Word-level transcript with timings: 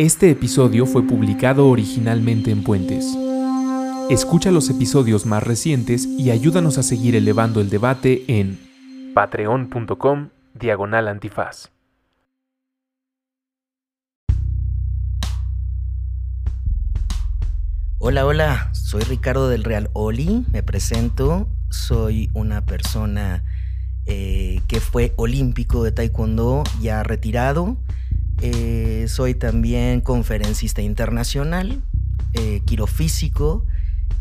Este 0.00 0.30
episodio 0.30 0.86
fue 0.86 1.06
publicado 1.06 1.68
originalmente 1.68 2.50
en 2.50 2.64
Puentes. 2.64 3.04
Escucha 4.08 4.50
los 4.50 4.70
episodios 4.70 5.26
más 5.26 5.42
recientes 5.42 6.06
y 6.06 6.30
ayúdanos 6.30 6.78
a 6.78 6.82
seguir 6.82 7.16
elevando 7.16 7.60
el 7.60 7.68
debate 7.68 8.24
en 8.26 8.58
patreon.com 9.12 10.30
diagonal 10.54 11.06
antifaz. 11.06 11.68
Hola, 17.98 18.24
hola, 18.24 18.70
soy 18.72 19.02
Ricardo 19.02 19.50
del 19.50 19.64
Real 19.64 19.90
Oli, 19.92 20.46
me 20.50 20.62
presento, 20.62 21.46
soy 21.68 22.30
una 22.32 22.64
persona 22.64 23.44
eh, 24.06 24.62
que 24.66 24.80
fue 24.80 25.12
olímpico 25.16 25.84
de 25.84 25.92
taekwondo 25.92 26.64
ya 26.80 27.02
retirado, 27.02 27.76
eh, 28.42 29.06
soy 29.08 29.34
también 29.34 30.00
conferencista 30.00 30.82
internacional, 30.82 31.82
eh, 32.34 32.62
quirofísico 32.64 33.64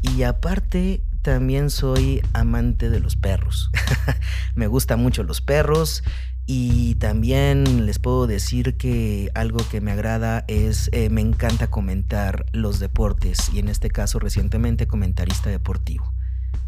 y 0.01 0.23
aparte 0.23 1.03
también 1.21 1.69
soy 1.69 2.21
amante 2.33 2.89
de 2.89 2.99
los 2.99 3.15
perros. 3.15 3.71
me 4.55 4.67
gustan 4.67 5.01
mucho 5.01 5.23
los 5.23 5.41
perros 5.41 6.03
y 6.45 6.95
también 6.95 7.85
les 7.85 7.99
puedo 7.99 8.25
decir 8.25 8.75
que 8.75 9.29
algo 9.35 9.59
que 9.69 9.81
me 9.81 9.91
agrada 9.91 10.45
es, 10.47 10.89
eh, 10.93 11.09
me 11.09 11.21
encanta 11.21 11.69
comentar 11.69 12.45
los 12.53 12.79
deportes 12.79 13.51
y 13.53 13.59
en 13.59 13.69
este 13.69 13.89
caso 13.89 14.17
recientemente 14.17 14.87
comentarista 14.87 15.49
deportivo. 15.49 16.11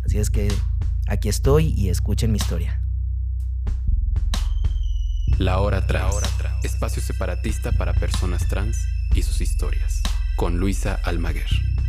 Así 0.05 0.19
es 0.19 0.29
que 0.29 0.49
aquí 1.07 1.29
estoy 1.29 1.73
y 1.75 1.89
escuchen 1.89 2.31
mi 2.31 2.37
historia. 2.37 2.81
La 5.41 5.59
Hora 5.59 5.87
Trans, 5.87 6.21
espacio 6.61 7.01
separatista 7.01 7.71
para 7.71 7.95
personas 7.95 8.47
trans 8.47 8.77
y 9.15 9.23
sus 9.23 9.41
historias, 9.41 10.03
con 10.35 10.59
Luisa 10.59 10.99
Almaguer. 11.03 11.47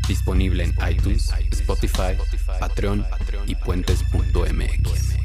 Disponible 0.08 0.64
en 0.64 0.74
iTunes, 0.90 1.30
Spotify, 1.50 2.16
Patreon 2.58 3.04
y 3.46 3.54
puentes.mx. 3.56 5.16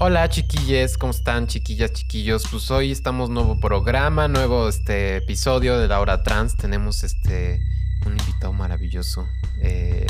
Hola 0.00 0.28
chiquilles, 0.28 0.98
¿cómo 0.98 1.12
están 1.12 1.46
chiquillas, 1.46 1.92
chiquillos? 1.92 2.42
Pues 2.50 2.72
hoy 2.72 2.90
estamos 2.90 3.30
nuevo 3.30 3.60
programa, 3.60 4.26
nuevo 4.26 4.68
este 4.68 5.18
episodio 5.18 5.78
de 5.78 5.86
la 5.86 6.00
hora 6.00 6.24
trans. 6.24 6.56
Tenemos 6.56 7.04
este 7.04 7.60
un 8.04 8.18
invitado 8.18 8.52
maravilloso. 8.52 9.28
Eh, 9.62 10.06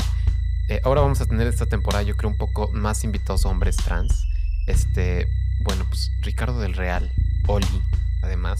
eh, 0.67 0.81
ahora 0.83 1.01
vamos 1.01 1.21
a 1.21 1.27
tener 1.27 1.45
esta 1.45 1.67
temporada, 1.67 2.01
yo 2.01 2.17
creo, 2.17 2.31
un 2.31 2.37
poco 2.39 2.71
más 2.71 3.03
invitados 3.03 3.45
hombres 3.45 3.75
trans. 3.75 4.30
Este, 4.67 5.27
bueno, 5.59 5.85
pues 5.87 6.11
Ricardo 6.21 6.59
del 6.59 6.73
Real, 6.73 7.11
Oli, 7.47 7.65
además, 8.21 8.59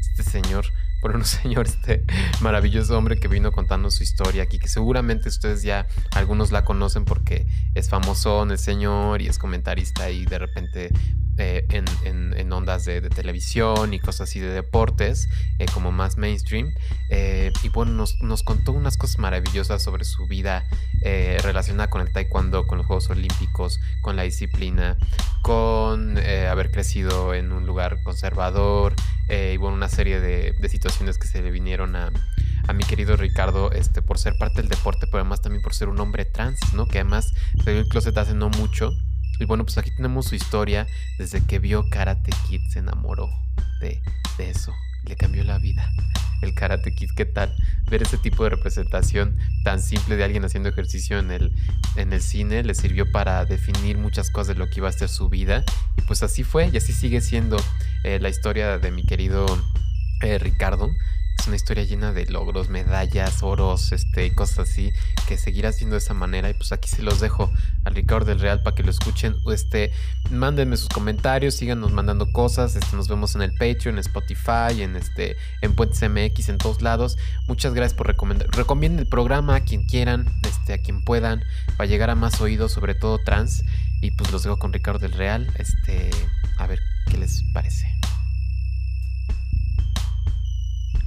este 0.00 0.22
señor 0.22 0.66
por 1.02 1.16
un 1.16 1.24
señor, 1.26 1.66
este 1.66 2.04
maravilloso 2.40 2.96
hombre 2.96 3.18
que 3.18 3.28
vino 3.28 3.52
contando 3.52 3.90
su 3.90 4.02
historia 4.02 4.44
aquí, 4.44 4.58
que 4.58 4.68
seguramente 4.68 5.28
ustedes 5.28 5.62
ya 5.62 5.86
algunos 6.12 6.52
la 6.52 6.64
conocen 6.64 7.04
porque 7.04 7.46
es 7.74 7.90
famoso 7.90 8.44
el 8.44 8.58
señor 8.58 9.20
y 9.20 9.26
es 9.26 9.38
comentarista 9.38 10.08
y 10.10 10.24
de 10.24 10.38
repente 10.38 10.92
eh, 11.38 11.66
en, 12.04 12.52
ondas 12.52 12.84
de, 12.84 13.00
televisión 13.00 13.94
y 13.94 13.98
cosas 13.98 14.28
así 14.28 14.38
de 14.38 14.50
deportes, 14.50 15.30
eh, 15.58 15.64
como 15.72 15.90
más 15.90 16.18
mainstream. 16.18 16.74
Eh, 17.08 17.50
y 17.62 17.70
bueno, 17.70 17.92
nos, 17.92 18.20
nos, 18.20 18.42
contó 18.42 18.72
unas 18.72 18.98
cosas 18.98 19.18
maravillosas 19.18 19.82
sobre 19.82 20.04
su 20.04 20.26
vida 20.26 20.68
relacionada 21.02 21.88
con 21.88 22.02
el 22.02 22.12
taekwondo, 22.12 22.66
con 22.66 22.78
los 22.78 22.86
Juegos 22.86 23.08
Olímpicos, 23.10 23.80
con 24.02 24.14
la 24.14 24.22
disciplina, 24.22 24.98
con 25.42 26.16
haber 26.18 26.70
crecido 26.70 27.34
en 27.34 27.50
un 27.50 27.66
lugar 27.66 28.02
conservador 28.04 28.94
y 29.28 29.56
bueno, 29.56 29.74
una 29.74 29.88
serie 29.88 30.20
de, 30.20 30.54
situaciones 30.68 30.91
que 30.98 31.26
se 31.26 31.42
le 31.42 31.50
vinieron 31.50 31.96
a, 31.96 32.12
a 32.68 32.72
mi 32.72 32.84
querido 32.84 33.16
Ricardo 33.16 33.72
este, 33.72 34.02
por 34.02 34.18
ser 34.18 34.36
parte 34.38 34.62
del 34.62 34.68
deporte, 34.68 35.06
pero 35.06 35.18
además 35.18 35.40
también 35.40 35.62
por 35.62 35.74
ser 35.74 35.88
un 35.88 35.98
hombre 36.00 36.24
trans, 36.24 36.60
¿no? 36.74 36.86
Que 36.86 37.00
además 37.00 37.34
salió 37.64 37.80
el 37.80 37.88
closet 37.88 38.16
hace 38.16 38.34
no 38.34 38.50
mucho 38.50 38.92
y 39.40 39.44
bueno, 39.44 39.64
pues 39.64 39.76
aquí 39.78 39.90
tenemos 39.90 40.26
su 40.26 40.36
historia 40.36 40.86
desde 41.18 41.44
que 41.44 41.58
vio 41.58 41.88
Karate 41.90 42.30
Kid, 42.46 42.60
se 42.68 42.78
enamoró 42.78 43.28
de, 43.80 44.00
de 44.38 44.50
eso, 44.50 44.72
le 45.04 45.16
cambió 45.16 45.42
la 45.42 45.58
vida. 45.58 45.90
El 46.42 46.54
Karate 46.54 46.94
Kid, 46.94 47.10
¿qué 47.16 47.24
tal? 47.24 47.52
Ver 47.90 48.02
ese 48.02 48.18
tipo 48.18 48.44
de 48.44 48.50
representación 48.50 49.36
tan 49.64 49.80
simple 49.80 50.16
de 50.16 50.24
alguien 50.24 50.44
haciendo 50.44 50.68
ejercicio 50.68 51.18
en 51.18 51.30
el, 51.30 51.52
en 51.96 52.12
el 52.12 52.22
cine 52.22 52.62
le 52.62 52.74
sirvió 52.74 53.10
para 53.10 53.44
definir 53.44 53.98
muchas 53.98 54.30
cosas 54.30 54.48
de 54.48 54.54
lo 54.54 54.68
que 54.68 54.78
iba 54.80 54.88
a 54.88 54.92
ser 54.92 55.08
su 55.08 55.28
vida. 55.28 55.64
Y 55.96 56.02
pues 56.02 56.22
así 56.22 56.44
fue, 56.44 56.68
y 56.72 56.76
así 56.76 56.92
sigue 56.92 57.20
siendo 57.20 57.56
eh, 58.04 58.18
la 58.20 58.28
historia 58.28 58.78
de 58.78 58.90
mi 58.92 59.04
querido 59.04 59.46
Ricardo. 60.22 60.94
Es 61.38 61.48
una 61.48 61.56
historia 61.56 61.82
llena 61.82 62.12
de 62.12 62.26
logros, 62.26 62.68
medallas, 62.68 63.42
oros, 63.42 63.90
este, 63.90 64.26
y 64.26 64.30
cosas 64.30 64.70
así, 64.70 64.92
que 65.26 65.36
seguirá 65.36 65.72
siendo 65.72 65.94
de 65.94 65.98
esa 65.98 66.14
manera. 66.14 66.48
Y 66.48 66.54
pues 66.54 66.70
aquí 66.70 66.88
se 66.88 67.02
los 67.02 67.20
dejo 67.20 67.50
al 67.84 67.94
Ricardo 67.96 68.26
del 68.26 68.38
Real 68.38 68.62
para 68.62 68.76
que 68.76 68.84
lo 68.84 68.90
escuchen. 68.90 69.34
Este, 69.52 69.90
mándenme 70.30 70.76
sus 70.76 70.88
comentarios, 70.88 71.54
síganos 71.54 71.90
mandando 71.90 72.30
cosas. 72.32 72.76
Este, 72.76 72.94
nos 72.94 73.08
vemos 73.08 73.34
en 73.34 73.42
el 73.42 73.52
Patreon, 73.54 73.96
en 73.96 73.98
Spotify, 73.98 74.82
en 74.82 74.94
este, 74.94 75.36
en 75.62 75.74
Puentes 75.74 76.08
MX, 76.08 76.50
en 76.50 76.58
todos 76.58 76.80
lados. 76.80 77.18
Muchas 77.48 77.74
gracias 77.74 77.94
por 77.94 78.06
recomendar. 78.06 78.48
Recomienden 78.52 79.00
el 79.00 79.08
programa 79.08 79.56
a 79.56 79.60
quien 79.60 79.84
quieran, 79.86 80.32
este, 80.42 80.74
a 80.74 80.78
quien 80.78 81.02
puedan, 81.02 81.42
para 81.76 81.88
llegar 81.88 82.10
a 82.10 82.14
más 82.14 82.40
oídos, 82.40 82.70
sobre 82.70 82.94
todo 82.94 83.18
trans. 83.18 83.64
Y 84.00 84.12
pues 84.12 84.30
los 84.30 84.44
dejo 84.44 84.58
con 84.58 84.72
Ricardo 84.72 85.00
del 85.00 85.12
Real. 85.12 85.52
Este, 85.58 86.10
a 86.58 86.68
ver 86.68 86.78
qué 87.10 87.18
les 87.18 87.42
parece. 87.52 87.92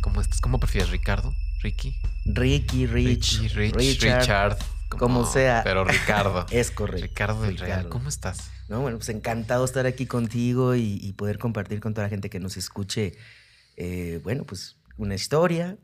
¿Cómo 0.05 0.21
estás? 0.21 0.39
¿Cómo 0.39 0.59
prefieres, 0.59 0.91
Ricardo? 0.91 1.33
¿Ricky? 1.63 1.99
Ricky, 2.25 2.85
Rich, 2.85 3.55
Richard, 3.55 4.55
como, 4.87 5.25
sea. 5.25 5.61
Pero 5.63 5.83
Ricardo. 5.83 6.45
es 6.51 6.69
correcto. 6.69 7.07
Ricardo 7.07 7.41
del 7.41 7.57
Real, 7.57 7.89
¿cómo 7.89 8.07
estás? 8.07 8.51
No, 8.69 8.81
bueno, 8.81 8.97
pues 8.97 9.09
encantado 9.09 9.65
estar 9.65 9.87
aquí 9.87 10.05
contigo 10.05 10.75
y, 10.75 11.11
poder 11.13 11.39
compartir 11.39 11.79
con 11.79 11.95
toda 11.95 12.05
la 12.05 12.11
gente 12.11 12.29
que 12.29 12.39
nos 12.39 12.55
escuche, 12.55 13.17
eh, 13.77 14.19
bueno, 14.23 14.43
pues 14.43 14.77
una 14.97 15.15
historia, 15.15 15.75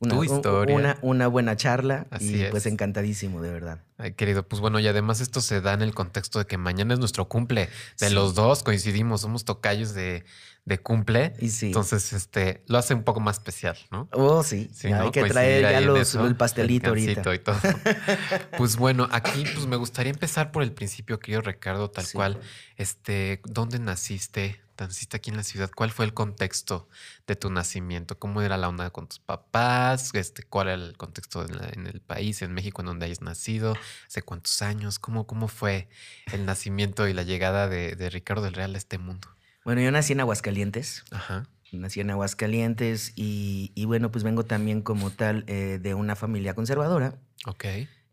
una, 0.00 0.14
tu 0.14 0.24
historia. 0.24 0.98
Una, 1.02 1.26
buena 1.28 1.56
charla. 1.56 2.06
Así 2.10 2.44
y 2.44 2.50
pues 2.50 2.66
encantadísimo, 2.66 3.40
de 3.42 3.50
verdad. 3.50 3.80
Ay, 3.98 4.12
querido, 4.14 4.46
pues 4.46 4.60
bueno, 4.60 4.80
y 4.80 4.88
además 4.88 5.20
esto 5.20 5.40
se 5.40 5.60
da 5.60 5.72
en 5.74 5.82
el 5.82 5.94
contexto 5.94 6.38
de 6.38 6.46
que 6.46 6.58
mañana 6.58 6.94
es 6.94 7.00
nuestro 7.00 7.28
cumple. 7.28 7.68
De 8.00 8.10
los 8.10 8.34
dos 8.34 8.62
coincidimos, 8.62 9.20
somos 9.20 9.44
tocayos 9.44 9.94
de, 9.94 10.24
de 10.64 10.78
cumple. 10.78 11.34
Y 11.40 11.50
sí. 11.50 11.66
Entonces, 11.66 12.12
este, 12.12 12.62
lo 12.66 12.78
hace 12.78 12.94
un 12.94 13.02
poco 13.02 13.20
más 13.20 13.36
especial, 13.38 13.76
¿no? 13.90 14.08
Oh, 14.12 14.42
sí. 14.42 14.70
Hay 14.84 15.10
que 15.10 15.24
traer 15.24 15.62
ya 15.62 15.80
los, 15.80 16.14
el 16.14 16.36
pastelito 16.36 16.88
ahorita. 16.88 17.34
Y 17.34 17.38
todo. 17.38 17.56
pues 18.58 18.76
bueno, 18.76 19.08
aquí 19.10 19.44
pues 19.54 19.66
me 19.66 19.76
gustaría 19.76 20.12
empezar 20.12 20.52
por 20.52 20.62
el 20.62 20.72
principio, 20.72 21.18
querido 21.18 21.42
Ricardo, 21.42 21.90
tal 21.90 22.06
cual. 22.12 22.40
Este, 22.76 23.40
¿dónde 23.44 23.78
naciste? 23.78 24.60
¿Naciste 24.86 25.16
aquí 25.16 25.30
en 25.30 25.36
la 25.36 25.42
ciudad? 25.42 25.70
¿Cuál 25.74 25.90
fue 25.90 26.04
el 26.04 26.14
contexto 26.14 26.88
de 27.26 27.36
tu 27.36 27.50
nacimiento? 27.50 28.18
¿Cómo 28.18 28.42
era 28.42 28.56
la 28.56 28.68
onda 28.68 28.90
con 28.90 29.08
tus 29.08 29.18
papás? 29.18 30.14
Este, 30.14 30.42
¿Cuál 30.42 30.68
era 30.68 30.74
el 30.74 30.96
contexto 30.96 31.44
en, 31.44 31.86
el 31.86 32.00
país, 32.00 32.42
en 32.42 32.52
México, 32.52 32.82
en 32.82 32.86
donde 32.86 33.06
hayas 33.06 33.22
nacido? 33.22 33.74
¿Hace 34.06 34.22
cuántos 34.22 34.62
años? 34.62 34.98
¿Cómo, 34.98 35.26
cómo 35.26 35.48
fue 35.48 35.88
el 36.32 36.46
nacimiento 36.46 37.08
y 37.08 37.12
la 37.12 37.22
llegada 37.22 37.68
de, 37.68 37.96
de 37.96 38.10
Ricardo 38.10 38.42
del 38.42 38.54
Real 38.54 38.74
a 38.74 38.78
este 38.78 38.98
mundo? 38.98 39.28
Bueno, 39.64 39.80
yo 39.80 39.90
nací 39.90 40.12
en 40.12 40.20
Aguascalientes. 40.20 41.04
Ajá. 41.10 41.46
Nací 41.72 42.00
en 42.00 42.10
Aguascalientes 42.10 43.12
y, 43.16 43.72
y 43.74 43.86
bueno, 43.86 44.10
pues 44.10 44.24
vengo 44.24 44.44
también 44.44 44.82
como 44.82 45.10
tal 45.10 45.44
eh, 45.46 45.78
de 45.80 45.94
una 45.94 46.16
familia 46.16 46.54
conservadora. 46.54 47.18
Ok. 47.46 47.64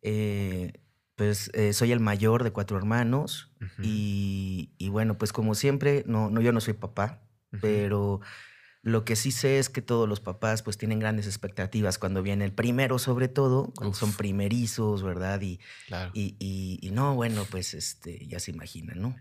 Eh, 0.01 0.73
pues 1.19 1.51
eh, 1.53 1.73
soy 1.73 1.91
el 1.91 1.99
mayor 1.99 2.45
de 2.45 2.51
cuatro 2.51 2.77
hermanos 2.77 3.51
y, 3.83 4.71
y, 4.77 4.87
bueno, 4.87 5.17
pues 5.17 5.33
como 5.33 5.53
siempre, 5.53 6.05
no, 6.07 6.29
no 6.29 6.39
yo 6.39 6.53
no 6.53 6.61
soy 6.61 6.75
papá, 6.75 7.21
pero 7.59 8.21
lo 8.83 9.03
que 9.03 9.17
sí 9.17 9.33
sé 9.33 9.59
es 9.59 9.67
que 9.67 9.81
todos 9.81 10.07
los 10.07 10.21
papás 10.21 10.63
pues 10.63 10.77
tienen 10.77 10.97
grandes 10.97 11.25
expectativas 11.25 11.97
cuando 11.97 12.23
viene 12.23 12.45
el 12.45 12.53
primero 12.53 12.99
sobre 12.99 13.27
todo, 13.27 13.73
cuando 13.75 13.97
son 13.97 14.13
primerizos, 14.13 15.03
¿verdad? 15.03 15.41
Y, 15.41 15.59
claro. 15.87 16.11
y, 16.13 16.37
y, 16.39 16.79
y, 16.81 16.91
no, 16.91 17.15
bueno, 17.15 17.45
pues 17.51 17.73
este, 17.73 18.25
ya 18.25 18.39
se 18.39 18.51
imaginan, 18.51 19.01
¿no? 19.01 19.17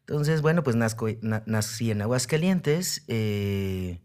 Entonces, 0.00 0.42
bueno, 0.42 0.62
pues 0.62 0.76
nací 0.76 1.90
en 1.90 2.02
Aguascalientes, 2.02 3.04
eh, 3.08 4.02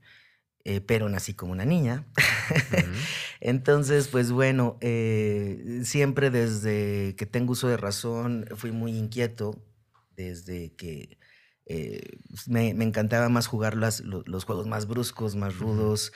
eh, 0.66 0.82
pero 0.82 1.10
nací 1.10 1.34
como 1.34 1.52
una 1.52 1.66
niña. 1.66 2.06
Entonces, 3.40 4.08
pues 4.08 4.32
bueno, 4.32 4.78
eh, 4.82 5.82
siempre 5.84 6.30
desde 6.30 7.16
que 7.16 7.26
tengo 7.26 7.52
uso 7.52 7.68
de 7.68 7.78
razón 7.78 8.46
fui 8.56 8.72
muy 8.72 8.98
inquieto, 8.98 9.62
desde 10.16 10.74
que 10.76 11.18
me, 12.48 12.70
encantaba 12.70 13.30
más 13.30 13.48
jugar 13.48 13.76
los, 13.76 14.02
juegos 14.46 14.68
más 14.68 14.88
bruscos, 14.88 15.36
más 15.36 15.58
rudos. 15.58 16.14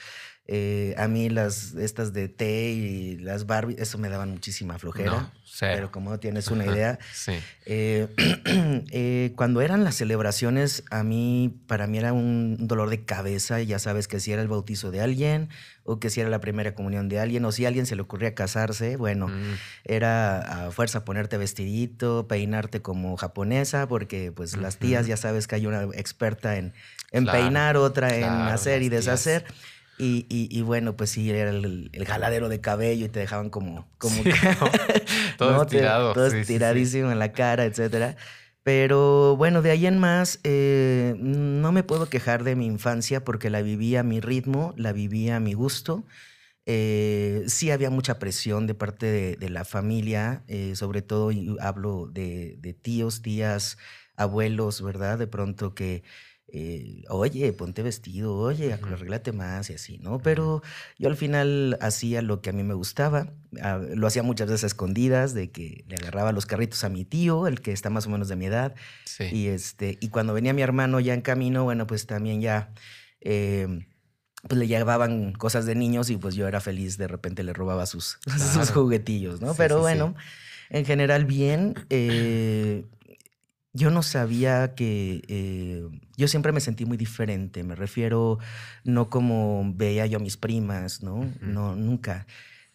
Eh, 0.50 0.96
a 0.98 1.08
mí 1.10 1.30
las 1.30 1.76
estas 1.76 2.14
de 2.14 2.30
té 2.30 2.70
y 2.72 3.18
las 3.18 3.46
Barbie, 3.48 3.76
eso 3.80 3.98
me 3.98 4.08
daban 4.08 4.32
muchísima 4.32 4.80
flojera. 4.80 5.12
No, 5.12 5.32
pero 5.60 5.92
como 5.92 6.12
no 6.12 6.20
tienes 6.20 6.48
una 6.50 6.66
idea, 6.66 7.00
Sí. 7.14 7.34
eh, 7.66 8.08
eh, 8.92 9.34
cuando 9.36 9.62
eran 9.62 9.84
las 9.84 9.96
celebraciones, 9.96 10.84
a 10.90 11.04
mí, 11.04 11.54
para 11.68 11.88
mí 11.88 11.98
era 11.98 12.14
un 12.14 12.68
dolor 12.68 12.90
de 12.90 13.04
cabeza, 13.04 13.60
ya 13.62 13.80
sabes 13.80 14.08
que 14.08 14.20
si 14.20 14.32
era 14.32 14.42
el 14.42 14.48
bautizo 14.48 14.92
de 14.92 15.02
alguien, 15.02 15.50
o 15.84 16.00
que 16.00 16.10
si 16.10 16.22
era 16.22 16.30
la 16.30 16.40
primera 16.40 16.76
comunión 16.76 17.10
de 17.10 17.20
alguien, 17.20 17.44
o 17.46 17.52
si 17.52 17.66
a 17.66 17.68
alguien 17.70 17.86
se 17.86 17.96
le 17.96 18.02
ocurría 18.04 18.34
casarse, 18.36 18.96
bueno, 18.98 19.28
Mm, 19.28 19.54
era 19.84 20.68
a 20.68 20.72
fuerza 20.72 21.04
ponerte 21.06 21.38
vestidito, 21.38 22.28
peinarte 22.28 22.82
como 22.82 23.18
japonesa, 23.18 23.88
porque 23.88 24.32
pues 24.32 24.56
las 24.58 24.78
tías 24.78 25.08
ya 25.08 25.18
sabes 25.18 25.48
que 25.48 25.56
hay 25.56 25.66
una 25.66 25.84
experta 25.94 26.58
en, 26.58 26.74
en 27.12 27.24
Claro, 27.24 27.38
peinar, 27.38 27.78
otra 27.78 28.16
en 28.16 28.22
claro, 28.22 28.52
hacer 28.54 28.82
y 28.84 28.90
las 28.90 29.04
tías. 29.04 29.44
Y, 30.00 30.26
y- 30.30 30.48
y 30.52 30.62
bueno, 30.62 30.96
pues 30.96 31.10
sí, 31.10 31.30
era 31.30 31.50
el, 31.50 31.90
el 31.92 32.06
jaladero 32.06 32.50
de 32.50 32.62
cabello 32.62 33.06
y 33.06 33.10
te 33.10 33.20
dejaban 33.20 33.50
como... 33.50 33.90
como 33.98 34.22
Sí, 34.24 34.30
¿no? 34.62 34.70
Todo 35.38 35.52
¿no? 35.54 35.62
Estirado, 35.64 36.14
todo 36.14 36.30
sí, 36.30 36.98
en 37.00 37.20
la 37.20 37.32
cara, 37.32 37.66
etcétera. 37.66 38.16
Pero 38.64 39.36
bueno, 39.38 39.62
de 39.62 39.72
ahí 39.72 39.86
en 39.88 39.98
más, 39.98 40.40
eh, 40.44 41.16
no 41.18 41.72
me 41.72 41.84
puedo 41.84 42.10
quejar 42.10 42.44
de 42.44 42.56
mi 42.56 42.66
infancia 42.66 43.24
porque 43.24 43.50
la 43.50 43.62
viví 43.62 43.96
a 43.96 44.04
mi 44.04 44.20
ritmo, 44.20 44.74
la 44.78 44.92
viví 44.92 45.30
a 45.30 45.40
mi 45.40 45.54
gusto. 45.54 46.04
Eh, 46.66 47.44
sí 47.48 47.72
había 47.72 47.90
mucha 47.90 48.20
presión 48.20 48.68
de 48.68 48.76
parte 48.76 49.06
de, 49.06 49.36
de 49.38 49.50
la 49.50 49.64
familia, 49.64 50.44
eh, 50.48 50.76
sobre 50.76 51.02
todo 51.02 51.32
hablo 51.62 52.08
de, 52.12 52.58
de 52.60 52.74
tíos, 52.74 53.22
tías, 53.22 53.78
abuelos, 54.18 54.82
¿verdad? 54.82 55.18
De 55.18 55.28
pronto 55.28 55.74
que, 55.74 56.04
eh, 56.50 57.04
oye, 57.10 57.52
ponte 57.54 57.84
vestido, 57.84 58.36
oye, 58.38 58.74
Ujú. 58.74 58.88
arréglate 58.94 59.32
más 59.34 59.70
y 59.70 59.74
así, 59.74 59.98
¿no? 60.00 60.20
Pero 60.20 60.62
yo 60.98 61.10
al 61.10 61.18
final 61.18 61.78
hacía 61.82 62.22
lo 62.22 62.42
que 62.42 62.50
a 62.52 62.54
mí 62.54 62.64
me 62.64 62.74
gustaba, 62.74 63.34
ah, 63.62 63.80
lo 63.96 64.08
hacía 64.08 64.24
muchas 64.24 64.48
veces 64.48 64.64
a 64.64 64.68
escondidas, 64.68 65.34
de 65.34 65.52
que 65.52 65.84
le 65.88 65.96
agarraba 65.98 66.32
los 66.32 66.46
carritos 66.46 66.84
a 66.84 66.90
mi 66.90 67.04
tío, 67.06 67.48
el 67.48 67.60
que 67.62 67.72
está 67.74 67.90
más 67.90 68.08
o 68.08 68.10
menos 68.10 68.28
de 68.30 68.36
mi 68.38 68.46
edad, 68.46 68.76
Sí. 69.06 69.26
y, 69.32 69.48
este, 69.48 69.98
y 70.00 70.10
cuando 70.10 70.34
venía 70.34 70.54
mi 70.54 70.62
hermano 70.62 71.00
ya 71.00 71.14
en 71.14 71.22
camino, 71.22 71.64
bueno, 71.64 71.86
pues 71.88 72.06
también 72.08 72.40
ya... 72.42 72.72
eh, 73.22 73.86
pues 74.48 74.60
le 74.60 74.68
llevaban 74.68 75.34
cosas 75.34 75.66
de 75.66 75.74
niños 75.76 76.10
y 76.12 76.16
pues 76.18 76.36
yo 76.36 76.48
era 76.48 76.62
feliz, 76.62 76.98
de 76.98 77.08
repente 77.08 77.44
le 77.44 77.52
robaba 77.54 77.86
sus, 77.88 78.20
juguetillos, 78.74 79.42
¿no? 79.42 79.50
Sí, 79.50 79.56
Pero 79.58 79.76
sí. 79.78 79.82
bueno, 79.82 80.16
en 80.70 80.86
general 80.86 81.26
bien. 81.26 81.74
eh, 81.90 82.86
yo 83.78 83.90
no 83.92 84.02
sabía 84.02 84.74
que... 84.76 85.22
eh, 85.28 85.84
yo 86.18 86.28
siempre 86.28 86.52
me 86.52 86.60
sentí 86.60 86.86
muy 86.86 86.98
diferente, 86.98 87.64
me 87.64 87.76
refiero 87.76 88.40
no 88.84 89.10
como 89.10 89.72
veía 89.76 90.06
yo 90.08 90.18
a 90.18 90.22
mis 90.22 90.36
primas, 90.38 91.04
¿no? 91.04 91.32
No, 91.42 91.76
nunca. 91.76 92.26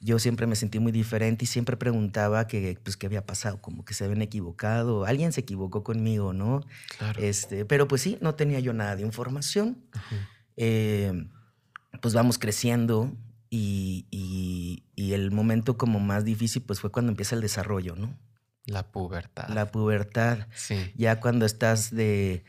Yo 0.01 0.19
siempre 0.19 0.47
me 0.47 0.57
sentí 0.57 0.79
muy 0.81 0.91
diferente 0.93 1.45
y 1.45 1.47
siempre 1.47 1.77
preguntaba 1.77 2.47
que, 2.49 2.77
pues, 2.83 2.97
qué 2.97 3.07
había 3.07 3.25
pasado, 3.25 3.61
como 3.61 3.85
que 3.85 3.95
se 3.95 4.05
habían 4.05 4.23
equivocado, 4.23 5.05
alguien 5.05 5.33
se 5.33 5.41
equivocó 5.43 5.83
conmigo, 5.85 6.33
¿no? 6.33 6.61
Claro. 6.99 7.21
Este, 7.23 7.65
pero 7.65 7.87
pues 7.89 8.03
sí, 8.03 8.19
no 8.21 8.35
tenía 8.35 8.59
yo 8.61 8.73
nada 8.73 8.97
de 8.97 9.03
información. 9.03 9.79
Eh, 10.57 11.13
pues 12.01 12.15
vamos 12.15 12.39
creciendo 12.39 13.13
y, 13.51 14.07
y- 14.11 14.85
y 14.97 15.13
el 15.13 15.31
momento 15.31 15.77
como 15.77 16.01
más 16.01 16.25
difícil 16.25 16.63
pues 16.63 16.81
fue 16.81 16.91
cuando 16.91 17.11
empieza 17.11 17.35
el 17.37 17.41
desarrollo, 17.43 17.95
¿no? 17.97 18.17
La 18.67 18.91
pubertad. 18.91 19.49
La 19.49 19.71
pubertad. 19.71 20.47
Sí. 20.55 20.93
Ya 20.97 21.21
cuando 21.21 21.47
estás 21.47 21.91
de, 21.95 22.45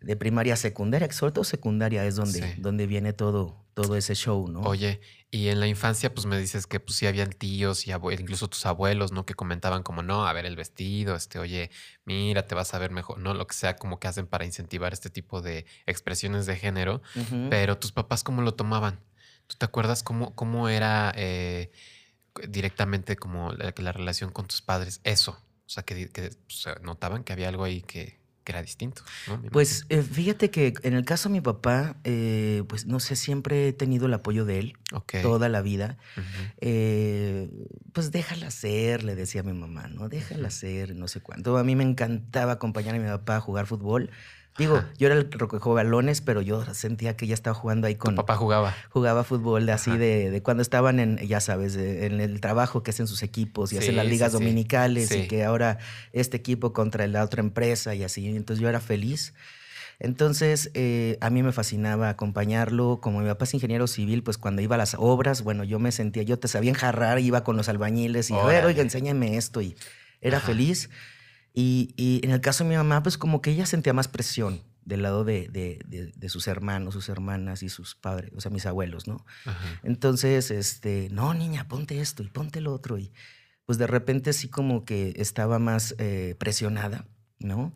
de 0.00 0.16
primaria 0.16 0.54
a 0.54 0.56
secundaria, 0.56 1.10
sobre 1.12 1.32
todo 1.32 1.44
secundaria 1.44 2.04
es 2.04 2.16
donde, 2.16 2.40
Sí. 2.54 2.60
donde 2.60 2.86
viene 2.86 3.12
todo, 3.12 3.64
todo 3.74 3.96
ese 3.96 4.14
show, 4.14 4.48
¿no? 4.48 4.60
Oye, 4.60 5.00
y 5.30 5.48
en 5.48 5.58
la 5.60 5.66
infancia, 5.66 6.14
pues 6.14 6.24
me 6.24 6.38
dices 6.38 6.66
que 6.66 6.78
pues 6.80 6.96
sí 6.96 7.06
habían 7.06 7.30
tíos 7.30 7.86
y 7.86 7.90
incluso 7.92 8.48
tus 8.48 8.64
abuelos, 8.64 9.10
¿no? 9.12 9.26
Que 9.26 9.34
comentaban 9.34 9.82
como, 9.82 10.02
no, 10.02 10.26
a 10.26 10.32
ver 10.32 10.46
el 10.46 10.54
vestido, 10.56 11.14
este, 11.16 11.38
oye, 11.40 11.70
mira, 12.04 12.46
te 12.46 12.54
vas 12.54 12.72
a 12.72 12.78
ver 12.78 12.90
mejor, 12.90 13.18
¿no? 13.18 13.34
Lo 13.34 13.46
que 13.46 13.54
sea 13.54 13.76
como 13.76 13.98
que 13.98 14.06
hacen 14.08 14.26
para 14.28 14.44
incentivar 14.46 14.92
este 14.92 15.10
tipo 15.10 15.42
de 15.42 15.66
expresiones 15.84 16.46
de 16.46 16.56
género. 16.56 17.02
Pero 17.50 17.76
tus 17.76 17.90
papás, 17.92 18.22
¿cómo 18.22 18.40
lo 18.40 18.54
tomaban? 18.54 19.00
¿Tú 19.48 19.56
te 19.58 19.64
acuerdas 19.66 20.02
cómo, 20.02 20.34
cómo 20.34 20.68
era 20.68 21.12
eh, 21.16 21.70
directamente 22.48 23.16
como 23.16 23.52
la, 23.52 23.72
la 23.76 23.92
relación 23.92 24.30
con 24.30 24.46
tus 24.46 24.62
padres? 24.62 25.00
Eso. 25.04 25.38
O 25.66 25.68
sea, 25.68 25.82
que, 25.82 26.08
que, 26.08 26.30
notaban 26.82 27.24
que 27.24 27.32
había 27.32 27.48
algo 27.48 27.64
ahí 27.64 27.82
que, 27.82 28.20
que 28.46 28.52
era 28.52 28.62
distinto, 28.62 29.02
Pues 29.50 29.86
eh, 29.88 30.00
fíjate 30.02 30.52
que 30.52 30.74
en 30.84 30.94
el 30.94 31.04
caso 31.04 31.28
de 31.28 31.32
mi 31.32 31.40
papá, 31.40 31.96
eh, 32.04 32.62
pues 32.68 32.86
no 32.86 33.00
sé, 33.00 33.16
siempre 33.16 33.66
he 33.66 33.72
tenido 33.72 34.06
el 34.06 34.14
apoyo 34.14 34.44
de 34.44 34.60
él 34.60 34.78
toda 35.20 35.48
la 35.48 35.62
vida. 35.62 35.98
Eh, 36.60 37.50
pues 37.92 38.12
déjala 38.12 38.52
ser, 38.52 39.02
le 39.02 39.16
decía 39.16 39.40
a 39.40 39.44
mi 39.44 39.52
mamá, 39.52 39.88
¿no? 39.88 40.08
Déjala 40.08 40.50
ser, 40.50 40.94
no 40.94 41.08
sé 41.08 41.20
cuánto. 41.20 41.58
A 41.58 41.64
mí 41.64 41.74
me 41.74 41.82
encantaba 41.82 42.52
acompañar 42.52 42.94
a 42.94 42.98
mi 42.98 43.08
papá 43.08 43.36
a 43.36 43.40
jugar 43.40 43.66
fútbol. 43.66 44.10
Digo, 44.58 44.76
Ajá. 44.76 44.88
yo 44.98 45.06
era 45.08 45.16
el 45.16 45.28
que 45.28 45.36
recogió 45.38 45.74
balones, 45.74 46.20
pero 46.22 46.40
yo 46.40 46.64
sentía 46.74 47.14
que 47.16 47.26
ya 47.26 47.34
estaba 47.34 47.52
jugando 47.54 47.86
ahí 47.86 47.94
Tu 47.94 47.98
con... 48.00 48.14
papá 48.14 48.36
jugaba. 48.36 48.74
Jugaba 48.90 49.22
fútbol 49.22 49.66
de 49.66 49.72
así 49.72 49.96
de, 49.98 50.30
de 50.30 50.42
cuando 50.42 50.62
estaban 50.62 50.98
en, 50.98 51.18
ya 51.18 51.40
sabes, 51.40 51.74
de- 51.74 52.06
en 52.06 52.20
el 52.20 52.40
trabajo 52.40 52.82
que 52.82 52.90
hacen 52.90 53.06
sus 53.06 53.22
equipos 53.22 53.72
y 53.72 53.76
hacen 53.78 53.90
Sí, 53.90 53.96
las 53.96 54.04
sí, 54.06 54.10
ligas 54.10 54.32
sí. 54.32 54.38
dominicales 54.38 55.08
Sí. 55.10 55.18
y 55.20 55.28
que 55.28 55.44
ahora 55.44 55.78
este 56.12 56.38
equipo 56.38 56.72
contra 56.72 57.06
la 57.06 57.22
otra 57.22 57.40
empresa 57.40 57.94
y 57.94 58.02
así. 58.02 58.28
Entonces 58.34 58.62
yo 58.62 58.68
era 58.68 58.80
feliz. 58.80 59.34
Entonces 59.98 60.70
eh, 60.74 61.16
a 61.20 61.30
mí 61.30 61.42
me 61.42 61.52
fascinaba 61.52 62.08
acompañarlo. 62.08 63.00
Como 63.02 63.20
mi 63.20 63.28
papá 63.28 63.44
es 63.44 63.54
ingeniero 63.54 63.86
civil, 63.86 64.22
pues 64.22 64.38
cuando 64.38 64.62
iba 64.62 64.74
a 64.74 64.78
las 64.78 64.94
obras, 64.98 65.42
bueno, 65.42 65.64
yo 65.64 65.78
me 65.78 65.92
sentía, 65.92 66.22
yo 66.22 66.38
te 66.38 66.48
sabía 66.48 66.70
enjarrar, 66.70 67.18
iba 67.18 67.44
con 67.44 67.56
los 67.56 67.68
albañiles 67.68 68.30
y 68.30 68.34
a 68.34 68.44
ver, 68.44 68.64
oiga, 68.64 68.82
enséñame 68.82 69.36
esto 69.36 69.60
y 69.62 69.76
era 70.20 70.38
Ajá. 70.38 70.46
feliz. 70.48 70.90
Y, 71.58 71.94
y 71.96 72.20
en 72.22 72.30
el 72.32 72.40
caso 72.42 72.62
de 72.64 72.70
mi 72.70 72.76
mamá, 72.76 73.02
pues 73.02 73.16
como 73.16 73.40
que 73.40 73.50
ella 73.50 73.64
sentía 73.66 73.94
más 73.94 74.08
presión 74.08 74.60
del 74.84 75.02
lado 75.02 75.24
de, 75.24 75.48
de- 75.48 75.80
de- 75.88 76.12
de 76.14 76.28
sus 76.28 76.46
hermanos, 76.48 76.92
sus 76.94 77.08
hermanas 77.08 77.62
y 77.62 77.70
sus 77.70 77.94
padres, 77.94 78.30
o 78.36 78.40
sea, 78.42 78.50
mis 78.52 78.66
abuelos, 78.66 79.08
¿no? 79.08 79.24
Ajá. 79.46 79.80
Entonces, 79.82 80.50
este, 80.50 81.08
no, 81.10 81.32
niña, 81.34 81.66
ponte 81.66 81.98
esto 82.00 82.22
y 82.22 82.28
ponte 82.28 82.60
lo 82.60 82.72
otro. 82.74 82.98
Y 82.98 83.10
pues 83.64 83.78
de 83.78 83.86
repente 83.86 84.32
sí 84.34 84.48
como 84.48 84.84
que 84.84 85.14
estaba 85.16 85.58
más 85.58 85.94
eh, 85.98 86.36
presionada, 86.38 87.06
¿no? 87.40 87.72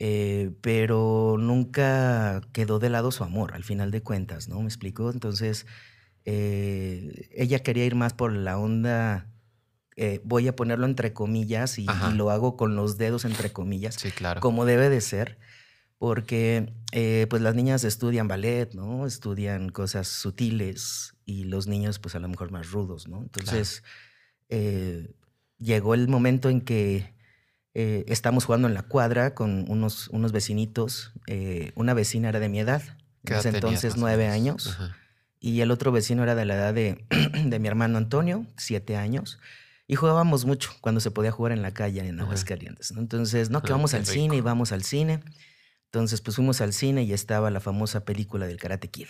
Eh, 0.00 0.50
pero 0.60 1.36
nunca 1.38 2.40
quedó 2.52 2.80
de 2.80 2.90
lado 2.90 3.12
su 3.12 3.22
amor, 3.22 3.54
al 3.54 3.62
final 3.62 3.92
de 3.92 4.02
cuentas, 4.02 4.48
¿no? 4.48 4.58
¿Me 4.60 4.66
explico? 4.66 5.10
Entonces, 5.12 5.64
eh, 6.24 7.28
ella 7.32 7.60
quería 7.60 7.84
ir 7.86 7.94
más 7.94 8.12
por 8.14 8.32
la 8.32 8.58
onda, 8.58 9.26
eh, 9.96 10.20
voy 10.24 10.48
a 10.48 10.56
ponerlo 10.56 10.86
entre 10.86 11.12
comillas 11.12 11.78
y, 11.78 11.86
y 11.86 12.14
lo 12.14 12.30
hago 12.30 12.56
con 12.56 12.76
los 12.76 12.98
dedos 12.98 13.24
entre 13.24 13.52
comillas, 13.52 13.96
Sí, 13.96 14.10
claro. 14.10 14.40
como 14.40 14.64
debe 14.64 14.88
de 14.88 15.00
ser, 15.00 15.38
porque 15.98 16.72
eh, 16.92 17.26
pues 17.30 17.42
las 17.42 17.54
niñas 17.54 17.84
estudian 17.84 18.26
ballet, 18.28 18.72
¿no? 18.74 19.06
Estudian 19.06 19.68
cosas 19.68 20.08
sutiles 20.08 21.14
y 21.24 21.44
los 21.44 21.66
niños 21.66 21.98
pues 21.98 22.14
a 22.14 22.18
lo 22.18 22.28
mejor 22.28 22.50
más 22.50 22.70
rudos, 22.70 23.06
¿no? 23.06 23.20
Entonces 23.22 23.82
eh, 24.48 25.14
llegó 25.58 25.94
el 25.94 26.08
momento 26.08 26.48
en 26.48 26.60
que 26.60 27.14
eh, 27.74 28.04
estamos 28.08 28.44
jugando 28.44 28.68
en 28.68 28.74
la 28.74 28.82
cuadra 28.82 29.34
con 29.34 29.64
unos, 29.70 30.08
unos 30.08 30.32
vecinitos, 30.32 31.12
eh, 31.26 31.72
una 31.74 31.94
vecina 31.94 32.28
era 32.28 32.40
de 32.40 32.48
mi 32.48 32.60
edad, 32.60 32.82
¿Qué 33.24 33.32
en 33.32 33.34
edad 33.34 33.40
ese 33.40 33.52
tenías, 33.52 33.84
entonces 33.84 33.96
nueve 33.96 34.28
años. 34.28 34.66
Ajá. 34.68 34.96
Y 35.40 35.60
el 35.60 35.70
otro 35.70 35.90
vecino 35.90 36.22
era 36.22 36.34
de 36.34 36.44
la 36.44 36.54
edad 36.54 36.74
de, 36.74 37.04
de 37.44 37.58
mi 37.58 37.68
hermano 37.68 37.98
Antonio, 37.98 38.46
siete 38.56 38.96
años. 38.96 39.38
Y 39.92 39.96
jugábamos 39.96 40.46
mucho 40.46 40.70
cuando 40.80 41.02
se 41.02 41.10
podía 41.10 41.30
jugar 41.32 41.52
en 41.52 41.60
la 41.60 41.74
calle 41.74 42.00
en. 42.00 42.18
Aguascalientes. 42.18 42.92
¿no? 42.92 43.00
Entonces, 43.02 43.50
no, 43.50 43.60
que 43.62 43.72
Ah, 43.72 43.76
vamos 43.76 43.92
al 43.92 44.06
cine 44.06 44.36
y 44.36 44.40
vamos 44.40 44.72
al 44.72 44.84
cine. 44.84 45.20
Entonces, 45.90 46.22
pues 46.22 46.36
fuimos 46.36 46.62
al 46.62 46.72
cine 46.72 47.02
y 47.02 47.12
estaba 47.12 47.50
la 47.50 47.60
famosa 47.60 48.06
película 48.06 48.46
del 48.46 48.56
Karate 48.56 48.88
Kid. 48.88 49.08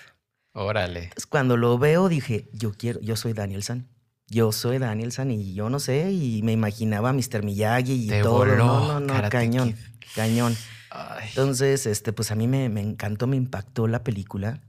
Órale. 0.54 1.04
Entonces, 1.04 1.26
cuando 1.26 1.56
lo 1.56 1.78
veo, 1.78 2.08
dije, 2.08 2.48
yo 2.52 2.72
quiero, 2.72 2.98
yo 3.00 3.14
soy 3.14 3.32
Daniel 3.32 3.62
San. 3.62 3.86
Yo 4.26 4.50
soy 4.50 4.78
Daniel 4.78 5.12
San 5.12 5.30
y 5.30 5.54
yo 5.54 5.70
no 5.70 5.78
sé, 5.78 6.10
y 6.10 6.42
me 6.42 6.50
imaginaba 6.50 7.10
a 7.10 7.12
Mr. 7.12 7.44
Miyagi 7.44 8.06
y 8.06 8.08
Te 8.08 8.22
todo. 8.22 8.38
voló 8.38 8.56
no, 8.56 8.88
no, 8.94 9.00
no, 9.00 9.06
Karate 9.14 9.36
cañón, 9.36 9.68
Kid. 9.74 9.76
cañón. 10.16 10.56
Ay. 10.90 11.28
Entonces, 11.28 11.86
este, 11.86 12.12
pues 12.12 12.32
a 12.32 12.34
mí 12.34 12.48
me, 12.48 12.68
me 12.68 12.80
encantó, 12.80 13.28
me 13.28 13.36
impactó 13.36 13.86
la 13.86 14.02
película. 14.02 14.60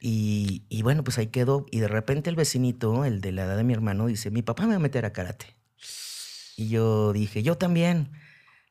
Y, 0.00 0.64
y 0.68 0.82
bueno, 0.82 1.02
pues 1.04 1.18
ahí 1.18 1.28
quedó. 1.28 1.66
Y 1.70 1.80
de 1.80 1.88
repente 1.88 2.30
el 2.30 2.36
vecinito, 2.36 3.04
el 3.04 3.20
de 3.20 3.32
la 3.32 3.44
edad 3.44 3.56
de 3.56 3.64
mi 3.64 3.72
hermano, 3.72 4.06
dice, 4.06 4.30
mi 4.30 4.42
papá 4.42 4.64
me 4.64 4.70
va 4.70 4.76
a 4.76 4.80
meter 4.80 5.04
a 5.04 5.12
karate. 5.12 5.56
Y 6.56 6.68
yo 6.68 7.12
dije, 7.12 7.42
yo 7.42 7.56
también. 7.56 8.10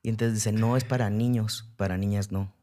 Y 0.03 0.09
entonces 0.09 0.35
dice, 0.35 0.51
no, 0.51 0.77
es 0.77 0.83
para 0.83 1.09
niños, 1.09 1.71
para 1.77 1.97
niñas 1.97 2.31
no. 2.31 2.53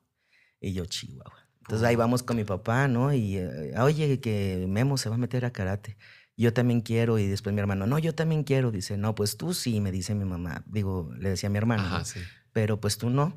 Y 0.61 0.73
yo, 0.73 0.87
chihuahua. 0.87 1.45
Entonces 1.61 1.87
ahí 1.89 1.97
vamos 1.97 2.23
con 2.23 2.37
mi 2.37 2.45
papá, 2.45 2.89
¿no? 2.89 3.13
Y, 3.13 3.39
eh, 3.39 3.73
oye, 3.79 4.21
que 4.21 4.67
Memo 4.69 4.99
se 4.99 5.09
va 5.09 5.15
a 5.15 5.19
meter 5.19 5.47
a 5.47 5.51
karate. 5.51 5.97
Yo 6.37 6.53
también 6.53 6.83
quiero. 6.83 7.19
Y 7.19 7.27
después 7.27 7.55
mi 7.55 7.61
hermano, 7.61 7.87
no, 7.87 7.99
yo 7.99 8.15
también 8.15 8.45
quiero. 8.45 8.71
Dice, 8.71 8.99
no, 8.99 9.15
pues 9.15 9.39
tú 9.39 9.55
sí, 9.55 9.81
me 9.81 9.91
dice 9.91 10.15
mi 10.15 10.27
mamá. 10.27 10.63
Digo, 10.67 11.11
le 11.19 11.31
decía 11.31 11.49
a 11.49 11.51
mi 11.51 11.59
hermano. 11.59 11.85
¿no? 11.85 11.89
Ajá, 11.89 12.05
sí. 12.05 12.21
pero 12.53 12.81
pues 12.81 12.99
tú 12.99 13.09
no. 13.09 13.35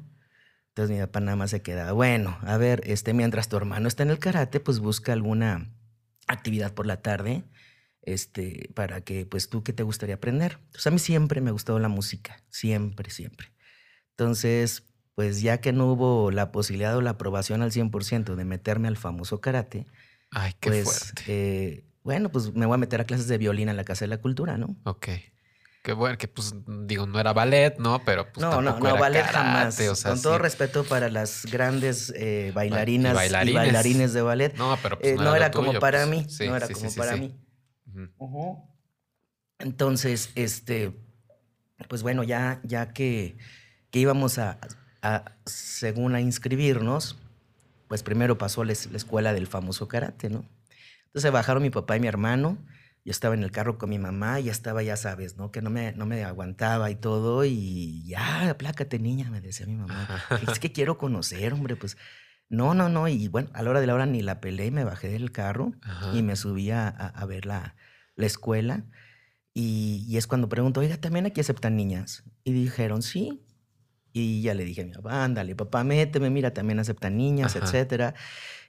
Entonces 0.77 0.95
mi 0.95 1.01
papá 1.01 1.21
nada 1.21 1.35
más 1.35 1.49
se 1.49 1.63
queda, 1.63 1.91
bueno, 1.91 2.37
a 2.43 2.55
ver, 2.57 2.83
este, 2.85 3.15
mientras 3.15 3.49
tu 3.49 3.57
hermano 3.57 3.87
está 3.87 4.03
en 4.03 4.11
el 4.11 4.19
karate, 4.19 4.59
pues 4.59 4.77
busca 4.77 5.11
alguna, 5.11 5.71
actividad 6.27 6.75
por 6.75 6.85
la 6.85 7.01
tarde, 7.01 7.45
este, 8.03 8.69
para 8.75 9.01
que, 9.01 9.25
pues 9.25 9.49
tú, 9.49 9.63
¿qué 9.63 9.73
te 9.73 9.81
gustaría 9.81 10.13
aprender? 10.13 10.59
Entonces 10.65 10.85
a 10.85 10.91
mí 10.91 10.99
siempre 10.99 11.41
me 11.41 11.49
gustó 11.49 11.79
la 11.79 11.87
música, 11.87 12.43
siempre, 12.49 13.09
siempre. 13.09 13.47
Entonces, 14.11 14.83
pues 15.15 15.41
ya 15.41 15.61
que 15.61 15.73
no 15.73 15.91
hubo 15.91 16.29
la 16.29 16.51
posibilidad 16.51 16.95
o 16.95 17.01
la 17.01 17.09
aprobación 17.11 17.63
al 17.63 17.71
100% 17.71 18.35
de 18.35 18.45
meterme 18.45 18.87
al 18.87 18.97
famoso 18.97 19.41
karate, 19.41 19.87
Ay, 20.29 20.53
qué 20.59 20.69
pues, 20.69 20.83
fuerte. 20.83 21.23
eh, 21.25 21.85
bueno, 22.03 22.29
pues 22.29 22.53
me 22.53 22.67
voy 22.67 22.75
a 22.75 22.77
meter 22.77 23.01
a 23.01 23.05
clases 23.05 23.27
de 23.27 23.39
violín 23.39 23.69
en 23.69 23.77
la 23.77 23.83
Casa 23.83 24.05
de 24.05 24.09
la 24.09 24.21
Cultura, 24.21 24.59
¿no? 24.59 24.75
Ok. 24.83 25.07
Qué 25.87 25.93
bueno, 25.93 26.17
que 26.17 26.27
pues 26.27 26.53
digo, 26.67 27.07
no 27.07 27.17
era 27.17 27.31
ballet, 27.31 27.77
¿no? 27.79 28.03
Pero 28.03 28.29
pues 28.33 28.45
no, 28.45 28.61
no, 28.61 28.71
tampoco 28.71 28.79
no, 28.83 28.89
era 28.89 28.99
ballet 28.99 29.21
karate, 29.21 29.37
jamás. 29.37 29.79
o 29.79 29.95
sea, 29.95 30.11
Con 30.11 30.21
todo 30.21 30.33
sí. 30.35 30.41
respeto 30.41 30.83
para 30.83 31.07
las 31.09 31.45
grandes 31.45 32.11
eh, 32.13 32.51
bailarinas 32.53 33.13
y 33.13 33.53
bailarines. 33.53 34.11
de 34.11 34.21
ballet, 34.21 34.53
No, 34.57 34.77
pero 34.83 34.99
pues, 34.99 35.13
eh, 35.13 35.15
no, 35.15 35.23
no, 35.23 35.35
era, 35.37 35.49
como 35.49 35.67
tuyo, 35.67 35.79
para 35.79 35.99
pues. 36.05 36.09
mí, 36.09 36.25
Sí, 36.29 36.45
no 36.45 36.57
era 36.57 36.67
sí, 36.67 36.73
como 36.73 36.93
para 36.93 37.15
mí. 37.15 37.39
Entonces, 39.59 40.29
este, 40.35 40.91
pues 41.87 42.03
bueno, 42.03 42.23
ya, 42.23 42.59
ya 42.65 42.91
que, 42.91 43.37
que 43.89 43.99
íbamos 43.99 44.39
a, 44.39 44.59
a, 45.01 45.37
según 45.45 46.15
a 46.15 46.19
inscribirnos, 46.19 47.17
pues 47.87 48.03
primero 48.03 48.37
pasó 48.37 48.65
la 48.65 48.73
escuela 48.73 49.31
del 49.31 49.47
famoso 49.47 49.87
karate, 49.87 50.29
¿no? 50.29 50.43
Entonces 51.05 51.31
bajaron 51.31 51.63
mi 51.63 51.69
papá 51.69 51.95
y 51.95 52.01
mi 52.01 52.07
hermano, 52.07 52.57
yo 53.07 53.11
estaba 53.11 53.35
en 53.35 53.43
el 53.43 53.51
carro 53.51 53.77
con 53.77 53.89
mi 53.89 53.99
mamá, 53.99 54.41
y 54.41 54.43
ya 54.43 54.51
estaba, 54.51 54.83
ya 54.83 54.97
sabes, 54.97 55.37
¿no? 55.37 55.49
Que 55.49 55.61
no 55.61 55.69
me, 55.69 55.93
no 55.93 56.05
me 56.05 56.25
aguantaba 56.25 56.91
y 56.91 56.95
todo, 56.95 57.45
y 57.45 58.03
ya, 58.05 58.49
aplácate, 58.49 58.99
niña, 58.99 59.31
me 59.31 59.39
decía 59.39 59.65
mi 59.65 59.75
mamá. 59.77 60.09
Es 60.45 60.59
que 60.59 60.73
quiero 60.73 60.97
conocer, 60.97 61.53
hombre, 61.53 61.77
pues. 61.77 61.95
No, 62.49 62.73
no, 62.73 62.89
no, 62.89 63.07
y 63.07 63.29
bueno, 63.29 63.49
a 63.53 63.63
la 63.63 63.69
hora 63.69 63.79
de 63.79 63.87
la 63.87 63.93
hora 63.93 64.05
ni 64.05 64.21
la 64.21 64.41
pelé, 64.41 64.71
me 64.71 64.83
bajé 64.83 65.07
del 65.07 65.31
carro 65.31 65.71
Ajá. 65.83 66.11
y 66.17 66.21
me 66.21 66.35
subí 66.35 66.69
a, 66.71 66.89
a- 66.89 67.07
a 67.07 67.25
ver 67.25 67.45
la, 67.45 67.75
la 68.15 68.25
escuela. 68.25 68.83
Y, 69.53 70.05
y 70.07 70.17
es 70.17 70.27
cuando 70.27 70.49
pregunto, 70.49 70.81
oiga, 70.81 70.97
¿también 70.97 71.25
aquí 71.25 71.39
aceptan 71.39 71.77
niñas? 71.77 72.25
Y 72.43 72.51
dijeron, 72.51 73.01
sí. 73.03 73.46
Y 74.13 74.41
ya 74.41 74.53
le 74.53 74.65
dije 74.65 74.81
a 74.81 74.85
mi 74.85 74.91
papá, 74.93 75.23
ándale, 75.23 75.55
papá, 75.55 75.83
méteme, 75.83 76.29
mira, 76.29 76.53
también 76.53 76.79
aceptan 76.79 77.17
niñas, 77.17 77.55
Ajá. 77.55 77.65
etcétera. 77.65 78.15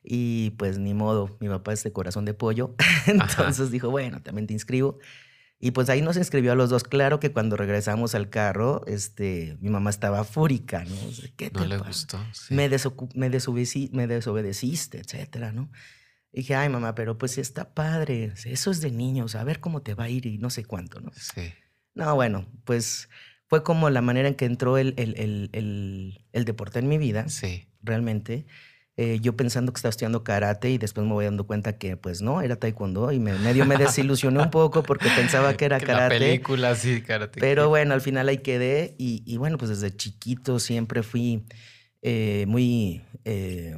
Y 0.02 0.50
pues 0.50 0.78
ni 0.78 0.95
modo, 0.95 1.37
mi 1.40 1.49
papá 1.49 1.73
es 1.73 1.83
de 1.85 1.92
corazón 1.92 2.25
de 2.25 2.35
pollo. 2.35 2.75
Entonces 3.07 3.71
dijo, 3.71 3.90
bueno, 3.90 4.23
también 4.23 4.47
te 4.47 4.52
inscribo. 4.54 4.99
Y 5.61 5.73
pues 5.73 5.88
ahí 5.90 6.02
nos 6.02 6.16
inscribió 6.16 6.52
a 6.52 6.54
los 6.54 6.71
dos. 6.71 6.85
Claro 6.85 7.18
que 7.18 7.33
cuando 7.33 7.57
regresamos 7.57 8.14
al 8.14 8.30
carro, 8.30 8.85
este, 8.87 9.57
mi 9.61 9.71
mamá 9.71 9.90
estaba 9.90 10.23
fúrica, 10.23 10.85
¿no? 10.85 10.95
O 11.09 11.12
sea, 11.12 11.28
¿Qué 11.37 11.50
No 11.52 11.62
te 11.62 11.68
le 11.68 11.78
pasa? 11.78 11.88
gustó. 11.88 12.18
sí. 12.33 12.54
me, 12.54 12.68
me, 12.68 13.30
desobedeci- 13.30 13.90
me 13.92 14.07
desobedeciste, 14.07 14.99
etcétera, 15.00 15.50
¿no? 15.52 15.71
Y 16.33 16.38
dije, 16.42 16.54
ay, 16.54 16.68
mamá, 16.68 16.95
pero 16.95 17.18
pues 17.18 17.38
está 17.38 17.75
padre, 17.75 18.33
eso 18.45 18.71
es 18.71 18.80
de 18.80 18.90
niños, 18.92 19.35
a 19.35 19.42
ver 19.45 19.59
cómo 19.61 19.83
te 19.83 19.95
va 19.95 20.04
a 20.04 20.09
ir 20.11 20.26
y 20.26 20.38
no 20.38 20.50
sé 20.50 20.64
cuánto, 20.64 21.00
¿no? 21.00 21.11
Sí. 21.14 21.52
No, 21.95 22.14
bueno, 22.14 22.47
pues 22.64 23.09
fue 23.49 23.62
como 23.62 23.90
la 23.90 24.02
manera 24.02 24.28
en 24.28 24.35
que 24.35 24.45
entró 24.45 24.78
el, 24.78 24.95
el, 24.97 25.14
el, 25.19 26.21
el- 26.33 26.45
deporte 26.45 26.78
en 26.78 26.88
mi 26.88 26.99
vida, 26.99 27.28
Sí. 27.28 27.67
realmente. 27.83 28.47
Eh, 29.00 29.21
yo 29.21 29.37
pensando 29.37 29.73
que 29.73 29.78
estaba 29.78 29.90
estudiando 29.90 30.25
karate 30.25 30.71
y 30.71 30.76
después 30.78 31.07
me 31.07 31.12
voy 31.12 31.25
dando 31.25 31.47
cuenta 31.47 31.78
que 31.78 31.97
pues 31.97 32.21
no, 32.21 32.43
era 32.43 32.57
taekwondo 32.57 33.12
y 33.12 33.21
me, 33.21 33.33
medio 33.38 33.64
me 33.64 33.76
desilusioné 33.76 34.40
un 34.40 34.50
poco 34.50 34.83
porque 34.83 35.09
pensaba 35.14 35.57
que 35.57 35.67
era 35.67 35.78
Que 35.81 35.87
La 35.87 35.93
karate. 35.93 36.19
película, 36.19 36.75
sí, 36.75 37.00
karate. 37.02 37.38
Pero 37.40 37.69
bueno, 37.69 37.95
al 37.95 38.00
final 38.00 38.28
ahí 38.28 38.38
quedé 38.38 38.97
y, 38.99 39.23
y 39.25 39.37
bueno, 39.37 39.57
pues 39.57 39.69
desde 39.71 39.97
chiquito 39.97 40.59
siempre 40.59 41.05
fui 41.05 41.45
eh, 42.02 42.45
muy 42.49 43.02
eh, 43.25 43.76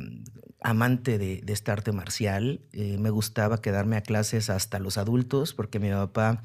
amante 0.62 1.18
de, 1.18 1.42
de 1.42 1.52
esta 1.52 1.72
arte 1.74 1.92
marcial. 1.92 2.62
Me 2.72 3.10
gustaba 3.10 3.60
quedarme 3.60 3.96
a 3.96 4.02
clases 4.02 4.48
hasta 4.48 4.78
los 4.78 4.96
adultos 4.96 5.52
porque 5.52 5.78
mi 5.78 5.90
papá 5.90 6.42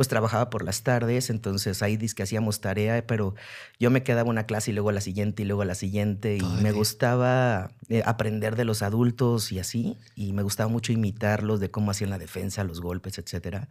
pues 0.00 0.08
trabajaba 0.08 0.48
por 0.48 0.64
las 0.64 0.82
tardes, 0.82 1.28
entonces 1.28 1.82
ahí 1.82 1.98
dice 1.98 2.14
que 2.14 2.22
hacíamos 2.22 2.62
tarea, 2.62 3.06
pero 3.06 3.34
yo 3.78 3.90
me 3.90 4.02
quedaba 4.02 4.30
una 4.30 4.46
clase 4.46 4.70
y 4.70 4.72
luego 4.72 4.92
la 4.92 5.02
siguiente 5.02 5.42
y 5.42 5.44
luego 5.44 5.62
la 5.66 5.74
siguiente 5.74 6.38
y 6.38 6.40
me 6.62 6.72
gustaba 6.72 7.72
eh, 7.90 8.02
aprender 8.06 8.56
de 8.56 8.64
los 8.64 8.80
adultos 8.80 9.52
y 9.52 9.58
así, 9.58 9.98
y 10.14 10.32
me 10.32 10.42
gustaba 10.42 10.70
mucho 10.70 10.92
imitarlos 10.94 11.60
de 11.60 11.70
cómo 11.70 11.90
hacían 11.90 12.08
la 12.08 12.16
defensa, 12.16 12.64
los 12.64 12.80
golpes, 12.80 13.18
etcétera. 13.18 13.68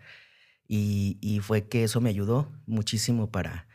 Y, 0.67 1.17
y 1.19 1.39
fue 1.39 1.67
que 1.67 1.83
eso 1.83 1.99
me 1.99 2.11
ayudó 2.11 2.47
muchísimo 2.67 3.31
para, 3.31 3.67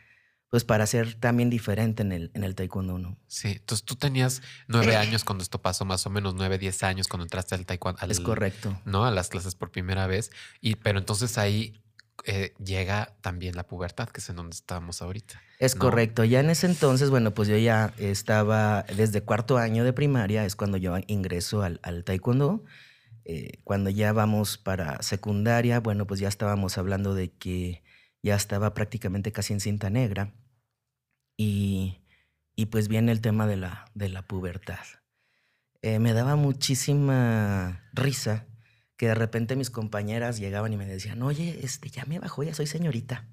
pues 0.49 0.63
para 0.63 0.87
ser 0.87 1.15
también 1.15 1.49
diferente 1.49 2.03
en 2.03 2.13
el, 2.13 2.31
en 2.35 2.45
el 2.45 2.55
taekwondo, 2.55 2.97
¿no? 2.99 3.17
Sí, 3.27 3.49
entonces 3.49 3.83
tú 3.83 3.97
tenías 3.97 4.41
nueve 4.69 4.95
años 4.95 5.25
cuando 5.25 5.41
esto 5.43 5.61
pasó, 5.61 5.83
más 5.83 6.05
o 6.05 6.09
menos 6.09 6.35
nueve, 6.35 6.57
diez 6.57 6.83
años 6.83 7.09
cuando 7.09 7.25
entraste 7.25 7.53
al 7.53 7.65
taekwondo. 7.65 7.99
al- 8.01 8.11
Es 8.11 8.21
correcto. 8.21 8.79
¿No? 8.85 9.03
A 9.03 9.11
las 9.11 9.27
clases 9.27 9.55
por 9.55 9.71
primera 9.71 10.07
vez. 10.07 10.31
Y, 10.61 10.75
pero 10.75 10.99
entonces 10.99 11.37
ahí 11.37 11.81
eh, 12.23 12.53
llega 12.63 13.15
también 13.21 13.55
la 13.55 13.67
pubertad, 13.67 14.09
que 14.09 14.19
es 14.19 14.29
en 14.29 14.37
donde 14.37 14.55
estamos 14.55 15.01
ahorita. 15.01 15.41
Es 15.59 15.75
¿no? 15.75 15.81
correcto. 15.81 16.23
Ya 16.23 16.39
en 16.39 16.49
ese 16.49 16.67
entonces, 16.67 17.09
bueno, 17.09 17.33
pues 17.33 17.47
yo 17.47 17.57
ya 17.57 17.93
estaba 17.97 18.83
desde 18.95 19.21
cuarto 19.21 19.57
año 19.57 19.83
de 19.83 19.93
primaria, 19.93 20.45
es 20.45 20.55
cuando 20.55 20.77
yo 20.77 20.95
ingreso 21.07 21.61
al, 21.61 21.79
al 21.83 22.03
taekwondo. 22.03 22.63
Eh, 23.25 23.59
cuando 23.63 23.89
ya 23.89 24.13
vamos 24.13 24.57
para 24.57 25.01
secundaria, 25.01 25.79
bueno, 25.79 26.05
pues 26.05 26.19
ya 26.19 26.27
estábamos 26.27 26.77
hablando 26.77 27.15
de 27.15 27.31
que 27.31 27.83
ya 28.21 28.35
estaba 28.35 28.73
prácticamente 28.73 29.31
casi 29.31 29.53
en 29.53 29.59
cinta 29.59 29.89
negra. 29.89 30.33
Y, 31.37 32.01
y 32.55 32.67
pues 32.67 32.87
viene 32.87 33.11
el 33.11 33.21
tema 33.21 33.47
de 33.47 33.57
la, 33.57 33.85
de 33.93 34.09
la 34.09 34.21
pubertad. 34.21 34.85
Eh, 35.81 35.99
me 35.99 36.13
daba 36.13 36.35
muchísima 36.35 37.83
risa 37.93 38.47
que 38.97 39.07
de 39.07 39.15
repente 39.15 39.55
mis 39.55 39.69
compañeras 39.69 40.39
llegaban 40.39 40.71
y 40.73 40.77
me 40.77 40.85
decían, 40.85 41.21
oye, 41.21 41.59
este, 41.63 41.89
ya 41.89 42.05
me 42.05 42.19
bajó, 42.19 42.43
ya 42.43 42.53
soy 42.53 42.67
señorita. 42.67 43.25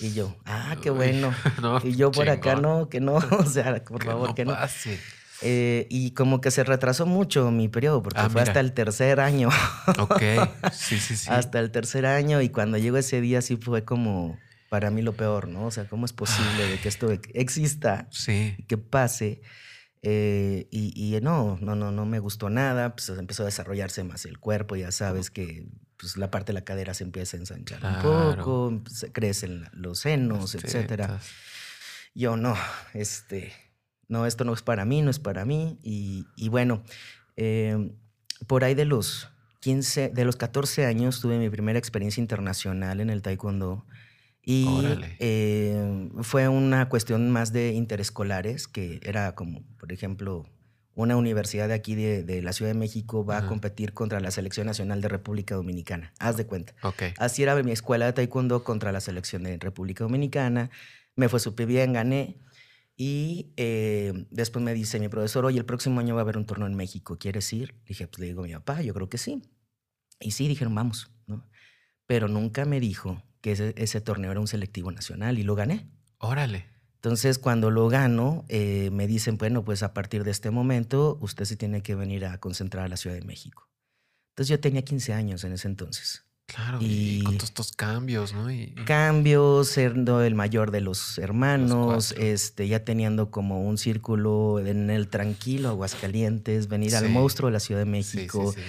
Y 0.00 0.12
yo, 0.14 0.36
ah, 0.44 0.76
qué 0.82 0.90
bueno. 0.90 1.32
no, 1.62 1.80
Y 1.84 1.94
yo 1.96 2.10
por 2.10 2.28
acá 2.28 2.56
no, 2.56 2.88
que 2.88 3.00
no, 3.00 3.14
o 3.30 3.46
sea, 3.46 3.82
por 3.84 4.00
Que 4.00 4.06
favor, 4.06 4.28
no 4.30 4.34
que 4.34 4.44
no. 4.44 4.52
pase. 4.54 4.98
Eh, 5.44 5.86
y 5.90 6.12
como 6.12 6.40
que 6.40 6.50
se 6.52 6.62
retrasó 6.62 7.04
mucho 7.04 7.50
mi 7.50 7.68
periodo, 7.68 8.02
porque 8.02 8.20
Ah, 8.20 8.28
fue 8.30 8.42
mira. 8.42 8.50
hasta 8.52 8.60
el 8.60 8.72
tercer 8.74 9.18
año, 9.18 9.48
Ok, 9.98 10.22
sí, 10.72 10.98
sí, 11.00 11.16
sí. 11.16 11.28
hasta 11.30 11.58
el 11.58 11.70
tercer 11.72 12.06
año, 12.06 12.40
y 12.42 12.48
cuando 12.48 12.78
llegó 12.78 12.96
ese 12.96 13.20
día 13.20 13.42
sí 13.42 13.56
fue 13.56 13.84
como 13.84 14.38
para 14.68 14.90
mí 14.90 15.02
lo 15.02 15.14
peor, 15.14 15.48
¿no? 15.48 15.66
O 15.66 15.70
sea, 15.72 15.84
¿cómo 15.88 16.06
es 16.06 16.12
posible 16.12 16.66
de 16.68 16.78
que 16.78 16.88
esto 16.88 17.10
ex- 17.10 17.28
exista, 17.34 18.06
Sí, 18.10 18.56
que 18.68 18.78
pase? 18.78 19.42
Eh, 20.02 20.66
y, 20.72 21.14
y 21.16 21.20
no, 21.20 21.58
no, 21.60 21.76
no, 21.76 21.92
no 21.92 22.04
me 22.06 22.18
gustó 22.18 22.50
nada, 22.50 22.96
pues 22.96 23.08
empezó 23.10 23.42
a 23.44 23.46
desarrollarse 23.46 24.02
más 24.02 24.24
el 24.26 24.38
cuerpo, 24.40 24.74
ya 24.74 24.90
sabes 24.90 25.30
que 25.30 25.68
pues, 25.96 26.16
la 26.16 26.28
parte 26.30 26.48
de 26.48 26.54
la 26.54 26.64
cadera 26.64 26.92
se 26.94 27.04
empieza 27.04 27.36
a 27.36 27.40
ensanchar 27.40 27.78
Claro. 27.78 28.30
un 28.30 28.36
poco, 28.36 28.82
crecen 29.12 29.68
los 29.72 30.00
senos, 30.00 30.54
las 30.54 30.64
etcétera. 30.64 31.06
tetas. 31.06 31.28
Yo 32.14 32.36
no, 32.36 32.56
este, 32.94 33.52
no, 34.08 34.26
esto 34.26 34.44
no 34.44 34.52
es 34.54 34.62
para 34.62 34.84
mí, 34.84 35.02
no 35.02 35.10
es 35.10 35.20
para 35.20 35.44
mí. 35.44 35.78
Y, 35.82 36.26
y 36.36 36.48
bueno, 36.48 36.82
eh, 37.36 37.92
por 38.48 38.64
ahí 38.64 38.74
de 38.74 38.84
los 38.84 39.28
15, 39.60 40.08
de 40.08 40.24
los 40.24 40.34
14 40.36 40.84
años 40.84 41.20
tuve 41.20 41.38
mi 41.38 41.48
primera 41.48 41.78
experiencia 41.78 42.20
internacional 42.20 43.00
en 43.00 43.08
el 43.08 43.22
taekwondo. 43.22 43.86
Y 44.44 44.66
eh, 45.20 46.10
fue 46.22 46.48
una 46.48 46.88
cuestión 46.88 47.30
más 47.30 47.52
de 47.52 47.72
interescolares, 47.72 48.66
que 48.66 48.98
era 49.04 49.34
como, 49.36 49.62
por 49.78 49.92
ejemplo, 49.92 50.46
una 50.94 51.16
universidad 51.16 51.68
de 51.68 51.74
aquí 51.74 51.94
de, 51.94 52.24
de 52.24 52.42
la 52.42 52.52
Ciudad 52.52 52.72
de 52.72 52.78
México 52.78 53.24
va 53.24 53.38
Ajá. 53.38 53.46
a 53.46 53.48
competir 53.48 53.92
contra 53.92 54.18
la 54.20 54.30
Selección 54.30 54.66
Nacional 54.66 55.00
de 55.00 55.08
República 55.08 55.54
Dominicana. 55.54 56.12
Haz 56.18 56.36
de 56.36 56.46
cuenta. 56.46 56.74
Ok. 56.82 57.02
Así 57.18 57.42
era 57.44 57.60
mi 57.62 57.70
escuela 57.70 58.06
de 58.06 58.12
taekwondo 58.14 58.64
contra 58.64 58.90
la 58.90 59.00
selección 59.00 59.44
de 59.44 59.58
República 59.58 60.04
Dominicana. 60.04 60.70
Me 61.14 61.28
fue 61.28 61.38
súper 61.38 61.66
bien, 61.66 61.92
gané. 61.92 62.36
Y 62.96 63.52
eh, 63.56 64.26
después 64.30 64.62
me 64.62 64.74
dice 64.74 64.98
mi 64.98 65.08
profesor, 65.08 65.44
oye, 65.44 65.58
el 65.58 65.64
próximo 65.64 66.00
año 66.00 66.14
va 66.14 66.20
a 66.20 66.24
haber 66.24 66.36
un 66.36 66.46
torneo 66.46 66.66
en 66.66 66.74
México, 66.74 67.16
¿quieres 67.18 67.50
ir? 67.52 67.74
Dije, 67.86 68.06
pues 68.06 68.18
le 68.18 68.26
digo 68.26 68.42
a 68.42 68.46
mi 68.46 68.52
papá, 68.52 68.82
yo 68.82 68.92
creo 68.92 69.08
que 69.08 69.18
sí. 69.18 69.40
Y 70.20 70.32
sí, 70.32 70.46
dijeron, 70.46 70.74
vamos, 70.74 71.10
¿no? 71.26 71.48
Pero 72.06 72.28
nunca 72.28 72.64
me 72.64 72.80
dijo 72.80 73.22
que 73.42 73.52
ese, 73.52 73.74
ese 73.76 74.00
torneo 74.00 74.30
era 74.30 74.40
un 74.40 74.48
selectivo 74.48 74.90
nacional 74.90 75.38
y 75.38 75.42
lo 75.42 75.54
gané. 75.54 75.86
Órale. 76.18 76.72
Entonces, 77.02 77.40
cuando 77.40 77.72
lo 77.72 77.88
gano, 77.88 78.44
eh, 78.48 78.90
me 78.92 79.08
dicen, 79.08 79.36
bueno, 79.36 79.64
pues 79.64 79.82
a 79.82 79.92
partir 79.92 80.22
de 80.22 80.30
este 80.30 80.52
momento, 80.52 81.18
usted 81.20 81.44
se 81.46 81.56
tiene 81.56 81.82
que 81.82 81.96
venir 81.96 82.24
a 82.24 82.38
concentrar 82.38 82.84
a 82.84 82.88
la 82.88 82.96
Ciudad 82.96 83.16
de 83.16 83.22
México. 83.22 83.68
Entonces, 84.30 84.48
yo 84.50 84.60
tenía 84.60 84.82
15 84.82 85.12
años 85.12 85.42
en 85.42 85.52
ese 85.52 85.66
entonces. 85.66 86.24
Claro. 86.46 86.78
Y, 86.80 87.24
con 87.24 87.38
todos 87.38 87.50
estos 87.50 87.72
cambios, 87.72 88.32
¿no? 88.34 88.52
Y, 88.52 88.76
cambios, 88.86 89.70
siendo 89.70 90.22
el 90.22 90.36
mayor 90.36 90.70
de 90.70 90.80
los 90.80 91.18
hermanos, 91.18 92.14
este, 92.18 92.68
ya 92.68 92.84
teniendo 92.84 93.32
como 93.32 93.62
un 93.62 93.78
círculo 93.78 94.60
en 94.64 94.88
el 94.88 95.08
tranquilo 95.08 95.70
Aguascalientes, 95.70 96.68
venir 96.68 96.94
al 96.94 97.08
monstruo 97.08 97.48
de 97.48 97.54
la 97.54 97.60
Ciudad 97.60 97.84
de 97.84 98.02
sí, 98.02 98.10
sí, 98.10 98.16
México. 98.16 98.52
sí. 98.52 98.60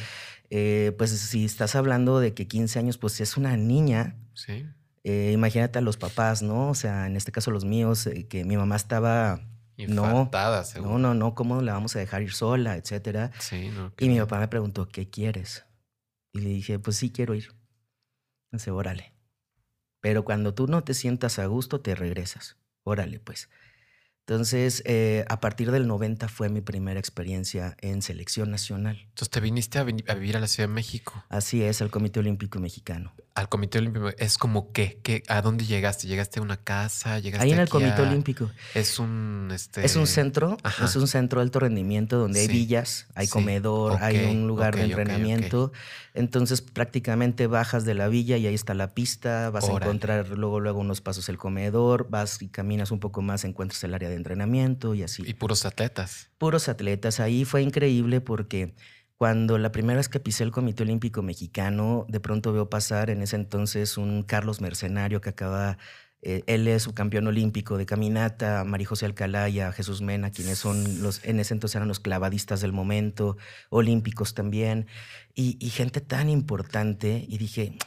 Eh, 0.50 0.94
pues 0.98 1.12
si 1.12 1.46
estás 1.46 1.76
hablando 1.76 2.20
de 2.20 2.34
que 2.34 2.48
15 2.48 2.80
años, 2.80 2.98
pues 2.98 3.20
es 3.22 3.38
una 3.38 3.58
niña. 3.58 4.16
Sí. 4.36 4.66
eh, 5.04 5.32
imagínate 5.34 5.80
a 5.80 5.82
los 5.82 5.98
papás, 5.98 6.42
¿no? 6.42 6.70
O 6.70 6.76
sea, 6.76 7.08
en 7.08 7.16
este 7.18 7.32
caso 7.32 7.52
los 7.52 7.66
míos, 7.66 8.08
eh, 8.08 8.28
que 8.28 8.46
mi 8.46 8.56
mamá 8.58 8.76
estaba, 8.76 9.42
No, 9.78 9.86
Infartada, 10.22 10.64
seguro. 10.64 10.92
no, 10.94 11.00
no, 11.00 11.14
no, 11.14 11.36
¿cómo 11.36 11.62
la 11.62 11.74
vamos 11.74 11.96
a 11.96 12.00
dejar 12.00 12.22
ir 12.22 12.32
sola, 12.34 12.78
etcétera? 12.78 13.32
Sí, 13.40 13.70
no. 13.70 13.92
Y 14.00 14.08
mi 14.10 14.20
papá 14.20 14.40
me 14.40 14.48
preguntó, 14.48 14.88
¿qué 14.88 15.10
quieres? 15.10 15.66
Y 16.32 16.40
le 16.40 16.50
dije, 16.50 16.80
pues 16.80 16.98
sí, 16.98 17.12
quiero 17.12 17.34
ir. 17.36 17.52
Dice, 18.52 18.72
órale. 18.72 19.14
Pero 20.00 20.24
cuando 20.26 20.54
tú 20.54 20.68
no 20.68 20.84
te 20.84 20.94
sientas 20.94 21.40
a 21.40 21.46
gusto, 21.48 21.82
te 21.82 21.96
regresas. 21.96 22.58
Órale, 22.84 23.20
pues. 23.20 23.50
Entonces, 24.25 24.82
eh, 24.86 25.25
a 25.27 25.42
partir 25.42 25.70
del 25.72 25.86
90 25.86 26.30
fue 26.30 26.48
mi 26.48 26.62
primera 26.62 26.98
experiencia 26.98 27.75
en 27.82 28.01
selección 28.01 28.51
nacional. 28.51 28.98
Entonces 29.01 29.30
te 29.30 29.42
viniste 29.42 29.80
a, 29.80 29.84
vivir 29.84 30.38
a 30.38 30.39
la 30.39 30.48
Ciudad 30.48 30.70
de 30.70 30.74
México. 30.74 31.25
Así 31.27 31.62
es, 31.62 31.82
al 31.82 31.92
Comité 31.92 32.22
Olímpico 32.22 32.58
Mexicano. 32.60 33.13
Al 33.36 33.50
Comité 33.50 33.80
Olímpico, 33.80 34.10
¿es 34.20 34.38
como 34.38 34.72
qué? 34.72 35.00
¿Qué? 35.02 35.24
¿A 35.28 35.42
dónde 35.42 35.66
llegaste? 35.66 36.08
¿Llegaste 36.08 36.40
a 36.40 36.44
una 36.44 36.58
casa? 36.58 37.18
¿Llegaste 37.18 37.44
Ahí 37.44 37.52
en 37.52 37.60
el 37.60 37.68
Comité 37.68 38.04
Olímpico. 38.04 38.52
Es 38.75 39.00
un... 39.00 39.50
Este... 39.52 39.84
Es 39.84 39.96
un 39.96 40.06
centro, 40.06 40.58
es 40.84 40.96
un 40.96 41.08
centro 41.08 41.40
de 41.40 41.46
alto 41.46 41.60
rendimiento 41.60 42.20
donde 42.20 42.42
hay 42.42 42.48
villas, 42.48 43.08
hay 43.16 43.28
comedor, 43.28 43.98
hay 44.04 44.24
un 44.25 44.46
lugar 44.46 44.75
de 44.75 44.84
entrenamiento. 44.84 45.72
Entonces 46.13 46.62
prácticamente 46.62 47.48
bajas 47.48 47.86
de 47.86 47.96
la 47.96 48.08
villa 48.08 48.38
y 48.38 48.46
ahí 48.46 48.54
está 48.54 48.75
la 48.75 48.94
pista, 48.94 49.50
vas 49.50 49.68
a 49.68 49.72
encontrar 49.72 50.30
luego, 50.30 50.60
luego 50.60 50.80
unos 50.80 51.02
pasos 51.02 51.28
el 51.28 51.40
comedor, 51.40 52.10
vas 52.12 52.40
y 52.40 52.50
caminas 52.50 52.92
un 52.92 53.00
poco 53.00 53.24
más, 53.24 53.46
encuentras 53.46 53.84
el 53.84 53.96
área 53.96 54.10
de 54.10 54.16
entrenamiento 54.16 54.94
y 54.94 55.02
así. 55.02 55.24
Y 55.25 55.34
puros 55.34 55.66
atletas. 55.66 56.30
Puros 56.38 56.70
atletas. 56.70 57.20
Ahí 57.20 57.46
fue 57.46 57.63
increíble 57.63 58.22
porque 58.22 58.75
cuando 59.24 59.58
la 59.58 59.72
primera 59.72 59.96
vez 59.96 60.10
que 60.10 60.20
pisé 60.20 60.44
el 60.44 60.51
Comité 60.51 60.84
Olímpico 60.84 61.22
Mexicano, 61.22 62.06
de 62.10 62.20
pronto 62.20 62.51
veo 62.51 62.70
pasar 62.70 63.10
en 63.10 63.22
ese 63.22 63.38
entonces 63.38 63.98
un 63.98 64.24
Carlos 64.24 64.60
Mercenario 64.60 65.22
que 65.22 65.30
acaba, 65.30 65.77
eh, 66.22 66.44
él 66.46 66.68
es 66.68 66.89
campeón 66.89 67.27
olímpico 67.27 67.77
de 67.77 67.86
caminata, 67.86 68.65
María 68.65 68.86
José 68.86 69.06
Alcalá 69.06 69.46
a 69.46 69.72
Jesús 69.72 70.01
Mena, 70.01 70.32
quienes 70.32 70.58
son 70.58 71.01
los, 71.01 71.24
en 71.24 71.39
ese 71.39 71.53
entonces 71.53 71.77
eran 71.77 71.88
los 71.88 72.01
clavadistas 72.01 72.60
del 72.60 72.74
momento, 72.74 73.38
olímpicos 73.70 74.34
también, 74.34 74.88
y 75.36 75.70
gente 75.70 76.01
tan 76.01 76.30
importante, 76.30 77.25
y 77.25 77.38
dije, 77.38 77.77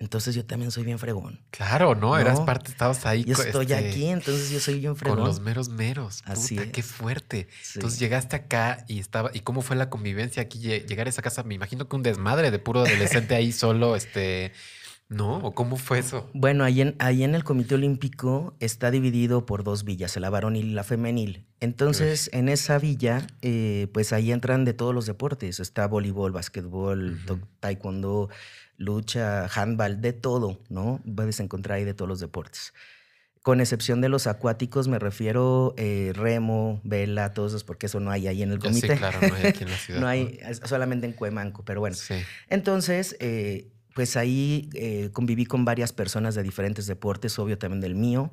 entonces 0.00 0.34
yo 0.36 0.44
también 0.44 0.70
soy 0.70 0.84
bien 0.84 0.98
fregón. 0.98 1.40
Claro, 1.50 1.96
¿no? 1.96 2.16
Eras 2.16 2.40
parte, 2.40 2.70
estabas 2.70 3.04
ahí. 3.04 3.24
Yo 3.24 3.32
estoy 3.32 3.72
este, 3.72 3.74
aquí, 3.74 4.06
entonces 4.06 4.50
yo 4.50 4.60
soy 4.60 4.78
bien 4.78 4.94
fregón. 4.94 5.18
Con 5.18 5.26
los 5.26 5.40
meros 5.40 5.68
meros. 5.70 6.22
Así 6.24 6.54
Puta, 6.54 6.70
qué 6.70 6.82
fuerte. 6.84 7.48
Entonces 7.74 7.98
llegaste 7.98 8.36
acá 8.36 8.84
y 8.86 9.00
estaba. 9.00 9.30
¿Y 9.34 9.40
cómo 9.40 9.60
fue 9.60 9.74
la 9.74 9.90
convivencia 9.90 10.42
aquí? 10.42 10.60
Llegar 10.60 11.08
a 11.08 11.10
esa 11.10 11.20
casa, 11.20 11.42
me 11.42 11.54
imagino 11.54 11.88
que 11.88 11.96
un 11.96 12.04
desmadre 12.04 12.52
de 12.52 12.60
puro 12.60 12.80
adolescente 12.80 13.34
ahí 13.34 13.50
solo, 13.50 13.96
este. 13.96 14.52
¿No? 15.10 15.38
¿O 15.38 15.54
cómo 15.54 15.76
fue 15.76 16.00
eso? 16.00 16.28
Bueno, 16.34 16.64
ahí 16.64 16.82
en, 16.82 16.94
ahí 16.98 17.24
en 17.24 17.34
el 17.34 17.42
Comité 17.42 17.76
Olímpico 17.76 18.54
está 18.60 18.90
dividido 18.90 19.46
por 19.46 19.64
dos 19.64 19.84
villas, 19.84 20.14
la 20.18 20.28
varonil 20.28 20.66
y 20.66 20.72
la 20.72 20.84
femenil. 20.84 21.46
Entonces, 21.60 22.28
en 22.34 22.50
esa 22.50 22.78
villa, 22.78 23.26
eh, 23.40 23.88
pues 23.94 24.12
ahí 24.12 24.32
entran 24.32 24.66
de 24.66 24.74
todos 24.74 24.94
los 24.94 25.06
deportes. 25.06 25.60
Está 25.60 25.86
voleibol, 25.86 26.32
básquetbol, 26.32 27.18
taekwondo, 27.58 28.28
lucha, 28.78 29.46
handball, 29.46 30.00
de 30.00 30.14
todo, 30.14 30.58
¿no? 30.70 31.02
Puedes 31.14 31.40
encontrar 31.40 31.76
ahí 31.78 31.84
de 31.84 31.92
todos 31.92 32.08
los 32.08 32.20
deportes. 32.20 32.72
Con 33.42 33.60
excepción 33.60 34.00
de 34.00 34.08
los 34.08 34.26
acuáticos, 34.26 34.88
me 34.88 34.98
refiero 34.98 35.74
eh, 35.76 36.12
remo, 36.14 36.80
vela, 36.84 37.34
todos 37.34 37.52
esos, 37.52 37.64
porque 37.64 37.86
eso 37.86 38.00
no 38.00 38.10
hay 38.10 38.28
ahí 38.28 38.42
en 38.42 38.52
el 38.52 38.58
comité. 38.58 38.92
Sí, 38.92 38.98
claro, 38.98 39.18
no 39.20 39.34
hay 39.34 39.46
aquí 39.46 39.64
en 39.64 39.70
la 39.70 39.76
ciudad. 39.78 40.00
no 40.00 40.06
hay, 40.06 40.40
solamente 40.64 41.06
en 41.06 41.12
Cuemanco, 41.12 41.64
pero 41.64 41.80
bueno. 41.80 41.96
Entonces, 42.48 43.16
eh, 43.20 43.68
pues 43.94 44.16
ahí 44.16 44.70
eh, 44.74 45.10
conviví 45.12 45.44
con 45.44 45.64
varias 45.64 45.92
personas 45.92 46.34
de 46.34 46.42
diferentes 46.42 46.86
deportes, 46.86 47.38
obvio 47.38 47.58
también 47.58 47.80
del 47.80 47.94
mío. 47.94 48.32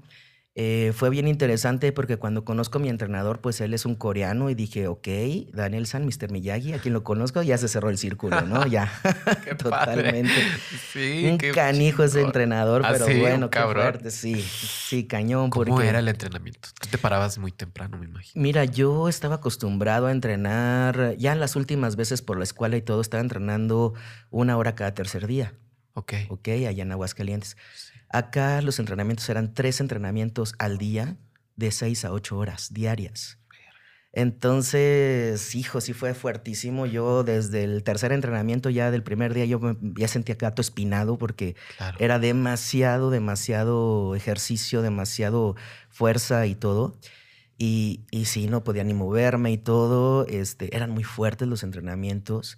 Eh, 0.58 0.94
fue 0.96 1.10
bien 1.10 1.28
interesante 1.28 1.92
porque 1.92 2.16
cuando 2.16 2.46
conozco 2.46 2.78
a 2.78 2.82
mi 2.82 2.88
entrenador, 2.88 3.42
pues 3.42 3.60
él 3.60 3.74
es 3.74 3.86
un 3.86 3.96
coreano 3.96 4.50
y 4.50 4.56
dije, 4.56 4.88
ok, 4.88 5.08
Daniel 5.52 5.86
San, 5.86 6.06
Mr. 6.06 6.32
Miyagi, 6.32 6.72
a 6.72 6.80
quien 6.80 6.94
lo 6.94 7.04
conozco, 7.04 7.44
ya 7.44 7.58
se 7.58 7.68
cerró 7.68 7.90
el 7.90 7.98
círculo, 7.98 8.40
¿no? 8.42 8.66
Ya, 8.76 8.90
totalmente. 9.58 10.34
Sí, 10.94 11.28
un 11.30 11.38
canijo 11.54 12.04
ese 12.04 12.22
entrenador, 12.22 12.84
ah, 12.86 12.90
pero 12.94 13.06
bueno, 13.20 13.50
qué 13.50 13.60
fuerte, 13.60 14.12
sí, 14.12 14.42
sí, 14.42 15.06
cañón. 15.06 15.50
¿Cómo 15.50 15.82
era 15.82 16.00
el 16.00 16.08
entrenamiento? 16.08 16.70
Tú 16.80 16.88
te 16.90 16.98
parabas 16.98 17.38
muy 17.38 17.52
temprano, 17.52 17.98
me 17.98 18.06
imagino. 18.06 18.42
Mira, 18.42 18.64
yo 18.64 19.10
estaba 19.10 19.36
acostumbrado 19.36 20.08
a 20.08 20.12
entrenar, 20.12 21.16
ya 21.18 21.34
en 21.34 21.42
las 21.42 21.58
últimas 21.58 21.98
veces 21.98 22.22
por 22.22 22.38
la 22.38 22.46
escuela 22.46 22.78
y 22.78 22.82
todo, 22.82 23.02
estaba 23.02 23.22
entrenando 23.22 23.94
una 24.30 24.58
hora 24.58 24.74
cada 24.74 24.94
tercer 24.94 25.28
día. 25.28 25.54
Ok. 25.96 26.14
Ok, 26.30 26.48
allá 26.50 26.84
en 26.84 26.92
Aguascalientes. 26.92 27.56
Acá 28.16 28.62
los 28.62 28.80
entrenamientos 28.80 29.28
eran 29.28 29.54
tres 29.54 29.82
entrenamientos 29.82 30.56
al 30.58 30.78
día 30.78 31.18
de 31.58 31.70
seis 31.72 32.06
a 32.06 32.14
ocho 32.14 32.38
horas 32.38 32.74
diarias. 32.74 33.40
Entonces, 34.14 35.54
hijo, 35.54 35.82
sí 35.82 35.92
fue 35.92 36.14
fuertísimo. 36.14 36.86
Yo 36.86 37.26
desde 37.26 37.66
el 37.66 37.84
tercer 37.84 38.14
entrenamiento, 38.14 38.70
ya 38.70 38.90
del 38.90 39.04
primer 39.04 39.34
día, 39.34 39.44
yo 39.44 39.60
ya 39.98 40.08
sentía 40.08 40.36
gato 40.36 40.62
espinado 40.62 41.18
porque 41.18 41.58
era 42.00 42.18
demasiado, 42.18 43.10
demasiado 43.10 44.16
ejercicio, 44.16 44.82
demasiado 44.82 45.58
fuerza 45.90 46.46
y 46.46 46.56
todo. 46.56 46.98
Y, 47.58 48.06
y 48.12 48.26
sí, 48.26 48.48
no 48.48 48.64
podía 48.64 48.86
ni 48.86 48.94
moverme 48.94 49.52
y 49.52 49.58
todo. 49.58 50.26
Este, 50.28 50.74
eran 50.74 50.92
muy 50.92 51.04
fuertes 51.04 51.50
los 51.50 51.64
entrenamientos. 51.64 52.58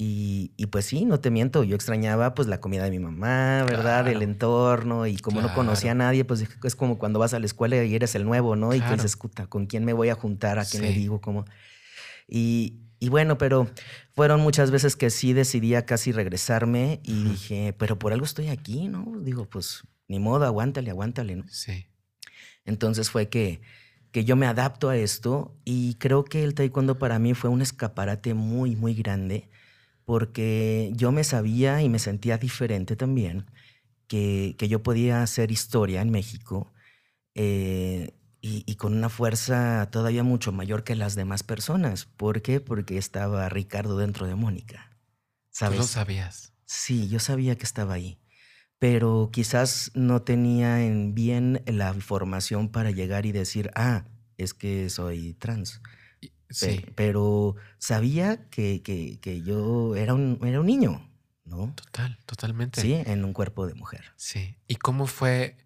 Y, 0.00 0.52
pues 0.70 0.84
sí, 0.84 1.04
no 1.04 1.18
te 1.18 1.28
miento, 1.28 1.64
yo 1.64 1.74
extrañaba 1.74 2.32
pues 2.36 2.46
la 2.46 2.60
comida 2.60 2.84
de 2.84 2.92
mi 2.92 3.00
mamá, 3.00 3.64
¿verdad? 3.68 4.06
El 4.06 4.22
entorno 4.22 5.08
y 5.08 5.16
como 5.16 5.40
no 5.42 5.52
conocía 5.54 5.90
a 5.90 5.94
nadie, 5.94 6.24
pues 6.24 6.46
es 6.62 6.76
como 6.76 6.98
cuando 6.98 7.18
vas 7.18 7.34
a 7.34 7.40
la 7.40 7.46
escuela 7.46 7.82
y 7.82 7.96
eres 7.96 8.14
el 8.14 8.24
nuevo, 8.24 8.54
¿no? 8.54 8.72
Y 8.72 8.80
que 8.80 8.96
se 8.96 9.06
escuta, 9.06 9.48
¿con 9.48 9.66
quién 9.66 9.84
me 9.84 9.92
voy 9.92 10.10
a 10.10 10.14
juntar? 10.14 10.60
¿A 10.60 10.64
quién 10.64 10.84
le 10.84 10.92
digo? 10.92 11.20
¿Cómo? 11.20 11.46
Y, 12.28 12.76
y, 13.00 13.08
bueno, 13.08 13.38
pero 13.38 13.68
fueron 14.14 14.40
muchas 14.40 14.70
veces 14.70 14.94
que 14.94 15.10
sí 15.10 15.32
decidía 15.32 15.84
casi 15.84 16.12
regresarme 16.12 17.00
y 17.02 17.24
dije, 17.24 17.74
pero 17.76 17.98
por 17.98 18.12
algo 18.12 18.24
estoy 18.24 18.50
aquí, 18.50 18.86
¿no? 18.86 19.14
Digo, 19.20 19.46
pues 19.46 19.82
ni 20.06 20.20
modo, 20.20 20.44
aguántale, 20.44 20.90
aguántale, 20.90 21.34
¿no? 21.34 21.44
Sí. 21.48 21.86
Entonces 22.64 23.10
fue 23.10 23.28
que, 23.28 23.62
que 24.12 24.24
yo 24.24 24.36
me 24.36 24.46
adapto 24.46 24.90
a 24.90 24.96
esto 24.96 25.56
y 25.64 25.94
creo 25.94 26.24
que 26.24 26.44
el 26.44 26.54
taekwondo 26.54 27.00
para 27.00 27.18
mí 27.18 27.34
fue 27.34 27.50
un 27.50 27.62
escaparate 27.62 28.34
muy, 28.34 28.76
muy 28.76 28.94
grande 28.94 29.48
porque 30.08 30.90
yo 30.94 31.12
me 31.12 31.22
sabía 31.22 31.82
y 31.82 31.90
me 31.90 31.98
sentía 31.98 32.38
diferente 32.38 32.96
también, 32.96 33.44
que, 34.06 34.56
yo 34.58 34.82
podía 34.82 35.22
hacer 35.22 35.52
historia 35.52 36.00
en 36.00 36.08
México 36.08 36.72
eh, 37.34 38.14
y, 38.40 38.74
con 38.76 38.96
una 38.96 39.10
fuerza 39.10 39.90
todavía 39.92 40.22
mucho 40.22 40.50
mayor 40.50 40.82
que 40.82 40.96
las 40.96 41.14
demás 41.14 41.42
personas. 41.42 42.06
¿Por 42.06 42.40
qué? 42.40 42.58
Porque 42.58 42.96
estaba 42.96 43.50
Ricardo 43.50 43.98
dentro 43.98 44.26
de 44.26 44.34
Mónica. 44.34 44.96
¿Sabes? 45.50 45.76
¿Tú 45.76 45.82
lo 45.82 45.86
sabías? 45.86 46.54
Sí, 46.64 47.10
yo 47.10 47.18
sabía 47.20 47.58
que 47.58 47.64
estaba 47.64 47.92
ahí, 47.92 48.18
pero 48.78 49.28
quizás 49.30 49.90
no 49.92 50.22
tenía 50.22 50.86
en 50.86 51.14
bien 51.14 51.62
la 51.66 51.92
formación 51.92 52.70
para 52.70 52.92
llegar 52.92 53.26
y 53.26 53.32
decir, 53.32 53.70
ah, 53.74 54.06
es 54.38 54.54
que 54.54 54.88
soy 54.88 55.34
trans. 55.34 55.82
Sí. 56.50 56.84
Pero 56.94 57.56
sabía 57.78 58.48
que, 58.48 58.82
que, 58.82 59.42
yo 59.42 59.96
era 59.96 60.14
un, 60.14 60.38
era 60.42 60.60
un 60.60 60.66
niño, 60.66 61.08
¿no? 61.44 61.72
Total, 61.74 62.18
totalmente. 62.26 62.80
Sí, 62.80 62.94
en 62.94 63.24
un 63.24 63.32
cuerpo 63.32 63.66
de 63.66 63.74
mujer. 63.74 64.04
Sí. 64.16 64.56
¿Y 64.66 64.76
cómo 64.76 65.06
fue? 65.06 65.56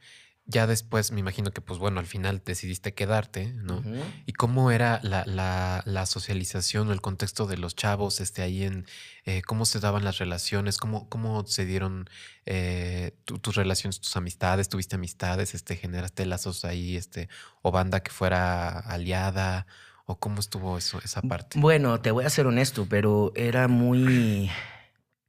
Ya 0.45 0.67
después 0.67 1.13
me 1.13 1.21
imagino 1.21 1.53
que, 1.53 1.61
pues 1.61 1.79
bueno, 1.79 2.01
al 2.01 2.07
final 2.07 2.43
decidiste 2.45 2.95
quedarte, 2.95 3.53
¿no? 3.53 3.81
¿Y 4.27 4.33
cómo 4.33 4.73
era 4.73 4.99
la, 5.05 5.25
la, 5.25 5.83
la, 5.87 6.05
socialización 6.05 6.89
o 6.89 6.93
el 6.93 7.01
contexto 7.01 7.47
de 7.47 7.57
los 7.57 7.77
chavos 7.77 8.21
este, 8.21 8.43
ahí 8.43 8.65
en 8.65 8.85
eh, 9.25 9.43
cómo 9.43 9.65
se 9.65 9.79
daban 9.79 10.03
las 10.03 10.19
relaciones, 10.19 10.79
cómo, 10.79 11.09
cómo 11.09 11.47
se 11.47 11.65
dieron 11.65 12.11
eh, 12.45 13.17
tus 13.25 13.55
relaciones, 13.55 14.01
tus 14.01 14.17
amistades, 14.17 14.69
tuviste 14.69 14.97
amistades, 14.97 15.55
este, 15.55 15.77
generaste 15.77 16.27
lazos 16.27 16.65
ahí, 16.65 16.97
este, 16.97 17.29
o 17.63 17.71
banda 17.71 18.01
que 18.01 18.11
fuera 18.11 18.81
aliada 18.81 19.69
¿O 20.07 20.19
cómo 20.19 20.41
estuvo 20.41 20.77
eso, 20.77 21.01
esa 21.05 21.23
parte? 21.23 21.59
Bueno, 21.59 22.01
te 22.01 22.11
voy 22.11 22.25
a 22.25 22.31
ser 22.31 22.47
honesto, 22.47 22.87
pero 22.89 23.33
era 23.35 23.69
muy. 23.69 24.51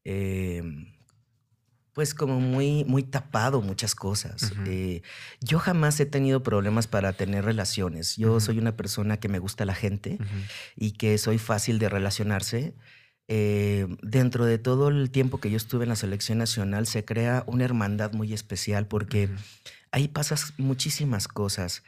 Em, 0.04 0.94
pues 1.94 2.16
como 2.16 2.40
muy, 2.40 2.84
muy 2.86 3.04
tapado 3.04 3.62
muchas 3.62 3.94
cosas. 3.94 4.52
Eh, 4.66 5.04
yo 5.42 5.60
jamás 5.60 6.00
he 6.00 6.08
tenido 6.08 6.42
problemas 6.42 6.88
para 6.88 7.14
tener 7.14 7.46
relaciones. 7.46 8.18
Yo 8.18 8.40
soy 8.40 8.58
una 8.58 8.76
persona 8.76 9.18
que 9.18 9.30
me 9.30 9.38
gusta 9.38 9.64
la 9.64 9.76
gente 9.76 10.18
y 10.76 10.92
que 10.94 11.18
soy 11.20 11.38
fácil 11.38 11.78
de 11.78 11.90
relacionarse. 11.90 12.74
Eh, 13.28 13.88
dentro 14.02 14.46
de 14.46 14.58
todo 14.58 14.90
el 14.90 15.12
tiempo 15.12 15.40
que 15.40 15.52
yo 15.52 15.58
estuve 15.58 15.84
en 15.84 15.90
la 15.90 15.96
selección 15.96 16.40
nacional 16.40 16.88
se 16.88 17.06
crea 17.06 17.44
una 17.48 17.64
hermandad 17.64 18.12
muy 18.12 18.34
especial 18.34 18.86
porque 18.86 19.30
ahí 19.92 20.08
pasas 20.08 20.54
muchísimas 20.58 21.28
cosas. 21.28 21.84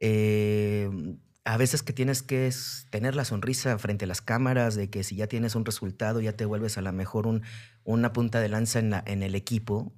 Eh, 0.00 1.16
a 1.46 1.56
veces 1.56 1.84
que 1.84 1.92
tienes 1.92 2.22
que 2.22 2.52
tener 2.90 3.14
la 3.14 3.24
sonrisa 3.24 3.78
frente 3.78 4.04
a 4.04 4.08
las 4.08 4.20
cámaras, 4.20 4.74
de 4.74 4.90
que 4.90 5.04
si 5.04 5.14
ya 5.14 5.28
tienes 5.28 5.54
un 5.54 5.64
resultado, 5.64 6.20
ya 6.20 6.32
te 6.32 6.44
vuelves 6.44 6.76
a 6.76 6.82
lo 6.82 6.92
mejor 6.92 7.28
un, 7.28 7.42
una 7.84 8.12
punta 8.12 8.40
de 8.40 8.48
lanza 8.48 8.80
en, 8.80 8.92
en 9.06 9.22
el 9.22 9.36
equipo. 9.36 9.92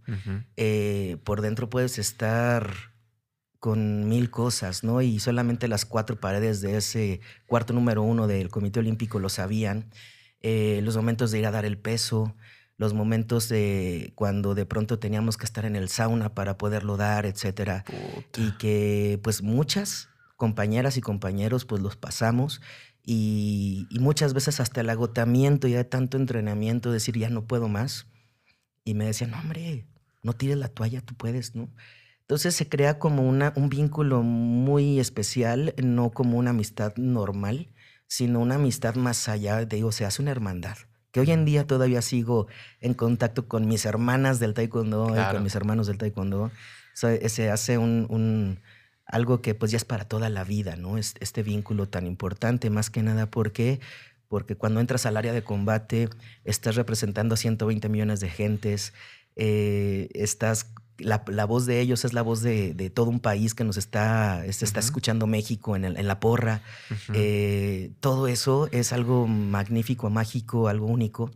Eh, 0.56 1.16
por 1.24 1.40
dentro 1.40 1.70
puedes 1.70 1.98
estar 1.98 2.70
con 3.58 4.08
mil 4.08 4.30
cosas, 4.30 4.84
¿no? 4.84 5.00
Y 5.00 5.20
solamente 5.20 5.68
las 5.68 5.86
cuatro 5.86 6.20
paredes 6.20 6.60
de 6.60 6.76
ese 6.76 7.20
cuarto 7.46 7.72
número 7.72 8.02
uno 8.02 8.26
del 8.26 8.50
Comité 8.50 8.80
Olímpico 8.80 9.18
lo 9.18 9.30
sabían. 9.30 9.90
eh, 10.40 10.80
los 10.82 10.96
momentos 10.96 11.30
de 11.30 11.38
ir 11.40 11.46
a 11.46 11.50
dar 11.50 11.64
el 11.64 11.78
peso, 11.78 12.36
los 12.76 12.94
momentos 12.94 13.48
de 13.48 14.12
cuando 14.14 14.54
de 14.54 14.66
pronto 14.66 14.98
teníamos 14.98 15.36
que 15.36 15.44
estar 15.44 15.64
en 15.64 15.76
el 15.76 15.88
sauna 15.88 16.34
para 16.34 16.58
poderlo 16.58 16.96
dar, 16.96 17.26
etcétera. 17.26 17.84
Y 18.36 18.52
que 18.58 19.18
pues 19.22 19.42
muchas 19.42 20.08
compañeras 20.38 20.96
y 20.96 21.02
compañeros 21.02 21.66
pues 21.66 21.82
los 21.82 21.96
pasamos 21.96 22.62
y, 23.10 23.88
muchas 24.00 24.34
veces 24.34 24.60
hasta 24.60 24.82
el 24.82 24.90
agotamiento 24.90 25.66
ya 25.66 25.78
de 25.78 25.84
tanto 25.84 26.18
entrenamiento, 26.18 26.92
decir 26.92 27.16
ya 27.18 27.30
no 27.30 27.46
puedo 27.46 27.66
más. 27.66 28.06
Y 28.84 28.92
me 28.92 29.06
decían, 29.06 29.30
no, 29.30 29.38
hombre, 29.38 29.86
no 30.22 30.34
tires 30.34 30.58
la 30.58 30.68
toalla, 30.68 31.00
tú 31.00 31.14
puedes, 31.14 31.54
¿no? 31.54 31.70
Entonces 32.20 32.54
se 32.54 32.68
crea 32.68 32.98
como 32.98 33.26
una, 33.26 33.54
un 33.56 33.70
vínculo 33.70 34.22
muy 34.22 35.00
especial, 35.00 35.74
no 35.82 36.10
como 36.10 36.36
una 36.36 36.50
amistad 36.50 36.94
normal, 36.96 37.68
sino 38.06 38.40
una 38.40 38.56
amistad 38.56 38.94
más 38.94 39.26
allá, 39.30 39.56
de, 39.56 39.76
digo, 39.76 39.90
se 39.90 40.04
hace 40.04 40.20
una 40.20 40.30
hermandad. 40.30 40.76
Que 41.10 41.20
hoy 41.20 41.30
en 41.30 41.46
día 41.46 41.66
todavía 41.66 42.02
sigo 42.02 42.46
en 42.80 42.92
contacto 42.92 43.48
con 43.48 43.66
mis 43.66 43.86
hermanas 43.86 44.38
del 44.38 44.52
taekwondo 44.52 45.16
y 45.16 45.32
con 45.32 45.42
mis 45.42 45.54
hermanos 45.54 45.86
del 45.86 45.96
taekwondo. 45.96 46.50
se 46.92 47.50
hace 47.50 47.78
un, 47.78 48.60
algo 49.08 49.42
que 49.42 49.54
pues 49.54 49.72
ya 49.72 49.76
es 49.76 49.84
para 49.84 50.04
toda 50.04 50.28
la 50.28 50.44
vida, 50.44 50.76
¿no? 50.76 50.98
Este 50.98 51.42
vínculo 51.42 51.88
tan 51.88 52.06
importante, 52.06 52.70
más 52.70 52.90
que 52.90 53.02
nada 53.02 53.26
porque 53.26 53.80
porque 54.28 54.56
cuando 54.56 54.80
entras 54.80 55.06
al 55.06 55.16
área 55.16 55.32
de 55.32 55.42
combate 55.42 56.10
estás 56.44 56.76
representando 56.76 57.34
a 57.34 57.38
120 57.38 57.88
millones 57.88 58.20
de 58.20 58.28
gentes, 58.28 58.92
eh, 59.36 60.08
estás 60.12 60.70
la, 60.98 61.46
voz 61.46 61.66
de 61.66 61.80
ellos 61.80 62.04
es 62.04 62.12
la 62.12 62.22
voz 62.22 62.42
de, 62.42 62.92
todo 62.94 63.08
un 63.08 63.20
país 63.20 63.54
que 63.54 63.64
nos 63.64 63.76
está, 63.76 64.44
está 64.44 64.80
escuchando 64.80 65.26
México 65.26 65.76
en, 65.76 65.84
en 65.84 66.08
la 66.08 66.20
porra. 66.20 66.62
Eh, 67.14 67.92
todo 68.00 68.28
eso 68.28 68.68
es 68.72 68.92
algo 68.92 69.26
magnífico, 69.26 70.10
mágico, 70.10 70.68
algo 70.68 70.86
único. 70.86 71.30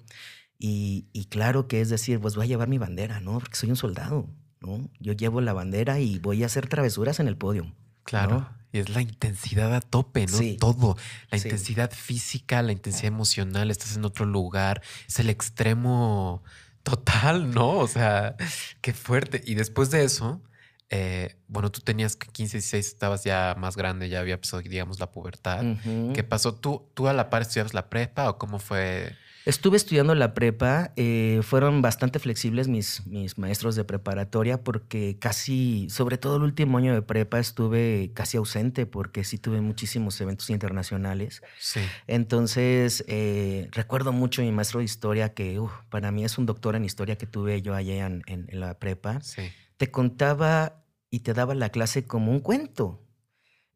Y, 0.59 1.27
claro 1.29 1.67
que 1.67 1.81
es 1.81 1.89
decir, 1.89 2.21
pues 2.21 2.37
voy 2.37 2.45
a 2.45 2.49
llevar 2.49 2.69
mi 2.69 2.79
bandera, 2.79 3.21
¿no? 3.21 3.41
Porque 3.41 3.57
soy 3.57 3.71
un 3.71 3.77
soldado, 3.77 4.29
¿no? 4.63 4.89
Yo 5.01 5.13
llevo 5.13 5.41
la 5.41 5.53
bandera 5.53 6.01
y 6.01 6.19
voy 6.19 6.43
a 6.43 6.47
hacer 6.47 6.69
travesuras 6.69 7.21
en 7.21 7.29
el 7.29 7.37
podio. 7.37 7.75
Claro. 8.05 8.49
Y 8.73 8.79
es 8.79 8.89
la 8.89 9.03
intensidad 9.03 9.75
a 9.75 9.81
tope, 9.81 10.27
¿no? 10.27 10.39
Todo. 10.59 10.97
La 11.31 11.37
intensidad 11.37 11.91
física, 11.91 12.63
la 12.63 12.73
intensidad 12.73 13.09
emocional, 13.09 13.71
estás 13.71 13.97
en 13.97 14.05
otro 14.05 14.25
lugar. 14.25 14.81
Es 15.07 15.19
el 15.19 15.29
extremo 15.29 16.43
Total, 16.83 17.51
¿no? 17.51 17.79
O 17.79 17.87
sea, 17.87 18.37
qué 18.81 18.93
fuerte. 18.93 19.41
Y 19.45 19.55
después 19.55 19.91
de 19.91 20.03
eso, 20.03 20.43
eh, 20.91 21.37
bueno, 21.47 21.71
tú 21.71 21.81
tenías 21.81 22.17
15, 22.17 22.57
16, 22.59 22.87
estabas 22.87 23.23
ya 23.25 23.55
más 23.57 23.77
grande, 23.77 24.09
ya 24.09 24.19
había 24.21 24.35
empezado, 24.35 24.63
digamos, 24.63 24.99
la 24.99 25.13
pubertad. 25.13 25.65
¿Qué 26.13 26.25
pasó? 26.25 26.55
¿Tú, 26.55 26.89
¿Tú 26.95 27.07
a 27.07 27.13
la 27.13 27.31
par 27.31 27.43
estudiabas 27.43 27.73
la 27.73 27.89
prepa 27.89 28.29
o 28.29 28.39
cómo 28.39 28.59
fue? 28.59 29.17
Estuve 29.45 29.77
estudiando 29.77 30.15
la 30.15 30.35
prepa, 30.35 30.93
eh, 30.97 31.41
fueron 31.43 31.83
bastante 31.83 32.21
flexibles 32.21 32.69
mis, 32.69 33.07
mis 33.07 33.39
maestros 33.39 33.75
de 33.75 33.85
preparatoria 33.85 34.63
porque 34.63 35.19
casi, 35.19 35.89
sobre 35.91 36.17
todo 36.17 36.37
el 36.37 36.43
último 36.43 36.79
año 36.79 36.95
de 36.95 37.03
prepa, 37.03 37.41
estuve 37.41 38.13
casi 38.15 38.37
ausente 38.37 38.87
porque 38.87 39.25
sí 39.25 39.39
tuve 39.39 39.61
muchísimos 39.61 40.21
eventos 40.21 40.49
internacionales. 40.51 41.43
Sí. 41.59 41.81
Entonces, 42.07 43.05
eh, 43.09 43.69
recuerdo 43.73 44.13
mucho 44.13 44.43
a 44.43 44.45
mi 44.45 44.53
maestro 44.53 44.79
de 44.79 44.85
historia 44.85 45.35
que 45.35 45.61
para 45.91 46.13
mí 46.13 46.25
es 46.25 46.39
un 46.39 46.47
doctor 46.47 46.77
en 46.77 46.85
historia 46.85 47.17
que 47.17 47.27
tuve 47.27 47.63
yo 47.63 47.75
allá 47.75 48.07
en, 48.07 48.23
en 48.27 48.61
la 48.61 48.79
prepa. 48.79 49.21
Sí. 49.23 49.43
Te 49.77 49.91
contaba 49.91 50.85
y 51.11 51.21
te 51.21 51.35
daba 51.35 51.55
la 51.55 51.71
clase 51.71 52.05
como 52.05 52.31
un 52.31 52.41
cuento 52.41 53.03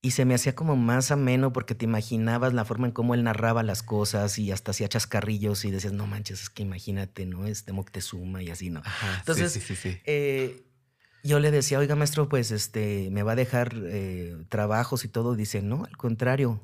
y 0.06 0.12
se 0.12 0.24
me 0.24 0.36
hacía 0.36 0.54
como 0.54 0.76
más 0.76 1.10
ameno 1.10 1.52
porque 1.52 1.74
te 1.74 1.84
imaginabas 1.84 2.54
la 2.54 2.64
forma 2.64 2.86
en 2.86 2.92
cómo 2.92 3.14
él 3.14 3.24
narraba 3.24 3.64
las 3.64 3.82
cosas 3.82 4.38
y 4.38 4.52
hasta 4.52 4.70
hacía 4.70 4.88
chascarrillos 4.88 5.64
y 5.64 5.72
decías, 5.72 5.92
no 5.92 6.06
manches, 6.06 6.42
es 6.42 6.48
que 6.48 6.62
imagínate, 6.62 7.26
¿no? 7.26 7.44
Es 7.44 7.66
de 7.66 7.72
Moctezuma 7.72 8.40
y 8.40 8.50
así, 8.50 8.70
¿no? 8.70 8.84
Entonces, 9.18 9.50
sí, 9.50 9.58
sí, 9.58 9.74
sí, 9.74 9.98
eh, 10.04 10.62
yo 11.24 11.40
le 11.40 11.50
decía, 11.50 11.80
oiga, 11.80 11.96
maestro, 11.96 12.28
pues 12.28 12.52
este, 12.52 13.08
me 13.10 13.24
va 13.24 13.32
a 13.32 13.34
dejar 13.34 13.74
eh, 13.74 14.36
trabajos 14.48 15.04
y 15.04 15.08
todo. 15.08 15.34
Dice, 15.34 15.60
no, 15.60 15.84
al 15.86 15.96
contrario, 15.96 16.60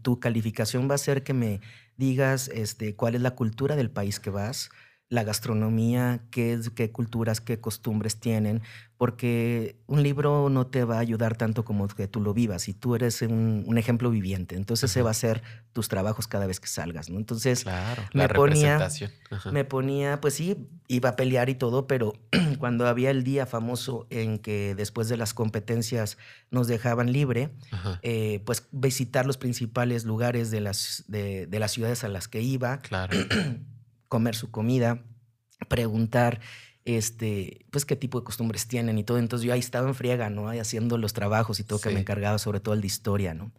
tu 0.00 0.18
calificación 0.18 0.90
va 0.90 0.94
a 0.94 0.98
ser 0.98 1.22
que 1.22 1.34
me 1.34 1.60
digas 1.98 2.48
este, 2.48 2.96
cuál 2.96 3.14
es 3.14 3.20
la 3.20 3.32
cultura 3.32 3.76
del 3.76 3.90
país 3.90 4.20
que 4.20 4.30
vas, 4.30 4.70
la 5.08 5.22
gastronomía, 5.22 6.20
qué, 6.30 6.60
qué 6.74 6.90
culturas, 6.90 7.40
qué 7.40 7.60
costumbres 7.60 8.18
tienen, 8.18 8.62
porque 8.96 9.76
un 9.86 10.02
libro 10.02 10.48
no 10.48 10.66
te 10.66 10.82
va 10.82 10.96
a 10.96 10.98
ayudar 10.98 11.36
tanto 11.36 11.64
como 11.64 11.86
que 11.86 12.08
tú 12.08 12.20
lo 12.20 12.34
vivas 12.34 12.68
y 12.68 12.74
tú 12.74 12.96
eres 12.96 13.22
un, 13.22 13.78
ejemplo 13.78 14.10
viviente. 14.10 14.56
Entonces, 14.56 14.90
se 14.90 15.02
va 15.02 15.10
a 15.10 15.12
hacer 15.12 15.42
tus 15.72 15.88
trabajos 15.88 16.26
cada 16.26 16.46
vez 16.46 16.58
que 16.58 16.66
salgas, 16.66 17.08
¿no? 17.08 17.18
Entonces, 17.18 17.62
claro, 17.62 18.02
me 18.14 18.28
ponía, 18.28 18.88
me 19.52 19.64
ponía, 19.64 20.20
pues 20.20 20.34
sí, 20.34 20.68
iba 20.88 21.10
a 21.10 21.16
pelear 21.16 21.50
y 21.50 21.54
todo, 21.54 21.86
pero 21.86 22.14
cuando 22.58 22.88
había 22.88 23.10
el 23.10 23.22
día 23.22 23.46
famoso 23.46 24.08
en 24.10 24.38
que 24.38 24.74
después 24.74 25.08
de 25.08 25.16
las 25.16 25.34
competencias 25.34 26.18
nos 26.50 26.66
dejaban 26.66 27.12
libre, 27.12 27.50
eh, 28.02 28.42
pues 28.44 28.66
visitar 28.72 29.24
los 29.24 29.36
principales 29.36 30.04
lugares 30.04 30.50
de 30.50 30.60
las, 30.60 31.04
de, 31.06 31.46
de 31.46 31.58
las 31.60 31.70
ciudades 31.70 32.02
a 32.02 32.08
las 32.08 32.26
que 32.26 32.40
iba. 32.40 32.78
Claro. 32.78 33.16
comer 34.08 34.34
su 34.34 34.50
comida, 34.50 35.04
preguntar 35.68 36.40
este, 36.84 37.66
pues 37.70 37.84
qué 37.84 37.96
tipo 37.96 38.20
de 38.20 38.24
costumbres 38.24 38.66
tienen 38.68 38.96
y 38.98 39.04
todo. 39.04 39.18
Entonces 39.18 39.46
yo 39.46 39.52
ahí 39.52 39.60
estaba 39.60 39.88
en 39.88 39.94
friega, 39.94 40.30
¿no? 40.30 40.48
Ahí 40.48 40.58
haciendo 40.58 40.98
los 40.98 41.12
trabajos 41.12 41.60
y 41.60 41.64
todo 41.64 41.80
que 41.80 41.90
me 41.90 42.00
encargaba, 42.00 42.38
sobre 42.38 42.60
todo 42.60 42.74
el 42.74 42.80
de 42.80 42.86
historia, 42.86 43.34
¿no? 43.34 43.52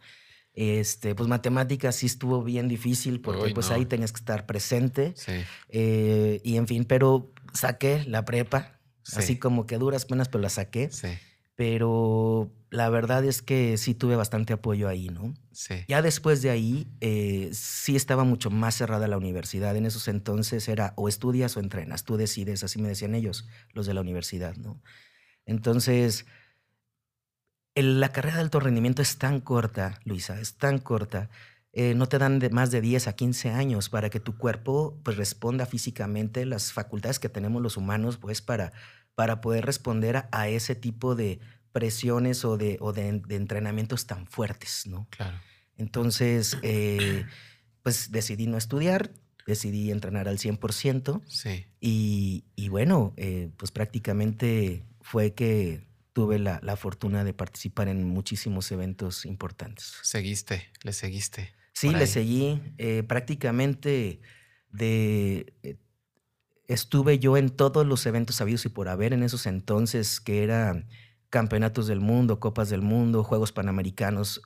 Este, 0.54 1.14
pues 1.14 1.28
matemáticas 1.28 1.94
sí 1.94 2.06
estuvo 2.06 2.42
bien 2.42 2.66
difícil 2.66 3.20
porque 3.20 3.54
pues 3.54 3.70
ahí 3.70 3.86
tenías 3.86 4.12
que 4.12 4.18
estar 4.18 4.46
presente. 4.46 5.12
Sí. 5.14 5.32
Eh, 5.68 6.40
y 6.42 6.56
en 6.56 6.66
fin, 6.66 6.84
pero 6.84 7.32
saqué 7.52 8.02
la 8.06 8.24
prepa, 8.24 8.80
así 9.14 9.38
como 9.38 9.66
que 9.66 9.78
duras 9.78 10.04
penas, 10.04 10.28
pero 10.28 10.42
la 10.42 10.48
saqué. 10.48 10.88
Sí. 10.90 11.08
Pero 11.58 12.52
la 12.70 12.88
verdad 12.88 13.24
es 13.24 13.42
que 13.42 13.78
sí 13.78 13.92
tuve 13.92 14.14
bastante 14.14 14.52
apoyo 14.52 14.86
ahí, 14.86 15.08
¿no? 15.08 15.34
Sí. 15.50 15.74
Ya 15.88 16.02
después 16.02 16.40
de 16.40 16.50
ahí, 16.50 16.86
eh, 17.00 17.50
sí 17.52 17.96
estaba 17.96 18.22
mucho 18.22 18.48
más 18.48 18.76
cerrada 18.76 19.08
la 19.08 19.16
universidad. 19.16 19.74
En 19.74 19.84
esos 19.84 20.06
entonces 20.06 20.68
era 20.68 20.92
o 20.94 21.08
estudias 21.08 21.56
o 21.56 21.60
entrenas, 21.60 22.04
tú 22.04 22.16
decides, 22.16 22.62
así 22.62 22.80
me 22.80 22.86
decían 22.86 23.16
ellos, 23.16 23.48
los 23.72 23.86
de 23.86 23.94
la 23.94 24.02
universidad, 24.02 24.54
¿no? 24.54 24.80
Entonces, 25.46 26.26
la 27.74 28.10
carrera 28.10 28.36
de 28.36 28.42
alto 28.42 28.60
rendimiento 28.60 29.02
es 29.02 29.18
tan 29.18 29.40
corta, 29.40 29.98
Luisa, 30.04 30.40
es 30.40 30.58
tan 30.58 30.78
corta. 30.78 31.28
Eh, 31.72 31.94
no 31.94 32.06
te 32.06 32.18
dan 32.18 32.38
de 32.38 32.50
más 32.50 32.70
de 32.70 32.80
10 32.80 33.08
a 33.08 33.14
15 33.14 33.50
años 33.50 33.88
para 33.88 34.10
que 34.10 34.20
tu 34.20 34.38
cuerpo 34.38 34.96
pues, 35.02 35.16
responda 35.16 35.66
físicamente 35.66 36.46
las 36.46 36.72
facultades 36.72 37.18
que 37.18 37.28
tenemos 37.28 37.60
los 37.60 37.76
humanos 37.76 38.16
pues, 38.16 38.42
para, 38.42 38.72
para 39.18 39.40
poder 39.40 39.66
responder 39.66 40.28
a 40.30 40.48
ese 40.48 40.76
tipo 40.76 41.16
de 41.16 41.40
presiones 41.72 42.44
o 42.44 42.56
de, 42.56 42.76
o 42.78 42.92
de, 42.92 43.08
entrenamientos 43.30 44.06
tan 44.06 44.28
fuertes, 44.28 44.86
¿no? 44.86 45.08
Claro. 45.10 45.40
Entonces, 45.76 46.56
eh, 46.62 47.26
pues 47.82 48.12
decidí 48.12 48.46
no 48.46 48.56
estudiar, 48.56 49.10
decidí 49.44 49.90
entrenar 49.90 50.28
al 50.28 50.38
100%. 50.38 51.20
Sí. 51.26 51.66
Y, 51.80 52.44
y 52.54 52.68
bueno, 52.68 53.12
eh, 53.16 53.50
pues 53.56 53.72
prácticamente 53.72 54.84
fue 55.00 55.34
que 55.34 55.88
tuve 56.12 56.38
la, 56.38 56.60
la, 56.62 56.76
fortuna 56.76 57.24
de 57.24 57.34
participar 57.34 57.88
en 57.88 58.04
muchísimos 58.04 58.70
eventos 58.70 59.26
importantes. 59.26 59.96
¿Seguiste? 60.02 60.68
¿Le 60.84 60.92
seguiste? 60.92 61.52
Sí, 61.72 61.90
le 61.90 62.06
seguí. 62.06 62.62
Eh, 62.78 63.02
prácticamente 63.02 64.20
de 64.70 65.76
estuve 66.68 67.18
yo 67.18 67.36
en 67.36 67.50
todos 67.50 67.86
los 67.86 68.06
eventos 68.06 68.40
habidos 68.40 68.64
y 68.66 68.68
por 68.68 68.88
haber 68.88 69.12
en 69.12 69.22
esos 69.22 69.46
entonces, 69.46 70.20
que 70.20 70.44
eran 70.44 70.88
campeonatos 71.30 71.86
del 71.86 72.00
mundo, 72.00 72.40
copas 72.40 72.70
del 72.70 72.82
mundo, 72.82 73.24
Juegos 73.24 73.52
Panamericanos, 73.52 74.42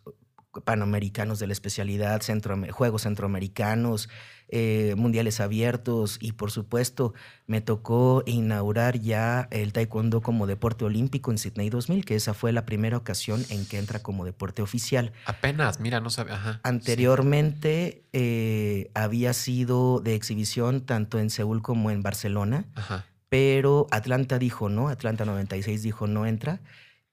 Panamericanos 0.64 1.38
de 1.38 1.46
la 1.46 1.52
especialidad, 1.52 2.20
centro, 2.20 2.56
Juegos 2.70 3.02
Centroamericanos, 3.02 4.08
eh, 4.48 4.94
Mundiales 4.96 5.40
Abiertos 5.40 6.18
y 6.20 6.32
por 6.32 6.50
supuesto 6.50 7.14
me 7.46 7.60
tocó 7.60 8.22
inaugurar 8.26 8.98
ya 8.98 9.48
el 9.50 9.72
Taekwondo 9.72 10.20
como 10.20 10.46
deporte 10.46 10.84
olímpico 10.84 11.30
en 11.30 11.38
Sydney 11.38 11.70
2000, 11.70 12.04
que 12.04 12.16
esa 12.16 12.34
fue 12.34 12.52
la 12.52 12.66
primera 12.66 12.96
ocasión 12.96 13.44
en 13.48 13.66
que 13.66 13.78
entra 13.78 14.00
como 14.00 14.24
deporte 14.24 14.62
oficial. 14.62 15.12
Apenas, 15.24 15.80
mira, 15.80 16.00
no 16.00 16.10
sabía. 16.10 16.60
Anteriormente 16.62 18.04
eh, 18.12 18.90
había 18.94 19.32
sido 19.32 20.00
de 20.00 20.14
exhibición 20.14 20.82
tanto 20.82 21.18
en 21.18 21.30
Seúl 21.30 21.62
como 21.62 21.90
en 21.90 22.02
Barcelona. 22.02 22.66
Ajá 22.74 23.06
pero 23.32 23.86
Atlanta 23.90 24.38
dijo 24.38 24.68
no, 24.68 24.88
Atlanta 24.90 25.24
96 25.24 25.82
dijo 25.82 26.06
no 26.06 26.26
entra, 26.26 26.60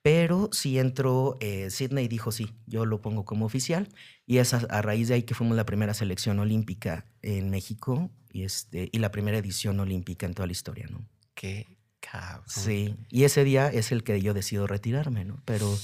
pero 0.02 0.50
sí 0.52 0.80
entró 0.80 1.38
eh, 1.40 1.70
Sydney 1.70 2.08
dijo 2.08 2.32
sí, 2.32 2.54
yo 2.66 2.86
lo 2.86 3.02
pongo 3.02 3.26
como 3.26 3.46
oficial 3.46 3.90
y 4.26 4.38
es 4.38 4.54
a, 4.54 4.82
raíz 4.82 5.08
de 5.08 5.16
ahí 5.16 5.24
que 5.24 5.34
fuimos 5.36 5.58
la 5.58 5.66
primera 5.66 5.94
selección 5.94 6.40
olímpica 6.40 7.06
en 7.22 7.50
México 7.50 8.10
y, 8.32 8.44
este, 8.44 8.90
y 8.92 9.00
la 9.00 9.12
primera 9.12 9.38
edición 9.38 9.80
olímpica 9.80 10.26
en 10.26 10.34
toda 10.34 10.46
la 10.46 10.54
historia, 10.54 10.88
¿no? 10.90 11.06
Qué 11.34 11.68
cabrón. 12.00 12.44
Sí, 12.48 12.96
y 13.10 13.24
ese 13.24 13.44
día 13.44 13.68
es 13.68 13.92
el 13.92 14.04
que 14.04 14.22
yo 14.22 14.34
decido 14.34 14.68
retirarme, 14.68 15.26
¿no? 15.26 15.42
Pero, 15.46 15.78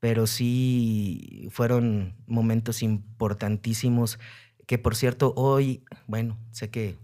pero 0.00 0.26
sí 0.26 1.48
fueron 1.50 2.16
momentos 2.26 2.82
importantísimos 2.82 4.18
que 4.66 4.78
por 4.78 4.96
cierto, 4.96 5.32
hoy, 5.36 5.84
bueno, 6.06 6.38
sé 6.50 6.70
que 6.70 6.96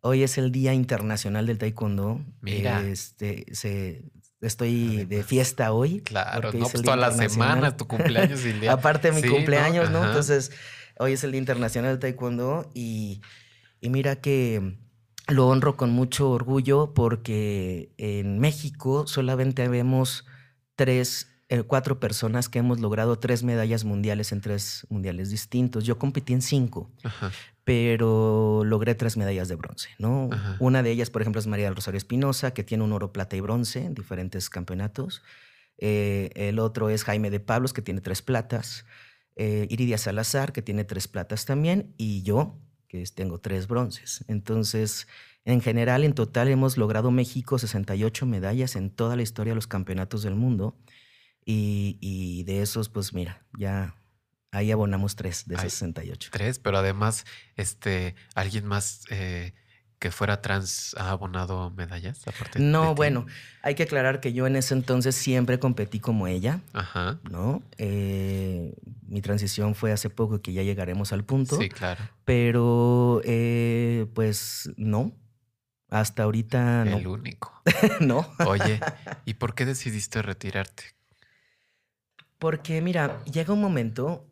hoy 0.00 0.22
es 0.22 0.38
el 0.38 0.50
Día 0.50 0.72
Internacional 0.74 1.46
del 1.46 1.58
Taekwondo. 1.58 2.24
Mira. 2.40 2.82
Este, 2.82 3.44
se, 3.52 4.04
estoy 4.46 5.04
de 5.04 5.22
fiesta 5.22 5.72
hoy. 5.72 6.00
Claro, 6.00 6.52
no, 6.52 6.66
es 6.66 6.72
pues 6.72 6.82
toda 6.84 6.96
la 6.96 7.10
semana, 7.12 7.76
tu 7.76 7.86
cumpleaños 7.86 8.44
y 8.44 8.50
el 8.50 8.60
día. 8.60 8.72
Aparte 8.74 9.08
de 9.10 9.14
mi 9.14 9.22
Sí, 9.22 9.28
cumpleaños, 9.28 9.90
¿no? 9.90 10.04
Entonces, 10.04 10.52
hoy 10.98 11.12
es 11.12 11.24
el 11.24 11.32
Día 11.32 11.40
Internacional 11.40 11.92
del 11.92 11.98
Taekwondo 12.00 12.70
y, 12.74 13.20
y 13.80 13.90
mira 13.90 14.16
que 14.16 14.76
lo 15.28 15.48
honro 15.48 15.76
con 15.76 15.90
mucho 15.90 16.30
orgullo 16.30 16.92
porque 16.94 17.92
en 17.96 18.38
México 18.38 19.06
solamente 19.06 19.66
vemos 19.68 20.26
tres, 20.76 21.28
eh, 21.48 21.62
cuatro 21.62 21.98
personas 22.00 22.48
que 22.48 22.58
hemos 22.58 22.80
logrado 22.80 23.18
tres 23.18 23.42
medallas 23.42 23.84
mundiales 23.84 24.32
en 24.32 24.40
tres 24.40 24.86
mundiales 24.90 25.30
distintos. 25.30 25.84
Yo 25.84 25.98
competí 25.98 26.32
en 26.34 26.42
cinco, 26.42 26.90
Ajá. 27.02 27.32
Pero 27.64 28.62
logré 28.64 28.94
tres 28.94 29.16
medallas 29.16 29.48
de 29.48 29.56
bronce, 29.56 29.88
¿no? 29.98 30.28
Ajá. 30.30 30.56
Una 30.60 30.82
de 30.82 30.90
ellas, 30.90 31.08
por 31.10 31.22
ejemplo, 31.22 31.40
es 31.40 31.46
María 31.46 31.64
del 31.64 31.74
Rosario 31.74 31.96
Espinosa, 31.98 32.52
que 32.52 32.62
tiene 32.62 32.84
un 32.84 32.92
oro, 32.92 33.12
plata 33.12 33.36
y 33.36 33.40
bronce 33.40 33.84
en 33.84 33.94
diferentes 33.94 34.50
campeonatos. 34.50 35.22
Eh, 35.78 36.30
el 36.34 36.58
otro 36.58 36.90
es 36.90 37.04
Jaime 37.04 37.30
de 37.30 37.40
Pablos, 37.40 37.72
que 37.72 37.82
tiene 37.82 38.02
tres 38.02 38.20
platas. 38.20 38.84
Eh, 39.36 39.66
Iridia 39.70 39.96
Salazar, 39.96 40.52
que 40.52 40.60
tiene 40.60 40.84
tres 40.84 41.08
platas 41.08 41.46
también. 41.46 41.94
Y 41.96 42.22
yo, 42.22 42.60
que 42.86 43.02
tengo 43.14 43.38
tres 43.38 43.66
bronces. 43.66 44.24
Entonces, 44.28 45.08
en 45.46 45.62
general, 45.62 46.04
en 46.04 46.12
total, 46.12 46.48
hemos 46.48 46.76
logrado 46.76 47.10
México 47.10 47.58
68 47.58 48.26
medallas 48.26 48.76
en 48.76 48.90
toda 48.90 49.16
la 49.16 49.22
historia 49.22 49.52
de 49.52 49.56
los 49.56 49.66
campeonatos 49.66 50.22
del 50.22 50.34
mundo. 50.34 50.76
Y, 51.46 51.98
y 52.00 52.44
de 52.44 52.60
esos, 52.60 52.90
pues 52.90 53.14
mira, 53.14 53.46
ya 53.58 53.96
ahí 54.54 54.70
abonamos 54.72 55.16
tres 55.16 55.44
de 55.46 55.54
esos 55.54 55.64
Ay, 55.64 55.70
68. 55.70 56.30
Tres, 56.32 56.58
pero 56.58 56.78
además, 56.78 57.24
este, 57.56 58.14
alguien 58.34 58.64
más 58.66 59.02
eh, 59.10 59.52
que 59.98 60.10
fuera 60.10 60.42
trans 60.42 60.94
ha 60.98 61.10
abonado 61.10 61.70
medallas 61.70 62.26
aparte. 62.26 62.58
No, 62.58 62.94
bueno, 62.94 63.24
hay 63.62 63.74
que 63.74 63.84
aclarar 63.84 64.20
que 64.20 64.32
yo 64.32 64.46
en 64.46 64.56
ese 64.56 64.74
entonces 64.74 65.14
siempre 65.14 65.58
competí 65.58 65.98
como 66.00 66.26
ella, 66.26 66.60
Ajá. 66.74 67.20
¿no? 67.30 67.62
Eh, 67.78 68.74
mi 69.06 69.22
transición 69.22 69.74
fue 69.74 69.92
hace 69.92 70.10
poco 70.10 70.42
que 70.42 70.52
ya 70.52 70.62
llegaremos 70.62 71.12
al 71.12 71.24
punto, 71.24 71.58
Sí, 71.58 71.68
claro. 71.70 72.02
pero 72.26 73.22
eh, 73.24 74.06
pues 74.14 74.70
no, 74.76 75.12
hasta 75.88 76.24
ahorita 76.24 76.82
El 76.82 77.02
no, 77.04 77.12
único. 77.12 77.62
no, 78.00 78.26
Oye, 78.46 78.80
¿y 79.24 79.34
por 79.40 79.54
qué 79.54 79.64
decidiste 79.64 80.20
retirarte? 80.22 80.84
porque 82.38 82.82
mira, 82.82 83.24
llega 83.24 83.54
un 83.54 83.60
momento 83.62 84.26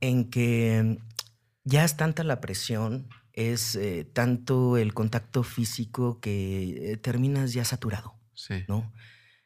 en 0.00 0.30
que 0.30 0.98
ya 1.64 1.84
es 1.84 1.96
tanta 1.96 2.22
la 2.24 2.40
presión, 2.40 3.08
es 3.32 3.74
eh, 3.76 4.08
tanto 4.12 4.76
el 4.76 4.94
contacto 4.94 5.42
físico 5.42 6.20
que 6.20 6.92
eh, 6.92 6.96
terminas 6.96 7.52
ya 7.52 7.64
saturado, 7.64 8.14
Sí. 8.34 8.64
¿no? 8.68 8.92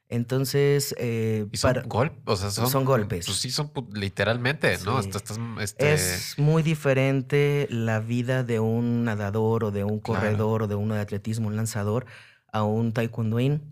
Entonces, 0.09 0.93
eh, 0.99 1.47
Y 1.53 1.57
son 1.57 1.69
para- 1.75 1.83
golpes, 1.87 2.23
o 2.27 2.37
sea, 2.37 2.51
son, 2.51 2.69
son 2.69 2.85
golpes. 2.85 3.27
Pues 3.27 3.39
sí, 3.39 3.51
son 3.51 3.71
literalmente, 3.95 4.77
¿no? 4.85 5.01
Sí. 5.03 5.09
Estás, 5.09 5.39
este, 5.61 5.93
Es 5.95 6.35
muy 6.37 6.65
diferente 6.65 7.69
la 7.71 8.01
vida 8.01 8.43
de 8.43 8.59
un 8.59 9.05
nadador 9.05 9.63
o 9.65 9.71
de 9.71 9.85
un 9.85 10.01
Claro. 10.01 10.21
corredor 10.21 10.63
o 10.65 10.67
de 10.69 10.75
uno 10.75 10.95
de 10.97 11.01
atletismo, 11.01 11.47
un 11.47 11.55
lanzador, 11.55 12.07
a 12.53 12.65
un 12.65 12.93
taekwondoín, 12.93 13.63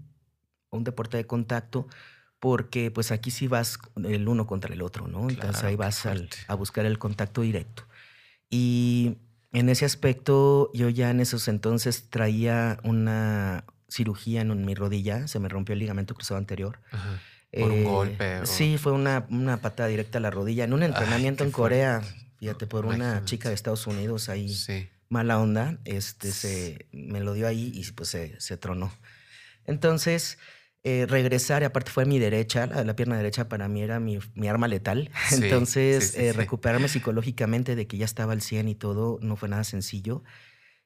un 0.70 0.84
deporte 0.84 1.16
de 1.16 1.26
contacto, 1.26 1.88
porque 2.40 2.90
pues 2.90 3.10
aquí 3.10 3.30
sí 3.30 3.48
vas 3.48 3.78
el 4.04 4.28
uno 4.28 4.46
contra 4.46 4.72
el 4.72 4.82
otro, 4.82 5.08
¿no? 5.08 5.28
Entonces 5.28 5.52
Claro, 5.56 5.68
ahí 5.68 5.74
qué 5.74 5.78
vas 5.78 6.06
al- 6.06 6.28
a 6.46 6.54
buscar 6.54 6.86
el 6.86 6.98
contacto 6.98 7.42
directo. 7.42 7.84
Y 8.50 9.16
en 9.52 9.68
ese 9.68 9.84
aspecto, 9.84 10.70
yo 10.74 10.88
ya 10.88 11.10
en 11.10 11.20
esos 11.20 11.48
entonces 11.48 12.08
traía 12.10 12.78
una 12.84 13.64
cirugía 13.88 14.42
en 14.42 14.64
mi 14.64 14.74
rodilla, 14.74 15.26
se 15.28 15.38
me 15.40 15.48
rompió 15.48 15.72
el 15.72 15.78
ligamento 15.80 16.14
cruzado 16.14 16.38
anterior. 16.38 16.80
ajá, 16.92 17.20
Por 17.50 17.72
un 17.72 17.82
golpe 17.84 18.40
o- 18.40 18.46
Sí, 18.46 18.76
fue 18.78 18.92
una, 18.92 19.26
una 19.30 19.60
patada 19.62 19.88
directa 19.88 20.18
a 20.18 20.20
la 20.20 20.30
rodilla. 20.30 20.64
En 20.64 20.74
un 20.74 20.82
entrenamiento 20.82 21.44
qué 21.44 21.48
en 21.48 21.52
Corea, 21.52 22.02
fíjate, 22.38 22.66
por 22.66 22.84
una 22.84 22.94
Imagínate. 22.96 23.24
chica 23.26 23.48
de 23.48 23.54
Estados 23.54 23.86
Unidos 23.86 24.28
ahí, 24.28 24.50
Sí. 24.54 24.88
mala 25.08 25.40
onda, 25.40 25.78
este, 25.86 26.30
se, 26.32 26.86
me 26.92 27.20
lo 27.20 27.32
dio 27.32 27.48
ahí 27.48 27.72
y 27.74 27.90
pues 27.92 28.10
se, 28.10 28.38
se 28.40 28.58
tronó. 28.58 28.92
Entonces, 29.64 30.38
eh, 30.88 31.06
regresar, 31.06 31.62
y 31.62 31.64
aparte 31.66 31.90
fue 31.90 32.04
mi 32.04 32.18
derecha, 32.18 32.66
la, 32.66 32.84
la 32.84 32.96
pierna 32.96 33.16
derecha 33.16 33.48
para 33.48 33.68
mí 33.68 33.82
era 33.82 34.00
mi, 34.00 34.18
mi 34.34 34.48
arma 34.48 34.68
letal. 34.68 35.10
Sí, 35.28 35.36
Entonces, 35.42 36.10
sí, 36.10 36.18
sí, 36.18 36.24
eh, 36.26 36.32
recuperarme 36.32 36.88
psicológicamente 36.88 37.76
de 37.76 37.86
que 37.86 37.96
ya 37.98 38.04
estaba 38.04 38.32
al 38.32 38.42
100 38.42 38.68
y 38.68 38.74
todo, 38.74 39.18
no 39.22 39.36
fue 39.36 39.48
nada 39.48 39.64
sencillo. 39.64 40.22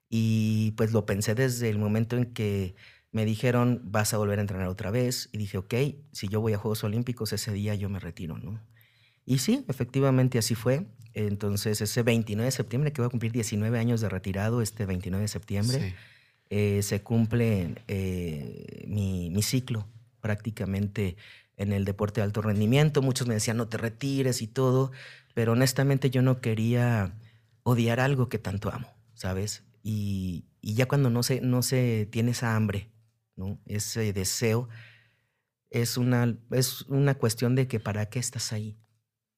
Y 0.09 0.73
pues 0.77 0.93
lo 0.93 1.07
pensé 1.07 1.35
desde 1.35 1.69
el 1.71 1.79
momento 1.79 2.17
en 2.17 2.27
que 2.27 2.75
me 3.13 3.25
dijeron, 3.25 3.81
vas 3.85 4.13
a 4.15 4.19
volver 4.19 4.39
a 4.39 4.43
entrenar 4.43 4.69
otra 4.69 4.91
vez. 4.91 5.29
Y 5.33 5.39
dije, 5.39 5.59
ok, 5.59 5.75
si 6.13 6.29
yo 6.29 6.41
voy 6.41 6.53
a 6.53 6.59
Juegos 6.59 6.85
Olímpicos, 6.85 7.33
ese 7.33 7.53
día 7.53 7.75
yo 7.75 7.89
me 7.89 7.99
retiro, 7.99 8.39
¿no? 8.39 8.61
Y 9.25 9.39
sí, 9.39 9.65
efectivamente 9.69 10.39
así 10.39 10.55
fue. 10.55 10.87
Entonces, 11.15 11.81
ese 11.81 12.03
29 12.03 12.47
de 12.47 12.51
septiembre, 12.51 12.93
que 12.93 13.03
voy 13.03 13.07
a 13.07 13.11
cumplir 13.11 13.33
19 13.33 13.79
años 13.79 14.01
de 14.01 14.09
retirado, 14.09 14.63
este 14.63 14.87
29 14.87 15.23
de 15.23 15.29
septiembre, 15.29 15.79
Sí. 15.79 15.95
Eh, 16.55 16.83
se 16.83 17.01
cumple 17.03 17.77
eh, 17.89 18.85
mi, 18.87 19.43
ciclo 19.43 19.89
prácticamente 20.21 21.17
en 21.57 21.73
el 21.73 21.87
deporte 21.87 22.21
de 22.21 22.25
alto 22.25 22.43
rendimiento. 22.43 23.01
Muchos 23.01 23.27
me 23.27 23.33
decían, 23.33 23.57
no 23.57 23.69
te 23.69 23.79
retires 23.79 24.43
y 24.43 24.49
todo, 24.49 24.93
pero 25.33 25.53
honestamente 25.53 26.11
yo 26.11 26.21
no 26.21 26.43
quería 26.43 27.15
odiar 27.63 28.01
algo 28.01 28.29
que 28.29 28.39
tanto 28.39 28.71
amo, 28.71 28.93
¿sabes? 29.15 29.65
Y, 29.83 30.45
y 30.61 30.75
ya 30.75 30.87
cuando 30.87 31.09
no 31.09 31.23
se, 31.23 31.41
no 31.41 31.63
se 31.63 32.07
tiene 32.11 32.33
esa 32.33 32.55
hambre, 32.55 32.91
¿no? 33.35 33.59
ese 33.65 34.13
deseo, 34.13 34.69
es 35.71 35.97
una, 35.97 36.37
es 36.51 36.83
una 36.83 37.15
cuestión 37.15 37.55
de 37.55 37.67
que 37.67 37.81
para 37.81 38.11
qué 38.11 38.19
estás 38.19 38.53
ahí. 38.53 38.77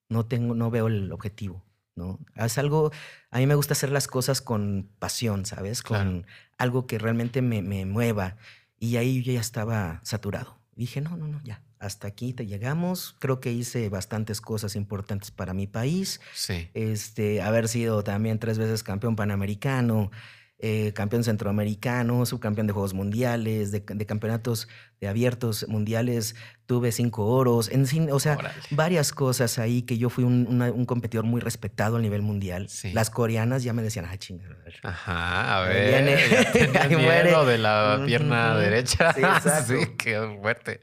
No, 0.08 0.26
tengo, 0.26 0.56
no 0.56 0.68
veo 0.68 0.88
el 0.88 1.12
objetivo. 1.12 1.64
¿No? 1.96 2.18
Es 2.36 2.58
algo, 2.58 2.90
a 3.30 3.38
mí 3.38 3.46
me 3.46 3.54
gusta 3.54 3.72
hacer 3.74 3.90
las 3.90 4.06
cosas 4.08 4.40
con 4.40 4.90
pasión, 4.98 5.46
¿sabes? 5.46 5.82
Con 5.82 6.22
Claro. 6.22 6.26
algo 6.58 6.86
que 6.86 6.98
realmente 6.98 7.42
me, 7.42 7.62
me 7.62 7.86
mueva. 7.86 8.36
Y 8.78 8.96
ahí 8.96 9.22
yo 9.22 9.32
ya 9.32 9.40
estaba 9.40 10.00
saturado. 10.04 10.58
Dije, 10.76 11.00
no, 11.00 11.16
no, 11.16 11.28
no, 11.28 11.40
ya, 11.44 11.62
hasta 11.78 12.08
aquí 12.08 12.32
te 12.32 12.46
llegamos. 12.46 13.14
Creo 13.20 13.40
que 13.40 13.52
hice 13.52 13.88
bastantes 13.88 14.40
cosas 14.40 14.74
importantes 14.74 15.30
para 15.30 15.54
mi 15.54 15.66
país. 15.68 16.20
Sí. 16.34 16.68
Este, 16.74 17.40
haber 17.42 17.68
sido 17.68 18.02
también 18.02 18.38
tres 18.40 18.58
veces 18.58 18.82
campeón 18.82 19.14
panamericano, 19.16 20.10
eh, 20.58 20.92
campeón 20.94 21.24
centroamericano, 21.24 22.24
subcampeón 22.26 22.66
de 22.66 22.72
Juegos 22.72 22.94
Mundiales, 22.94 23.70
de, 23.72 23.80
de 23.86 24.06
campeonatos 24.06 24.68
de 25.00 25.08
abiertos 25.08 25.66
mundiales, 25.68 26.36
tuve 26.66 26.92
cinco 26.92 27.26
oros, 27.26 27.68
en 27.70 27.86
fin, 27.86 28.08
o 28.10 28.18
sea, 28.20 28.38
varias 28.70 29.12
cosas 29.12 29.58
ahí 29.58 29.82
que 29.82 29.98
yo 29.98 30.08
fui 30.10 30.24
un, 30.24 30.46
una- 30.48 30.70
un 30.72 30.86
competidor 30.86 31.24
muy 31.24 31.40
respetado 31.40 31.96
a 31.96 32.00
nivel 32.00 32.22
mundial. 32.22 32.68
Sí. 32.70 32.92
Las 32.92 33.10
coreanas 33.10 33.62
ya 33.64 33.72
me 33.72 33.82
decían, 33.82 34.06
ah, 34.08 34.16
chingada. 34.16 34.54
a 34.54 34.64
ver". 34.64 34.74
Ajá, 34.84 35.56
a 35.64 35.68
ver. 35.68 35.88
viene. 36.04 36.14
Ahí 36.80 36.96
muere. 36.96 37.34
de 37.46 37.58
la 37.58 38.02
pierna 38.06 38.56
derecha. 38.56 39.12
Sí, 39.12 39.20
exacto. 39.22 39.74
Sí, 39.78 39.86
qué 39.98 40.38
fuerte. 40.40 40.80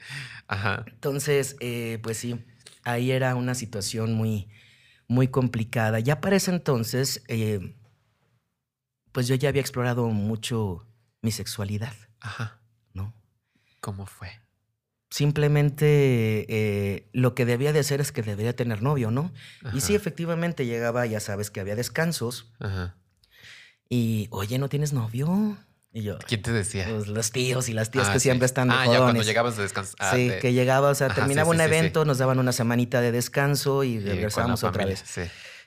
Ajá. 0.48 0.84
Entonces, 0.88 1.56
eh, 1.62 1.98
pues 2.04 2.18
sí, 2.18 2.36
ahí 2.84 3.12
era 3.12 3.36
una 3.36 3.56
situación 3.56 4.14
muy, 4.14 4.50
muy 5.08 5.30
complicada. 5.30 6.00
Ya 6.00 6.20
para 6.22 6.36
ese 6.36 6.52
entonces, 6.52 7.24
eh, 7.30 7.74
pues 9.12 9.28
yo 9.28 9.36
ya 9.36 9.50
había 9.50 9.62
explorado 9.62 10.08
mucho 10.08 10.86
mi 11.22 11.32
sexualidad, 11.32 11.94
Ajá. 12.20 12.62
¿no? 12.94 13.14
¿Cómo 13.80 14.06
fue? 14.06 14.30
Simplemente 15.10 16.46
eh, 16.50 17.10
lo 17.14 17.36
que 17.36 17.46
debía 17.46 17.74
de 17.74 17.80
hacer 17.80 18.00
es 18.02 18.12
que 18.12 18.22
debería 18.22 18.56
tener 18.56 18.82
novio, 18.82 19.12
¿no? 19.12 19.32
Y 19.74 19.82
sí, 19.82 19.94
efectivamente 19.94 20.66
llegaba, 20.66 21.06
ya 21.06 21.20
sabes 21.20 21.52
que 21.52 21.60
había 21.60 21.76
descansos 21.76 22.52
Ajá. 22.60 22.96
y, 23.90 24.28
oye, 24.32 24.58
¿no 24.58 24.70
tienes 24.70 24.94
novio? 24.94 25.58
Y 25.94 26.04
yo, 26.04 26.18
¿Quién 26.20 26.42
te 26.42 26.54
decía? 26.54 26.88
pues 26.90 27.08
los 27.08 27.32
tíos 27.32 27.68
y 27.68 27.74
las 27.74 27.92
tías 27.92 28.08
Ah, 28.10 28.14
que 28.14 28.20
sí. 28.20 28.24
siempre 28.30 28.46
están 28.46 28.70
de 28.70 28.76
Ah, 28.76 28.86
ya 28.86 29.00
cuando 29.00 29.22
llegabas 29.24 29.58
de 29.58 29.64
descansar. 29.64 29.96
Ah, 30.00 30.12
sí, 30.16 30.30
de- 30.30 30.40
que 30.40 30.54
llegaba, 30.54 30.90
o 30.90 30.96
sea, 30.96 31.08
Ajá, 31.08 31.16
terminaba 31.16 31.50
sí, 31.50 31.56
un 31.56 31.58
sí, 31.58 31.64
evento, 31.66 32.06
nos 32.06 32.18
daban 32.18 32.40
una 32.40 32.54
semanita 32.54 33.02
de 33.02 33.12
descanso 33.12 33.84
y 33.84 34.00
regresábamos 34.00 34.64
otra 34.64 34.86
vez. 34.86 35.04
Sí. 35.06 35.22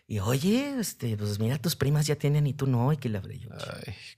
Y 0.06 0.18
oye, 0.18 0.78
este, 0.78 1.16
pues 1.16 1.38
mira, 1.38 1.58
tus 1.58 1.76
primas 1.76 2.06
ya 2.06 2.16
tienen 2.16 2.46
y 2.46 2.52
tú 2.52 2.66
no, 2.66 2.92
y 2.92 2.98
que 2.98 3.08
la 3.08 3.22
yo. 3.22 3.48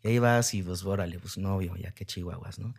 Y 0.03 0.09
ahí 0.09 0.19
vas 0.19 0.53
y 0.55 0.63
pues 0.63 0.85
órale, 0.85 1.19
pues 1.19 1.39
novio, 1.39 1.77
ya 1.77 1.93
qué 1.93 2.05
chihuahuas, 2.05 2.59
¿no? 2.59 2.75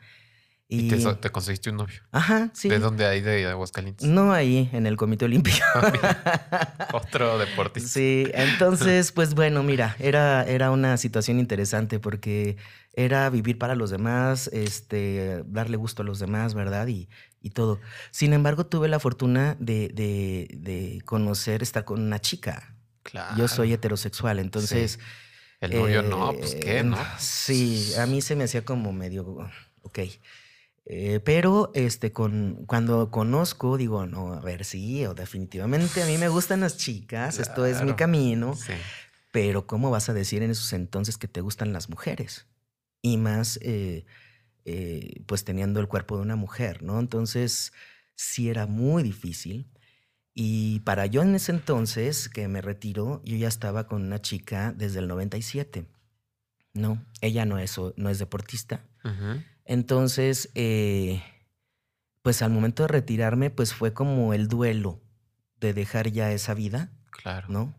Y, 0.69 0.89
te, 0.89 1.29
conseguiste 1.29 1.69
un 1.69 1.77
novio. 1.77 2.01
Ajá, 2.11 2.51
sí. 2.53 2.67
¿De 2.67 2.79
dónde 2.79 3.05
hay 3.05 3.21
de 3.21 3.45
Aguascalientes? 3.45 4.05
No 4.05 4.33
ahí, 4.33 4.69
en 4.73 4.85
el 4.85 4.97
Comité 4.97 5.23
Olímpico. 5.23 5.63
Otro 6.93 7.37
deportista. 7.37 7.87
Sí, 7.87 8.25
entonces, 8.33 9.13
pues 9.13 9.33
bueno, 9.33 9.63
mira, 9.63 9.95
era, 9.97 10.43
era 10.43 10.71
una 10.71 10.97
situación 10.97 11.39
interesante 11.39 12.01
porque 12.01 12.57
era 12.91 13.29
vivir 13.29 13.57
para 13.57 13.75
los 13.75 13.91
demás, 13.91 14.49
este, 14.51 15.45
darle 15.47 15.77
gusto 15.77 16.01
a 16.01 16.05
los 16.05 16.19
demás, 16.19 16.53
¿verdad? 16.53 16.87
Y, 16.87 17.07
y 17.39 17.51
todo. 17.51 17.79
Sin 18.11 18.33
embargo, 18.33 18.65
tuve 18.65 18.89
la 18.89 18.99
fortuna 18.99 19.55
de, 19.61 19.87
de, 19.93 20.49
de 20.51 21.01
conocer, 21.05 21.63
estar 21.63 21.85
con 21.85 22.01
una 22.01 22.19
chica, 22.19 22.75
Claro. 23.09 23.37
Yo 23.37 23.47
soy 23.47 23.73
heterosexual, 23.73 24.39
entonces... 24.39 24.99
El 25.59 25.73
novio 25.73 26.03
no, 26.03 26.33
pues 26.33 26.53
qué, 26.53 26.79
eh, 26.79 26.83
¿no? 26.83 26.97
Sí, 27.17 27.91
a 27.97 28.05
mí 28.05 28.21
se 28.21 28.35
me 28.35 28.43
hacía 28.43 28.63
como 28.63 28.93
medio, 28.93 29.25
ok. 29.81 29.99
Eh, 30.85 31.19
pero 31.25 31.71
este, 31.73 32.11
con, 32.11 32.63
cuando 32.67 33.09
conozco, 33.09 33.75
digo, 33.75 34.05
no, 34.05 34.33
a 34.33 34.39
ver, 34.39 34.65
sí, 34.65 35.03
o 35.07 35.15
definitivamente 35.15 36.03
a 36.03 36.05
mí 36.05 36.19
me 36.19 36.29
gustan 36.29 36.59
las 36.59 36.77
chicas, 36.77 37.39
esto 37.39 37.65
es 37.65 37.81
mi 37.81 37.93
camino, 37.93 38.55
Sí. 38.55 38.73
pero 39.31 39.65
¿cómo 39.65 39.89
vas 39.89 40.09
a 40.09 40.13
decir 40.13 40.43
en 40.43 40.51
esos 40.51 40.71
entonces 40.73 41.17
que 41.17 41.27
te 41.27 41.41
gustan 41.41 41.73
las 41.73 41.89
mujeres? 41.89 42.45
Y 43.01 43.17
más, 43.17 43.57
eh, 43.63 44.05
pues 45.25 45.43
teniendo 45.43 45.79
el 45.79 45.87
cuerpo 45.87 46.17
de 46.17 46.21
una 46.21 46.35
mujer, 46.35 46.83
¿no? 46.83 46.99
Entonces, 46.99 47.73
sí 48.15 48.49
era 48.49 48.67
muy 48.67 49.01
difícil. 49.01 49.65
Y 50.39 50.81
para 50.81 51.07
yo 51.07 51.23
en 51.23 51.33
ese 51.33 51.51
entonces, 51.51 52.29
que 52.29 52.47
me 52.47 52.61
retiro, 52.61 53.23
yo 53.25 53.35
ya 53.37 53.47
estaba 53.47 53.87
con 53.87 54.03
una 54.03 54.21
chica 54.21 54.71
desde 54.71 54.99
el 54.99 55.07
97. 55.07 55.87
No, 56.73 57.03
ella 57.21 57.43
no 57.45 57.57
es, 57.57 57.75
no 57.95 58.09
es 58.11 58.19
deportista. 58.19 58.85
Entonces, 59.65 60.51
eh, 60.53 61.23
pues 62.21 62.43
al 62.43 62.51
momento 62.51 62.83
de 62.83 62.87
retirarme, 62.89 63.49
pues 63.49 63.73
fue 63.73 63.93
como 63.93 64.31
el 64.35 64.47
duelo 64.47 65.01
de 65.59 65.73
dejar 65.73 66.11
ya 66.11 66.31
esa 66.31 66.53
vida, 66.53 66.91
Claro. 67.09 67.47
¿no? 67.49 67.73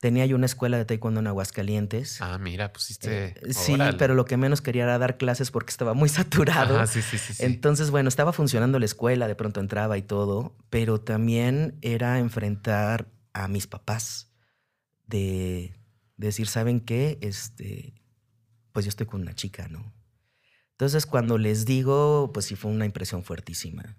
Tenía 0.00 0.26
yo 0.26 0.36
una 0.36 0.46
escuela 0.46 0.78
de 0.78 0.84
taekwondo 0.84 1.18
en 1.20 1.26
Aguascalientes. 1.26 2.22
Ah, 2.22 2.38
mira, 2.38 2.72
pusiste. 2.72 3.28
Eh, 3.28 3.52
sí, 3.52 3.76
pero 3.98 4.14
lo 4.14 4.24
que 4.24 4.36
menos 4.36 4.60
quería 4.60 4.84
era 4.84 4.98
dar 4.98 5.16
clases 5.16 5.50
porque 5.50 5.70
estaba 5.70 5.92
muy 5.94 6.08
saturado. 6.08 6.76
Ajá, 6.76 6.86
sí, 6.86 7.02
sí, 7.02 7.18
sí. 7.18 7.34
sí. 7.34 7.44
Entonces, 7.44 7.90
bueno, 7.90 8.08
estaba 8.08 8.32
funcionando 8.32 8.78
la 8.78 8.84
escuela, 8.84 9.26
de 9.26 9.34
pronto 9.34 9.58
entraba 9.60 9.98
y 9.98 10.02
todo, 10.02 10.56
pero 10.70 11.00
también 11.00 11.78
era 11.82 12.20
enfrentar 12.20 13.08
a 13.32 13.48
mis 13.48 13.66
papás 13.66 14.30
de 15.06 15.74
decir, 16.16 16.46
¿saben 16.46 16.80
qué? 16.80 17.18
Este, 17.20 17.94
pues 18.72 18.84
yo 18.84 18.90
estoy 18.90 19.06
con 19.06 19.22
una 19.22 19.34
chica, 19.34 19.66
¿no? 19.68 19.92
Entonces, 20.72 21.06
cuando 21.06 21.38
les 21.38 21.64
digo, 21.64 22.30
pues 22.32 22.46
sí 22.46 22.54
fue 22.54 22.70
una 22.70 22.84
impresión 22.84 23.24
fuertísima. 23.24 23.96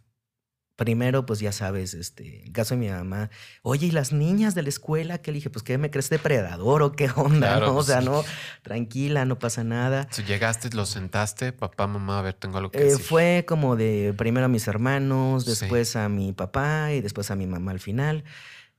Primero, 0.80 1.26
pues 1.26 1.42
ya 1.42 1.52
sabes, 1.52 1.94
este, 1.94 2.42
el 2.46 2.54
caso 2.54 2.74
de 2.74 2.80
mi 2.80 2.88
mamá, 2.89 3.30
oye, 3.63 3.88
¿y 3.88 3.92
las 3.92 4.13
niñas 4.13 4.56
de 4.56 4.63
la 4.63 4.70
escuela? 4.70 5.18
Que 5.18 5.32
le 5.34 5.36
dije, 5.39 5.50
pues, 5.50 5.62
¿qué 5.62 5.78
me 5.78 5.92
crees 5.92 6.10
depredador 6.10 6.82
o 6.84 6.94
qué 6.94 7.10
onda? 7.18 7.48
Claro, 7.58 7.65
no? 7.65 7.72
O 7.74 7.76
pues, 7.76 7.88
sea, 7.88 8.00
sí. 8.00 8.06
no, 8.06 8.24
tranquila, 8.63 9.26
no 9.26 9.38
pasa 9.39 9.65
nada. 9.65 10.08
Si 10.10 10.24
llegaste, 10.24 10.70
lo 10.70 10.86
sentaste, 10.86 11.52
papá, 11.52 11.86
mamá, 11.86 12.20
a 12.20 12.22
ver, 12.22 12.34
tengo 12.36 12.60
algo 12.60 12.72
que 12.72 12.80
Eh, 12.80 12.84
decir. 12.86 13.04
fue 13.06 13.44
como 13.46 13.76
de 13.76 14.13
primero 14.18 14.46
a 14.46 14.50
mis 14.50 14.70
hermanos, 14.70 15.44
Sí. 15.44 15.50
después 15.50 15.98
a 15.98 16.08
mi 16.08 16.32
papá 16.32 16.94
y 16.94 17.02
después 17.02 17.30
a 17.30 17.36
mi 17.36 17.46
mamá 17.46 17.72
al 17.72 17.82
final, 17.82 18.24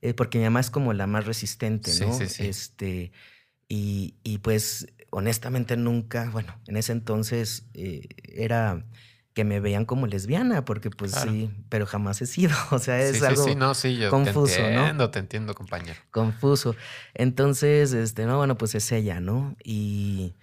eh, 0.01 0.15
porque 0.15 0.39
mi 0.39 0.45
mamá 0.45 0.59
es 0.59 0.71
como 0.71 0.93
la 0.93 1.05
más 1.05 1.27
resistente, 1.27 1.91
Sí, 1.91 2.03
¿no? 2.03 2.13
sí, 2.17 2.27
sí. 2.27 2.47
Este, 2.47 3.11
y, 3.69 4.15
y 4.23 4.39
pues 4.39 4.87
honestamente 5.11 5.77
nunca, 5.77 6.31
bueno, 6.31 6.59
en 6.65 6.77
ese 6.77 6.93
entonces 6.93 7.67
eh, 7.75 8.07
era 8.23 8.85
que 9.33 9.43
me 9.45 9.59
veían 9.59 9.85
como 9.85 10.07
lesbiana, 10.07 10.65
porque 10.65 10.89
pues 10.89 11.11
Claro. 11.11 11.31
sí, 11.31 11.49
pero 11.69 11.85
jamás 11.85 12.21
he 12.21 12.25
sido, 12.25 12.51
o 12.71 12.79
sea, 12.79 12.99
es 12.99 13.19
sí, 13.19 13.25
algo 13.25 13.43
sí, 13.45 13.55
no, 13.55 13.73
sí, 13.73 13.95
yo 13.97 14.09
confuso, 14.09 14.55
te 14.57 14.73
¿no? 14.73 14.79
entiendo, 14.81 15.09
te 15.11 15.19
entiendo, 15.19 15.53
compañero. 15.55 15.99
confuso. 16.11 16.75
Entonces, 17.13 17.93
este, 17.93 18.25
no, 18.25 18.37
bueno, 18.37 18.57
pues 18.57 18.75
es 18.75 18.91
ella, 18.91 19.19
¿no? 19.21 19.55
Y, 19.63 20.35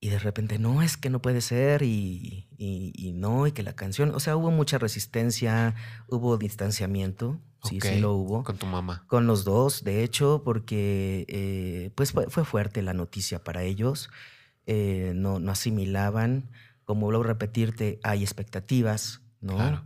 y 0.00 0.10
de 0.10 0.18
repente, 0.18 0.58
no, 0.58 0.82
es 0.82 0.96
que 0.98 1.08
no 1.08 1.22
puede 1.22 1.40
ser, 1.40 1.82
y, 1.82 2.46
y- 2.58 2.92
y 2.94 3.12
no, 3.12 3.46
y 3.46 3.52
que 3.52 3.62
la 3.62 3.74
canción, 3.74 4.14
o 4.14 4.20
sea, 4.20 4.36
hubo 4.36 4.50
mucha 4.50 4.76
resistencia, 4.76 5.74
hubo 6.08 6.36
distanciamiento, 6.36 7.40
sí, 7.62 7.80
sí 7.80 7.98
lo 8.00 8.12
hubo. 8.12 8.44
Con 8.44 8.58
tu 8.58 8.66
mamá. 8.66 9.04
Con 9.06 9.26
los 9.26 9.44
dos, 9.44 9.82
de 9.84 10.02
hecho, 10.04 10.42
porque 10.44 11.24
eh, 11.28 11.90
pues 11.94 12.12
fue, 12.12 12.26
fue 12.28 12.44
fuerte 12.44 12.82
la 12.82 12.92
noticia 12.92 13.42
para 13.42 13.62
ellos. 13.62 14.10
eh, 14.66 15.12
no, 15.14 15.38
no 15.40 15.52
asimilaban. 15.52 16.48
Como 16.84 17.06
vuelvo 17.06 17.22
a 17.22 17.26
repetirte, 17.26 18.00
hay 18.02 18.22
expectativas, 18.22 19.22
¿no? 19.40 19.56
Claro. 19.56 19.84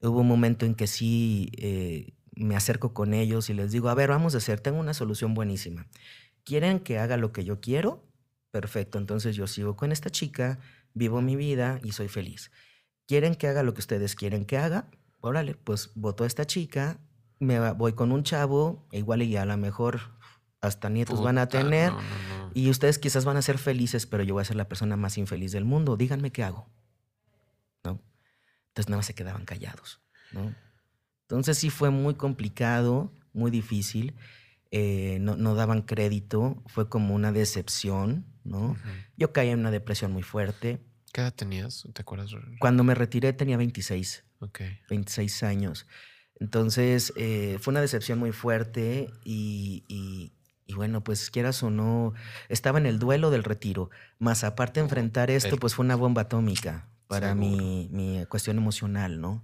Hubo 0.00 0.20
un 0.20 0.28
momento 0.28 0.66
en 0.66 0.74
que 0.74 0.86
sí 0.86 1.50
eh, 1.56 2.14
me 2.34 2.56
acerco 2.56 2.92
con 2.92 3.14
ellos 3.14 3.50
y 3.50 3.54
les 3.54 3.70
digo, 3.70 3.88
a 3.88 3.94
ver, 3.94 4.10
vamos 4.10 4.34
a 4.34 4.38
hacer, 4.38 4.60
tengo 4.60 4.80
una 4.80 4.94
solución 4.94 5.34
buenísima. 5.34 5.86
¿Quieren 6.44 6.80
que 6.80 6.98
haga 6.98 7.16
lo 7.16 7.32
que 7.32 7.44
yo 7.44 7.60
quiero? 7.60 8.04
Perfecto, 8.50 8.98
entonces 8.98 9.36
yo 9.36 9.46
sigo 9.46 9.76
con 9.76 9.92
esta 9.92 10.10
chica, 10.10 10.58
vivo 10.94 11.22
mi 11.22 11.36
vida 11.36 11.80
y 11.84 11.92
soy 11.92 12.08
feliz. 12.08 12.50
¿Quieren 13.06 13.34
que 13.34 13.46
haga 13.46 13.62
lo 13.62 13.74
que 13.74 13.80
ustedes 13.80 14.14
quieren 14.14 14.44
que 14.44 14.58
haga? 14.58 14.88
Órale, 15.20 15.54
pues 15.54 15.90
voto 15.94 16.24
a 16.24 16.26
esta 16.26 16.46
chica, 16.46 16.98
me 17.38 17.72
voy 17.72 17.92
con 17.92 18.12
un 18.12 18.24
chavo, 18.24 18.86
e 18.90 18.98
igual 18.98 19.22
y 19.22 19.36
a 19.36 19.44
lo 19.44 19.56
mejor 19.56 20.00
hasta 20.60 20.88
nietos 20.88 21.22
van 21.22 21.38
a 21.38 21.48
tener. 21.48 21.92
no, 21.92 21.98
no, 21.98 22.02
no. 22.02 22.41
Y 22.54 22.70
ustedes 22.70 22.98
quizás 22.98 23.24
van 23.24 23.36
a 23.36 23.42
ser 23.42 23.58
felices, 23.58 24.06
pero 24.06 24.22
yo 24.22 24.34
voy 24.34 24.42
a 24.42 24.44
ser 24.44 24.56
la 24.56 24.68
persona 24.68 24.96
más 24.96 25.18
infeliz 25.18 25.52
del 25.52 25.64
mundo. 25.64 25.96
Díganme 25.96 26.30
qué 26.32 26.42
hago. 26.42 26.68
¿No? 27.84 28.00
Entonces 28.68 28.88
nada 28.88 28.98
más 28.98 29.06
se 29.06 29.14
quedaban 29.14 29.44
callados. 29.44 30.00
¿no? 30.32 30.54
Entonces 31.22 31.58
sí 31.58 31.70
fue 31.70 31.90
muy 31.90 32.14
complicado, 32.14 33.12
muy 33.32 33.50
difícil. 33.50 34.14
eh, 34.70 35.18
no, 35.20 35.36
no 35.36 35.54
daban 35.54 35.82
crédito. 35.82 36.62
Fue 36.66 36.88
como 36.88 37.14
una 37.14 37.32
decepción. 37.32 38.24
¿no? 38.44 38.76
Yo 39.16 39.32
caí 39.32 39.50
en 39.50 39.60
una 39.60 39.70
depresión 39.70 40.12
muy 40.12 40.22
fuerte. 40.22 40.80
¿Qué 41.12 41.20
edad 41.20 41.34
tenías? 41.34 41.86
¿Te 41.92 42.00
acuerdas? 42.02 42.30
Cuando 42.58 42.82
me 42.84 42.94
retiré 42.94 43.32
tenía 43.34 43.56
26. 43.58 44.24
Ok. 44.40 44.60
26 44.88 45.42
años. 45.42 45.86
Entonces, 46.40 47.12
eh, 47.16 47.58
fue 47.60 47.70
una 47.72 47.80
decepción 47.82 48.18
muy 48.18 48.32
fuerte 48.32 49.10
y, 49.24 49.84
y- 49.88 50.32
y 50.72 50.74
bueno, 50.74 51.04
pues 51.04 51.30
quieras 51.30 51.62
o 51.62 51.70
no, 51.70 52.14
estaba 52.48 52.78
en 52.78 52.86
el 52.86 52.98
duelo 52.98 53.30
del 53.30 53.44
retiro, 53.44 53.90
más 54.18 54.44
aparte 54.44 54.80
de 54.80 54.84
enfrentar 54.84 55.30
esto, 55.30 55.56
pues 55.56 55.74
fue 55.74 55.84
una 55.84 55.96
bomba 55.96 56.22
atómica 56.22 56.88
para 57.06 57.34
mi, 57.34 57.88
mi 57.92 58.24
cuestión 58.26 58.56
emocional, 58.56 59.20
¿no? 59.20 59.42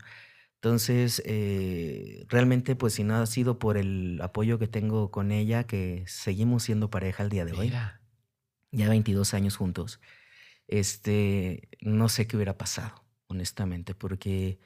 Entonces, 0.54 1.22
eh, 1.24 2.24
realmente, 2.28 2.74
pues 2.74 2.94
si 2.94 3.04
no 3.04 3.16
ha 3.16 3.26
sido 3.26 3.60
por 3.60 3.76
el 3.76 4.18
apoyo 4.20 4.58
que 4.58 4.66
tengo 4.66 5.10
con 5.10 5.30
ella, 5.30 5.64
que 5.64 6.02
seguimos 6.08 6.64
siendo 6.64 6.90
pareja 6.90 7.22
al 7.22 7.28
día 7.28 7.44
de 7.44 7.52
hoy, 7.52 7.66
Mira. 7.66 8.00
ya 8.72 8.88
22 8.88 9.34
años 9.34 9.56
juntos, 9.56 10.00
este, 10.66 11.68
no 11.80 12.08
sé 12.08 12.26
qué 12.26 12.36
hubiera 12.36 12.58
pasado, 12.58 13.04
honestamente, 13.28 13.94
porque 13.94 14.58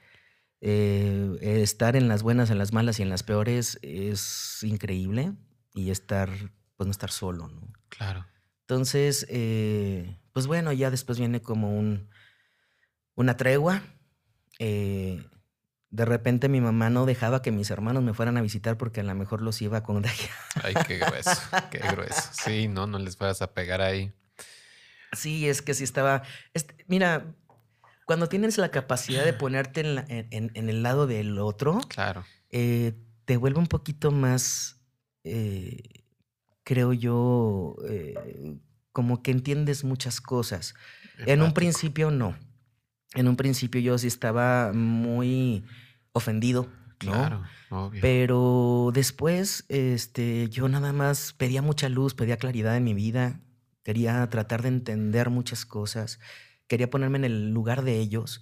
eh, 0.61 1.37
estar 1.41 1.95
en 1.95 2.07
las 2.07 2.23
buenas, 2.23 2.49
en 2.49 2.57
las 2.57 2.73
malas 2.73 2.99
y 2.99 3.03
en 3.03 3.09
las 3.09 3.21
peores 3.21 3.77
es 3.83 4.63
increíble 4.63 5.33
y 5.73 5.89
estar, 5.91 6.29
pues 6.77 6.85
no 6.87 6.91
estar 6.91 7.11
solo, 7.11 7.47
¿no? 7.47 7.71
Claro. 7.89 8.25
Entonces, 8.61 9.25
eh, 9.29 10.19
pues 10.31 10.47
bueno, 10.47 10.71
ya 10.71 10.89
después 10.91 11.19
viene 11.19 11.41
como 11.41 11.77
un, 11.77 12.09
una 13.15 13.37
tregua. 13.37 13.81
eh, 14.59 15.23
de 15.89 16.05
repente 16.05 16.49
mi 16.49 16.59
mamá 16.59 16.89
no 16.89 17.05
dejaba 17.05 17.43
que 17.43 17.51
mis 17.51 17.69
hermanos 17.69 18.01
me 18.01 18.15
fueran 18.15 18.35
a 18.37 18.41
visitar 18.41 18.77
porque 18.79 19.01
a 19.01 19.03
lo 19.03 19.13
mejor 19.13 19.43
los 19.43 19.61
iba 19.61 19.77
a 19.77 19.83
contagiar. 19.83 20.31
Ay, 20.63 20.73
qué 20.87 20.97
grueso, 20.97 21.39
qué 21.69 21.77
grueso. 21.79 22.29
Sí, 22.31 22.67
no, 22.67 22.87
no 22.87 22.97
les 22.97 23.15
vas 23.19 23.43
a 23.43 23.53
pegar 23.53 23.79
ahí. 23.81 24.11
Sí, 25.15 25.47
es 25.47 25.61
que 25.61 25.75
sí 25.75 25.83
estaba. 25.83 26.23
este, 26.55 26.83
mira, 26.87 27.35
cuando 28.05 28.27
tienes 28.27 28.57
la 28.57 28.69
capacidad 28.71 29.23
de 29.23 29.33
ponerte 29.33 29.81
en, 29.81 29.95
la- 29.95 30.05
en- 30.09 30.27
en- 30.31 30.51
en 30.55 30.69
el 30.69 30.81
lado 30.81 31.05
del 31.05 31.37
otro, 31.37 31.79
Claro. 31.89 32.25
eh, 32.49 32.93
te 33.25 33.37
vuelve 33.37 33.59
un 33.59 33.67
poquito 33.67 34.09
más, 34.11 34.81
eh, 35.23 36.03
creo 36.63 36.93
yo, 36.93 37.75
eh, 37.89 38.57
como 38.91 39.21
que 39.23 39.31
entiendes 39.31 39.83
muchas 39.83 40.21
cosas. 40.21 40.75
En 41.25 41.41
un 41.41 41.53
principio 41.53 42.11
no. 42.11 42.37
En 43.15 43.27
un 43.27 43.35
principio 43.35 43.79
yo 43.81 43.97
sí 43.97 44.07
estaba 44.07 44.71
muy 44.73 45.63
ofendido, 46.13 46.63
¿no? 46.63 46.97
Claro, 46.97 47.43
obvio. 47.69 48.01
Pero 48.01 48.91
después, 48.93 49.65
este, 49.69 50.49
yo 50.49 50.67
nada 50.69 50.93
más 50.93 51.33
pedía 51.33 51.61
mucha 51.61 51.89
luz, 51.89 52.13
pedía 52.15 52.37
claridad 52.37 52.75
en 52.77 52.83
mi 52.83 52.93
vida, 52.93 53.41
quería 53.83 54.27
tratar 54.29 54.61
de 54.61 54.69
entender 54.69 55.29
muchas 55.29 55.65
cosas, 55.65 56.19
quería 56.67 56.89
ponerme 56.89 57.17
en 57.19 57.25
el 57.25 57.51
lugar 57.51 57.83
de 57.83 57.99
ellos 57.99 58.41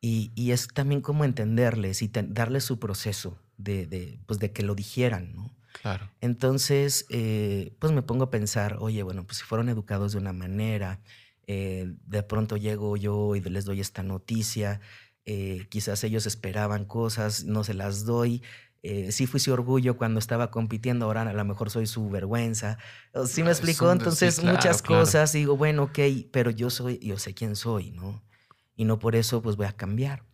y, 0.00 0.32
y 0.34 0.50
es 0.50 0.68
también 0.68 1.00
como 1.00 1.24
entenderles 1.24 2.02
y 2.02 2.08
te- 2.08 2.22
darles 2.24 2.64
su 2.64 2.78
proceso 2.78 3.38
de, 3.56 3.86
de, 3.86 4.20
pues 4.26 4.38
de 4.40 4.52
que 4.52 4.62
lo 4.62 4.74
dijeran, 4.74 5.32
¿no? 5.34 5.54
Claro. 5.82 6.08
Entonces, 6.20 7.06
eh, 7.10 7.74
pues 7.80 7.92
me 7.92 8.02
pongo 8.02 8.24
a 8.24 8.30
pensar, 8.30 8.76
oye, 8.78 9.02
bueno, 9.02 9.24
pues 9.26 9.38
si 9.38 9.44
fueron 9.44 9.68
educados 9.68 10.12
de 10.12 10.18
una 10.18 10.32
manera, 10.32 11.00
eh, 11.46 11.92
de 12.06 12.22
pronto 12.22 12.56
llego 12.56 12.96
yo 12.96 13.34
y 13.34 13.40
les 13.40 13.64
doy 13.64 13.80
esta 13.80 14.04
noticia, 14.04 14.80
eh, 15.24 15.66
quizás 15.70 16.04
ellos 16.04 16.26
esperaban 16.26 16.84
cosas, 16.84 17.44
no 17.44 17.64
se 17.64 17.74
las 17.74 18.04
doy. 18.04 18.42
Eh, 18.84 19.12
sí 19.12 19.26
fui 19.26 19.38
su 19.40 19.52
orgullo 19.52 19.96
cuando 19.96 20.18
estaba 20.18 20.50
compitiendo, 20.50 21.06
ahora 21.06 21.22
a 21.22 21.32
lo 21.32 21.44
mejor 21.44 21.70
soy 21.70 21.86
su 21.86 22.08
vergüenza. 22.10 22.78
¿Sí 23.26 23.42
me 23.42 23.50
Ah, 23.50 23.52
explicó? 23.52 23.86
sí, 23.86 23.92
Entonces, 23.92 24.38
claro, 24.40 24.56
muchas 24.56 24.82
claro. 24.82 25.00
cosas, 25.04 25.32
digo, 25.32 25.56
bueno, 25.56 25.84
ok, 25.84 25.98
pero 26.32 26.50
yo 26.50 26.70
soy, 26.70 26.98
yo 26.98 27.18
sé 27.18 27.34
quién 27.34 27.54
soy, 27.56 27.90
¿no? 27.92 28.22
Y 28.76 28.84
no 28.84 28.98
por 28.98 29.14
eso, 29.16 29.42
pues 29.42 29.56
voy 29.56 29.66
a 29.66 29.72
cambiar. 29.76 30.24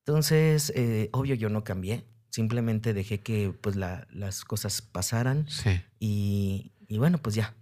Entonces, 0.00 0.72
eh, 0.74 1.08
obvio, 1.12 1.34
yo 1.34 1.48
no 1.50 1.64
cambié, 1.64 2.06
Simplemente 2.36 2.92
dejé 2.92 3.20
que 3.20 3.50
pues 3.62 3.76
la- 3.76 4.06
las 4.10 4.44
cosas 4.44 4.82
pasaran 4.82 5.48
Sí. 5.48 5.80
y, 5.98 6.70
y 6.86 6.98
bueno, 6.98 7.16
pues 7.16 7.34
ya. 7.34 7.54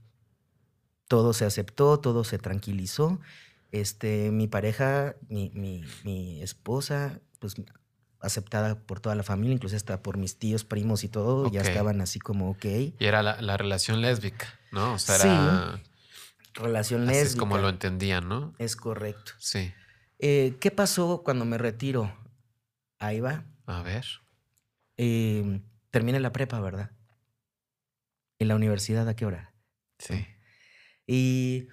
Todo 1.07 1.33
se 1.33 1.45
aceptó, 1.45 2.01
todo 2.01 2.25
se 2.25 2.39
tranquilizó. 2.39 3.21
Este, 3.71 4.33
mi 4.33 4.49
pareja, 4.49 5.15
mi, 5.29 5.51
mi, 5.55 5.85
mi 6.03 6.43
esposa, 6.43 7.21
pues 7.39 7.55
aceptada 8.19 8.75
por 8.81 8.99
toda 8.99 9.15
la 9.15 9.23
familia, 9.23 9.55
incluso 9.55 9.77
hasta 9.77 10.03
por 10.03 10.17
mis 10.17 10.41
tíos, 10.41 10.65
primos 10.65 11.05
y 11.05 11.09
todo, 11.09 11.53
ya 11.53 11.61
estaban 11.61 12.01
así 12.01 12.19
como, 12.19 12.51
ok. 12.51 12.65
Y 12.65 12.95
era 12.99 13.23
la, 13.23 13.41
la 13.43 13.57
relación 13.57 14.01
lésbica, 14.01 14.59
¿no? 14.73 14.95
O 14.95 14.99
sea, 14.99 15.19
Sí, 15.19 15.29
era. 15.29 15.81
Relación 16.55 17.03
Así 17.03 17.11
lésbica. 17.13 17.29
es 17.31 17.37
como 17.37 17.59
lo 17.59 17.69
entendían, 17.69 18.29
¿no? 18.29 18.55
Es 18.59 18.75
correcto. 18.75 19.33
Sí. 19.39 19.73
Eh, 20.19 20.57
¿Qué 20.61 20.73
pasó 20.73 21.23
cuando 21.25 21.45
me 21.45 21.59
retiro? 21.59 22.13
Ahí 22.99 23.21
va. 23.21 23.45
A 23.67 23.83
ver. 23.83 24.05
Eh, 24.97 25.61
terminé 25.91 26.21
la 26.21 26.33
prepa, 26.33 26.61
¿verdad? 26.61 26.91
¿En 28.39 28.49
la 28.49 28.57
universidad 28.57 29.09
a 29.09 29.15
qué 29.17 29.27
hora? 29.27 29.55
Sí. 29.99 30.27
Y 31.07 31.69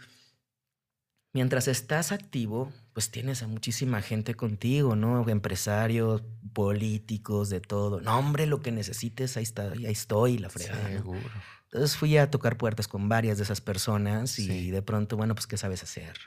mientras 1.33 1.67
estás 1.67 2.11
activo, 2.11 2.71
pues 2.93 3.09
tienes 3.11 3.41
a 3.43 3.47
muchísima 3.47 4.01
gente 4.01 4.35
contigo, 4.35 4.95
¿no? 4.95 5.27
Empresarios, 5.29 6.23
políticos, 6.53 7.49
de 7.49 7.61
todo. 7.61 8.01
No, 8.01 8.17
hombre, 8.19 8.45
lo 8.47 8.61
que 8.61 8.71
necesites, 8.71 9.37
ahí, 9.37 9.43
está, 9.43 9.71
ahí 9.71 9.85
estoy, 9.85 10.37
la 10.37 10.49
fregada. 10.49 10.89
¿no? 10.89 10.97
Seguro. 10.97 11.31
Entonces 11.65 11.95
fui 11.95 12.17
a 12.17 12.29
tocar 12.29 12.57
puertas 12.57 12.87
con 12.87 13.07
varias 13.07 13.37
de 13.37 13.45
esas 13.45 13.61
personas 13.61 14.37
y 14.39 14.45
Sí. 14.47 14.71
de 14.71 14.81
pronto, 14.81 15.15
bueno, 15.15 15.33
pues, 15.35 15.47
¿qué 15.47 15.55
sabes 15.57 15.83
hacer? 15.83 16.17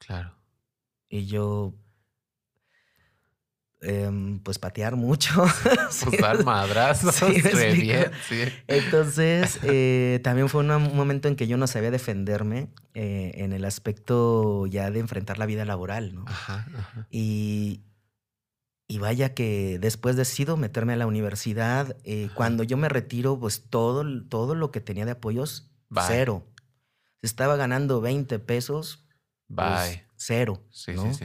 Claro. 0.00 0.34
Y 1.08 1.26
yo, 1.26 1.74
em, 3.80 4.38
pues 4.40 4.58
patear 4.58 4.96
mucho. 4.96 5.44
Pues 6.04 6.20
dar 6.20 6.44
madrazos. 6.44 7.14
Sí, 7.14 7.40
re 7.40 7.72
bien, 7.72 8.10
sí. 8.28 8.42
Entonces, 8.66 9.58
eh, 9.62 10.20
también 10.22 10.48
fue 10.48 10.60
un 10.62 10.96
momento 10.96 11.28
en 11.28 11.36
que 11.36 11.46
yo 11.46 11.56
no 11.56 11.66
sabía 11.66 11.90
defenderme 11.90 12.68
eh, 12.94 13.32
en 13.36 13.52
el 13.52 13.64
aspecto 13.64 14.66
ya 14.66 14.90
de 14.90 15.00
enfrentar 15.00 15.38
la 15.38 15.46
vida 15.46 15.64
laboral, 15.64 16.14
¿no? 16.14 16.24
Ajá, 16.26 16.66
ajá. 16.76 17.06
Y, 17.10 17.82
y 18.86 18.98
vaya 18.98 19.34
que 19.34 19.78
después 19.80 20.16
decido 20.16 20.56
meterme 20.56 20.92
a 20.94 20.96
la 20.96 21.06
universidad. 21.06 21.96
eh, 22.04 22.28
cuando 22.34 22.62
yo 22.62 22.76
me 22.76 22.88
retiro, 22.88 23.38
pues 23.38 23.64
todo, 23.68 24.04
todo 24.28 24.54
lo 24.54 24.70
que 24.70 24.80
tenía 24.80 25.04
de 25.04 25.12
apoyos, 25.12 25.70
Bye. 25.88 26.04
cero. 26.06 26.46
Estaba 27.22 27.56
ganando 27.56 28.00
20 28.00 28.38
pesos, 28.38 29.04
pues, 29.54 30.00
cero. 30.16 30.62
Sí, 30.70 30.92
¿no? 30.94 31.12
sí, 31.12 31.24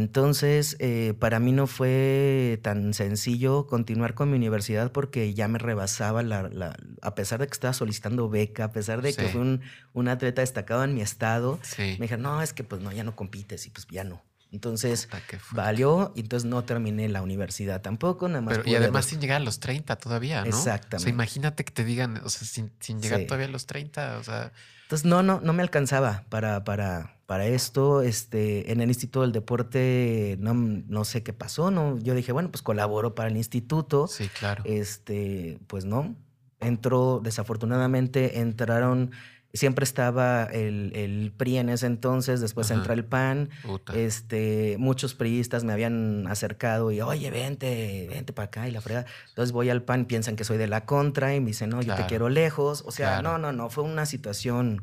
Entonces, 0.00 0.76
eh, 0.78 1.14
para 1.18 1.40
mí 1.40 1.52
no 1.52 1.66
fue 1.66 2.60
tan 2.62 2.92
sencillo 2.92 3.66
continuar 3.66 4.12
con 4.12 4.30
mi 4.30 4.36
universidad 4.36 4.92
porque 4.92 5.32
ya 5.32 5.48
me 5.48 5.58
rebasaba 5.58 6.22
la, 6.22 6.42
la- 6.50 6.76
a 7.00 7.14
pesar 7.14 7.40
de 7.40 7.46
que 7.46 7.54
estaba 7.54 7.72
solicitando 7.72 8.28
beca, 8.28 8.64
a 8.64 8.72
pesar 8.72 9.00
de 9.00 9.14
que 9.14 9.28
fui 9.28 9.40
un, 9.40 9.62
un 9.94 10.08
atleta 10.08 10.42
destacado 10.42 10.84
en 10.84 10.94
mi 10.94 11.00
estado, 11.00 11.58
Sí. 11.62 11.96
me 11.98 12.04
dijeron, 12.04 12.24
no, 12.24 12.42
es 12.42 12.52
que 12.52 12.62
pues 12.62 12.82
no, 12.82 12.92
ya 12.92 13.04
no 13.04 13.16
compites 13.16 13.66
y 13.66 13.70
pues 13.70 13.86
ya 13.90 14.04
no. 14.04 14.22
Entonces, 14.52 15.08
valió 15.50 16.12
y 16.14 16.20
entonces 16.20 16.46
no 16.48 16.62
terminé 16.64 17.08
la 17.08 17.22
universidad 17.22 17.80
tampoco, 17.80 18.28
nada 18.28 18.42
más. 18.42 18.58
Pero, 18.58 18.68
y 18.70 18.74
además 18.74 19.06
sin 19.06 19.18
llegar 19.20 19.40
a 19.40 19.44
los 19.44 19.60
30 19.60 19.96
todavía, 19.96 20.44
¿no? 20.44 20.50
O 20.58 20.62
sea, 20.62 20.74
Exactamente. 20.74 21.08
imagínate 21.10 21.64
que 21.64 21.72
te 21.72 21.84
digan, 21.86 22.18
o 22.22 22.28
sea, 22.28 22.46
sin, 22.46 22.70
sin 22.80 23.00
llegar 23.00 23.20
Sí. 23.20 23.26
todavía 23.26 23.46
a 23.46 23.50
los 23.50 23.64
30, 23.66 24.18
o 24.18 24.24
sea, 24.24 24.52
Entonces, 24.86 25.04
no, 25.04 25.24
no, 25.24 25.40
no 25.40 25.52
me 25.52 25.64
alcanzaba 25.64 26.22
para, 26.28 26.62
para, 26.62 27.16
para 27.26 27.46
esto. 27.46 28.02
Este, 28.02 28.70
en 28.70 28.80
el 28.80 28.88
Instituto 28.88 29.22
del 29.22 29.32
Deporte 29.32 30.36
no, 30.38 30.54
no 30.54 31.04
sé 31.04 31.24
qué 31.24 31.32
pasó, 31.32 31.72
¿no? 31.72 31.98
Yo 31.98 32.14
dije, 32.14 32.30
bueno, 32.30 32.52
pues 32.52 32.62
colaboro 32.62 33.16
para 33.16 33.28
el 33.28 33.36
instituto. 33.36 34.06
sí, 34.06 34.28
claro. 34.28 34.62
Este, 34.64 35.58
pues 35.66 35.84
no. 35.84 36.14
Entró, 36.60 37.20
desafortunadamente, 37.20 38.38
entraron. 38.38 39.10
Siempre 39.56 39.84
estaba 39.84 40.44
el, 40.44 40.92
el 40.94 41.32
PRI 41.36 41.58
en 41.58 41.68
ese 41.68 41.86
entonces, 41.86 42.40
después 42.40 42.70
Ajá. 42.70 42.80
entra 42.80 42.94
el 42.94 43.04
PAN. 43.04 43.50
Puta. 43.62 43.94
Este, 43.96 44.76
muchos 44.78 45.14
priistas 45.14 45.64
me 45.64 45.72
habían 45.72 46.26
acercado 46.26 46.90
y, 46.92 47.00
oye, 47.00 47.30
vente, 47.30 48.06
vente 48.10 48.32
para 48.32 48.46
acá 48.46 48.68
y 48.68 48.72
la 48.72 48.80
frega. 48.80 49.06
Entonces 49.28 49.52
voy 49.52 49.70
al 49.70 49.82
PAN, 49.82 50.04
piensan 50.06 50.36
que 50.36 50.44
soy 50.44 50.58
de 50.58 50.66
la 50.66 50.84
contra 50.84 51.34
y 51.34 51.40
me 51.40 51.48
dicen, 51.48 51.70
no, 51.70 51.82
yo 51.82 51.94
te 51.94 52.06
quiero 52.06 52.28
lejos. 52.28 52.82
O 52.86 52.90
sea, 52.90 53.20
Claro. 53.20 53.38
no, 53.38 53.38
no, 53.38 53.52
no, 53.52 53.70
fue 53.70 53.84
una 53.84 54.06
situación 54.06 54.82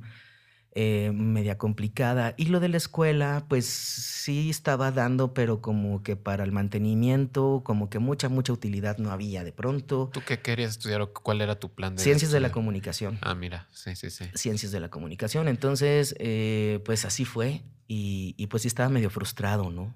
eh, 0.76 1.12
media 1.14 1.60
complicada. 1.60 2.34
Y 2.36 2.46
lo 2.46 2.60
de 2.60 2.68
la 2.68 2.78
escuela, 2.78 3.46
pues 3.48 3.68
sí 3.68 4.50
estaba 4.50 4.92
dando, 4.92 5.34
pero 5.36 5.62
como 5.62 6.02
que 6.02 6.16
para 6.16 6.44
el 6.44 6.52
mantenimiento, 6.52 7.62
como 7.64 7.92
que 7.92 8.00
mucha, 8.00 8.28
mucha 8.28 8.54
utilidad 8.54 8.98
no 8.98 9.12
había 9.12 9.44
de 9.44 9.52
pronto. 9.52 10.10
¿Tú 10.12 10.22
qué 10.26 10.40
querías 10.40 10.72
estudiar 10.72 11.02
o 11.02 11.14
cuál 11.14 11.42
era 11.42 11.60
tu 11.60 11.72
plan 11.72 11.96
de 11.96 12.02
Ciencias 12.02 12.32
de 12.32 12.40
la 12.40 12.52
comunicación. 12.52 13.20
Ah, 13.22 13.36
mira, 13.36 13.68
sí, 13.72 13.96
sí, 13.96 14.10
sí. 14.10 14.26
Ciencias 14.34 14.72
de 14.72 14.80
la 14.80 14.90
comunicación. 14.90 15.48
Entonces, 15.48 16.16
eh, 16.18 16.82
pues 16.86 17.06
así 17.06 17.24
fue. 17.24 17.62
Y, 17.88 18.34
y, 18.38 18.48
pues 18.48 18.64
sí 18.64 18.68
estaba 18.68 18.90
medio 18.90 19.12
frustrado, 19.12 19.70
¿no? 19.70 19.94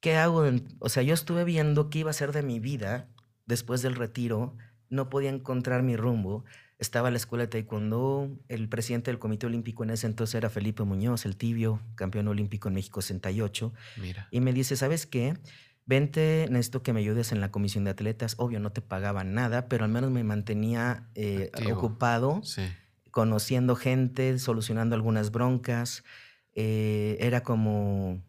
¿Qué 0.00 0.16
hago? 0.16 0.44
O 0.80 0.88
sea, 0.88 1.04
yo 1.04 1.14
estuve 1.14 1.44
viendo 1.44 1.88
qué 1.88 2.00
iba 2.00 2.10
a 2.10 2.14
ser 2.14 2.32
de 2.32 2.42
mi 2.42 2.58
vida 2.58 3.08
después 3.46 3.82
del 3.82 3.94
retiro. 3.94 4.56
No 4.88 5.08
podía 5.08 5.30
encontrar 5.30 5.84
mi 5.84 5.94
rumbo. 5.94 6.44
Estaba 6.80 7.10
la 7.10 7.18
escuela 7.18 7.44
de 7.44 7.48
taekwondo. 7.48 8.30
El 8.48 8.68
presidente 8.68 9.10
del 9.10 9.18
Comité 9.18 9.46
Olímpico 9.46 9.84
en 9.84 9.90
ese 9.90 10.06
entonces 10.06 10.34
era 10.34 10.48
Felipe 10.50 10.82
Muñoz, 10.82 11.26
el 11.26 11.36
tibio, 11.36 11.80
campeón 11.94 12.26
olímpico 12.28 12.68
en 12.68 12.74
México 12.74 13.02
68. 13.02 13.72
Mira. 14.00 14.26
Y 14.30 14.40
me 14.40 14.52
dice, 14.52 14.76
¿sabes 14.76 15.06
qué? 15.06 15.34
Vente, 15.86 16.46
necesito 16.50 16.82
que 16.82 16.92
me 16.92 17.00
ayudes 17.00 17.32
en 17.32 17.40
la 17.40 17.50
comisión 17.50 17.84
de 17.84 17.90
atletas. 17.90 18.34
Obvio, 18.38 18.60
no 18.60 18.70
te 18.72 18.80
pagaban 18.80 19.34
nada, 19.34 19.68
pero 19.68 19.84
al 19.84 19.90
menos 19.90 20.10
me 20.10 20.24
mantenía 20.24 21.08
eh, 21.14 21.50
ocupado 21.72 22.40
Sí. 22.44 22.62
conociendo 23.10 23.76
gente, 23.76 24.38
solucionando 24.38 24.94
algunas 24.96 25.30
broncas. 25.32 26.02
eh, 26.54 27.16
era 27.20 27.42
como, 27.44 28.22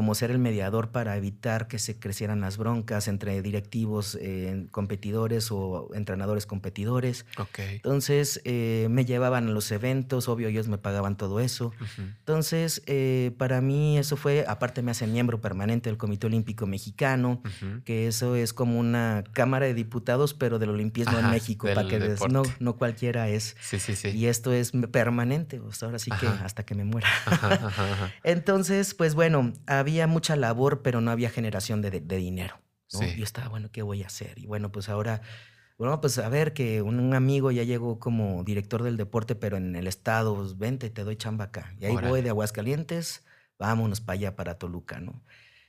como 0.00 0.14
ser 0.14 0.30
el 0.30 0.38
mediador 0.38 0.92
para 0.92 1.14
evitar 1.18 1.68
que 1.68 1.78
se 1.78 1.98
crecieran 1.98 2.40
las 2.40 2.56
broncas 2.56 3.06
entre 3.06 3.42
directivos 3.42 4.16
eh, 4.18 4.66
competidores 4.70 5.52
o 5.52 5.90
entrenadores 5.92 6.46
competidores. 6.46 7.26
Entonces 7.58 8.40
eh, 8.46 8.86
me 8.88 9.04
llevaban 9.04 9.48
a 9.48 9.50
los 9.50 9.70
eventos, 9.72 10.26
obvio 10.26 10.48
ellos 10.48 10.68
me 10.68 10.78
pagaban 10.78 11.18
todo 11.18 11.38
eso. 11.38 11.74
Entonces 11.98 12.82
eh, 12.86 13.32
para 13.36 13.60
mí 13.60 13.98
eso 13.98 14.16
fue, 14.16 14.46
aparte 14.48 14.80
me 14.80 14.90
hacen 14.90 15.12
miembro 15.12 15.42
permanente 15.42 15.90
del 15.90 15.98
Comité 15.98 16.28
Olímpico 16.28 16.66
Mexicano, 16.66 17.42
que 17.84 18.06
eso 18.06 18.36
es 18.36 18.54
como 18.54 18.78
una 18.78 19.22
Cámara 19.34 19.66
de 19.66 19.74
Diputados, 19.74 20.32
pero 20.32 20.58
del 20.58 20.70
Olimpismo 20.70 21.18
en 21.18 21.26
Ajá, 21.26 21.34
México, 21.34 21.66
del 21.66 21.76
para 21.76 21.86
que 21.86 21.98
no, 22.30 22.44
no 22.58 22.76
cualquiera 22.78 23.28
es. 23.28 23.54
Sí, 23.60 23.78
sí, 23.78 23.94
sí. 23.94 24.08
Y 24.08 24.28
esto 24.28 24.50
es 24.54 24.72
permanente, 24.90 25.60
sea, 25.72 25.88
ahora 25.88 25.98
sí 25.98 26.10
que 26.18 26.26
hasta 26.26 26.62
que 26.62 26.74
me 26.74 26.84
muera. 26.84 27.06
Ajá. 27.26 28.14
Entonces, 28.24 28.94
pues 28.94 29.14
bueno, 29.14 29.52
había 29.66 29.89
mucha 30.06 30.36
labor, 30.36 30.82
pero 30.82 31.00
no 31.00 31.10
había 31.10 31.30
generación 31.30 31.82
de, 31.82 31.90
de- 31.90 32.00
de 32.00 32.16
dinero. 32.16 32.60
¿no? 32.92 33.00
Sí. 33.00 33.14
Yo 33.16 33.24
estaba, 33.24 33.48
bueno, 33.48 33.70
¿qué 33.72 33.82
voy 33.82 34.02
a 34.02 34.06
hacer? 34.06 34.38
Y 34.38 34.46
bueno, 34.46 34.72
pues 34.72 34.88
ahora, 34.88 35.22
bueno, 35.78 36.00
pues 36.00 36.18
a 36.18 36.28
ver 36.28 36.52
que 36.52 36.82
un, 36.82 36.98
un 37.00 37.14
amigo 37.14 37.50
ya 37.50 37.62
llegó 37.62 37.98
como 38.00 38.42
director 38.44 38.82
del 38.82 38.96
deporte, 38.96 39.34
pero 39.34 39.56
en 39.56 39.76
el 39.76 39.86
estado, 39.86 40.34
pues 40.36 40.58
vente, 40.58 40.90
te 40.90 41.04
doy 41.04 41.16
chamba 41.16 41.44
acá. 41.46 41.74
Y 41.78 41.84
ahí 41.84 41.92
voy 41.92 41.98
Órale. 41.98 42.22
de 42.22 42.28
Aguascalientes, 42.30 43.24
vámonos 43.58 44.00
para 44.00 44.14
allá, 44.14 44.36
para 44.36 44.58
Toluca, 44.58 44.98
¿no? 45.00 45.22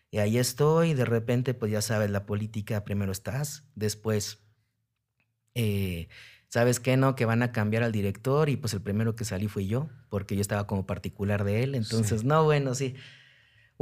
Y 0.09 0.17
ahí 0.17 0.37
estoy, 0.37 0.89
y 0.91 0.93
de 0.93 1.05
repente, 1.05 1.53
pues 1.53 1.71
ya 1.71 1.81
sabes, 1.81 2.09
la 2.09 2.25
política, 2.25 2.83
primero 2.83 3.11
estás, 3.11 3.63
después, 3.75 4.39
eh, 5.55 6.07
¿sabes 6.47 6.79
qué? 6.79 6.97
No, 6.97 7.15
que 7.15 7.25
van 7.25 7.43
a 7.43 7.51
cambiar 7.51 7.83
al 7.83 7.91
director 7.91 8.49
y 8.49 8.57
pues 8.57 8.73
el 8.73 8.81
primero 8.81 9.15
que 9.15 9.25
salí 9.25 9.47
fui 9.47 9.67
yo, 9.67 9.89
porque 10.09 10.35
yo 10.35 10.41
estaba 10.41 10.67
como 10.67 10.85
particular 10.85 11.43
de 11.43 11.63
él. 11.63 11.75
Entonces, 11.75 12.21
Sí. 12.21 12.27
no, 12.27 12.43
bueno, 12.43 12.73
sí, 12.75 12.95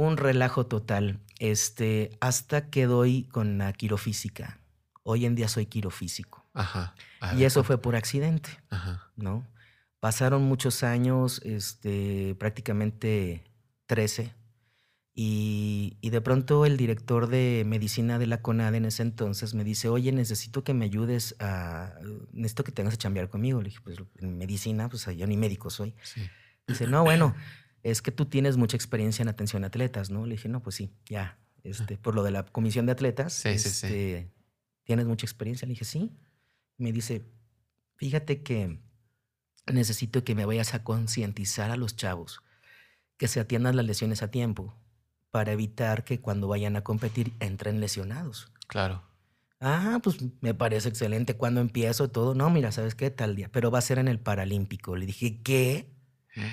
un 0.06 0.16
relajo 0.16 0.66
total. 0.66 1.20
Este, 1.38 2.10
hasta 2.20 2.70
que 2.70 2.86
doy 2.86 3.24
con 3.24 3.58
la 3.58 3.72
quirofísica. 3.72 4.60
Hoy 5.02 5.26
en 5.26 5.34
día 5.34 5.48
soy 5.48 5.66
quirofísico. 5.66 6.46
Ajá. 6.52 6.94
Y 7.36 7.44
eso 7.44 7.64
fue 7.64 7.78
por 7.78 7.96
accidente, 7.96 8.50
Ajá. 8.70 9.10
¿no? 9.16 9.46
Pasaron 10.00 10.42
muchos 10.42 10.82
años, 10.82 11.40
este, 11.44 12.34
prácticamente 12.36 13.44
13, 13.86 14.34
y, 15.14 15.98
y 16.00 16.10
de 16.10 16.20
pronto 16.22 16.64
el 16.64 16.76
director 16.76 17.26
de 17.26 17.64
medicina 17.66 18.18
de 18.18 18.26
la 18.26 18.40
CONADE 18.40 18.78
en 18.78 18.84
ese 18.86 19.02
entonces 19.02 19.52
me 19.54 19.64
dice, 19.64 19.88
oye, 19.88 20.12
necesito 20.12 20.64
que 20.64 20.72
me 20.72 20.86
ayudes 20.86 21.36
a, 21.40 21.92
necesito 22.32 22.64
que 22.64 22.72
te 22.72 22.80
vengas 22.80 22.94
a 22.94 22.98
chambear 22.98 23.28
conmigo. 23.28 23.60
Le 23.60 23.68
dije, 23.68 23.80
pues 23.84 23.98
en 24.18 24.38
medicina, 24.38 24.88
pues 24.88 25.04
yo 25.14 25.26
ni 25.26 25.36
médico 25.36 25.68
soy. 25.68 25.94
Sí. 26.02 26.22
Dice, 26.66 26.86
no, 26.86 27.02
bueno, 27.02 27.34
es 27.82 28.02
que 28.02 28.10
tú 28.12 28.26
tienes 28.26 28.56
mucha 28.56 28.76
experiencia 28.76 29.22
en 29.22 29.28
atención 29.28 29.64
a 29.64 29.68
atletas, 29.68 30.10
¿no? 30.10 30.26
Le 30.26 30.32
dije, 30.32 30.48
no, 30.48 30.62
pues 30.62 30.76
sí, 30.76 30.92
ya, 31.06 31.38
este, 31.62 31.96
por 31.98 32.14
lo 32.14 32.22
de 32.22 32.30
la 32.30 32.44
comisión 32.44 32.86
de 32.86 32.92
atletas, 32.92 33.32
Sí, 33.32 33.58
sí, 33.58 33.68
sí. 33.70 33.86
este, 33.86 34.32
¿tienes 34.84 35.06
mucha 35.06 35.26
experiencia? 35.26 35.66
Le 35.66 35.72
dije, 35.72 35.84
sí. 35.84 36.12
Me 36.78 36.92
dice, 36.92 37.24
fíjate 37.96 38.42
que 38.42 38.80
necesito 39.66 40.24
que 40.24 40.34
me 40.34 40.46
vayas 40.46 40.74
a 40.74 40.82
concientizar 40.82 41.70
a 41.70 41.76
los 41.76 41.96
chavos, 41.96 42.40
que 43.16 43.28
se 43.28 43.40
atiendan 43.40 43.76
las 43.76 43.84
lesiones 43.86 44.22
a 44.22 44.30
tiempo, 44.30 44.74
para 45.30 45.52
evitar 45.52 46.04
que 46.04 46.20
cuando 46.20 46.48
vayan 46.48 46.76
a 46.76 46.82
competir 46.82 47.34
entren 47.40 47.80
lesionados. 47.80 48.52
Claro. 48.66 49.02
Ah, 49.60 50.00
pues 50.02 50.16
me 50.40 50.54
parece 50.54 50.88
excelente. 50.88 51.36
¿Cuándo 51.36 51.60
empiezo 51.60 52.10
todo? 52.10 52.34
No, 52.34 52.48
mira, 52.48 52.72
¿sabes 52.72 52.94
qué? 52.94 53.10
Tal 53.10 53.36
día. 53.36 53.50
Pero 53.52 53.70
va 53.70 53.78
a 53.78 53.82
ser 53.82 53.98
en 53.98 54.08
el 54.08 54.18
Paralímpico. 54.18 54.96
Le 54.96 55.04
dije, 55.04 55.42
¿qué? 55.42 55.92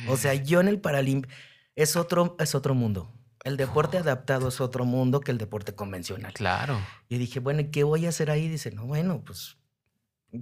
O 0.07 0.17
sea, 0.17 0.34
yo 0.34 0.59
en 0.59 0.67
el 0.67 0.80
Paralímpico 0.80 1.34
es 1.75 1.95
otro, 1.95 2.36
es 2.39 2.55
otro 2.55 2.73
mundo. 2.73 3.13
El 3.43 3.55
deporte 3.55 3.97
adaptado 3.97 4.49
es 4.49 4.59
otro 4.59 4.84
mundo 4.84 5.21
que 5.21 5.32
el 5.32 5.38
deporte 5.38 5.73
convencional. 5.73 6.34
Claro. 6.34 6.80
Y 7.07 7.17
dije, 7.17 7.39
bueno, 7.39 7.61
¿y 7.61 7.71
qué 7.71 7.84
voy 7.84 8.05
a 8.05 8.09
hacer 8.09 8.30
ahí? 8.30 8.49
Dice, 8.49 8.71
no, 8.71 8.86
bueno, 8.86 9.23
pues 9.23 9.57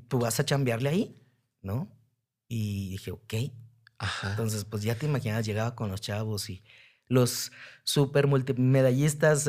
tú 0.08 0.20
vas 0.20 0.40
a 0.40 0.46
chambearle 0.46 0.90
ahí, 0.90 1.22
¿no? 1.62 1.92
Y 2.48 2.90
dije, 2.90 3.12
ok. 3.12 3.34
Ajá. 3.98 4.32
Entonces, 4.32 4.66
pues 4.66 4.84
ya 4.84 4.96
te 4.96 5.06
imaginas, 5.06 5.46
llegaba 5.46 5.76
con 5.76 5.92
los 5.92 6.02
chavos 6.02 6.50
y 6.50 6.64
los 7.08 7.52
super 7.84 8.28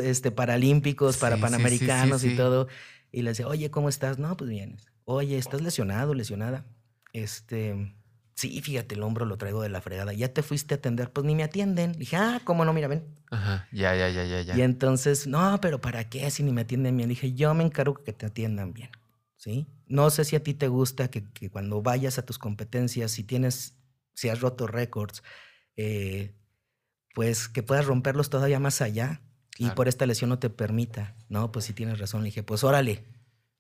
este, 0.03 0.31
paralímpicos, 0.31 1.17
para 1.17 1.37
Sí, 1.37 1.41
sí, 1.41 1.47
sí, 1.47 1.53
panamericanos 1.53 2.25
y 2.25 2.37
todo. 2.37 2.69
Y 3.13 3.23
le 3.23 3.31
decía, 3.31 3.49
oye, 3.49 3.71
¿cómo 3.71 3.89
estás? 3.89 4.19
No, 4.19 4.37
pues 4.37 4.51
bien. 4.51 4.77
Oye, 5.05 5.39
¿estás 5.39 5.63
lesionado, 5.63 6.15
lesionada? 6.15 6.67
Este, 7.13 7.95
sí, 8.37 8.61
fíjate, 8.61 8.95
el 8.95 9.03
hombro 9.03 9.25
lo 9.27 9.37
traigo 9.39 9.63
de 9.63 9.69
la 9.69 9.81
fregada. 9.81 10.13
¿Ya 10.13 10.33
te 10.33 10.43
fuiste 10.43 10.75
a 10.75 10.77
atender? 10.77 11.11
Pues 11.11 11.27
ni 11.27 11.35
me 11.35 11.43
atienden. 11.43 11.93
Le 11.93 11.99
dije, 11.99 12.17
ah, 12.17 12.41
¿cómo 12.45 12.65
no? 12.65 12.73
Mira, 12.73 12.87
ven. 12.87 13.05
Ajá. 13.31 13.67
Ya, 13.73 13.97
ya, 13.97 14.09
ya, 14.11 14.25
ya, 14.25 14.43
ya. 14.43 14.57
Y 14.57 14.63
entonces, 14.63 15.27
no, 15.27 15.59
pero 15.61 15.81
¿para 15.81 16.09
qué 16.09 16.31
si 16.31 16.43
ni 16.45 16.53
me 16.53 16.61
atienden 16.61 16.97
bien? 16.97 17.09
Dije, 17.09 17.33
yo 17.33 17.53
me 17.55 17.65
encargo 17.65 17.95
que 17.95 18.13
te 18.13 18.27
atiendan 18.27 18.73
bien, 18.73 18.91
¿sí? 19.37 19.67
No 19.89 20.11
sé 20.11 20.25
si 20.25 20.37
a 20.37 20.43
ti 20.43 20.55
te 20.55 20.69
gusta 20.69 21.09
que, 21.09 21.25
que 21.33 21.51
cuando 21.51 21.83
vayas 21.83 22.19
a 22.19 22.25
tus 22.27 22.39
competencias, 22.39 23.11
si 23.11 23.25
tienes, 23.25 23.75
si 24.15 24.29
has 24.29 24.41
roto 24.41 24.67
récords, 24.67 25.23
eh, 25.77 26.33
pues 27.15 27.49
que 27.49 27.63
puedas 27.63 27.87
romperlos 27.87 28.31
todavía 28.31 28.61
más 28.61 28.83
allá 28.83 29.21
y 29.59 29.65
Claro. 29.65 29.75
por 29.75 29.89
esta 29.89 30.05
lesión 30.05 30.29
no 30.29 30.39
te 30.39 30.51
permita, 30.51 31.15
¿no? 31.31 31.51
Pues 31.51 31.65
si 31.65 31.73
tienes 31.73 31.99
razón, 31.99 32.21
le 32.23 32.27
dije, 32.27 32.43
pues 32.43 32.63
órale. 32.63 33.05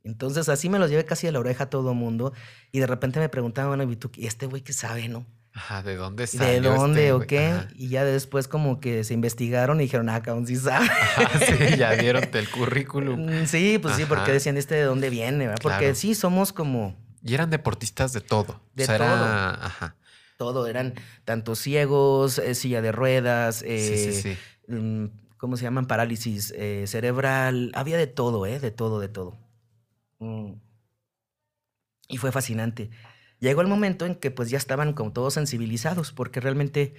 Entonces 0.07 0.49
así 0.49 0.69
me 0.69 0.79
los 0.79 0.89
llevé 0.89 1.05
casi 1.05 1.27
a 1.27 1.33
la 1.33 1.41
oreja 1.41 1.65
a 1.65 1.71
todo 1.71 1.93
mundo 1.93 2.33
y 2.73 2.79
de 2.79 2.87
repente 2.87 3.19
me 3.21 3.29
preguntaban, 3.29 3.77
bueno, 3.77 3.93
¿y 3.93 3.97
tú, 3.97 4.11
¿y 4.17 4.27
este 4.27 4.47
güey 4.47 4.63
qué 4.63 4.73
sabe, 4.73 5.09
no? 5.09 5.27
Ajá. 5.53 5.83
¿De 5.83 5.97
dónde 5.97 6.23
¿De 6.25 6.27
salió 6.29 6.75
dónde 6.75 7.01
este 7.01 7.13
o 7.13 7.17
güey? 7.17 7.27
qué? 7.29 7.47
Ajá. 7.49 7.69
Y 7.75 7.89
ya 7.89 8.05
después 8.05 8.47
como 8.47 8.79
que 8.79 9.05
se 9.05 9.15
investigaron 9.15 9.81
y 9.81 9.85
dijeron, 9.85 10.09
ah, 10.11 10.23
cabrón, 10.23 10.47
sí 10.47 10.57
sabe. 10.57 10.87
Ajá, 10.87 11.39
sí, 11.41 11.77
ya 11.79 11.93
vieron 11.95 12.23
el 12.33 12.49
currículum. 12.51 13.27
Mm, 13.43 13.47
Sí, 13.47 13.79
pues 13.81 13.97
sí, 13.97 14.05
porque 14.07 14.33
decían 14.33 14.57
este 14.57 14.75
de 14.77 14.83
dónde 14.83 15.11
viene, 15.11 15.47
¿verdad? 15.49 15.63
Porque 15.63 15.79
Claro. 15.79 15.95
sí, 15.95 16.15
somos 16.15 16.53
como 16.53 16.95
Y 17.25 17.35
eran 17.35 17.51
deportistas 17.51 18.13
de 18.13 18.21
todo. 18.21 18.61
De 18.75 18.85
o 18.85 18.87
sea, 18.87 18.95
era- 18.97 19.07
todo. 19.09 19.25
Ajá. 19.67 19.97
todo, 20.37 20.67
eran 20.67 20.95
tanto 21.25 21.57
ciegos, 21.57 22.39
eh, 22.39 22.55
silla 22.55 22.83
de 22.83 22.93
ruedas, 22.93 23.57
Sí, 23.61 23.65
eh, 23.69 24.13
sí, 24.13 24.37
sí. 24.69 24.73
mm, 24.73 25.07
¿cómo 25.39 25.57
se 25.57 25.65
llaman? 25.65 25.87
Parálisis 25.87 26.53
eh, 26.57 26.85
cerebral, 26.87 27.73
había 27.75 27.97
de 27.97 28.07
todo, 28.07 28.45
¿eh? 28.47 28.61
De 28.61 28.71
todo, 28.71 29.01
de 29.01 29.09
todo. 29.09 29.37
Mm. 30.19 30.53
Y 32.09 32.17
fue 32.19 32.33
fascinante. 32.33 32.91
Llegó 33.41 33.61
el 33.61 33.67
momento 33.69 34.07
en 34.07 34.15
que 34.15 34.31
pues 34.31 34.49
ya 34.51 34.59
estaban 34.59 34.93
como 34.93 35.13
todos 35.13 35.35
sensibilizados, 35.35 36.13
porque 36.13 36.41
realmente 36.41 36.95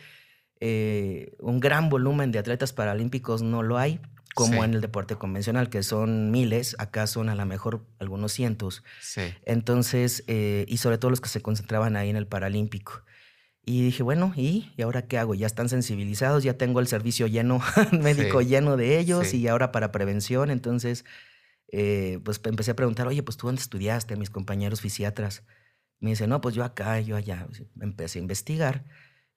eh, 0.59 1.35
un 1.39 1.59
gran 1.59 1.89
volumen 1.89 2.31
de 2.31 2.39
atletas 2.39 2.73
paralímpicos 2.73 3.41
no 3.41 3.63
lo 3.63 3.77
hay, 3.77 3.99
como 4.35 4.53
Sí. 4.53 4.59
en 4.59 4.73
el 4.75 4.81
deporte 4.81 5.15
convencional, 5.15 5.69
que 5.69 5.81
son 5.81 6.29
miles, 6.29 6.75
acá 6.79 7.07
son 7.07 7.29
a 7.29 7.35
lo 7.35 7.45
mejor 7.45 7.85
algunos 7.99 8.33
cientos. 8.33 8.83
Sí. 9.01 9.21
Entonces, 9.45 10.23
eh, 10.27 10.65
y 10.67 10.77
sobre 10.77 10.97
todo 10.99 11.09
los 11.09 11.21
que 11.21 11.29
se 11.29 11.41
concentraban 11.41 11.95
ahí 11.95 12.09
en 12.09 12.17
el 12.17 12.27
Paralímpico. 12.27 13.01
Y 13.65 13.81
dije, 13.83 14.01
bueno, 14.03 14.31
¿y, 14.35 14.71
¿y 14.77 14.81
ahora 14.83 15.07
qué 15.07 15.17
hago? 15.17 15.33
Ya 15.35 15.47
están 15.47 15.69
sensibilizados, 15.69 16.43
ya 16.43 16.53
tengo 16.57 16.79
el 16.79 16.87
servicio 16.87 17.27
lleno, 17.27 17.59
médico 17.91 18.41
Sí. 18.41 18.47
lleno 18.47 18.77
de 18.77 18.99
ellos 18.99 19.33
y 19.33 19.47
ahora 19.47 19.71
para 19.71 19.91
prevención. 19.91 20.51
Entonces, 20.51 21.03
eh, 21.69 22.19
pues 22.23 22.39
empecé 22.43 22.71
a 22.71 22.75
preguntar, 22.75 23.07
oye, 23.07 23.23
pues 23.23 23.37
tú 23.37 23.47
dónde 23.47 23.61
estudiaste, 23.61 24.15
mis 24.15 24.29
compañeros 24.29 24.81
fisiatras. 24.81 25.43
Me 25.99 26.11
dice, 26.11 26.27
no, 26.27 26.41
pues 26.41 26.55
yo 26.55 26.63
acá, 26.63 26.99
yo 26.99 27.15
allá. 27.15 27.47
Empecé 27.81 28.19
a 28.19 28.21
investigar 28.21 28.85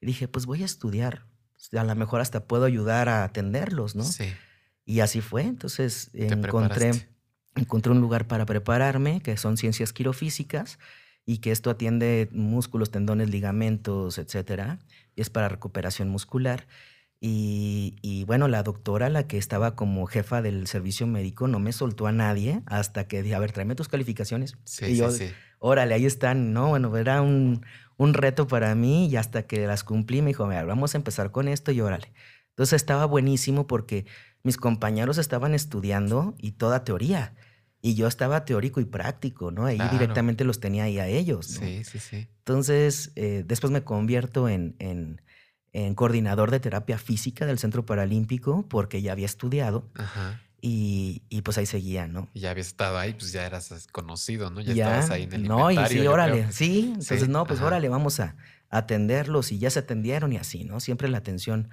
y 0.00 0.06
dije, 0.06 0.28
pues 0.28 0.46
voy 0.46 0.62
a 0.62 0.66
estudiar. 0.66 1.26
A 1.72 1.84
lo 1.84 1.94
mejor 1.94 2.20
hasta 2.20 2.46
puedo 2.46 2.64
ayudar 2.64 3.08
a 3.08 3.24
atenderlos, 3.24 3.94
¿no? 3.94 4.04
Sí. 4.04 4.32
Y 4.84 5.00
así 5.00 5.20
fue. 5.20 5.42
Entonces 5.42 6.10
encontré, 6.14 6.92
encontré 7.54 7.92
un 7.92 8.00
lugar 8.00 8.26
para 8.26 8.46
prepararme, 8.46 9.20
que 9.20 9.36
son 9.36 9.56
ciencias 9.56 9.92
quirofísicas, 9.92 10.78
y 11.26 11.38
que 11.38 11.52
esto 11.52 11.70
atiende 11.70 12.28
músculos, 12.32 12.90
tendones, 12.90 13.30
ligamentos, 13.30 14.18
etcétera. 14.18 14.78
Y 15.14 15.20
es 15.20 15.30
para 15.30 15.48
recuperación 15.48 16.08
muscular. 16.08 16.66
Y, 17.22 17.96
y 18.00 18.24
bueno, 18.24 18.48
la 18.48 18.62
doctora, 18.62 19.10
la 19.10 19.26
que 19.26 19.36
estaba 19.36 19.76
como 19.76 20.06
jefa 20.06 20.40
del 20.40 20.66
servicio 20.66 21.06
médico, 21.06 21.48
no 21.48 21.58
me 21.58 21.72
soltó 21.72 22.06
a 22.06 22.12
nadie 22.12 22.62
hasta 22.66 23.06
que 23.06 23.22
dije, 23.22 23.34
a 23.34 23.38
ver, 23.38 23.52
tráeme 23.52 23.74
tus 23.74 23.88
calificaciones. 23.88 24.56
Sí, 24.64 24.86
y 24.86 24.88
sí, 24.92 24.96
yo, 24.96 25.10
sí. 25.10 25.28
órale, 25.58 25.94
ahí 25.94 26.06
están. 26.06 26.54
No, 26.54 26.68
bueno, 26.68 26.96
era 26.96 27.20
un, 27.20 27.64
un 27.98 28.14
reto 28.14 28.46
para 28.46 28.74
mí 28.74 29.06
y 29.08 29.16
hasta 29.16 29.42
que 29.42 29.66
las 29.66 29.84
cumplí 29.84 30.22
me 30.22 30.28
dijo, 30.28 30.46
mira, 30.46 30.64
vamos 30.64 30.94
a 30.94 30.98
empezar 30.98 31.30
con 31.30 31.46
esto 31.48 31.72
y 31.72 31.80
órale. 31.82 32.10
Entonces 32.50 32.74
estaba 32.76 33.04
buenísimo 33.04 33.66
porque 33.66 34.06
mis 34.42 34.56
compañeros 34.56 35.18
estaban 35.18 35.52
estudiando 35.54 36.34
y 36.38 36.52
toda 36.52 36.84
teoría. 36.84 37.34
Y 37.82 37.94
yo 37.94 38.06
estaba 38.06 38.44
teórico 38.46 38.80
y 38.80 38.84
práctico, 38.86 39.50
¿no? 39.50 39.66
Ahí 39.66 39.76
Claro. 39.76 39.90
directamente 39.92 40.44
los 40.44 40.58
tenía 40.60 40.84
ahí 40.84 40.98
a 40.98 41.06
ellos. 41.06 41.50
¿no? 41.60 41.66
Sí, 41.66 41.84
sí, 41.84 41.98
sí. 41.98 42.28
Entonces, 42.38 43.12
eh, 43.16 43.44
después 43.46 43.70
me 43.70 43.84
convierto 43.84 44.48
en, 44.48 44.74
en- 44.78 45.20
en 45.72 45.94
coordinador 45.94 46.50
de 46.50 46.60
terapia 46.60 46.98
física 46.98 47.46
del 47.46 47.58
Centro 47.58 47.86
Paralímpico 47.86 48.66
porque 48.68 49.02
ya 49.02 49.12
había 49.12 49.26
estudiado 49.26 49.88
Ajá. 49.94 50.40
y, 50.60 51.22
y 51.28 51.42
pues 51.42 51.58
ahí 51.58 51.66
seguía, 51.66 52.06
¿no? 52.08 52.28
Y 52.34 52.40
ya 52.40 52.50
habías 52.50 52.66
estado 52.68 52.98
ahí, 52.98 53.12
pues 53.14 53.32
ya 53.32 53.46
eras 53.46 53.86
conocido, 53.92 54.50
¿no? 54.50 54.60
Ya, 54.60 54.72
Ya, 54.74 54.84
estabas 54.86 55.10
ahí 55.10 55.22
en 55.24 55.32
el 55.34 55.42
no, 55.48 55.70
y 55.70 55.76
sí, 55.86 56.06
órale, 56.06 56.40
creo. 56.40 56.52
sí, 56.52 56.80
entonces 56.88 57.20
Sí, 57.22 57.28
no, 57.28 57.46
pues 57.46 57.60
ajá. 57.60 57.68
órale, 57.68 57.88
vamos 57.88 58.18
a 58.20 58.36
atenderlos 58.68 59.52
y 59.52 59.58
ya 59.58 59.70
se 59.70 59.78
atendieron 59.80 60.32
y 60.32 60.36
así, 60.36 60.64
¿no? 60.64 60.80
Siempre 60.80 61.08
la 61.08 61.18
atención 61.18 61.68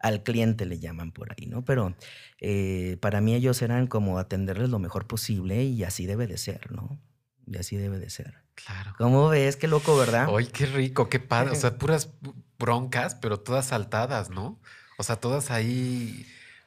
al 0.00 0.22
cliente 0.22 0.64
le 0.64 0.78
llaman 0.78 1.10
por 1.12 1.32
ahí, 1.32 1.46
¿no? 1.46 1.64
Pero 1.64 1.94
eh, 2.40 2.96
para 3.00 3.20
mí 3.20 3.34
ellos 3.34 3.60
eran 3.62 3.86
como 3.86 4.18
atenderles 4.18 4.68
lo 4.70 4.78
mejor 4.78 5.06
posible 5.06 5.64
y 5.64 5.82
así 5.84 6.06
debe 6.06 6.26
de 6.26 6.38
ser, 6.38 6.70
¿no? 6.70 7.00
Y 7.46 7.56
así 7.56 7.76
debe 7.76 7.98
de 7.98 8.08
ser. 8.10 8.34
Claro. 8.54 8.94
¿Cómo 8.98 9.28
ves? 9.28 9.56
Qué 9.56 9.66
loco, 9.68 9.96
¿verdad? 9.96 10.28
Ay, 10.36 10.46
qué 10.46 10.66
rico, 10.66 11.08
qué 11.08 11.18
padre. 11.18 11.52
O 11.52 11.54
sea, 11.54 11.76
puras 11.78 12.10
broncas, 12.58 13.14
pero 13.14 13.40
todas 13.40 13.66
saltadas, 13.66 14.30
¿no? 14.30 14.58
O 14.98 15.02
sea, 15.02 15.16
todas 15.16 15.50
ahí, 15.50 16.26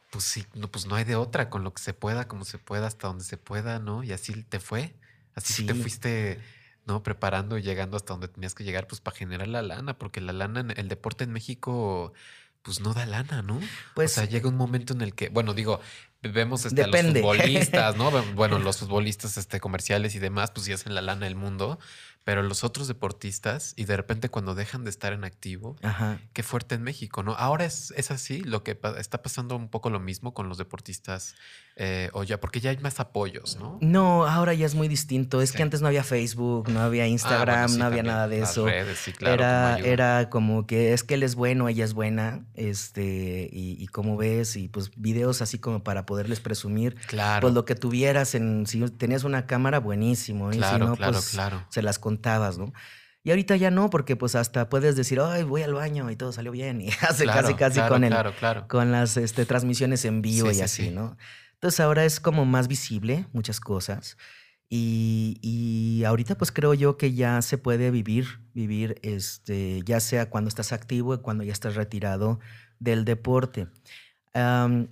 pues 0.09 0.23
sí, 0.23 0.45
no, 0.53 0.69
pues 0.69 0.85
no 0.85 0.95
hay 0.95 1.03
de 1.03 1.15
otra, 1.15 1.49
con 1.49 1.63
lo 1.63 1.73
que 1.73 1.81
se 1.81 1.93
pueda, 1.93 2.27
como 2.27 2.45
se 2.45 2.57
pueda, 2.57 2.87
hasta 2.87 3.07
donde 3.07 3.23
se 3.23 3.37
pueda, 3.37 3.79
¿no? 3.79 4.03
Y 4.03 4.13
así 4.13 4.43
te 4.43 4.59
fue. 4.59 4.95
Así 5.35 5.65
te 5.65 5.73
fuiste, 5.73 6.39
¿no? 6.85 7.03
Preparando 7.03 7.57
y 7.57 7.61
llegando 7.61 7.95
hasta 7.95 8.13
donde 8.13 8.27
tenías 8.27 8.53
que 8.53 8.63
llegar, 8.63 8.87
pues 8.87 8.99
para 8.99 9.15
generar 9.15 9.47
la 9.47 9.61
lana, 9.61 9.97
porque 9.97 10.19
la 10.19 10.33
lana, 10.33 10.65
el 10.75 10.89
deporte 10.89 11.23
en 11.23 11.31
México, 11.31 12.13
pues 12.61 12.79
no 12.79 12.93
da 12.93 13.05
lana, 13.05 13.41
¿no? 13.41 13.59
Pues 13.95 14.11
o 14.11 14.15
sea, 14.15 14.25
llega 14.25 14.49
un 14.49 14.57
momento 14.57 14.93
en 14.93 15.01
el 15.01 15.15
que, 15.15 15.29
bueno, 15.29 15.53
digo, 15.53 15.79
vemos 16.21 16.65
este, 16.65 16.83
a 16.83 16.87
los 16.87 17.01
futbolistas, 17.01 17.95
¿no? 17.95 18.11
Bueno, 18.35 18.59
los 18.59 18.77
futbolistas 18.77 19.37
este, 19.37 19.59
comerciales 19.59 20.15
y 20.15 20.19
demás, 20.19 20.51
pues 20.51 20.65
sí 20.65 20.73
hacen 20.73 20.93
la 20.93 21.01
lana 21.01 21.25
del 21.25 21.35
mundo, 21.35 21.79
pero 22.23 22.43
los 22.43 22.63
otros 22.63 22.87
deportistas, 22.87 23.73
y 23.77 23.85
de 23.85 23.97
repente 23.97 24.29
cuando 24.29 24.53
dejan 24.55 24.83
de 24.83 24.89
estar 24.91 25.11
en 25.13 25.23
activo, 25.23 25.75
Ajá. 25.81 26.19
qué 26.33 26.43
fuerte 26.43 26.75
en 26.75 26.83
México, 26.83 27.23
¿no? 27.23 27.33
Ahora 27.33 27.65
es, 27.65 27.91
es 27.97 28.11
así, 28.11 28.41
lo 28.41 28.63
que 28.63 28.75
pa- 28.75 28.99
está 28.99 29.21
pasando 29.23 29.55
un 29.55 29.69
poco 29.69 29.89
lo 29.89 29.99
mismo 29.99 30.33
con 30.33 30.47
los 30.47 30.57
deportistas, 30.57 31.35
eh, 31.77 32.09
o 32.13 32.23
ya, 32.23 32.39
porque 32.39 32.59
ya 32.59 32.69
hay 32.69 32.77
más 32.77 32.99
apoyos, 32.99 33.57
¿no? 33.57 33.79
No, 33.81 34.27
ahora 34.27 34.53
ya 34.53 34.65
es 34.65 34.75
muy 34.75 34.87
distinto. 34.87 35.41
Es 35.41 35.49
Sí. 35.51 35.57
que 35.57 35.63
antes 35.63 35.81
no 35.81 35.87
había 35.87 36.03
Facebook, 36.03 36.69
no 36.69 36.81
había 36.81 37.03
Ah, 37.03 37.07
Instagram, 37.07 37.55
bueno, 37.55 37.69
sí, 37.69 37.79
no 37.79 37.85
había 37.85 38.03
nada 38.03 38.27
de 38.27 38.39
Las 38.41 38.51
eso. 38.51 38.65
redes, 38.65 38.99
sí, 38.99 39.13
claro, 39.13 39.33
era, 39.35 39.75
como 39.77 39.85
era 39.87 40.29
como 40.29 40.67
que 40.67 40.93
es 40.93 41.03
que 41.03 41.15
él 41.15 41.23
es 41.23 41.33
bueno, 41.35 41.69
ella 41.69 41.85
es 41.85 41.93
buena, 41.93 42.45
este, 42.53 43.49
y, 43.51 43.81
y 43.81 43.87
como 43.87 44.17
ves, 44.17 44.55
y 44.55 44.67
pues 44.67 44.91
videos 44.95 45.41
así 45.41 45.59
como 45.59 45.83
para 45.83 46.05
poderles 46.05 46.39
presumir, 46.39 46.95
Claro, 47.07 47.41
pues 47.41 47.53
lo 47.53 47.65
que 47.65 47.75
tuvieras 47.75 48.35
en, 48.35 48.65
si 48.67 48.79
tenías 48.91 49.23
una 49.23 49.45
cámara, 49.47 49.79
buenísimo, 49.79 50.51
y 50.53 50.57
claro, 50.57 50.77
si 50.85 50.89
no, 50.91 50.95
claro, 50.95 51.13
pues 51.13 51.29
claro. 51.29 51.65
se 51.69 51.81
las 51.81 51.99
contabas, 52.11 52.57
¿no? 52.57 52.73
Y 53.23 53.29
ahorita 53.29 53.55
ya 53.55 53.69
no, 53.69 53.89
porque 53.89 54.15
pues 54.15 54.35
hasta 54.35 54.67
puedes 54.67 54.95
decir, 54.95 55.19
ay, 55.21 55.43
voy 55.43 55.61
al 55.61 55.73
baño 55.73 56.09
y 56.09 56.15
todo 56.15 56.31
salió 56.31 56.51
bien, 56.51 56.81
y 56.81 56.89
hace 57.07 57.23
Claro, 57.23 57.41
casi 57.41 57.53
casi 57.53 57.75
claro, 57.75 57.93
con 57.93 58.03
el, 58.03 58.09
Claro, 58.09 58.33
claro. 58.37 58.67
con 58.67 58.91
las 58.91 59.15
este, 59.17 59.45
transmisiones 59.45 60.03
en 60.05 60.21
vivo 60.21 60.47
Sí, 60.47 60.53
y 60.53 60.55
sí, 60.55 60.61
así, 60.61 60.83
sí. 60.85 60.91
¿no? 60.91 61.17
Entonces 61.53 61.79
ahora 61.79 62.03
es 62.05 62.19
como 62.19 62.45
más 62.45 62.67
visible 62.67 63.27
muchas 63.33 63.59
cosas. 63.59 64.17
Y, 64.73 65.37
y 65.41 66.03
ahorita 66.05 66.35
pues 66.37 66.51
creo 66.51 66.73
yo 66.73 66.97
que 66.97 67.13
ya 67.13 67.41
se 67.41 67.57
puede 67.57 67.91
vivir, 67.91 68.39
vivir 68.53 68.95
este, 69.03 69.81
ya 69.85 69.99
sea 69.99 70.29
cuando 70.29 70.47
estás 70.47 70.71
activo 70.71 71.13
y 71.13 71.19
cuando 71.19 71.43
ya 71.43 71.51
estás 71.53 71.75
retirado 71.75 72.39
del 72.79 73.03
deporte. 73.05 73.67
Am, 74.33 74.87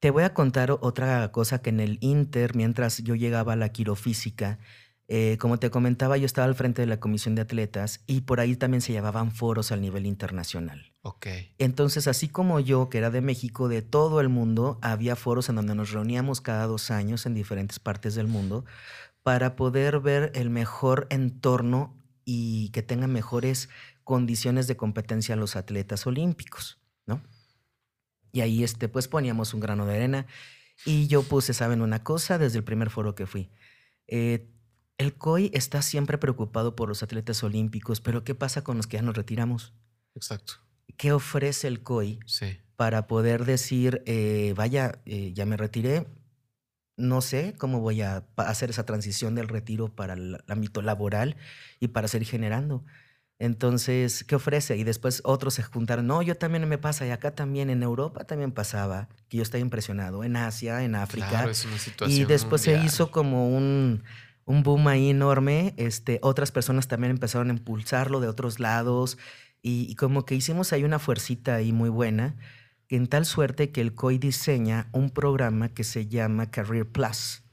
te 0.00 0.10
voy 0.10 0.22
a 0.22 0.32
contar 0.34 0.70
otra 0.70 1.32
cosa 1.32 1.60
que 1.62 1.70
en 1.70 1.80
el 1.80 1.98
Inter, 2.00 2.54
mientras 2.54 2.98
yo 3.02 3.14
llegaba 3.16 3.54
a 3.54 3.56
la 3.56 3.70
quirofísica, 3.70 4.58
Eh, 5.12 5.38
como 5.38 5.58
te 5.58 5.70
comentaba, 5.70 6.16
yo 6.18 6.24
estaba 6.24 6.46
al 6.46 6.54
frente 6.54 6.82
de 6.82 6.86
la 6.86 7.00
comisión 7.00 7.34
de 7.34 7.42
atletas 7.42 8.00
y 8.06 8.20
por 8.20 8.38
ahí 8.38 8.54
también 8.54 8.80
se 8.80 8.92
llevaban 8.92 9.32
foros 9.32 9.72
al 9.72 9.80
nivel 9.80 10.06
internacional. 10.06 10.92
Ok. 11.02 11.26
Entonces, 11.58 12.06
así 12.06 12.28
como 12.28 12.60
yo, 12.60 12.88
que 12.88 12.98
era 12.98 13.10
de 13.10 13.20
México, 13.20 13.66
de 13.66 13.82
todo 13.82 14.20
el 14.20 14.28
mundo, 14.28 14.78
había 14.82 15.16
foros 15.16 15.48
en 15.48 15.56
donde 15.56 15.74
nos 15.74 15.90
reuníamos 15.90 16.40
cada 16.40 16.64
dos 16.68 16.92
años 16.92 17.26
en 17.26 17.34
diferentes 17.34 17.80
partes 17.80 18.14
del 18.14 18.28
mundo 18.28 18.64
para 19.24 19.56
poder 19.56 19.98
ver 19.98 20.30
el 20.36 20.48
mejor 20.48 21.08
entorno 21.10 21.92
y 22.24 22.68
que 22.68 22.84
tengan 22.84 23.12
mejores 23.12 23.68
condiciones 24.04 24.68
de 24.68 24.76
competencia 24.76 25.34
los 25.34 25.56
atletas 25.56 26.06
olímpicos, 26.06 26.78
¿no? 27.06 27.20
Y 28.30 28.42
ahí, 28.42 28.62
este, 28.62 28.88
pues 28.88 29.08
poníamos 29.08 29.54
un 29.54 29.60
grano 29.60 29.86
de 29.86 29.96
arena 29.96 30.26
y 30.84 31.08
yo 31.08 31.24
puse, 31.24 31.52
¿saben 31.52 31.82
una 31.82 32.04
cosa? 32.04 32.38
Desde 32.38 32.58
el 32.58 32.64
primer 32.64 32.90
foro 32.90 33.16
que 33.16 33.26
fui. 33.26 33.50
Eh, 34.06 34.46
el 35.00 35.14
COI 35.14 35.50
está 35.54 35.80
siempre 35.80 36.18
preocupado 36.18 36.76
por 36.76 36.88
los 36.90 37.02
atletas 37.02 37.42
olímpicos, 37.42 38.02
pero 38.02 38.22
¿qué 38.22 38.34
pasa 38.34 38.62
con 38.62 38.76
los 38.76 38.86
que 38.86 38.98
ya 38.98 39.02
nos 39.02 39.16
retiramos? 39.16 39.72
Exacto. 40.14 40.54
¿Qué 40.98 41.12
ofrece 41.12 41.68
el 41.68 41.82
COI 41.82 42.20
Sí. 42.26 42.58
para 42.76 43.06
poder 43.06 43.46
decir, 43.46 44.02
eh, 44.04 44.52
vaya, 44.56 45.00
eh, 45.06 45.32
ya 45.32 45.46
me 45.46 45.56
retiré, 45.56 46.06
no 46.98 47.22
sé 47.22 47.54
cómo 47.56 47.80
voy 47.80 48.02
a 48.02 48.24
hacer 48.36 48.68
esa 48.68 48.84
transición 48.84 49.34
del 49.34 49.48
retiro 49.48 49.88
para 49.88 50.12
el 50.12 50.36
ámbito 50.48 50.82
laboral 50.82 51.36
y 51.80 51.88
para 51.88 52.06
seguir 52.06 52.28
generando? 52.28 52.84
Entonces, 53.38 54.22
¿qué 54.24 54.34
ofrece? 54.34 54.76
Y 54.76 54.84
después 54.84 55.22
otros 55.24 55.54
se 55.54 55.62
juntaron, 55.62 56.06
no, 56.06 56.20
yo 56.20 56.36
también 56.36 56.68
me 56.68 56.76
pasa, 56.76 57.06
y 57.06 57.10
acá 57.10 57.34
también, 57.34 57.70
en 57.70 57.82
Europa 57.82 58.24
también 58.24 58.52
pasaba, 58.52 59.08
que 59.30 59.38
yo 59.38 59.42
estaba 59.42 59.62
impresionado, 59.62 60.24
en 60.24 60.36
Asia, 60.36 60.84
en 60.84 60.94
África. 60.94 61.30
Claro, 61.30 61.50
es 61.50 61.64
una 61.64 61.78
situación 61.78 62.20
Y 62.20 62.26
después 62.26 62.60
se 62.60 62.76
hizo 62.84 63.10
como 63.10 63.48
un, 63.48 64.02
un 64.50 64.62
boom 64.62 64.88
ahí 64.88 65.10
enorme. 65.10 65.74
Este, 65.76 66.18
otras 66.22 66.50
personas 66.52 66.88
también 66.88 67.12
empezaron 67.12 67.50
a 67.50 67.52
impulsarlo 67.52 68.20
de 68.20 68.28
otros 68.28 68.58
lados. 68.58 69.16
Y, 69.62 69.86
y 69.88 69.94
como 69.94 70.24
que 70.24 70.34
hicimos 70.34 70.72
ahí 70.72 70.84
una 70.84 70.98
fuercita 70.98 71.54
ahí 71.54 71.72
muy 71.72 71.88
buena. 71.88 72.36
En 72.88 73.06
tal 73.06 73.24
suerte 73.24 73.70
que 73.70 73.80
el 73.80 73.94
COI 73.94 74.18
diseña 74.18 74.88
un 74.92 75.10
programa 75.10 75.68
que 75.68 75.84
se 75.84 76.08
llama 76.08 76.50
Career 76.50 76.88
Plus. 76.88 77.44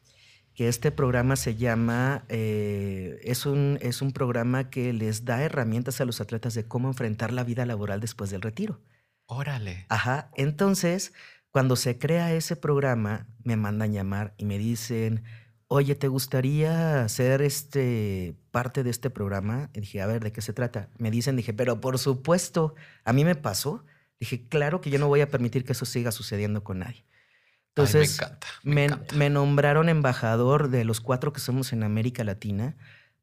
Que 0.56 0.68
este 0.68 0.92
programa 0.92 1.36
se 1.36 1.56
llama, 1.56 2.26
eh, 2.30 3.20
es, 3.24 3.46
un, 3.46 3.78
es 3.82 4.02
un 4.02 4.12
programa 4.12 4.72
que 4.72 4.92
les 4.92 5.24
da 5.24 5.44
herramientas 5.44 6.02
a 6.02 6.06
los 6.06 6.20
atletas 6.20 6.56
de 6.56 6.68
cómo 6.68 6.88
enfrentar 6.88 7.32
la 7.32 7.44
vida 7.44 7.68
laboral 7.68 8.00
después 8.00 8.32
del 8.32 8.42
retiro. 8.42 8.82
Órale. 9.28 9.86
Ajá. 9.90 10.32
Entonces, 10.36 11.14
cuando 11.52 11.76
se 11.76 12.00
crea 12.00 12.34
ese 12.34 12.56
programa, 12.56 13.28
me 13.44 13.56
mandan 13.56 13.94
llamar 13.94 14.34
y 14.38 14.46
me 14.46 14.58
dicen, 14.58 15.24
oye, 15.68 15.96
¿te 15.96 16.08
gustaría 16.08 17.08
ser 17.10 17.42
este, 17.42 18.36
parte 18.52 18.84
de 18.84 18.90
este 18.90 19.10
programa? 19.10 19.70
Y 19.74 19.82
dije, 19.82 20.02
a 20.02 20.08
ver, 20.08 20.24
¿de 20.24 20.32
qué 20.32 20.42
se 20.42 20.54
trata? 20.54 20.90
Me 20.98 21.12
dicen, 21.12 21.36
dije, 21.36 21.54
pero 21.54 21.82
por 21.82 21.98
supuesto, 22.00 22.76
a 23.04 23.14
mí 23.14 23.26
me 23.26 23.36
pasó. 23.36 23.84
Dije, 24.20 24.48
claro 24.48 24.82
que 24.82 24.90
yo 24.90 25.00
no 25.00 25.08
voy 25.08 25.22
a 25.22 25.30
permitir 25.30 25.66
que 25.66 25.74
eso 25.74 25.86
siga 25.86 26.12
sucediendo 26.12 26.64
con 26.64 26.80
nadie. 26.80 27.04
Ay, 27.04 27.06
me 27.06 27.84
Entonces, 27.84 28.16
encanta. 28.18 28.48
Me, 28.64 28.76
me, 28.76 28.86
encanta. 28.86 29.16
me 29.16 29.30
nombraron 29.30 29.90
embajador 29.90 30.70
de 30.70 30.86
los 30.86 31.02
cuatro 31.02 31.34
que 31.34 31.40
somos 31.40 31.74
en 31.74 31.84
América 31.84 32.24
Latina 32.24 32.76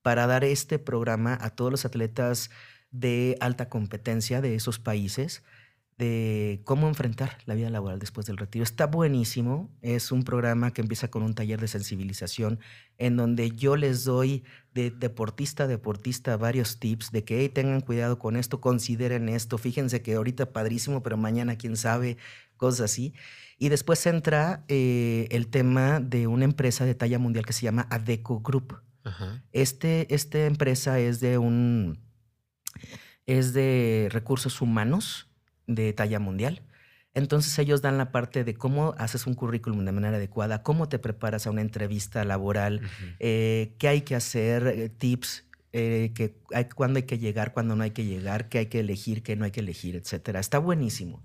para 0.03 0.27
dar 0.27 0.45
este 0.45 0.79
programa 0.79 1.37
a 1.41 1.51
todos 1.51 1.71
los 1.71 1.85
atletas 1.85 2.51
de 2.91 3.37
alta 3.41 3.69
competencia 3.69 4.41
de 4.41 4.55
esos 4.55 4.79
países 4.79 5.43
de 5.97 6.61
cómo 6.65 6.89
enfrentar 6.89 7.39
la 7.47 7.55
vida 7.55 7.71
laboral 7.71 8.01
después 8.01 8.27
del 8.27 8.37
retiro. 8.37 8.65
Está 8.65 8.87
buenísimo. 8.87 9.71
Es 9.81 10.11
un 10.11 10.25
programa 10.25 10.73
que 10.73 10.81
empieza 10.83 11.09
con 11.09 11.23
un 11.23 11.35
taller 11.35 11.61
de 11.61 11.69
sensibilización 11.69 12.59
en 12.99 13.17
donde 13.17 13.51
yo 13.53 13.77
les 13.77 14.05
doy 14.05 14.43
de 14.73 14.91
deportista 14.91 15.65
a 15.65 15.67
deportista 15.69 16.37
varios 16.37 16.81
tips 16.81 17.13
de 17.13 17.25
que 17.25 17.41
"Hey, 17.41 17.49
tengan 17.49 17.81
cuidado 17.81 18.19
con 18.19 18.37
esto, 18.37 18.61
consideren 18.61 19.29
esto, 19.29 19.57
fíjense 19.57 20.03
que 20.03 20.15
ahorita 20.15 20.53
padrísimo, 20.53 21.03
pero 21.03 21.17
mañana 21.17 21.57
quién 21.57 21.77
sabe, 21.77 22.17
cosas 22.57 22.91
así. 22.93 23.15
Y 23.59 23.69
después 23.69 24.05
entra 24.07 24.65
eh, 24.67 25.29
el 25.31 25.47
tema 25.47 26.01
de 26.01 26.27
una 26.27 26.45
empresa 26.45 26.85
de 26.85 26.97
talla 26.97 27.21
mundial 27.21 27.47
que 27.47 27.53
se 27.53 27.63
llama 27.63 27.87
Adeco 27.91 28.41
Group. 28.41 28.81
Ajá. 29.05 29.45
Este, 29.53 30.13
esta 30.13 30.45
empresa 30.47 30.99
es 30.99 31.21
de 31.21 31.39
un 31.39 32.03
es 33.27 33.55
de 33.55 34.09
recursos 34.11 34.61
humanos 34.61 35.31
de 35.67 35.93
talla 35.93 36.19
mundial. 36.19 36.63
Entonces 37.15 37.57
ellos 37.59 37.81
dan 37.81 37.97
la 37.97 38.11
parte 38.11 38.43
de 38.43 38.55
cómo 38.55 38.95
haces 38.99 39.27
un 39.27 39.35
currículum 39.35 39.85
de 39.85 39.93
manera 39.93 40.17
adecuada, 40.17 40.63
cómo 40.63 40.89
te 40.89 40.99
preparas 40.99 41.47
a 41.47 41.51
una 41.51 41.61
entrevista 41.61 42.25
laboral, 42.25 42.81
eh, 43.21 43.75
qué 43.79 43.89
hay 43.89 44.01
que 44.03 44.17
hacer, 44.17 44.67
eh, 44.67 44.89
tips, 44.89 45.45
eh, 45.73 46.13
que 46.15 46.37
hay, 46.53 46.65
cuándo 46.65 46.99
hay 46.99 47.05
que 47.05 47.19
llegar, 47.19 47.53
cuándo 47.53 47.77
no 47.77 47.85
hay 47.85 47.93
que 47.93 48.05
llegar, 48.05 48.49
qué 48.49 48.59
hay 48.59 48.67
que 48.67 48.81
elegir, 48.81 49.23
qué 49.23 49.37
no 49.37 49.45
hay 49.45 49.53
que 49.53 49.61
elegir, 49.61 49.95
etcétera. 49.95 50.41
Está 50.41 50.59
buenísimo. 50.59 51.23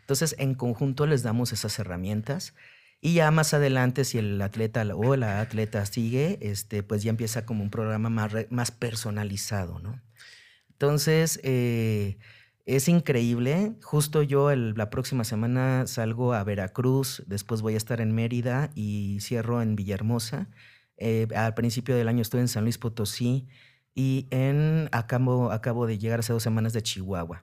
Entonces, 0.00 0.36
en 0.38 0.54
conjunto 0.54 1.06
les 1.06 1.24
damos 1.24 1.52
esas 1.52 1.76
herramientas 1.78 2.54
y 3.00 3.14
ya 3.14 3.30
más 3.32 3.52
adelante, 3.52 4.04
si 4.04 4.18
el 4.18 4.40
atleta 4.40 4.86
o 4.94 5.16
la 5.16 5.40
atleta 5.40 5.84
sigue, 5.86 6.38
este, 6.40 6.84
pues 6.84 7.02
ya 7.02 7.10
empieza 7.10 7.44
como 7.44 7.64
un 7.64 7.70
programa 7.70 8.08
más 8.48 8.70
personalizado, 8.70 9.80
¿no? 9.80 10.00
Entonces, 10.70 11.40
eh, 11.42 12.18
es 12.66 12.88
increíble. 12.88 13.74
Justo 13.82 14.22
yo 14.22 14.50
el- 14.50 14.74
la 14.76 14.90
próxima 14.90 15.24
semana 15.24 15.86
salgo 15.86 16.32
a 16.34 16.44
Veracruz, 16.44 17.22
después 17.26 17.60
voy 17.62 17.74
a 17.74 17.76
estar 17.76 18.00
en 18.00 18.12
Mérida 18.14 18.70
y 18.74 19.18
cierro 19.20 19.62
en 19.62 19.76
Villahermosa. 19.76 20.48
Eh, 20.96 21.26
al 21.34 21.54
principio 21.54 21.96
del 21.96 22.08
año 22.08 22.22
estuve 22.22 22.42
en 22.42 22.48
San 22.48 22.64
Luis 22.64 22.78
Potosí 22.78 23.46
y 23.94 24.26
en, 24.30 24.88
acabo, 24.92 25.50
acabo 25.50 25.86
de 25.86 25.98
llegar 25.98 26.20
hace 26.20 26.32
dos 26.32 26.42
semanas 26.42 26.72
de 26.72 26.82
Chihuahua. 26.82 27.42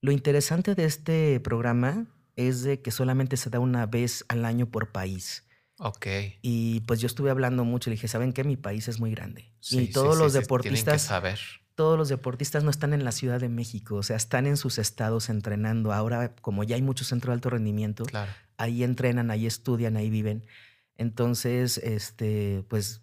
Lo 0.00 0.12
interesante 0.12 0.74
de 0.74 0.84
este 0.84 1.40
programa 1.40 2.06
es 2.36 2.62
de 2.62 2.82
que 2.82 2.90
solamente 2.90 3.36
se 3.36 3.48
da 3.50 3.60
una 3.60 3.86
vez 3.86 4.24
al 4.28 4.44
año 4.44 4.66
por 4.66 4.92
país. 4.92 5.44
Ok. 5.78 6.06
Y 6.42 6.80
pues 6.80 7.00
yo 7.00 7.06
estuve 7.06 7.30
hablando 7.30 7.64
mucho, 7.64 7.90
le 7.90 7.96
dije, 7.96 8.08
¿saben 8.08 8.32
qué? 8.32 8.44
Mi 8.44 8.56
país 8.56 8.88
es 8.88 8.98
muy 8.98 9.10
grande. 9.10 9.52
Sí, 9.60 9.84
y 9.84 9.86
todos 9.88 10.16
sí, 10.16 10.22
los 10.22 10.32
sí, 10.32 10.38
Tienen 10.38 10.38
que 10.38 10.40
deportistas 10.40 11.02
saber. 11.02 11.38
Todos 11.76 11.96
los 11.96 12.08
deportistas 12.08 12.64
no 12.64 12.70
están 12.70 12.92
en 12.94 13.04
la 13.04 13.12
Ciudad 13.12 13.38
de 13.38 13.48
México, 13.48 13.94
o 13.96 14.02
sea, 14.02 14.16
están 14.16 14.46
en 14.46 14.56
sus 14.56 14.78
estados 14.78 15.28
entrenando. 15.28 15.92
Ahora, 15.92 16.34
como 16.40 16.64
ya 16.64 16.74
hay 16.74 16.82
mucho 16.82 17.04
centro 17.04 17.30
de 17.30 17.34
alto 17.34 17.50
rendimiento, 17.50 18.04
Claro. 18.06 18.32
ahí 18.56 18.82
entrenan, 18.82 19.30
ahí 19.30 19.46
estudian, 19.46 19.96
ahí 19.96 20.10
viven. 20.10 20.44
Entonces, 20.96 21.78
este, 21.78 22.64
pues, 22.68 23.02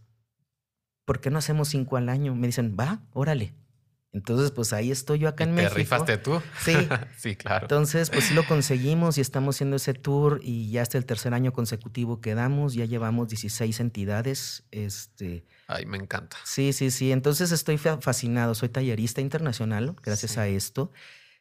¿por 1.06 1.22
qué 1.22 1.30
no 1.30 1.38
hacemos 1.38 1.70
cinco 1.70 1.96
al 1.98 2.10
año? 2.10 2.36
Me 2.36 2.48
dicen, 2.48 2.76
va, 2.78 3.04
órale. 3.14 3.54
Entonces, 4.14 4.52
pues 4.52 4.72
ahí 4.74 4.92
estoy 4.92 5.20
yo 5.20 5.28
acá 5.28 5.44
¿Y 5.44 5.50
en 5.50 5.56
¿Te 5.56 5.62
México. 5.64 5.76
rifaste 5.78 6.18
tú? 6.20 6.40
Sí. 6.64 6.72
sí, 7.18 7.36
claro. 7.36 7.66
Entonces, 7.66 8.10
pues 8.12 8.26
sí 8.26 8.34
lo 8.36 8.46
conseguimos 8.46 9.18
y 9.18 9.22
estamos 9.22 9.56
haciendo 9.56 9.76
ese 9.78 9.94
tour 9.96 10.40
y 10.44 10.70
ya 10.70 10.84
hasta 10.84 11.00
el 11.00 11.06
tercer 11.06 11.34
año 11.34 11.52
consecutivo 11.52 12.22
que 12.22 12.36
damos, 12.36 12.76
ya 12.76 12.86
llevamos 12.86 13.28
16 13.30 13.80
entidades, 13.80 14.64
este, 14.72 15.46
Ay, 15.68 15.86
me 15.88 15.98
encanta. 15.98 16.38
Sí, 16.46 16.74
sí, 16.74 16.92
sí. 16.92 17.12
Entonces 17.12 17.52
estoy 17.52 17.78
fa- 17.80 18.00
fascinado. 18.02 18.54
Soy 18.54 18.70
tallerista 18.70 19.20
internacional 19.20 19.96
gracias 20.04 20.34
Sí. 20.34 20.40
a 20.40 20.48
esto. 20.48 20.92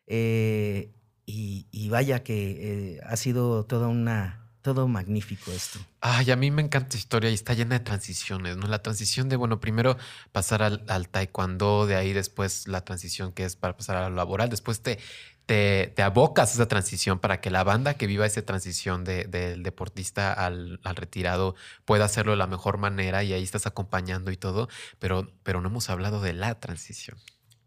Eh, 0.06 0.92
y, 1.26 1.68
y 1.70 1.88
vaya 1.88 2.22
que 2.24 2.94
eh, 2.96 3.00
ha 3.04 3.16
sido 3.16 3.64
toda 3.64 3.88
una, 3.88 4.41
todo 4.62 4.86
magnífico 4.88 5.50
esto. 5.52 5.78
Ay, 6.00 6.30
a 6.30 6.36
mí 6.36 6.50
me 6.50 6.62
encanta 6.62 6.86
esta 6.88 6.96
historia 6.98 7.30
y 7.30 7.34
está 7.34 7.52
llena 7.54 7.78
de 7.78 7.84
transiciones, 7.84 8.56
¿no? 8.56 8.68
La 8.68 8.80
transición 8.82 9.28
de, 9.28 9.36
bueno, 9.36 9.60
primero 9.60 9.96
pasar 10.30 10.62
al, 10.62 10.84
al 10.88 11.08
taekwondo, 11.08 11.86
de 11.86 11.96
ahí 11.96 12.12
después 12.12 12.68
la 12.68 12.82
transición 12.84 13.32
que 13.32 13.44
es 13.44 13.56
para 13.56 13.76
pasar 13.76 13.96
a 13.96 14.08
lo 14.08 14.14
laboral, 14.14 14.48
después 14.50 14.80
te, 14.80 14.98
te, 15.46 15.92
te 15.96 16.02
abocas 16.02 16.50
a 16.50 16.52
esa 16.54 16.68
transición 16.68 17.18
para 17.18 17.40
que 17.40 17.50
la 17.50 17.64
banda 17.64 17.94
que 17.94 18.06
viva 18.06 18.24
esa 18.24 18.42
transición 18.42 19.02
de- 19.04 19.24
del 19.24 19.64
deportista 19.64 20.32
al, 20.32 20.78
al 20.84 20.94
retirado 20.96 21.56
pueda 21.84 22.04
hacerlo 22.04 22.30
de 22.32 22.38
la 22.38 22.46
mejor 22.46 22.78
manera 22.78 23.24
y 23.24 23.32
ahí 23.32 23.42
estás 23.42 23.66
acompañando 23.66 24.30
y 24.30 24.36
todo, 24.36 24.68
pero, 25.00 25.28
pero 25.42 25.60
no 25.60 25.68
hemos 25.68 25.90
hablado 25.90 26.20
de 26.22 26.34
la 26.34 26.54
transición. 26.60 27.18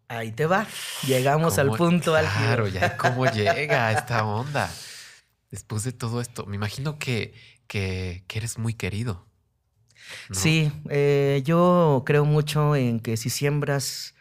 Ahí 0.08 0.32
te 0.32 0.46
va. 0.46 0.66
Llegamos 1.06 1.58
al 1.58 1.68
¿Cómo- 1.68 1.78
punto 1.78 2.12
Claro, 2.14 2.66
álgido. 2.66 2.80
ya 2.80 2.96
cómo 2.96 3.26
llega 3.26 3.92
esta 3.92 4.24
onda. 4.24 4.72
Después 5.56 5.84
de 5.86 5.94
todo 5.94 6.20
esto, 6.20 6.46
me 6.46 6.58
imagino 6.58 7.00
que, 7.00 7.34
que, 7.68 8.24
que 8.28 8.40
eres 8.40 8.58
muy 8.58 8.74
querido. 8.74 9.26
¿no? 10.30 10.36
Sí, 10.36 10.70
eh, 10.90 11.42
yo 11.46 12.04
creo 12.06 12.26
mucho 12.26 12.76
en 12.76 13.00
que 13.00 13.16
si 13.16 13.30
siembras 13.30 14.16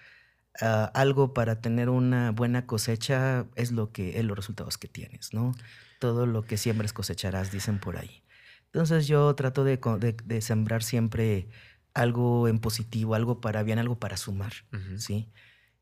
ah, 0.61 0.93
algo 0.95 1.35
para 1.35 1.61
tener 1.61 1.89
una 1.89 2.31
buena 2.31 2.67
cosecha, 2.67 3.47
es 3.57 3.73
lo 3.73 3.91
que 3.91 4.19
es 4.19 4.25
los 4.25 4.37
resultados 4.37 4.79
que 4.79 4.87
tienes, 4.87 5.35
¿no? 5.35 5.55
Todo 5.99 6.27
lo 6.27 6.43
que 6.43 6.57
siembres 6.57 6.93
cosecharás, 6.93 7.51
dicen 7.51 7.81
por 7.81 7.97
ahí. 7.97 8.23
Entonces 8.67 9.09
yo 9.09 9.35
trato 9.35 9.65
de, 9.65 9.77
de- 9.99 10.17
de 10.25 10.41
sembrar 10.41 10.83
siempre 10.85 11.49
algo 11.95 12.47
en 12.47 12.61
positivo, 12.61 13.15
algo 13.17 13.41
para 13.41 13.63
bien, 13.65 13.79
algo 13.81 13.99
para 13.99 14.17
sumar. 14.17 14.53
¿sí? 14.99 15.33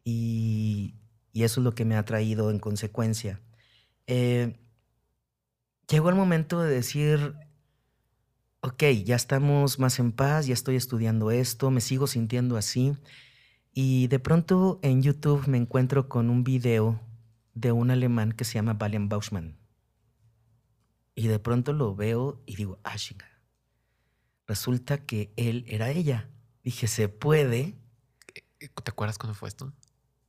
Y, 0.04 0.94
y 1.32 1.42
eso 1.44 1.60
es 1.60 1.64
lo 1.64 1.74
que 1.74 1.84
me 1.84 1.96
ha 1.96 2.04
traído 2.04 2.50
en 2.50 2.58
consecuencia. 2.58 3.40
Eh, 4.06 4.58
llegó 5.92 6.08
el 6.08 6.14
momento 6.14 6.62
de 6.62 6.74
decir, 6.74 7.34
ok, 8.62 8.82
ya 9.04 9.14
estamos 9.14 9.78
más 9.78 9.98
en 9.98 10.12
paz, 10.12 10.46
ya 10.46 10.54
estoy 10.54 10.76
estudiando 10.76 11.30
esto, 11.30 11.70
me 11.70 11.82
sigo 11.82 12.06
sintiendo 12.06 12.56
así. 12.56 12.96
Y 13.74 14.08
de 14.08 14.18
pronto 14.18 14.80
en 14.82 15.02
YouTube 15.02 15.46
me 15.48 15.58
encuentro 15.58 16.08
con 16.08 16.30
un 16.30 16.44
video 16.44 16.98
de 17.52 17.72
un 17.72 17.90
alemán 17.90 18.32
que 18.32 18.44
se 18.44 18.54
llama 18.54 18.72
Valian 18.72 19.10
Bauschmann. 19.10 19.58
Y 21.14 21.28
de 21.28 21.38
pronto 21.38 21.74
lo 21.74 21.94
veo 21.94 22.42
y 22.46 22.56
digo, 22.56 22.80
ah. 22.84 22.96
Resulta 24.46 25.04
que 25.04 25.32
él 25.36 25.64
era 25.68 25.90
ella. 25.90 26.30
Dije, 26.64 26.86
¿se 26.86 27.08
puede? 27.08 27.76
¿Te 28.58 28.90
acuerdas 28.90 29.18
cuándo 29.18 29.34
fue 29.34 29.50
esto? 29.50 29.74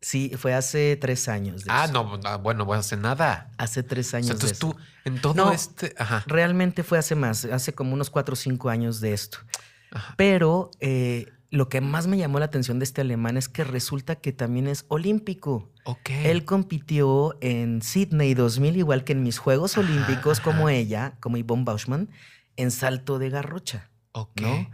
Sí, 0.04 0.32
fue 0.38 0.54
hace 0.54 0.98
tres 0.98 1.28
años. 1.30 1.64
Ah, 1.70 1.86
eso. 1.86 1.94
no, 1.94 2.18
no, 2.18 2.40
bueno, 2.40 2.66
bueno, 2.66 2.82
hace 2.82 2.98
nada. 2.98 3.50
Hace 3.58 3.82
tres 3.84 4.08
O 4.08 4.10
sea, 4.12 4.18
años. 4.18 4.28
de 4.28 4.34
entonces 4.34 4.58
eso. 4.58 4.72
tú, 4.74 4.78
en 5.06 5.22
todo 5.22 5.34
No. 5.34 5.52
este. 5.54 5.96
Ajá. 5.98 6.24
Realmente 6.28 6.84
fue 6.84 6.98
hace 7.00 7.16
más, 7.16 7.46
hace 7.46 7.74
como 7.74 7.94
unos 7.94 8.10
cuatro 8.10 8.34
o 8.34 8.36
cinco 8.36 8.70
años 8.70 9.00
de 9.00 9.14
esto. 9.14 9.38
ajá. 9.92 10.14
Pero 10.18 10.70
eh, 10.82 11.28
lo 11.52 11.70
que 11.70 11.80
más 11.82 12.08
me 12.08 12.18
llamó 12.18 12.40
la 12.40 12.46
atención 12.46 12.80
de 12.80 12.84
este 12.84 13.00
alemán 13.02 13.38
es 13.38 13.48
que 13.48 13.64
resulta 13.64 14.16
que 14.18 14.34
también 14.34 14.68
es 14.68 14.86
olímpico. 14.90 15.72
Ok. 15.86 16.10
Él 16.10 16.44
compitió 16.46 17.38
en 17.42 17.82
Sydney 17.82 18.34
2000, 18.34 18.76
igual 18.78 19.04
que 19.06 19.14
en 19.14 19.24
mis 19.24 19.38
Juegos 19.38 19.78
Olímpicos, 19.78 20.40
ajá. 20.40 20.52
como 20.52 20.68
ella, 20.70 21.16
como 21.22 21.38
Yvonne 21.38 21.64
Bauschmann, 21.64 22.10
en 22.58 22.72
salto 22.72 23.20
de 23.20 23.30
garrocha. 23.30 23.90
Ok. 24.12 24.42
¿no? 24.42 24.70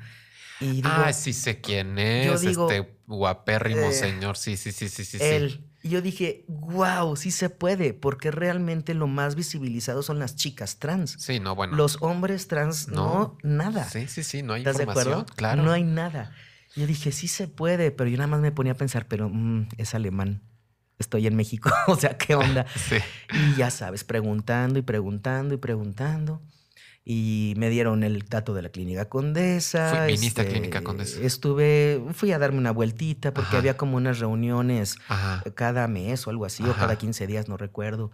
Y 0.59 0.81
digo, 0.81 0.89
ah, 0.91 1.13
sí 1.13 1.33
sé 1.33 1.61
quién 1.61 1.97
es. 1.97 2.25
yo 2.25 2.37
digo, 2.37 2.69
este 2.69 2.93
guapérrimo 3.07 3.89
eh, 3.89 3.93
señor. 3.93 4.37
Sí, 4.37 4.57
sí, 4.57 4.71
sí, 4.71 4.89
sí, 4.89 5.05
sí. 5.05 5.17
sí. 5.17 5.23
él. 5.23 5.65
Y 5.81 5.89
yo 5.89 6.01
dije, 6.01 6.43
wow, 6.47 7.15
sí 7.15 7.31
se 7.31 7.49
puede, 7.49 7.93
porque 7.93 8.31
realmente 8.31 8.93
lo 8.93 9.07
más 9.07 9.35
visibilizado 9.35 10.03
son 10.03 10.19
las 10.19 10.35
chicas 10.35 10.77
trans. 10.77 11.15
Sí, 11.19 11.39
no, 11.39 11.55
bueno. 11.55 11.75
Los 11.77 12.01
hombres 12.01 12.49
trans, 12.49 12.89
no, 12.89 13.37
nada. 13.43 13.89
Sí, 13.89 14.07
sí, 14.07 14.23
sí, 14.23 14.43
no 14.43 14.53
hay 14.53 14.61
¿Estás 14.61 14.77
de 14.77 14.83
información. 14.83 15.21
acuerdo? 15.21 15.35
Claro. 15.35 15.63
No 15.63 15.71
hay 15.71 15.83
nada. 15.83 16.33
Yo 16.75 16.85
dije, 16.85 17.11
sí 17.13 17.29
se 17.29 17.47
puede, 17.47 17.91
pero 17.91 18.09
yo 18.09 18.17
nada 18.17 18.27
más 18.27 18.41
me 18.41 18.51
ponía 18.51 18.73
a 18.73 18.75
pensar, 18.75 19.07
pero 19.07 19.29
mm, 19.29 19.69
es 19.77 19.95
alemán. 19.95 20.41
Estoy 20.97 21.27
en 21.27 21.35
México, 21.37 21.71
o 21.87 21.95
sea, 21.95 22.17
¿qué 22.17 22.35
onda? 22.35 22.65
Sí. 22.75 22.97
Y 23.31 23.55
ya 23.55 23.71
sabes, 23.71 24.03
preguntando 24.03 24.79
y 24.79 24.81
preguntando 24.81 25.55
y 25.55 25.57
preguntando. 25.57 26.41
Y 27.05 27.53
me 27.57 27.69
dieron 27.69 28.03
el 28.03 28.23
dato 28.27 28.53
de 28.53 28.61
la 28.61 28.69
clínica 28.69 29.09
Condesa. 29.09 29.87
este, 29.87 29.97
Fui- 30.05 30.13
viniste 30.15 30.41
a 30.41 30.47
Clínica 30.47 30.83
Condesa. 30.83 31.19
Estuve, 31.21 32.03
fui 32.13 32.31
a 32.31 32.37
darme 32.39 32.59
una 32.59 32.71
vueltita 32.71 33.33
porque 33.33 33.49
Ajá. 33.49 33.57
había 33.57 33.77
como 33.77 33.97
unas 33.97 34.19
reuniones 34.19 34.95
Ajá. 35.07 35.41
cada 35.55 35.87
mes 35.87 36.27
o 36.27 36.29
algo 36.29 36.45
así, 36.45 36.63
o 36.63 36.75
cada 36.75 36.97
15 36.97 37.25
días, 37.25 37.47
no 37.47 37.57
recuerdo. 37.57 38.11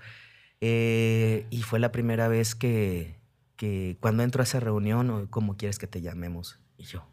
Eh, 0.61 1.45
y 1.49 1.61
fue 1.63 1.79
la 1.79 1.91
primera 1.91 2.27
vez 2.29 2.55
que, 2.55 3.19
que 3.57 3.97
cuando 3.99 4.23
entro 4.23 4.41
a 4.41 4.45
esa 4.45 4.59
reunión, 4.61 5.09
o 5.09 5.29
¿cómo 5.29 5.57
quieres 5.57 5.77
que 5.77 5.87
te 5.87 6.01
llamemos? 6.01 6.59
Y 6.77 6.83
yo, 6.83 7.05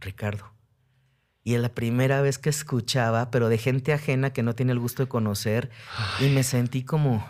Ricardo. 0.00 0.52
Y 1.44 1.54
es 1.54 1.60
la 1.60 1.68
primera 1.74 2.22
vez 2.22 2.38
que 2.38 2.48
escuchaba, 2.50 3.30
pero 3.30 3.48
de 3.48 3.58
gente 3.58 3.92
ajena 3.92 4.32
que 4.32 4.42
no 4.42 4.54
tiene 4.54 4.72
el 4.72 4.78
gusto 4.80 5.02
de 5.04 5.08
conocer, 5.08 5.70
y 6.20 6.28
me 6.30 6.42
sentí 6.42 6.82
como 6.84 7.24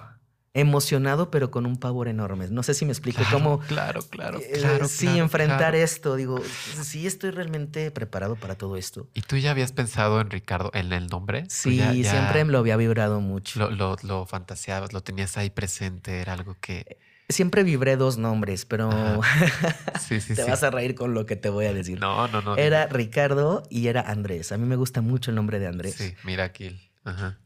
emocionado, 0.55 1.31
pero 1.31 1.51
con 1.51 1.67
un 1.67 1.77
pavor 1.77 2.07
enorme. 2.09 2.47
No 2.49 2.63
sé 2.63 2.75
si 2.75 2.85
me 2.85 2.93
explico 2.93 3.19
Claro, 3.19 3.33
cómo... 3.37 3.59
Claro, 3.61 4.03
claro, 4.09 4.39
eh, 4.41 4.53
claro. 4.61 4.87
sí, 4.89 5.07
claro, 5.07 5.19
enfrentar 5.25 5.59
claro. 5.59 5.77
esto. 5.77 6.15
Digo, 6.17 6.41
sí 6.83 7.07
estoy 7.07 7.31
realmente 7.33 7.91
preparado 7.91 8.37
para 8.37 8.55
todo 8.57 8.77
esto. 8.77 9.09
¿Y 9.15 9.23
tú 9.23 9.37
ya 9.37 9.51
habías 9.51 9.73
pensado 9.73 10.21
en 10.21 10.31
Ricardo, 10.31 10.71
en 10.73 10.93
el 10.93 11.09
nombre? 11.09 11.43
¿Tú 11.43 11.49
Sí, 11.51 11.77
ya- 11.77 11.93
ya 11.93 12.11
siempre 12.13 12.45
lo 12.45 12.59
había 12.59 12.77
vibrado 12.77 13.21
mucho. 13.21 13.59
Lo, 13.59 13.71
lo, 13.71 13.97
lo 14.03 14.27
fantaseabas, 14.27 14.93
lo 14.93 15.03
tenías 15.03 15.37
ahí 15.37 15.51
presente, 15.51 16.21
era 16.21 16.33
algo 16.35 16.57
que. 16.61 16.99
Siempre 17.29 17.63
vibré 17.65 17.97
dos 17.97 18.19
nombres, 18.19 18.65
pero 18.67 18.91
Sí, 20.01 20.21
sí, 20.21 20.35
te 20.35 20.45
sí. 20.45 20.51
vas 20.51 20.63
a 20.63 20.71
reír 20.71 20.95
con 20.95 21.15
lo 21.15 21.27
que 21.27 21.37
te 21.37 21.49
voy 21.49 21.65
a 21.67 21.73
decir. 21.73 21.99
No, 21.99 22.29
no, 22.29 22.43
no. 22.43 22.57
Era 22.57 22.87
Ricardo 22.87 23.63
y 23.71 23.89
era 23.89 24.03
Andrés. 24.03 24.53
A 24.53 24.59
mí 24.59 24.67
me 24.67 24.77
gusta 24.77 25.01
mucho 25.01 25.31
el 25.31 25.35
nombre 25.35 25.59
de 25.59 25.67
Andrés. 25.67 25.95
Sí, 25.97 26.15
mira 26.23 26.45
aquí. 26.45 26.79
Ajá. 27.03 27.39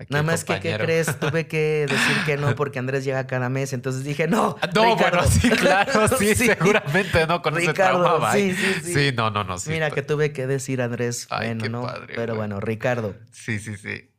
Aquí 0.00 0.12
Nada 0.12 0.22
más 0.22 0.44
que, 0.44 0.60
¿qué 0.60 0.76
crees? 0.78 1.18
Tuve 1.18 1.48
que 1.48 1.86
decir 1.90 2.16
que 2.24 2.36
no 2.36 2.54
porque 2.54 2.78
Andrés 2.78 3.04
llega 3.04 3.26
cada 3.26 3.48
mes. 3.48 3.72
Entonces 3.72 4.04
dije, 4.04 4.28
no. 4.28 4.56
Ah, 4.62 4.68
No, 4.72 4.94
Ricardo. 4.94 5.18
bueno, 5.18 5.26
sí, 5.28 5.50
claro, 5.50 6.08
sí, 6.18 6.34
Sí. 6.36 6.46
seguramente 6.46 7.26
no 7.26 7.42
con 7.42 7.56
ese 7.58 7.68
Ricardo, 7.68 8.04
trauma. 8.04 8.32
sí, 8.32 8.42
bye. 8.52 8.54
sí, 8.56 8.74
sí. 8.84 8.94
Sí, 8.94 9.12
no, 9.16 9.30
no, 9.30 9.42
no. 9.42 9.58
Sí, 9.58 9.70
Mira 9.70 9.90
que 9.90 10.02
tuve 10.02 10.32
que 10.32 10.46
decir 10.46 10.80
Andrés. 10.82 11.26
Ay, 11.30 11.48
bueno, 11.48 11.62
qué 11.64 11.68
no. 11.70 11.82
padre, 11.82 12.12
pero 12.14 12.34
güey. 12.34 12.36
bueno, 12.48 12.60
Ricardo. 12.60 13.16
Sí, 13.32 13.58
sí, 13.58 13.76
sí. 13.76 14.14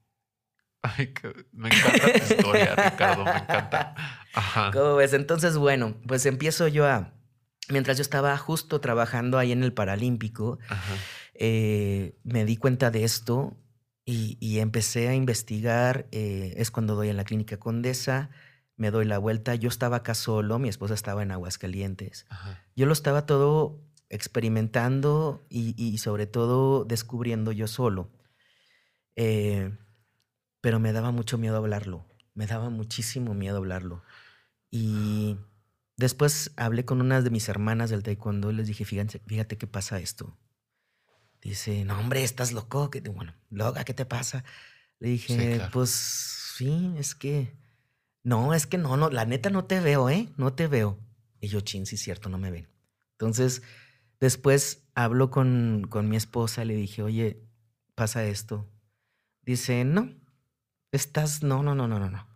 Ay, 0.81 1.13
que- 1.13 1.33
me 1.53 1.69
encanta 1.69 2.11
tu 2.13 2.33
historia, 2.33 2.75
Ricardo, 2.91 3.23
me 3.23 3.31
encanta. 3.31 3.95
Ajá. 4.33 4.71
¿Cómo 4.73 4.95
ves? 4.95 5.13
Entonces, 5.13 5.55
bueno, 5.57 5.95
pues 6.07 6.25
empiezo 6.25 6.67
yo 6.67 6.87
a. 6.87 7.13
Mientras 7.69 7.97
yo 7.97 8.01
estaba 8.01 8.35
justo 8.37 8.81
trabajando 8.81 9.37
ahí 9.37 9.51
en 9.53 9.63
el 9.63 9.71
Paralímpico, 9.73 10.57
eh, 11.35 12.17
me 12.23 12.43
di 12.45 12.57
cuenta 12.57 12.91
de 12.91 13.03
esto 13.03 13.55
y, 14.09 14.37
y 14.39 14.59
empecé 14.59 15.07
a 15.07 15.13
investigar. 15.13 16.07
eh, 16.11 16.55
es 16.57 16.71
cuando 16.71 16.95
doy 16.95 17.09
en 17.09 17.17
la 17.17 17.23
clínica 17.23 17.57
Condesa, 17.57 18.31
me 18.75 18.89
doy 18.89 19.05
la 19.05 19.19
vuelta. 19.19 19.53
Yo 19.55 19.69
estaba 19.69 19.97
acá 19.97 20.15
solo, 20.15 20.57
mi 20.57 20.67
esposa 20.67 20.95
estaba 20.95 21.21
en 21.21 21.31
Aguascalientes. 21.31 22.25
Ajá. 22.29 22.63
Yo 22.75 22.87
lo 22.87 22.93
estaba 22.93 23.25
todo 23.27 23.79
experimentando 24.09 25.45
y, 25.49 25.75
y 25.77 25.99
sobre 25.99 26.25
todo 26.25 26.85
descubriendo 26.85 27.51
yo 27.51 27.67
solo. 27.67 28.09
Eh, 29.15 29.77
pero 30.61 30.79
me 30.79 30.91
daba 30.91 31.11
mucho 31.11 31.37
miedo 31.37 31.57
hablarlo. 31.57 32.07
Me 32.33 32.47
daba 32.47 32.69
muchísimo 32.71 33.35
miedo 33.35 33.57
hablarlo. 33.57 34.01
Y 34.71 35.37
después 35.97 36.51
hablé 36.55 36.83
con 36.83 36.99
una 37.01 37.21
de 37.21 37.29
mis 37.29 37.47
hermanas 37.47 37.91
del 37.91 38.01
taekwondo 38.01 38.49
y 38.49 38.55
les 38.55 38.67
dije, 38.67 38.85
fíjate, 38.85 39.19
fíjate 39.27 39.57
qué 39.57 39.67
pasa 39.67 39.99
esto. 39.99 40.35
Dice, 41.41 41.85
no, 41.85 41.97
hombre, 41.99 42.23
estás 42.23 42.51
loco. 42.51 42.89
¿Qué 42.89 43.01
te- 43.01 43.09
bueno, 43.09 43.33
loca, 43.49 43.83
¿qué 43.85 43.93
te 43.93 44.05
pasa? 44.05 44.43
Le 44.99 45.09
dije, 45.09 45.53
claro. 45.55 45.71
pues 45.71 45.89
sí, 45.89 46.93
es 46.97 47.15
que... 47.15 47.57
No, 48.23 48.53
es 48.53 48.67
que 48.67 48.77
no, 48.77 48.97
no, 48.97 49.09
la 49.09 49.25
neta 49.25 49.49
no 49.49 49.63
te 49.65 49.79
veo, 49.79 50.09
¿eh? 50.09 50.29
No 50.35 50.53
te 50.53 50.67
veo. 50.67 50.99
Y 51.39 51.47
yo, 51.47 51.61
chin, 51.61 51.85
sí 51.85 51.95
cierto, 51.95 52.27
no 52.29 52.37
me 52.37 52.51
ven. 52.51 52.67
Entonces, 53.11 53.61
después 54.19 54.83
hablo 54.93 55.31
con, 55.31 55.87
con 55.89 56.09
mi 56.09 56.17
esposa, 56.17 56.65
le 56.65 56.75
dije, 56.75 57.01
oye, 57.01 57.41
pasa 57.95 58.25
esto. 58.25 58.69
Dice, 59.43 59.85
no, 59.85 60.13
estás, 60.91 61.43
no, 61.43 61.63
no, 61.63 61.75
no, 61.75 61.87
no, 61.87 61.97
no, 61.99 62.09
no. 62.09 62.27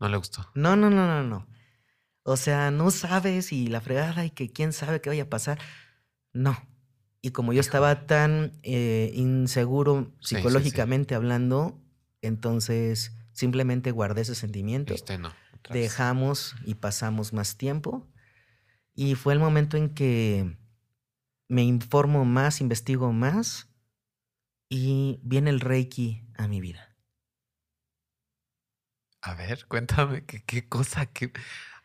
No 0.00 0.08
le 0.08 0.16
gustó. 0.16 0.50
No, 0.54 0.74
no, 0.76 0.88
no, 0.88 1.06
no, 1.06 1.22
no. 1.22 1.46
O 2.24 2.36
sea, 2.36 2.70
no 2.70 2.90
sabes 2.90 3.52
y 3.52 3.66
la 3.66 3.80
fregada 3.80 4.24
y 4.24 4.30
que 4.30 4.50
quién 4.50 4.72
sabe 4.72 5.00
qué 5.00 5.10
vaya 5.10 5.24
a 5.24 5.30
pasar. 5.30 5.58
No. 6.32 6.56
Y 7.22 7.30
como 7.30 7.52
yo 7.52 7.60
estaba 7.60 8.06
tan 8.06 8.58
eh, 8.64 9.12
inseguro 9.14 10.04
Sí, 10.04 10.10
sí, 10.10 10.12
sí. 10.20 10.36
psicológicamente 10.36 11.14
hablando, 11.14 11.80
entonces 12.20 13.16
simplemente 13.32 13.92
guardé 13.92 14.22
ese 14.22 14.34
sentimiento. 14.34 14.92
Viste, 14.92 15.18
no. 15.18 15.32
Dejamos 15.70 16.56
y 16.66 16.74
pasamos 16.74 17.32
más 17.32 17.56
tiempo. 17.56 18.08
Y 18.94 19.14
fue 19.14 19.32
el 19.34 19.38
momento 19.38 19.76
en 19.76 19.90
que 19.94 20.58
me 21.48 21.62
informo 21.62 22.24
más, 22.24 22.60
investigo 22.60 23.12
más 23.12 23.68
y 24.68 25.20
viene 25.22 25.50
el 25.50 25.60
Reiki 25.60 26.26
a 26.34 26.48
mi 26.48 26.60
vida. 26.60 26.96
A 29.20 29.34
ver, 29.34 29.66
cuéntame, 29.68 30.26
¿qué, 30.26 30.42
qué 30.44 30.68
cosa? 30.68 31.06
Qué... 31.06 31.32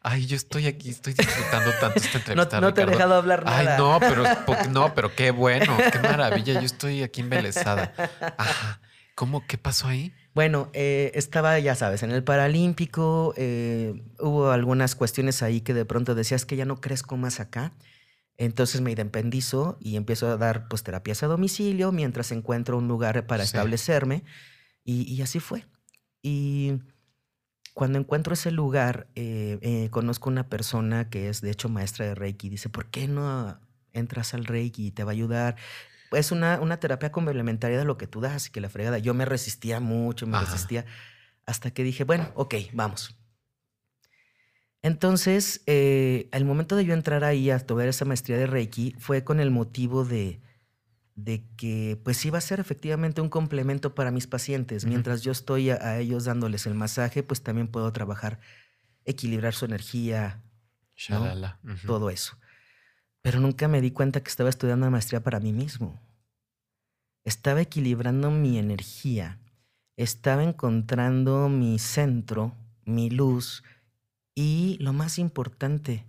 Ay, 0.02 0.26
yo 0.26 0.36
estoy 0.38 0.68
aquí, 0.68 0.89
estoy 0.89 1.14
disfrutando 1.14 1.72
tanto 1.82 2.00
esta 2.00 2.18
entrevista. 2.20 2.62
no 2.62 2.74
te 2.74 2.82
he 2.84 2.86
dejado 2.86 3.16
hablar 3.16 3.43
Ay, 3.45 3.66
nada. 3.66 3.78
no, 3.78 4.00
pero, 4.00 4.24
no, 4.72 4.93
pero 4.93 5.14
qué 5.16 5.32
bueno, 5.32 5.76
qué 5.91 6.00
maravilla. 6.00 6.54
Yo 6.54 6.66
estoy 6.66 7.04
aquí 7.04 7.22
embelesada. 7.22 7.93
Ajá. 8.38 8.80
¿Cómo? 9.16 9.45
¿Qué 9.48 9.58
pasó 9.58 9.88
ahí? 9.88 10.14
Bueno, 10.36 10.70
eh, 10.74 11.12
estaba, 11.16 11.58
ya 11.60 11.74
sabes, 11.76 12.04
en 12.04 12.12
el 12.12 12.24
Paralímpico. 12.24 13.34
eh, 13.36 14.04
hubo 14.20 14.52
algunas 14.52 14.95
cuestiones 14.95 15.41
ahí 15.41 15.62
que 15.62 15.74
de 15.74 15.86
pronto 15.86 16.14
decías 16.16 16.45
que 16.45 16.56
ya 16.56 16.66
no 16.66 16.80
crezco 16.80 17.18
más 17.18 17.39
acá. 17.39 17.74
Entonces 18.38 18.82
me 18.82 18.91
independizo 18.91 19.78
y 19.82 19.95
empiezo 19.95 20.30
a 20.30 20.38
dar 20.38 20.68
pues, 20.68 20.84
terapias 20.84 21.24
a 21.24 21.28
domicilio 21.28 21.91
mientras 21.91 22.32
encuentro 22.32 22.78
un 22.78 22.88
lugar 22.88 23.26
para 23.26 23.43
Sí. 23.43 23.48
establecerme. 23.48 24.24
Y, 24.84 25.12
y 25.12 25.22
así 25.24 25.39
fue. 25.39 25.66
Y 26.22 26.74
cuando 27.78 28.00
encuentro 28.00 28.34
ese 28.34 28.50
lugar, 28.50 29.06
eh, 29.14 29.60
eh, 29.62 29.90
conozco 29.92 30.32
una 30.32 30.50
persona 30.50 31.12
que 31.12 31.30
es 31.30 31.42
de 31.42 31.52
hecho 31.52 31.70
maestra 31.70 32.08
de 32.08 32.16
Reiki. 32.16 32.50
Dice, 32.50 32.70
¿por 32.70 32.88
qué 32.88 33.08
no 33.08 33.60
entras 33.94 34.34
al 34.34 34.46
Reiki? 34.46 34.90
Te 34.90 35.04
va 35.04 35.12
a 35.12 35.14
ayudar. 35.14 35.58
Es 36.12 36.32
una, 36.32 36.60
una 36.60 36.80
terapia 36.80 37.12
complementaria 37.12 37.78
de 37.78 37.86
lo 37.86 37.96
que 37.96 38.08
tú 38.08 38.20
das 38.20 38.48
y 38.48 38.50
que 38.50 38.62
la 38.62 38.70
fregada. 38.70 38.98
Yo 38.98 39.14
me 39.14 39.26
resistía 39.26 39.80
mucho, 39.80 40.26
me 40.26 40.38
Ajá. 40.38 40.46
resistía, 40.46 40.86
hasta 41.46 41.70
que 41.70 41.84
dije, 41.84 42.04
bueno, 42.04 42.32
ok, 42.34 42.56
vamos. 42.74 43.16
Entonces, 44.82 45.62
eh, 45.68 46.30
al 46.32 46.46
momento 46.46 46.78
de 46.78 46.86
yo 46.86 46.96
entrar 46.96 47.24
ahí 47.24 47.52
a 47.52 47.60
tomar 47.60 47.88
esa 47.88 48.06
maestría 48.06 48.38
de 48.38 48.48
Reiki, 48.48 48.96
fue 48.98 49.24
con 49.24 49.40
el 49.40 49.52
motivo 49.52 50.04
de, 50.04 50.42
de 51.18 51.43
que 51.57 51.99
pues 52.03 52.24
iba 52.26 52.38
a 52.38 52.41
ser 52.41 52.59
efectivamente 52.59 53.22
un 53.22 53.30
complemento 53.30 53.95
para 53.95 54.11
mis 54.11 54.28
pacientes. 54.28 54.86
Mientras 54.86 55.24
yo 55.24 55.32
estoy 55.32 55.72
a, 55.72 55.76
a 55.76 55.97
ellos 55.97 56.26
dándoles 56.26 56.68
el 56.68 56.76
masaje, 56.76 57.24
pues 57.24 57.41
también 57.41 57.68
puedo 57.68 57.91
trabajar, 57.91 58.39
equilibrar 59.03 59.55
su 59.55 59.65
energía, 59.65 60.43
Shalala. 60.95 61.59
Ujú. 61.63 61.88
todo 61.88 62.09
eso. 62.11 62.38
Pero 63.24 63.39
nunca 63.39 63.68
me 63.68 63.82
di 63.82 63.89
cuenta 63.89 64.22
que 64.22 64.30
estaba 64.30 64.49
estudiando 64.49 64.86
una 64.86 64.91
maestría 64.91 65.24
para 65.24 65.39
mí 65.39 65.51
mismo. 65.53 65.99
Estaba 67.24 67.61
equilibrando 67.61 68.30
mi 68.30 68.59
energía, 68.59 69.39
estaba 69.97 70.43
encontrando 70.43 71.49
mi 71.49 71.80
centro, 71.80 72.55
mi 72.86 73.09
luz 73.09 73.63
y 74.36 74.78
lo 74.80 74.93
más 74.93 75.18
importante, 75.18 76.05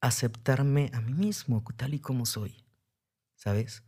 aceptarme 0.00 0.88
a 0.94 1.00
mí 1.00 1.14
mismo 1.14 1.64
tal 1.76 1.94
y 1.94 1.98
como 1.98 2.26
soy. 2.26 2.64
¿Sabes? 3.34 3.82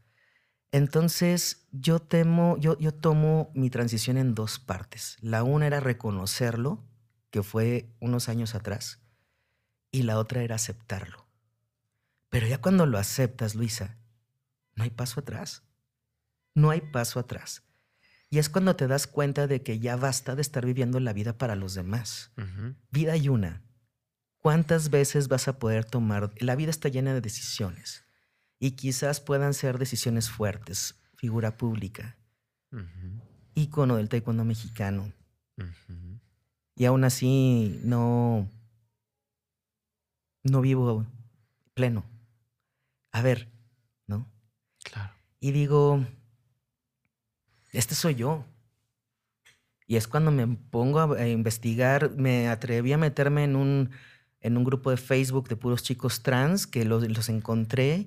Entonces 0.73 1.69
yo 1.71 2.01
temo, 2.01 2.57
yo, 2.57 2.79
yo 2.79 2.93
tomo 2.93 3.51
mi 3.55 3.69
transición 3.69 4.17
en 4.17 4.35
dos 4.35 4.59
partes. 4.59 5.19
La 5.21 5.45
una 5.45 5.67
era 5.67 5.81
reconocerlo, 5.81 6.83
que 7.31 7.43
fue 7.43 7.95
unos 8.01 8.29
años 8.29 8.55
atrás, 8.55 8.99
y 9.91 10.03
la 10.03 10.19
otra 10.19 10.43
era 10.43 10.57
aceptarlo. 10.57 11.27
Pero 12.31 12.47
ya 12.47 12.59
cuando 12.59 12.87
lo 12.87 12.99
aceptas, 12.99 13.55
Luisa, 13.55 13.99
no 14.75 14.85
hay 14.85 14.91
paso 14.91 15.21
atrás. 15.21 15.63
No 16.55 16.71
hay 16.71 16.81
paso 16.81 17.21
atrás. 17.21 17.63
Y 18.31 18.39
es 18.39 18.49
cuando 18.49 18.75
te 18.75 18.87
das 18.87 19.07
cuenta 19.07 19.47
de 19.47 19.63
que 19.63 19.79
ya 19.79 19.97
basta 19.97 20.35
de 20.35 20.41
estar 20.41 20.65
viviendo 20.65 21.01
la 21.01 21.13
vida 21.13 21.37
para 21.37 21.55
los 21.55 21.75
demás. 21.75 22.33
Vida 22.91 23.13
hay 23.13 23.29
una. 23.29 23.63
¿Cuántas 24.39 24.89
veces 24.89 25.29
vas 25.29 25.49
a 25.49 25.59
poder 25.59 25.85
tomar? 25.85 26.33
La 26.39 26.57
vida 26.57 26.71
está 26.71 26.89
llena 26.89 27.13
de 27.13 27.21
decisiones. 27.21 28.05
Y 28.63 28.77
quizás 28.77 29.19
puedan 29.21 29.55
ser 29.55 29.77
decisiones 29.77 30.31
fuertes. 30.31 30.95
Figura 31.17 31.57
pública. 31.57 32.17
Ícono 33.55 33.97
del 33.97 34.09
taekwondo 34.09 34.45
mexicano. 34.45 35.13
Y 36.77 36.85
aún 36.85 37.03
así 37.03 37.81
no, 37.83 38.49
no 40.45 40.61
vivo 40.61 41.05
pleno. 41.75 42.05
A 43.11 43.21
ver, 43.21 43.49
¿no? 44.07 44.31
Claro. 44.85 45.13
Y 45.41 45.51
digo, 45.51 46.07
este 47.73 47.97
soy 47.97 48.15
yo. 48.15 48.45
Y 49.89 49.97
es 49.97 50.07
cuando 50.07 50.31
me 50.31 50.47
pongo 50.47 51.01
a, 51.01 51.27
investigar, 51.27 52.13
me 52.13 52.49
atreví 52.49 52.93
a 52.93 52.99
meterme 52.99 53.43
en 53.43 53.57
un, 53.57 53.91
en 54.39 54.57
un 54.57 54.63
grupo 54.63 54.93
de 54.93 54.99
Facebook 54.99 55.49
de 55.49 55.57
puros 55.57 55.83
chicos 55.83 56.23
trans 56.23 56.69
que 56.69 56.85
los, 56.85 57.09
los 57.09 57.29
encontré. 57.29 58.07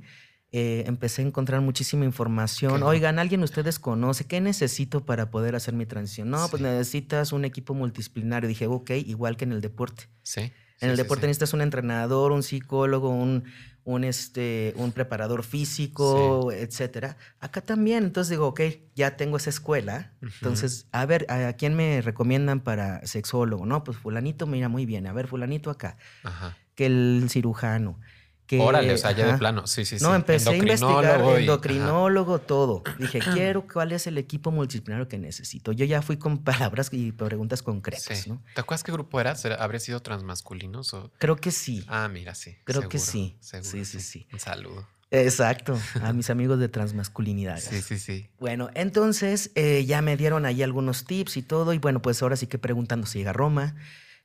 Eh, 0.58 0.86
empecé 0.88 1.22
a 1.22 1.26
encontrar 1.26 1.60
muchísima 1.60 2.06
información. 2.06 2.82
Oigan, 2.84 3.20
¿alguien 3.20 3.44
ustedes 3.44 3.78
conoce? 3.78 4.24
¿Qué 4.24 4.40
necesito 4.40 5.06
para 5.06 5.30
poder 5.30 5.54
hacer 5.54 5.74
mi 5.74 5.86
transición? 5.86 6.30
No, 6.30 6.48
pues 6.48 6.62
necesitas 6.62 7.34
un 7.34 7.44
equipo 7.44 7.74
multidisciplinario. 7.74 8.48
Dije, 8.48 8.66
ok, 8.66 8.92
igual 8.92 9.36
que 9.36 9.44
en 9.44 9.52
el 9.52 9.60
deporte. 9.60 10.08
Sí. 10.24 10.54
En 10.80 10.92
el 10.92 10.96
deporte 10.96 11.28
necesitas 11.28 11.54
un 11.54 11.60
entrenador, 11.60 12.32
un 12.32 12.42
psicólogo, 12.42 13.10
un, 13.10 13.44
un, 13.84 14.06
este, 14.06 14.74
un 14.78 14.94
preparador 14.94 15.44
físico, 15.44 16.54
etcétera. 16.54 17.18
Acá 17.42 17.60
también, 17.60 18.06
entonces 18.06 18.30
digo, 18.30 18.48
ok, 18.48 18.62
ya 18.96 19.18
tengo 19.18 19.36
esa 19.36 19.50
escuela. 19.50 20.14
Entonces, 20.22 20.88
a 20.94 21.06
ver, 21.06 21.30
¿a 21.30 21.52
quién 21.58 21.76
me 21.76 22.00
recomiendan 22.02 22.62
para 22.62 23.06
sexólogo? 23.06 23.66
No, 23.66 23.84
pues 23.84 23.98
fulanito 23.98 24.48
mira 24.48 24.70
muy 24.70 24.86
bien. 24.86 25.06
A 25.06 25.12
ver, 25.12 25.28
fulanito 25.28 25.70
acá. 25.70 25.98
Ajá. 26.24 26.56
Que 26.76 26.86
el 26.86 27.26
cirujano. 27.30 28.00
Que, 28.48 28.60
Órale, 28.60 28.94
o 28.94 28.98
sea, 28.98 29.12
ya 29.12 29.26
de 29.26 29.38
plano. 29.40 29.66
Sí, 29.66 29.86
sí, 29.86 29.98
sí. 29.98 30.04
No, 30.04 30.14
empecé 30.14 30.50
a 30.52 30.56
investigar 30.56 31.20
endocrinólogo, 31.20 32.40
todo. 32.40 32.84
Dije, 33.00 33.20
quiero 33.20 33.66
cuál 33.68 33.92
es 33.92 34.06
el 34.06 34.20
equipo 34.20 34.52
multidisciplinario 34.52 35.08
que 35.08 35.18
necesito. 35.18 35.72
Yo 35.72 35.86
ya 35.86 36.02
fui 36.02 36.18
con 36.18 36.38
palabras 36.44 36.90
y 36.92 37.12
preguntas 37.12 37.64
concretas, 37.64 38.28
¿no? 38.28 38.44
¿Te 38.54 38.62
acuerdas 38.62 38.84
qué 38.84 38.92
grupo 38.92 39.20
eras? 39.20 39.46
¿Habría 39.46 39.80
sido 39.80 40.02
transmasculinos 40.02 40.94
o...? 40.94 41.12
Creo 41.18 41.38
que 41.38 41.52
sí. 41.52 41.86
Ah, 41.88 42.08
mira, 42.08 42.36
sí. 42.36 42.56
Creo 42.66 42.88
que 42.88 43.00
sí. 43.00 43.38
Seguro, 43.40 43.70
sí, 43.70 43.86
sí, 43.86 44.00
sí. 44.00 44.28
Un 44.32 44.40
saludo. 44.40 44.88
Exacto, 45.12 45.80
a 46.02 46.14
mis 46.14 46.30
amigos 46.30 46.60
de 46.60 46.68
transmasculinidad. 46.68 47.60
Sí, 47.60 47.82
sí, 47.82 48.00
sí. 48.00 48.30
Bueno, 48.40 48.70
entonces 48.74 49.52
eh, 49.56 49.86
ya 49.86 50.02
me 50.02 50.18
dieron 50.18 50.46
ahí 50.46 50.64
algunos 50.64 51.06
tips 51.06 51.38
y 51.38 51.42
todo, 51.42 51.74
y 51.74 51.78
bueno, 51.78 52.02
pues 52.02 52.22
ahora 52.22 52.36
sí 52.36 52.48
que 52.48 52.58
preguntando 52.58 53.08
si 53.08 53.20
llega 53.20 53.30
a 53.32 53.34
Roma. 53.34 53.76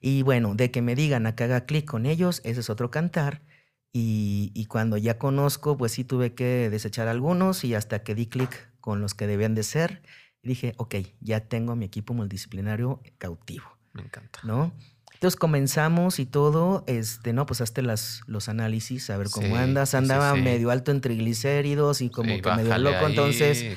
Y 0.01 0.23
bueno, 0.23 0.55
de 0.55 0.71
que 0.71 0.81
me 0.81 0.95
digan 0.95 1.27
a 1.27 1.35
que 1.35 1.45
haga 1.45 1.67
clic 1.67 1.85
con 1.85 2.07
ellos, 2.07 2.41
ese 2.45 2.61
es 2.61 2.71
otro 2.71 2.91
cantar. 2.91 3.43
Y, 3.93 4.67
cuando 4.67 4.97
ya 4.97 5.19
conozco, 5.19 5.77
pues 5.77 5.93
sí 5.93 6.05
tuve 6.05 6.35
que 6.35 6.71
desechar 6.71 7.09
algunos 7.09 7.65
y 7.65 7.75
hasta 7.75 8.03
que 8.05 8.15
di 8.15 8.27
clic 8.27 8.71
con 8.81 9.01
los 9.01 9.15
que 9.15 9.27
debían 9.27 9.55
de 9.55 9.65
ser, 9.65 10.03
dije, 10.43 10.75
ok, 10.77 10.95
ya 11.21 11.41
tengo 11.49 11.75
mi 11.75 11.87
equipo 11.87 12.15
multidisciplinario 12.15 13.03
cautivo. 13.19 13.65
Me 13.93 14.03
encanta. 14.03 14.39
¿No? 14.45 14.73
Entonces 15.21 15.39
comenzamos 15.39 16.19
y 16.19 16.25
todo, 16.25 16.85
este, 16.87 17.35
no, 17.35 17.45
pues 17.45 17.61
las, 17.83 18.23
los 18.27 18.49
análisis, 18.49 19.11
a 19.11 19.19
ver 19.19 19.29
cómo 19.29 19.57
andas. 19.57 19.95
Andaba 19.95 20.35
medio 20.35 20.71
alto 20.71 20.93
en 20.93 21.03
triglicéridos 21.03 22.01
y 22.01 22.09
como 22.09 22.41
que 22.41 22.51
medio 22.53 22.79
loco. 22.79 23.07
entonces, 23.07 23.77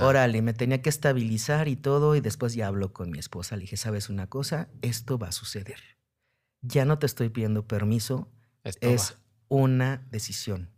órale, 0.00 0.42
me 0.42 0.52
tenía 0.52 0.82
que 0.82 0.90
estabilizar 0.90 1.68
y 1.68 1.76
todo. 1.76 2.14
Y 2.14 2.20
después 2.20 2.54
ya 2.54 2.66
hablo 2.66 2.92
con 2.92 3.10
mi 3.10 3.18
esposa. 3.18 3.56
Le 3.56 3.62
dije, 3.62 3.78
¿sabes 3.78 4.10
una 4.10 4.26
cosa? 4.26 4.68
Esto 4.82 5.18
va 5.18 5.28
a 5.28 5.32
suceder. 5.32 5.78
Ya 6.60 6.84
no 6.84 6.98
te 6.98 7.06
estoy 7.06 7.30
pidiendo 7.30 7.66
permiso. 7.66 8.28
es 8.82 9.16
una 9.56 10.06
decisión. 10.10 10.70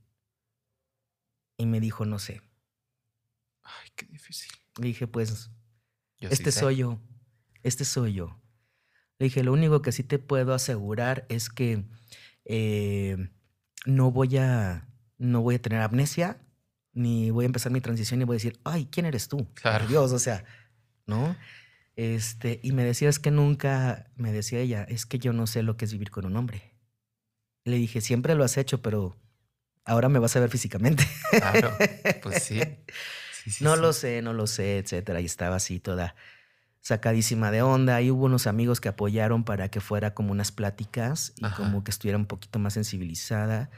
Y 1.57 1.67
me 1.67 1.79
dijo, 1.79 2.05
no 2.05 2.19
sé. 2.19 2.43
Ay, 3.63 3.91
qué 3.95 4.07
difícil. 4.07 4.51
Le 4.81 4.89
dije, 4.89 5.07
pues, 5.07 5.51
este 6.19 6.51
soy 6.51 6.77
yo. 6.77 7.01
Este 7.63 7.85
soy 7.85 8.15
yo. 8.15 8.41
Le 9.19 9.27
dije, 9.27 9.45
lo 9.45 9.53
único 9.53 9.81
que 9.81 9.93
sí 9.93 10.03
te 10.03 10.19
puedo 10.19 10.55
asegurar 10.55 11.25
es 11.29 11.51
que 11.51 11.85
eh, 12.45 13.31
no 13.87 14.11
voy 14.11 14.37
a 14.39 14.89
no 15.19 15.41
voy 15.41 15.55
a 15.55 15.63
tener 15.63 15.81
amnesia, 15.81 16.45
ni 16.93 17.31
voy 17.31 17.45
a 17.45 17.47
empezar 17.47 17.71
mi 17.71 17.81
transición 17.81 18.21
y 18.21 18.25
voy 18.25 18.35
a 18.35 18.39
decir, 18.39 18.59
ay, 18.65 18.89
¿quién 18.91 19.07
eres 19.07 19.29
tú? 19.29 19.49
Claro. 19.55 19.87
Dios, 19.87 20.11
o 20.11 20.19
sea, 20.19 20.45
¿no? 21.07 21.37
Este, 21.95 22.59
y 22.65 22.73
me 22.73 22.85
decía, 22.85 23.09
es 23.09 23.21
que 23.21 23.31
nunca, 23.31 24.11
me 24.17 24.33
decía 24.33 24.59
ella, 24.59 24.83
es 24.83 25.07
que 25.07 25.21
yo 25.21 25.33
no 25.33 25.47
sé 25.47 25.63
lo 25.63 25.77
que 25.77 25.85
es 25.85 25.93
vivir 25.93 26.11
con 26.11 26.27
un 26.27 26.37
hombre. 26.37 26.74
Le 27.65 27.77
dije, 27.77 28.01
siempre 28.01 28.35
lo 28.35 28.45
has 28.45 28.57
hecho, 28.57 28.83
pero 28.83 29.17
ahora 29.85 30.09
me 30.09 30.19
vas 30.19 30.37
a 30.37 30.41
ver 30.41 30.51
físicamente. 30.51 31.07
Claro, 31.31 31.77
pues 32.23 32.43
sí. 32.43 32.61
no 33.61 33.77
lo 33.77 33.93
sé, 33.93 34.23
no 34.23 34.33
lo 34.33 34.47
sé, 34.47 34.79
etcétera. 34.79 35.21
Y 35.21 35.27
estaba 35.27 35.57
así 35.57 35.81
toda 35.81 36.15
sacadísima 36.85 37.51
de 37.51 37.63
onda. 37.63 37.97
Ahí 37.97 38.11
hubo 38.11 38.27
unos 38.27 38.47
amigos 38.47 38.79
que 38.79 38.91
apoyaron 38.91 39.43
para 39.43 39.71
que 39.71 39.81
fuera 39.81 40.13
como 40.13 40.33
unas 40.33 40.53
pláticas 40.53 41.33
y 41.37 41.49
como 41.57 41.83
que 41.83 41.91
estuviera 41.91 42.19
un 42.19 42.27
poquito 42.27 42.59
más 42.59 42.75
sensibilizada. 42.75 43.71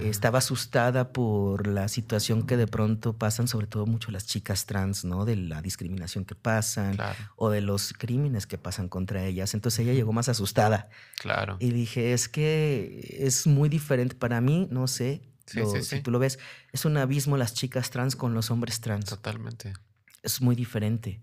Estaba 0.00 0.38
asustada 0.38 1.12
por 1.12 1.66
la 1.66 1.88
situación 1.88 2.46
que 2.46 2.56
de 2.56 2.66
pronto 2.66 3.12
pasan, 3.12 3.46
sobre 3.46 3.66
todo 3.66 3.84
mucho 3.84 4.10
las 4.10 4.26
chicas 4.26 4.64
trans, 4.64 5.04
¿no? 5.04 5.26
De 5.26 5.36
la 5.36 5.60
discriminación 5.60 6.24
que 6.24 6.34
pasan 6.34 6.96
o 7.36 7.50
de 7.50 7.60
los 7.60 7.92
crímenes 7.92 8.46
que 8.46 8.56
pasan 8.56 8.88
contra 8.88 9.22
ellas. 9.22 9.52
Entonces 9.52 9.80
ella 9.80 9.92
llegó 9.92 10.14
más 10.14 10.30
asustada. 10.30 10.88
Claro. 11.20 11.58
Y 11.60 11.70
dije, 11.72 12.14
es 12.14 12.26
que 12.26 13.18
es 13.20 13.46
muy 13.46 13.68
diferente 13.68 14.14
para 14.14 14.40
mí, 14.40 14.66
no 14.70 14.86
sé. 14.86 15.20
si 15.44 16.00
tú 16.00 16.10
lo 16.10 16.18
ves, 16.18 16.38
es 16.72 16.86
un 16.86 16.96
abismo 16.96 17.36
las 17.36 17.52
chicas 17.52 17.90
trans 17.90 18.16
con 18.16 18.32
los 18.32 18.50
hombres 18.50 18.80
trans. 18.80 19.04
Totalmente. 19.04 19.74
Es 20.22 20.40
muy 20.40 20.56
diferente 20.56 21.20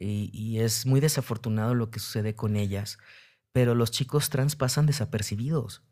y, 0.00 0.60
es 0.60 0.86
muy 0.86 1.00
desafortunado 1.00 1.74
lo 1.74 1.90
que 1.90 2.00
sucede 2.00 2.34
con 2.34 2.56
ellas, 2.56 2.98
pero 3.52 3.74
los 3.74 3.90
chicos 3.90 4.30
trans 4.30 4.56
pasan 4.56 4.86
desapercibidos. 4.86 5.82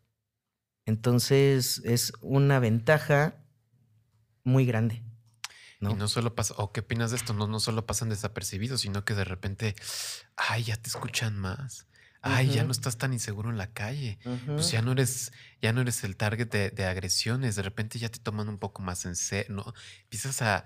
Entonces 0.85 1.81
es 1.83 2.13
una 2.21 2.59
ventaja 2.59 3.43
muy 4.43 4.65
grande. 4.65 5.03
¿no? 5.79 5.91
Y 5.91 5.95
no 5.95 6.07
solo 6.07 6.33
pasa, 6.33 6.53
o 6.57 6.71
qué 6.71 6.79
opinas 6.79 7.11
de 7.11 7.17
esto, 7.17 7.33
no, 7.33 7.47
no 7.47 7.59
solo 7.59 7.85
pasan 7.85 8.09
desapercibidos, 8.09 8.81
sino 8.81 9.03
que 9.03 9.13
de 9.13 9.25
repente, 9.25 9.75
ay, 10.35 10.63
ya 10.63 10.77
te 10.77 10.89
escuchan 10.89 11.37
más 11.37 11.87
ay, 12.27 12.49
ya 12.49 12.63
no 12.63 12.71
estás 12.71 12.97
tan 12.97 13.13
inseguro 13.13 13.49
en 13.49 13.57
la 13.57 13.67
calle. 13.67 14.19
Pues 14.45 14.71
ya 14.71 14.81
no 14.81 14.91
eres, 14.91 15.31
ya 15.61 15.73
no 15.73 15.81
eres 15.81 16.03
el 16.03 16.15
target 16.15 16.47
de, 16.47 16.85
agresiones. 16.85 17.55
De 17.55 17.61
repente 17.61 17.99
ya 17.99 18.09
te 18.09 18.19
toman 18.19 18.49
un 18.49 18.57
poco 18.57 18.81
más 18.81 19.05
en 19.05 19.15
serio. 19.15 19.55
¿no? 19.55 19.73
Empiezas 20.03 20.41
a, 20.41 20.65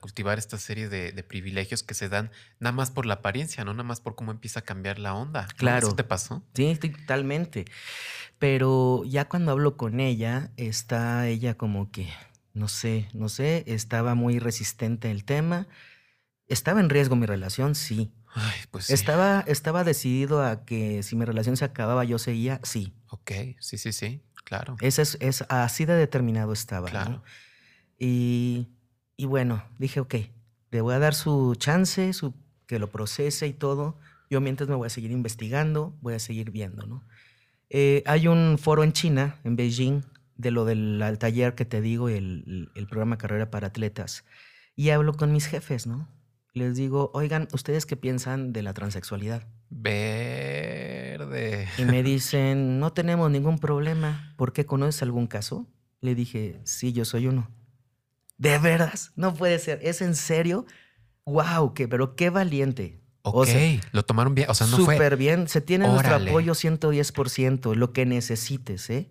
cultivar 0.00 0.38
esta 0.38 0.58
serie 0.58 0.88
de, 0.88 1.22
privilegios 1.22 1.82
que 1.82 1.94
se 1.94 2.08
dan 2.08 2.30
nada 2.60 2.72
más 2.72 2.90
por 2.90 3.06
la 3.06 3.14
apariencia, 3.14 3.64
no 3.64 3.72
nada 3.72 3.84
más 3.84 4.00
por 4.00 4.14
cómo 4.14 4.32
empieza 4.32 4.60
a 4.60 4.62
cambiar 4.62 4.98
la 4.98 5.14
onda. 5.14 5.48
Claro. 5.56 5.88
¿Eso 5.88 5.96
te 5.96 6.04
pasó? 6.04 6.42
Sí, 6.54 6.74
totalmente. 6.76 7.64
Pero 8.38 9.04
ya 9.04 9.28
cuando 9.28 9.52
hablo 9.52 9.76
con 9.76 10.00
ella, 10.00 10.50
está 10.56 11.28
ella 11.28 11.54
como 11.54 11.90
que, 11.90 12.08
no 12.54 12.68
sé, 12.68 13.08
no 13.14 13.28
sé, 13.28 13.64
estaba 13.66 14.14
muy 14.14 14.38
resistente 14.38 15.10
el 15.10 15.24
tema. 15.24 15.68
¿Estaba 16.48 16.80
en 16.80 16.90
riesgo 16.90 17.16
mi 17.16 17.26
relación? 17.26 17.74
Sí. 17.74 18.12
Ay, 18.34 18.58
pues 18.70 18.90
estaba, 18.90 19.44
estaba 19.46 19.84
decidido 19.84 20.42
a 20.42 20.64
que 20.64 21.02
si 21.02 21.16
mi 21.16 21.24
relación 21.24 21.56
se 21.56 21.64
acababa, 21.64 22.04
yo 22.04 22.18
seguía, 22.18 22.60
sí. 22.62 22.94
Ok, 23.08 23.30
sí, 23.60 23.76
sí, 23.76 23.92
sí, 23.92 24.22
claro. 24.44 24.76
Ese 24.80 25.02
es, 25.02 25.18
es 25.20 25.44
así 25.48 25.84
de 25.84 25.94
determinado 25.94 26.52
estaba. 26.52 26.88
Claro. 26.88 27.22
Y, 27.98 28.68
y, 29.16 29.26
bueno, 29.26 29.62
dije, 29.78 30.00
ok, 30.00 30.14
le 30.70 30.80
voy 30.80 30.94
a 30.94 30.98
dar 30.98 31.14
su 31.14 31.54
chance, 31.56 32.12
su, 32.14 32.34
que 32.66 32.78
lo 32.78 32.90
procese 32.90 33.46
y 33.46 33.52
todo. 33.52 33.98
Yo 34.30 34.40
mientras 34.40 34.68
me 34.68 34.74
voy 34.76 34.86
a 34.86 34.90
seguir 34.90 35.10
investigando, 35.10 35.94
voy 36.00 36.14
a 36.14 36.18
seguir 36.18 36.50
viendo, 36.50 36.86
¿no? 36.86 37.04
Eh, 37.68 38.02
hay 38.06 38.28
un 38.28 38.58
foro 38.58 38.82
en 38.82 38.92
China, 38.92 39.38
en 39.44 39.56
Beijing, 39.56 40.02
de 40.36 40.50
lo 40.50 40.64
del 40.64 41.00
al 41.02 41.18
taller 41.18 41.54
que 41.54 41.66
te 41.66 41.82
digo, 41.82 42.08
el, 42.08 42.70
el 42.74 42.86
programa 42.86 43.18
Carrera 43.18 43.50
para 43.50 43.68
Atletas, 43.68 44.24
y 44.74 44.90
hablo 44.90 45.14
con 45.14 45.32
mis 45.32 45.46
jefes, 45.46 45.86
¿no? 45.86 46.08
Les 46.54 46.76
digo, 46.76 47.10
oigan, 47.14 47.48
¿ustedes 47.52 47.86
qué 47.86 47.96
piensan 47.96 48.52
de 48.52 48.62
la 48.62 48.74
transexualidad? 48.74 49.46
Verde. 49.70 51.66
Y 51.78 51.84
me 51.86 52.02
dicen, 52.02 52.78
no 52.78 52.92
tenemos 52.92 53.30
ningún 53.30 53.58
problema. 53.58 54.34
¿Por 54.36 54.52
qué 54.52 54.66
conoces 54.66 55.02
algún 55.02 55.26
caso? 55.26 55.66
Le 56.02 56.14
dije, 56.14 56.60
sí, 56.64 56.92
yo 56.92 57.06
soy 57.06 57.26
uno. 57.26 57.50
¿De 58.36 58.58
veras? 58.58 59.12
No 59.16 59.32
puede 59.32 59.58
ser. 59.58 59.80
¿Es 59.82 60.02
en 60.02 60.14
serio? 60.14 60.66
¡Wow! 61.24 61.72
Que, 61.72 61.88
pero 61.88 62.16
qué 62.16 62.28
valiente. 62.28 63.00
Ok, 63.22 63.36
O 63.36 63.46
sea, 63.46 63.80
lo 63.92 64.04
tomaron 64.04 64.34
bien. 64.34 64.50
O 64.50 64.54
sea, 64.54 64.66
no 64.66 64.76
fue. 64.78 64.96
Súper 64.96 65.16
bien. 65.16 65.48
Se 65.48 65.62
tiene 65.62 65.86
nuestro 65.86 66.16
Órale. 66.16 66.30
apoyo 66.30 66.52
110%, 66.52 67.74
lo 67.74 67.92
que 67.94 68.04
necesites, 68.04 68.90
¿eh? 68.90 69.10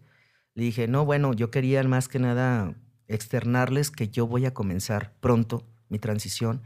Le 0.53 0.63
dije, 0.63 0.87
no, 0.87 1.05
bueno, 1.05 1.33
yo 1.33 1.49
quería 1.49 1.81
más 1.83 2.07
que 2.07 2.19
nada 2.19 2.75
externarles 3.07 3.89
que 3.89 4.09
yo 4.09 4.27
voy 4.27 4.45
a 4.45 4.53
comenzar 4.53 5.13
pronto 5.21 5.65
mi 5.89 5.97
transición 5.97 6.61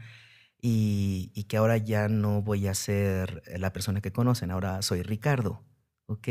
y, 0.60 1.30
y 1.34 1.44
que 1.44 1.56
ahora 1.58 1.76
ya 1.76 2.08
no 2.08 2.42
voy 2.42 2.66
a 2.66 2.74
ser 2.74 3.42
la 3.58 3.72
persona 3.72 4.00
que 4.00 4.12
conocen, 4.12 4.50
ahora 4.50 4.82
soy 4.82 5.02
Ricardo, 5.02 5.62
¿ok? 6.06 6.28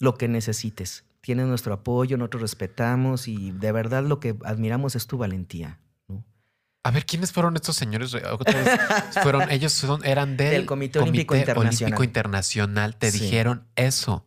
Lo 0.00 0.14
que 0.16 0.28
necesites. 0.28 1.04
Tienes 1.20 1.46
nuestro 1.46 1.72
apoyo, 1.72 2.18
nosotros 2.18 2.42
respetamos 2.42 3.28
y 3.28 3.52
de 3.52 3.72
verdad 3.72 4.04
lo 4.04 4.20
que 4.20 4.36
admiramos 4.44 4.94
es 4.96 5.06
tu 5.06 5.16
valentía. 5.16 5.78
¿no? 6.08 6.22
A 6.82 6.90
ver, 6.90 7.06
¿quiénes 7.06 7.32
fueron 7.32 7.56
estos 7.56 7.76
señores? 7.76 8.14
Fueron, 9.22 9.42
ellos 9.50 9.72
son, 9.72 10.04
eran 10.04 10.36
del, 10.36 10.50
Del 10.50 10.66
Comité 10.66 10.98
Olímpico 10.98 11.34
Internacional. 11.34 11.74
Olímpico 11.94 12.04
Internacional. 12.04 12.96
Te 12.96 13.10
Sí. 13.10 13.20
dijeron 13.20 13.66
eso. 13.76 14.24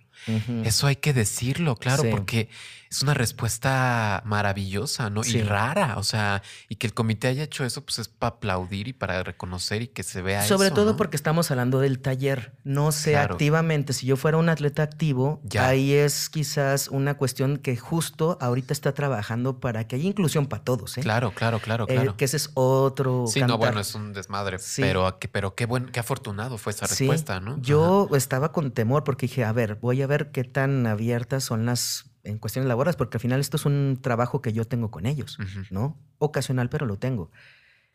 Eso 0.65 0.87
hay 0.87 0.95
que 0.97 1.13
decirlo, 1.13 1.75
claro, 1.75 2.01
Sí. 2.03 2.09
porque 2.11 2.49
es 2.89 3.01
una 3.03 3.13
respuesta 3.13 4.21
maravillosa, 4.25 5.09
¿no? 5.09 5.23
Sí. 5.23 5.37
Y 5.37 5.41
rara. 5.43 5.97
O 5.97 6.03
sea, 6.03 6.41
y 6.69 6.75
que 6.75 6.87
el 6.87 6.93
comité 6.93 7.27
haya 7.27 7.43
hecho 7.43 7.65
eso, 7.65 7.83
pues 7.83 7.99
es 7.99 8.07
para 8.07 8.35
aplaudir 8.35 8.87
y 8.87 8.93
para 8.93 9.23
reconocer 9.23 9.81
y 9.81 9.87
que 9.87 10.03
se 10.03 10.21
vea 10.21 10.45
eso. 10.45 10.55
Sobre 10.57 10.71
todo 10.71 10.91
¿no? 10.91 10.97
porque 10.97 11.15
estamos 11.15 11.49
hablando 11.51 11.79
del 11.79 11.99
taller. 11.99 12.53
No 12.63 12.91
sé 12.91 13.11
Claro. 13.11 13.33
activamente. 13.35 13.93
Si 13.93 14.05
yo 14.05 14.17
fuera 14.17 14.37
un 14.37 14.49
atleta 14.49 14.83
activo, 14.83 15.41
Ya. 15.43 15.67
ahí 15.67 15.93
es 15.93 16.29
quizás 16.29 16.87
una 16.89 17.15
cuestión 17.17 17.57
que 17.57 17.75
justo 17.77 18.37
ahorita 18.41 18.73
está 18.73 18.93
trabajando 18.93 19.59
para 19.59 19.87
que 19.87 19.95
haya 19.95 20.05
inclusión 20.07 20.45
para 20.47 20.63
todos. 20.63 20.97
¿eh? 20.97 21.01
Claro, 21.01 21.31
claro, 21.31 21.59
claro, 21.59 21.85
Eh, 21.89 21.95
claro. 21.95 22.17
que 22.17 22.25
ese 22.25 22.37
es 22.37 22.51
otro. 22.53 23.25
Sí, 23.27 23.41
no, 23.41 23.57
bueno, 23.57 23.79
es 23.79 23.95
un 23.95 24.13
desmadre, 24.13 24.59
Sí. 24.59 24.81
pero, 24.81 25.17
pero 25.31 25.55
qué 25.55 25.65
buen, 25.65 25.87
qué 25.87 25.99
afortunado 25.99 26.57
fue 26.57 26.71
esa 26.73 26.87
Sí. 26.87 27.05
respuesta, 27.05 27.39
¿no? 27.39 27.59
Yo 27.61 28.09
estaba 28.15 28.51
con 28.51 28.71
temor 28.71 29.03
porque 29.03 29.27
dije, 29.27 29.43
a 29.43 29.51
ver, 29.51 29.75
voy 29.75 30.01
a 30.01 30.07
ver 30.07 30.31
qué 30.31 30.43
tan 30.43 30.85
abiertas 30.87 31.43
son 31.43 31.65
las 31.65 32.05
en 32.27 32.37
cuestiones 32.37 32.67
laborales, 32.67 32.95
porque 32.95 33.17
al 33.17 33.21
final 33.21 33.39
esto 33.39 33.57
es 33.57 33.65
un 33.65 33.99
trabajo 34.01 34.41
que 34.41 34.53
yo 34.53 34.65
tengo 34.65 34.91
con 34.91 35.05
ellos. 35.05 35.37
¿no? 35.71 35.97
Ocasional, 36.19 36.69
pero 36.69 36.85
lo 36.85 36.97
tengo. 36.97 37.31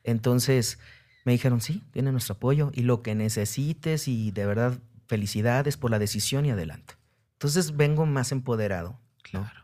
Entonces 0.02 0.78
me 1.24 1.32
dijeron, 1.32 1.60
sí, 1.60 1.82
tiene 1.92 2.10
nuestro 2.12 2.34
apoyo 2.34 2.70
y 2.74 2.82
lo 2.82 3.02
que 3.02 3.14
necesites 3.14 4.08
y 4.08 4.30
de 4.32 4.46
verdad 4.46 4.78
felicidades 5.06 5.76
por 5.76 5.90
la 5.90 5.98
decisión 5.98 6.46
y 6.46 6.50
adelante. 6.50 6.94
Entonces 7.34 7.76
vengo 7.76 8.06
más 8.06 8.32
empoderado. 8.32 8.98
¿no? 9.32 9.42
Claro. 9.42 9.62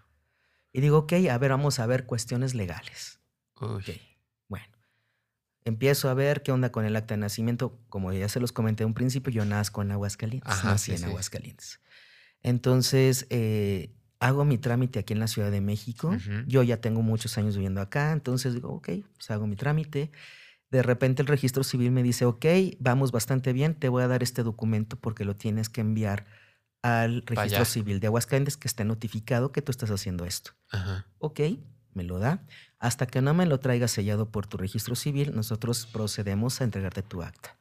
Y 0.73 0.81
digo, 0.81 0.99
ok, 0.99 1.13
a 1.31 1.39
ver, 1.39 1.51
vamos 1.51 1.79
a 1.79 1.87
ver 1.87 2.07
cuestiones 2.07 2.55
legales. 2.55 3.21
Uy. 3.61 3.69
Ok, 3.69 3.91
bueno. 4.49 4.67
Empiezo 5.65 6.09
a 6.09 6.15
ver 6.15 6.43
qué 6.43 6.53
onda 6.53 6.71
con 6.71 6.85
el 6.85 6.95
acta 6.95 7.15
de 7.15 7.19
nacimiento. 7.19 7.79
Como 7.89 8.13
ya 8.13 8.29
se 8.29 8.41
los 8.41 8.53
comenté 8.53 8.85
en 8.85 8.89
un 8.89 8.95
principio, 8.95 9.33
yo 9.33 9.45
nazco 9.45 9.83
en 9.83 9.91
Aguascalientes. 9.91 10.53
Ajá, 10.53 10.71
nací 10.71 10.87
sí, 10.87 10.93
en 10.93 10.99
sí. 10.99 11.05
Aguascalientes. 11.05 11.81
Entonces, 12.43 13.27
eh, 13.31 13.93
hago 14.21 14.45
mi 14.45 14.59
trámite 14.59 14.99
aquí 14.99 15.13
en 15.13 15.21
la 15.21 15.29
Ciudad 15.29 15.51
de 15.51 15.61
México. 15.61 16.17
Yo 16.47 16.63
ya 16.63 16.81
tengo 16.81 17.03
muchos 17.03 17.39
años 17.39 17.57
viviendo 17.57 17.81
acá, 17.81 18.13
entonces 18.13 18.55
digo, 18.55 18.71
ok, 18.71 18.89
pues 19.15 19.31
hago 19.31 19.47
mi 19.47 19.57
trámite. 19.57 20.11
De 20.71 20.83
repente 20.83 21.23
el 21.23 21.29
registro 21.29 21.65
civil 21.65 21.91
me 21.93 22.03
dice, 22.03 22.25
ok, 22.25 22.45
vamos 22.79 23.13
bastante 23.13 23.53
bien, 23.53 23.75
te 23.75 23.89
voy 23.89 24.03
a 24.03 24.09
dar 24.09 24.23
este 24.23 24.43
documento 24.43 24.97
porque 24.97 25.25
lo 25.25 25.37
tienes 25.37 25.69
que 25.69 25.81
enviar 25.81 26.27
al 26.83 27.23
registro 27.27 27.65
civil 27.65 28.01
de 28.01 28.07
Aguascalientes 28.07 28.57
que 28.57 28.69
esté 28.69 28.85
notificado 28.85 29.51
que 29.51 29.63
tú 29.63 29.71
estás 29.71 29.91
haciendo 29.91 30.25
esto. 30.25 30.53
Ajá. 30.71 31.07
Ok, 31.19 31.41
me 31.95 32.05
lo 32.05 32.19
da. 32.19 32.45
Hasta 32.79 33.07
que 33.07 33.23
no 33.23 33.35
me 33.35 33.47
lo 33.47 33.61
traiga 33.61 33.89
sellado 33.89 34.31
por 34.31 34.47
tu 34.47 34.57
registro 34.57 34.95
civil, 34.95 35.35
nosotros 35.35 35.87
procedemos 35.87 36.61
a 36.61 36.65
entregarte 36.65 37.03
tu 37.03 37.23
acta. 37.23 37.57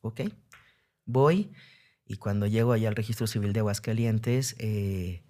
Ok, 0.00 0.22
voy 1.04 1.52
y 2.06 2.16
cuando 2.16 2.46
llego 2.46 2.72
allá 2.72 2.88
al 2.88 2.96
registro 2.96 3.26
civil 3.26 3.52
de 3.52 3.60
Aguascalientes, 3.60 4.56
eh, 4.58 5.22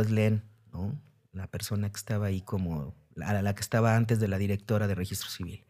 pues 0.00 0.10
leen, 0.10 0.42
¿no? 0.72 0.98
La 1.32 1.46
persona 1.46 1.90
que 1.90 1.98
estaba 1.98 2.28
ahí 2.28 2.40
como, 2.40 2.94
la, 3.14 3.42
la 3.42 3.54
que 3.54 3.60
estaba 3.60 3.96
antes 3.96 4.18
de 4.18 4.28
la 4.28 4.38
directora 4.38 4.86
de 4.86 4.94
registro 4.94 5.28
civil. 5.28 5.66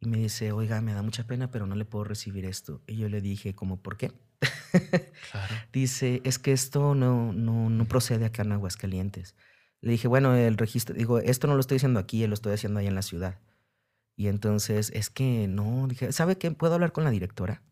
Y 0.00 0.08
me 0.08 0.18
dice, 0.18 0.50
oiga, 0.50 0.80
me 0.80 0.92
da 0.92 1.02
mucha 1.02 1.24
pena, 1.24 1.52
pero 1.52 1.68
no 1.68 1.76
le 1.76 1.84
puedo 1.84 2.02
recibir 2.02 2.46
esto. 2.46 2.82
Y 2.88 2.96
yo 2.96 3.08
le 3.08 3.20
dije, 3.20 3.54
¿cómo 3.54 3.80
por 3.80 3.96
qué? 3.96 4.10
Claro. 5.30 5.54
Dice, 5.72 6.20
es 6.24 6.40
que 6.40 6.50
esto 6.50 6.96
no, 6.96 7.32
no, 7.32 7.70
no 7.70 7.84
procede 7.86 8.24
acá 8.24 8.42
en 8.42 8.50
Aguascalientes. 8.50 9.36
Le 9.82 9.92
dije, 9.92 10.08
bueno, 10.08 10.34
el 10.34 10.56
registro, 10.56 10.96
digo, 10.96 11.20
esto 11.20 11.46
no 11.46 11.54
lo 11.54 11.60
estoy 11.60 11.76
haciendo 11.76 12.00
aquí, 12.00 12.26
lo 12.26 12.34
estoy 12.34 12.54
haciendo 12.54 12.80
allá 12.80 12.88
en 12.88 12.96
la 12.96 13.02
ciudad. 13.02 13.38
Y 14.16 14.26
entonces, 14.26 14.90
es 14.96 15.10
que 15.10 15.46
no, 15.46 15.86
dije, 15.86 16.10
¿sabe 16.10 16.38
qué? 16.38 16.50
¿Puedo 16.50 16.74
hablar 16.74 16.90
con 16.90 17.04
la 17.04 17.10
directora? 17.10 17.62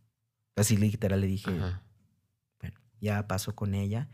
Así 0.54 0.76
literal 0.76 1.20
le 1.20 1.26
dije, 1.26 1.50
Ajá. 1.50 1.82
bueno, 2.60 2.80
ya 3.00 3.26
paso 3.26 3.56
con 3.56 3.74
ella. 3.74 4.08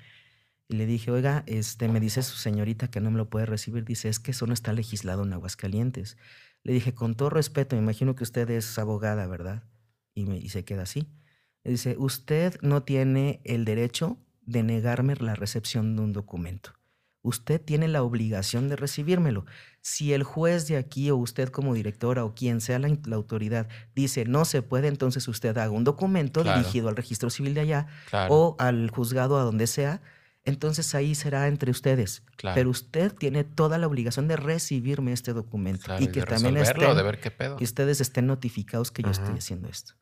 Y 0.68 0.76
le 0.76 0.86
dije, 0.86 1.10
oiga, 1.10 1.42
este, 1.46 1.88
me 1.88 2.00
dice 2.00 2.22
su 2.22 2.36
señorita 2.36 2.88
que 2.88 3.00
no 3.00 3.10
me 3.10 3.18
lo 3.18 3.28
puede 3.28 3.46
recibir. 3.46 3.84
Dice, 3.84 4.08
es 4.08 4.18
que 4.18 4.30
eso 4.30 4.46
no 4.46 4.54
está 4.54 4.72
legislado 4.72 5.22
en 5.24 5.32
Aguascalientes. 5.32 6.16
Le 6.62 6.72
dije, 6.72 6.94
con 6.94 7.14
todo 7.14 7.28
respeto, 7.30 7.76
me 7.76 7.82
imagino 7.82 8.14
que 8.14 8.22
usted 8.24 8.48
es 8.50 8.78
abogada, 8.78 9.26
¿verdad? 9.26 9.64
Y, 10.14 10.24
me, 10.24 10.38
y 10.38 10.48
se 10.48 10.64
queda 10.64 10.82
así. 10.84 11.06
Le 11.64 11.72
dice, 11.72 11.96
usted 11.98 12.58
no 12.62 12.82
tiene 12.82 13.40
el 13.44 13.64
derecho 13.66 14.18
de 14.42 14.62
negarme 14.62 15.14
la 15.16 15.34
recepción 15.34 15.96
de 15.96 16.02
un 16.02 16.12
documento. 16.12 16.70
Usted 17.22 17.58
tiene 17.60 17.88
la 17.88 18.02
obligación 18.02 18.68
de 18.68 18.76
recibírmelo. 18.76 19.46
Si 19.80 20.12
el 20.12 20.22
juez 20.24 20.66
de 20.68 20.76
aquí 20.76 21.10
o 21.10 21.16
usted 21.16 21.48
como 21.48 21.72
directora 21.74 22.24
o 22.24 22.34
quien 22.34 22.60
sea 22.60 22.78
la, 22.78 22.88
la 23.06 23.16
autoridad 23.16 23.66
dice 23.94 24.26
no 24.26 24.44
se 24.44 24.60
puede, 24.60 24.88
entonces 24.88 25.26
usted 25.28 25.56
haga 25.56 25.70
un 25.70 25.84
documento 25.84 26.42
Claro. 26.42 26.58
dirigido 26.58 26.88
al 26.90 26.96
registro 26.96 27.30
civil 27.30 27.54
de 27.54 27.60
allá 27.62 27.86
Claro. 28.10 28.34
o 28.34 28.56
al 28.58 28.90
juzgado 28.90 29.38
a 29.38 29.42
donde 29.42 29.66
sea, 29.66 30.02
entonces 30.44 30.94
ahí 30.94 31.14
será 31.14 31.48
entre 31.48 31.70
ustedes. 31.70 32.22
Claro. 32.36 32.54
Pero 32.54 32.70
usted 32.70 33.12
tiene 33.12 33.44
toda 33.44 33.78
la 33.78 33.86
obligación 33.86 34.28
de 34.28 34.36
recibirme 34.36 35.12
este 35.12 35.32
documento 35.32 35.84
Claro, 35.84 36.02
y 36.04 36.08
que 36.08 36.20
de 36.20 36.26
también 36.26 36.56
estén, 36.58 36.94
de 36.96 37.02
ver 37.02 37.20
qué 37.20 37.30
pedo. 37.30 37.56
que 37.56 37.64
ustedes 37.64 38.00
estén 38.00 38.26
notificados 38.26 38.90
que 38.90 39.02
yo 39.02 39.10
Ajá. 39.10 39.22
estoy 39.22 39.38
haciendo 39.38 39.68
esto. 39.68 39.94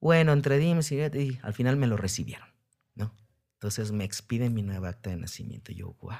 Bueno, 0.00 0.32
entre 0.32 0.58
dimes 0.58 0.92
y 0.92 1.00
y 1.00 1.38
al 1.42 1.54
final 1.54 1.76
me 1.76 1.86
lo 1.86 1.96
recibieron, 1.96 2.48
¿no? 2.94 3.14
Entonces 3.54 3.90
me 3.90 4.04
expiden 4.04 4.54
mi 4.54 4.62
nueva 4.62 4.90
acta 4.90 5.10
de 5.10 5.16
nacimiento. 5.16 5.72
Y 5.72 5.76
yo, 5.76 5.96
wow, 6.00 6.14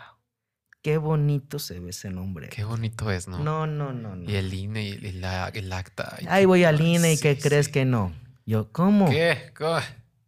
qué 0.82 0.96
bonito 0.96 1.58
se 1.58 1.78
ve 1.78 1.90
ese 1.90 2.10
nombre. 2.10 2.48
Qué 2.48 2.64
bonito 2.64 3.10
es, 3.10 3.28
¿no? 3.28 3.38
No, 3.38 3.66
no, 3.66 3.92
no, 3.92 4.16
no. 4.16 4.28
Y 4.30 4.34
el 4.34 4.52
INE 4.52 4.88
y 4.88 5.12
la, 5.12 5.48
el 5.48 5.72
acta. 5.72 6.16
Ahí 6.28 6.44
voy 6.46 6.64
al. 6.64 6.80
INE 6.80 7.12
y 7.12 7.18
¿qué 7.18 7.38
crees 7.38 7.66
sí. 7.66 7.72
que 7.72 7.84
no? 7.84 8.14
Yo, 8.46 8.72
¿cómo? 8.72 9.10
¿Qué? 9.10 9.52
¿Qué? 9.56 9.80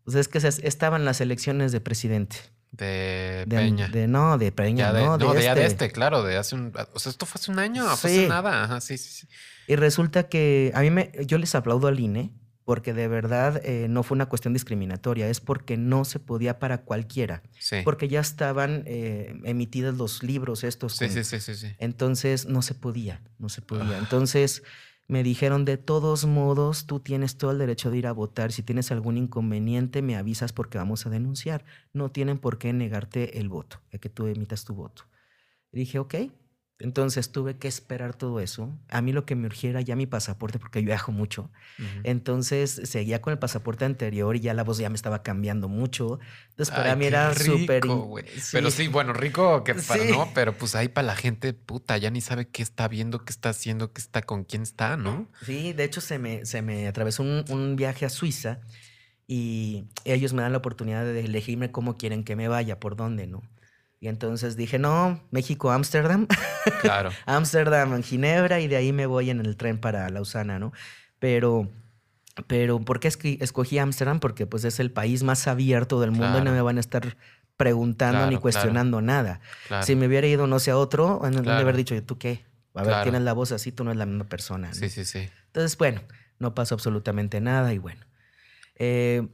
Pues 0.04 0.14
es 0.16 0.28
que 0.28 0.38
estaban 0.38 1.04
las 1.04 1.20
elecciones 1.20 1.72
de 1.72 1.80
presidente. 1.80 2.36
De, 2.84 3.44
De, 3.46 3.56
Peña. 3.56 3.88
de- 3.88 4.08
no, 4.08 4.38
de 4.38 4.52
Peña, 4.52 4.92
de, 4.92 5.02
no, 5.02 5.18
no, 5.18 5.34
de, 5.34 5.42
ya 5.42 5.50
este. 5.50 5.60
de 5.60 5.66
este, 5.66 5.90
claro, 5.92 6.22
de 6.24 6.36
hace 6.36 6.54
un. 6.54 6.72
O 6.94 6.98
sea, 6.98 7.10
esto 7.10 7.26
fue 7.26 7.38
hace 7.40 7.50
un 7.50 7.58
año, 7.58 7.84
fue 7.96 8.10
Sí. 8.10 8.18
hace 8.20 8.28
nada. 8.28 8.64
Ajá, 8.64 8.80
sí, 8.80 8.98
sí, 8.98 9.10
sí. 9.10 9.28
Y 9.66 9.76
resulta 9.76 10.28
que 10.28 10.72
a 10.74 10.80
mí 10.80 10.90
me, 10.90 11.12
yo 11.26 11.38
les 11.38 11.54
aplaudo 11.54 11.86
al 11.88 12.00
INE 12.00 12.32
porque 12.64 12.92
de 12.94 13.08
verdad 13.08 13.60
eh, 13.64 13.86
no 13.88 14.02
fue 14.04 14.14
una 14.14 14.26
cuestión 14.26 14.52
discriminatoria, 14.54 15.28
es 15.28 15.40
porque 15.40 15.76
no 15.76 16.04
se 16.04 16.20
podía 16.20 16.58
para 16.60 16.82
cualquiera, 16.82 17.42
Sí. 17.58 17.76
porque 17.84 18.06
ya 18.06 18.20
estaban 18.20 18.84
eh, 18.86 19.34
emitidos 19.44 19.96
los 19.96 20.22
libros 20.22 20.62
estos. 20.62 20.96
Sí, 20.96 21.06
con- 21.06 21.14
sí, 21.14 21.24
sí, 21.24 21.40
sí, 21.40 21.54
sí. 21.54 21.72
Entonces 21.78 22.46
no 22.46 22.62
se 22.62 22.74
podía, 22.74 23.22
no 23.38 23.48
se 23.48 23.60
podía. 23.62 23.96
Ah. 23.96 23.98
Entonces 23.98 24.62
me 25.10 25.24
dijeron, 25.24 25.64
de 25.64 25.76
todos 25.76 26.24
modos, 26.24 26.86
tú 26.86 27.00
tienes 27.00 27.36
todo 27.36 27.50
el 27.50 27.58
derecho 27.58 27.90
de 27.90 27.98
ir 27.98 28.06
a 28.06 28.12
votar. 28.12 28.52
Si 28.52 28.62
tienes 28.62 28.92
algún 28.92 29.16
inconveniente, 29.18 30.02
me 30.02 30.16
avisas 30.16 30.52
porque 30.52 30.78
vamos 30.78 31.04
a 31.04 31.10
denunciar. 31.10 31.64
No 31.92 32.10
tienen 32.10 32.38
por 32.38 32.58
qué 32.58 32.72
negarte 32.72 33.40
el 33.40 33.48
voto, 33.48 33.80
que 34.00 34.08
tú 34.08 34.26
emitas 34.26 34.64
tu 34.64 34.74
voto. 34.74 35.04
Y 35.72 35.80
dije, 35.80 35.98
ok. 35.98 36.14
Entonces 36.80 37.30
tuve 37.30 37.58
que 37.58 37.68
esperar 37.68 38.14
todo 38.14 38.40
eso. 38.40 38.74
A 38.88 39.02
mí 39.02 39.12
lo 39.12 39.26
que 39.26 39.36
me 39.36 39.46
urgiera 39.46 39.80
ya 39.82 39.96
mi 39.96 40.06
pasaporte, 40.06 40.58
porque 40.58 40.80
yo 40.80 40.86
viajo 40.86 41.12
mucho. 41.12 41.50
Entonces 42.04 42.80
seguía 42.84 43.20
con 43.20 43.32
el 43.32 43.38
pasaporte 43.38 43.84
anterior 43.84 44.34
y 44.36 44.40
ya 44.40 44.54
la 44.54 44.64
voz 44.64 44.78
ya 44.78 44.88
me 44.88 44.96
estaba 44.96 45.22
cambiando 45.22 45.68
mucho. 45.68 46.18
Entonces 46.50 46.74
para 46.74 46.92
Ay, 46.92 46.98
mí 46.98 47.04
era 47.06 47.34
súper... 47.34 47.82
Pero 48.52 48.70
sí, 48.70 48.88
bueno, 48.88 49.12
rico 49.12 49.62
que 49.62 49.74
para 49.74 50.02
Sí. 50.02 50.10
no, 50.10 50.30
pero 50.34 50.56
pues 50.56 50.74
ahí 50.74 50.88
para 50.88 51.06
la 51.06 51.16
gente, 51.16 51.52
puta, 51.52 51.98
ya 51.98 52.10
ni 52.10 52.20
sabe 52.20 52.48
qué 52.48 52.62
está 52.62 52.88
viendo, 52.88 53.24
qué 53.24 53.32
está 53.32 53.50
haciendo, 53.50 53.92
qué 53.92 54.00
está, 54.00 54.22
con 54.22 54.44
quién 54.44 54.62
está, 54.62 54.96
¿no? 54.96 55.28
Sí, 55.44 55.72
de 55.72 55.84
hecho 55.84 56.00
se 56.00 56.18
me, 56.18 56.46
se 56.46 56.62
me 56.62 56.88
atravesó 56.88 57.22
un, 57.22 57.44
un 57.50 57.76
viaje 57.76 58.06
a 58.06 58.08
Suiza 58.08 58.60
y 59.26 59.84
ellos 60.04 60.32
me 60.32 60.42
dan 60.42 60.52
la 60.52 60.58
oportunidad 60.58 61.04
de 61.04 61.20
elegirme 61.20 61.70
cómo 61.70 61.96
quieren 61.96 62.24
que 62.24 62.36
me 62.36 62.48
vaya, 62.48 62.80
por 62.80 62.96
dónde, 62.96 63.26
¿no? 63.26 63.42
Y 64.00 64.08
entonces 64.08 64.56
dije, 64.56 64.78
no, 64.78 65.20
México, 65.30 65.70
Ámsterdam. 65.70 66.26
Claro. 66.82 67.10
Ámsterdam, 67.26 68.02
Ginebra, 68.02 68.60
y 68.60 68.68
de 68.68 68.76
ahí 68.76 68.92
me 68.92 69.06
voy 69.06 69.30
en 69.30 69.40
el 69.40 69.56
tren 69.56 69.78
para 69.78 70.08
Lausana, 70.10 70.58
¿no? 70.58 70.72
Pero, 71.18 71.68
pero 72.46 72.80
¿por 72.80 73.00
qué 73.00 73.08
escogí 73.08 73.78
Ámsterdam? 73.78 74.20
Porque 74.20 74.46
pues 74.46 74.64
es 74.64 74.80
el 74.80 74.90
país 74.90 75.22
más 75.22 75.46
abierto 75.46 76.00
del 76.00 76.10
mundo 76.10 76.38
y 76.38 76.42
no 76.42 76.52
me 76.52 76.60
van 76.62 76.76
a 76.78 76.80
estar 76.80 77.16
preguntando 77.56 78.18
Claro, 78.18 78.26
ni 78.26 78.32
claro. 78.36 78.42
cuestionando 78.42 79.00
nada. 79.02 79.40
Claro. 79.68 79.84
Si 79.86 79.94
me 79.96 80.06
hubiera 80.06 80.26
ido, 80.26 80.46
no 80.46 80.58
sé, 80.58 80.70
a 80.70 80.76
otro, 80.78 81.20
han 81.24 81.42
de 81.42 81.50
haber 81.52 81.76
dicho, 81.76 82.00
¿tú 82.02 82.16
qué? 82.18 82.44
A 82.74 82.82
ver, 82.82 83.02
tienes 83.02 83.20
la 83.22 83.32
voz 83.34 83.52
así, 83.52 83.72
tú 83.72 83.84
no 83.84 83.90
es 83.90 83.96
la 83.98 84.06
misma 84.06 84.24
persona. 84.24 84.68
¿no? 84.68 84.74
Sí, 84.74 84.88
sí, 84.88 85.04
sí. 85.04 85.28
Entonces, 85.46 85.76
bueno, 85.76 86.00
no 86.38 86.54
pasó 86.54 86.74
absolutamente 86.74 87.40
nada 87.40 87.74
y 87.74 87.78
bueno, 87.78 88.06
eh, 88.76 89.28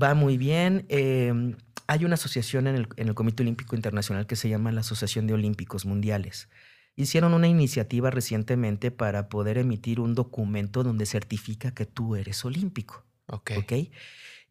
va 0.00 0.14
muy 0.14 0.36
bien. 0.36 0.86
eh, 0.88 1.54
hay 1.90 2.04
una 2.04 2.14
asociación 2.14 2.68
en 2.68 2.76
el, 2.76 2.88
en 2.98 3.08
el 3.08 3.14
Comité 3.16 3.42
Olímpico 3.42 3.74
Internacional 3.74 4.28
que 4.28 4.36
se 4.36 4.48
llama 4.48 4.70
la 4.70 4.82
Asociación 4.82 5.26
de 5.26 5.34
Olímpicos 5.34 5.86
Mundiales. 5.86 6.48
Hicieron 6.94 7.34
una 7.34 7.48
iniciativa 7.48 8.12
recientemente 8.12 8.92
para 8.92 9.28
poder 9.28 9.58
emitir 9.58 9.98
un 9.98 10.14
documento 10.14 10.84
donde 10.84 11.04
certifica 11.04 11.74
que 11.74 11.86
tú 11.86 12.14
eres 12.14 12.44
olímpico. 12.44 13.04
Ok. 13.26 13.50
¿ok? 13.58 13.72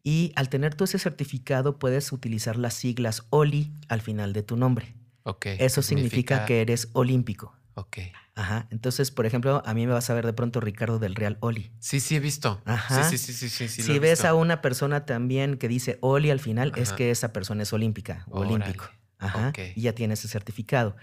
Y 0.02 0.32
al 0.36 0.50
tener 0.50 0.74
tú 0.74 0.84
ese 0.84 0.98
certificado 0.98 1.78
puedes 1.78 2.12
utilizar 2.12 2.58
las 2.58 2.74
siglas 2.74 3.26
OLI 3.30 3.72
al 3.88 4.02
final 4.02 4.34
de 4.34 4.42
tu 4.42 4.58
nombre. 4.58 4.94
Ok. 5.22 5.46
Eso 5.46 5.80
significa 5.80 6.44
que 6.44 6.60
eres 6.60 6.90
olímpico. 6.92 7.56
Ok. 7.74 7.98
Ajá. 8.34 8.66
Entonces, 8.70 9.10
por 9.10 9.26
ejemplo, 9.26 9.62
a 9.64 9.74
mí 9.74 9.86
me 9.86 9.92
vas 9.92 10.10
a 10.10 10.14
ver 10.14 10.26
de 10.26 10.32
pronto 10.32 10.60
Ricardo 10.60 10.98
del 10.98 11.14
Real 11.14 11.38
Oli. 11.40 11.72
Sí, 11.78 12.00
sí, 12.00 12.16
he 12.16 12.20
visto. 12.20 12.60
Ajá. 12.64 13.04
Sí, 13.04 13.18
sí, 13.18 13.32
sí, 13.32 13.48
sí, 13.48 13.68
sí. 13.68 13.82
si 13.82 13.98
ves 13.98 14.24
a 14.24 14.34
una 14.34 14.60
persona 14.60 15.06
también 15.06 15.56
que 15.56 15.68
dice 15.68 15.98
Oli 16.00 16.30
al 16.30 16.40
final, 16.40 16.72
es 16.76 16.92
que 16.92 17.10
esa 17.10 17.32
persona 17.32 17.62
es 17.62 17.72
olímpica 17.72 18.24
o 18.30 18.40
olímpico. 18.40 18.88
Ajá. 19.20 19.52
Y 19.74 19.82
ya 19.82 19.94
tiene 19.94 20.14
ese 20.14 20.28
certificado. 20.28 20.96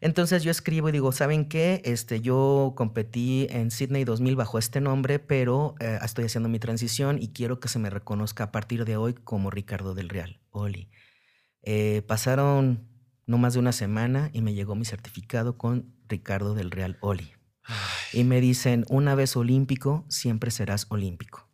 Entonces 0.00 0.44
yo 0.44 0.50
escribo 0.50 0.88
y 0.88 0.92
digo, 0.92 1.10
¿saben 1.10 1.48
qué? 1.48 1.82
Este, 1.84 2.20
yo 2.20 2.74
competí 2.76 3.48
en 3.50 3.70
Sydney 3.70 4.04
2000 4.04 4.36
bajo 4.36 4.58
este 4.58 4.80
nombre, 4.80 5.18
pero 5.18 5.74
eh, 5.80 5.98
estoy 6.02 6.26
haciendo 6.26 6.48
mi 6.48 6.60
transición 6.60 7.20
y 7.20 7.28
quiero 7.28 7.58
que 7.58 7.68
se 7.68 7.78
me 7.80 7.90
reconozca 7.90 8.44
a 8.44 8.52
partir 8.52 8.84
de 8.84 8.96
hoy 8.96 9.14
como 9.14 9.50
Ricardo 9.50 9.94
del 9.94 10.08
Real, 10.08 10.40
Oli. 10.50 10.88
Eh, 11.62 12.02
pasaron 12.06 12.88
no 13.26 13.38
más 13.38 13.54
de 13.54 13.58
una 13.58 13.72
semana 13.72 14.30
y 14.32 14.42
me 14.42 14.54
llegó 14.54 14.76
mi 14.76 14.84
certificado 14.84 15.58
con 15.58 15.95
Ricardo 16.08 16.54
del 16.54 16.70
Real, 16.70 16.96
Oli. 17.00 17.32
Ay, 17.64 18.20
Y 18.20 18.24
me 18.24 18.40
dicen, 18.40 18.84
una 18.88 19.14
vez 19.14 19.36
olímpico, 19.36 20.04
siempre 20.08 20.50
serás 20.50 20.86
olímpico. 20.88 21.48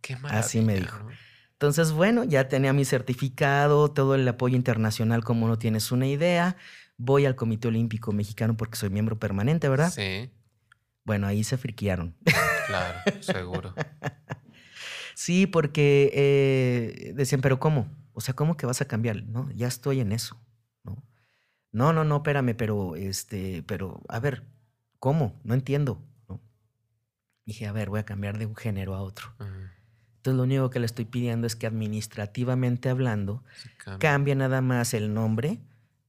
qué. 0.00 0.16
Así 0.24 0.60
me 0.60 0.74
dijo. 0.76 0.98
¿no? 1.04 1.10
Entonces, 1.52 1.92
bueno, 1.92 2.24
ya 2.24 2.48
tenía 2.48 2.72
mi 2.72 2.84
certificado, 2.84 3.90
todo 3.92 4.14
el 4.16 4.26
apoyo 4.26 4.56
internacional, 4.56 5.22
como 5.22 5.46
no 5.46 5.58
tienes 5.58 5.92
una 5.92 6.06
idea. 6.06 6.56
Voy 6.96 7.24
al 7.24 7.36
Comité 7.36 7.68
Olímpico 7.68 8.12
Mexicano 8.12 8.56
porque 8.56 8.76
soy 8.76 8.90
miembro 8.90 9.18
permanente, 9.18 9.68
¿verdad? 9.68 9.92
Sí, 9.92 10.30
Bueno, 11.04 11.26
ahí 11.26 11.44
se 11.44 11.56
friquearon. 11.56 12.16
claro, 12.66 12.98
seguro. 13.20 13.74
sí, 15.14 15.46
porque 15.46 16.10
eh, 16.14 17.12
decían, 17.14 17.40
pero 17.40 17.58
¿cómo? 17.58 17.88
O 18.12 18.20
sea, 18.20 18.34
¿cómo 18.34 18.56
que 18.56 18.66
vas 18.66 18.80
a 18.80 18.86
cambiar? 18.86 19.22
No, 19.24 19.50
ya 19.52 19.66
estoy 19.68 20.00
en 20.00 20.12
eso. 20.12 20.40
No, 21.72 21.92
no, 21.92 22.04
no, 22.04 22.16
espérame, 22.16 22.54
pero, 22.54 22.96
este, 22.96 23.62
pero, 23.66 24.02
a 24.08 24.20
ver, 24.20 24.44
¿cómo? 24.98 25.40
No 25.42 25.54
entiendo, 25.54 26.02
¿no? 26.28 26.40
Dije, 27.46 27.66
a 27.66 27.72
ver, 27.72 27.88
voy 27.90 28.00
a 28.00 28.04
cambiar 28.04 28.38
de 28.38 28.46
un 28.46 28.54
género 28.54 28.94
a 28.94 29.00
otro. 29.00 29.34
Entonces, 29.38 30.36
lo 30.36 30.42
único 30.44 30.70
que 30.70 30.78
le 30.78 30.86
estoy 30.86 31.04
pidiendo 31.06 31.46
es 31.46 31.56
que 31.56 31.66
administrativamente 31.66 32.88
hablando, 32.90 33.42
cambia 33.98 34.34
nada 34.34 34.60
más 34.60 34.94
el 34.94 35.12
nombre 35.14 35.60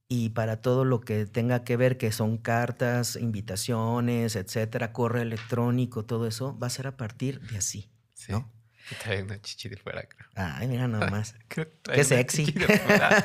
y 0.06 0.28
para 0.30 0.60
todo 0.62 0.84
lo 0.84 1.00
que 1.00 1.26
tenga 1.26 1.64
que 1.64 1.76
ver, 1.76 1.96
que 1.98 2.12
son 2.12 2.36
cartas, 2.38 3.16
invitaciones, 3.16 4.36
etcétera, 4.36 4.92
correo 4.92 5.22
electrónico, 5.22 6.04
todo 6.04 6.26
eso, 6.28 6.56
va 6.58 6.68
a 6.68 6.70
ser 6.70 6.86
a 6.86 6.96
partir 6.96 7.40
de 7.40 7.56
así, 7.56 7.90
Sí. 8.12 8.30
¿no? 8.30 8.52
Y 8.90 8.94
trae 8.96 9.22
una 9.22 9.40
chichi 9.40 9.68
de 9.68 9.76
fuera, 9.76 10.02
creo. 10.02 10.28
Ay, 10.34 10.68
mira 10.68 10.86
nada 10.86 11.08
más. 11.10 11.34
Creo 11.48 11.70
que 11.70 11.76
trae 11.82 11.96
Qué 11.96 12.04
sexy. 12.04 12.46
chichi 12.46 12.58
de 12.58 12.78
fuera, 12.78 13.24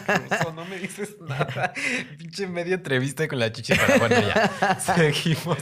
no 0.55 0.63
me 0.65 0.79
dices 0.79 1.17
nada. 1.27 1.73
Pinche 2.17 2.47
media 2.47 2.75
entrevista 2.75 3.27
con 3.27 3.39
la 3.39 3.51
chichi, 3.51 3.73
pero 3.75 3.99
bueno, 3.99 4.15
ya. 4.21 4.79
Seguimos. 4.95 5.57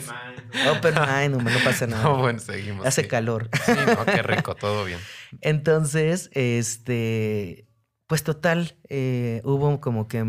Open 0.70 0.94
mind, 0.94 1.36
hombre, 1.36 1.54
no 1.54 1.64
pasa 1.64 1.88
nada. 1.88 2.04
No, 2.04 2.18
bueno, 2.18 2.40
seguimos. 2.40 2.86
Hace 2.86 3.04
sí. 3.04 3.08
calor. 3.08 3.50
Sí, 3.66 3.72
no, 3.72 4.06
qué 4.06 4.22
rico, 4.22 4.56
todo 4.56 4.86
bien. 4.86 5.00
Entonces, 5.42 6.30
este, 6.34 7.68
pues 8.06 8.24
total, 8.24 8.78
eh, 8.90 9.42
hubo 9.44 9.82
como 9.82 10.08
que 10.08 10.24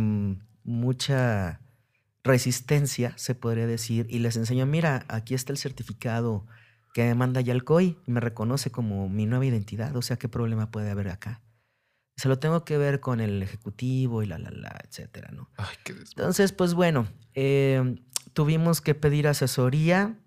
mucha 0.65 1.61
resistencia, 2.25 3.13
se 3.17 3.35
podría 3.35 3.67
decir, 3.67 4.07
y 4.09 4.19
les 4.19 4.37
enseñó, 4.37 4.67
mira, 4.67 5.05
aquí 5.09 5.35
está 5.35 5.53
el 5.53 5.59
certificado 5.59 6.47
que 6.99 7.05
me 7.05 7.15
manda 7.15 7.41
ya 7.41 7.53
el 7.53 7.63
COI 7.63 7.97
y 8.09 8.11
me 8.11 8.19
reconoce 8.19 8.73
como 8.73 9.09
mi 9.09 9.25
nueva 9.25 9.47
identidad, 9.47 9.95
o 9.95 10.03
sea, 10.03 10.17
¿qué 10.17 10.29
problema 10.29 10.73
puede 10.73 10.91
haber 10.91 11.11
acá? 11.11 11.41
Se 12.17 12.27
lo 12.27 12.41
tengo 12.41 12.65
que 12.65 12.77
ver 12.77 12.99
con 12.99 13.21
el 13.21 13.41
ejecutivo 13.41 14.25
y 14.25 14.27
la, 14.27 14.37
la, 14.37 14.51
la, 14.51 14.77
etcétera, 14.83 15.31
¿no? 15.31 15.49
Ay, 15.59 15.77
qué. 15.85 15.93
Entonces, 15.93 16.51
pues 16.51 16.75
bueno, 16.75 17.07
eh, 17.35 18.03
tuvimos 18.33 18.81
que 18.81 18.97
pedir 18.97 19.29
asesoría 19.29 20.19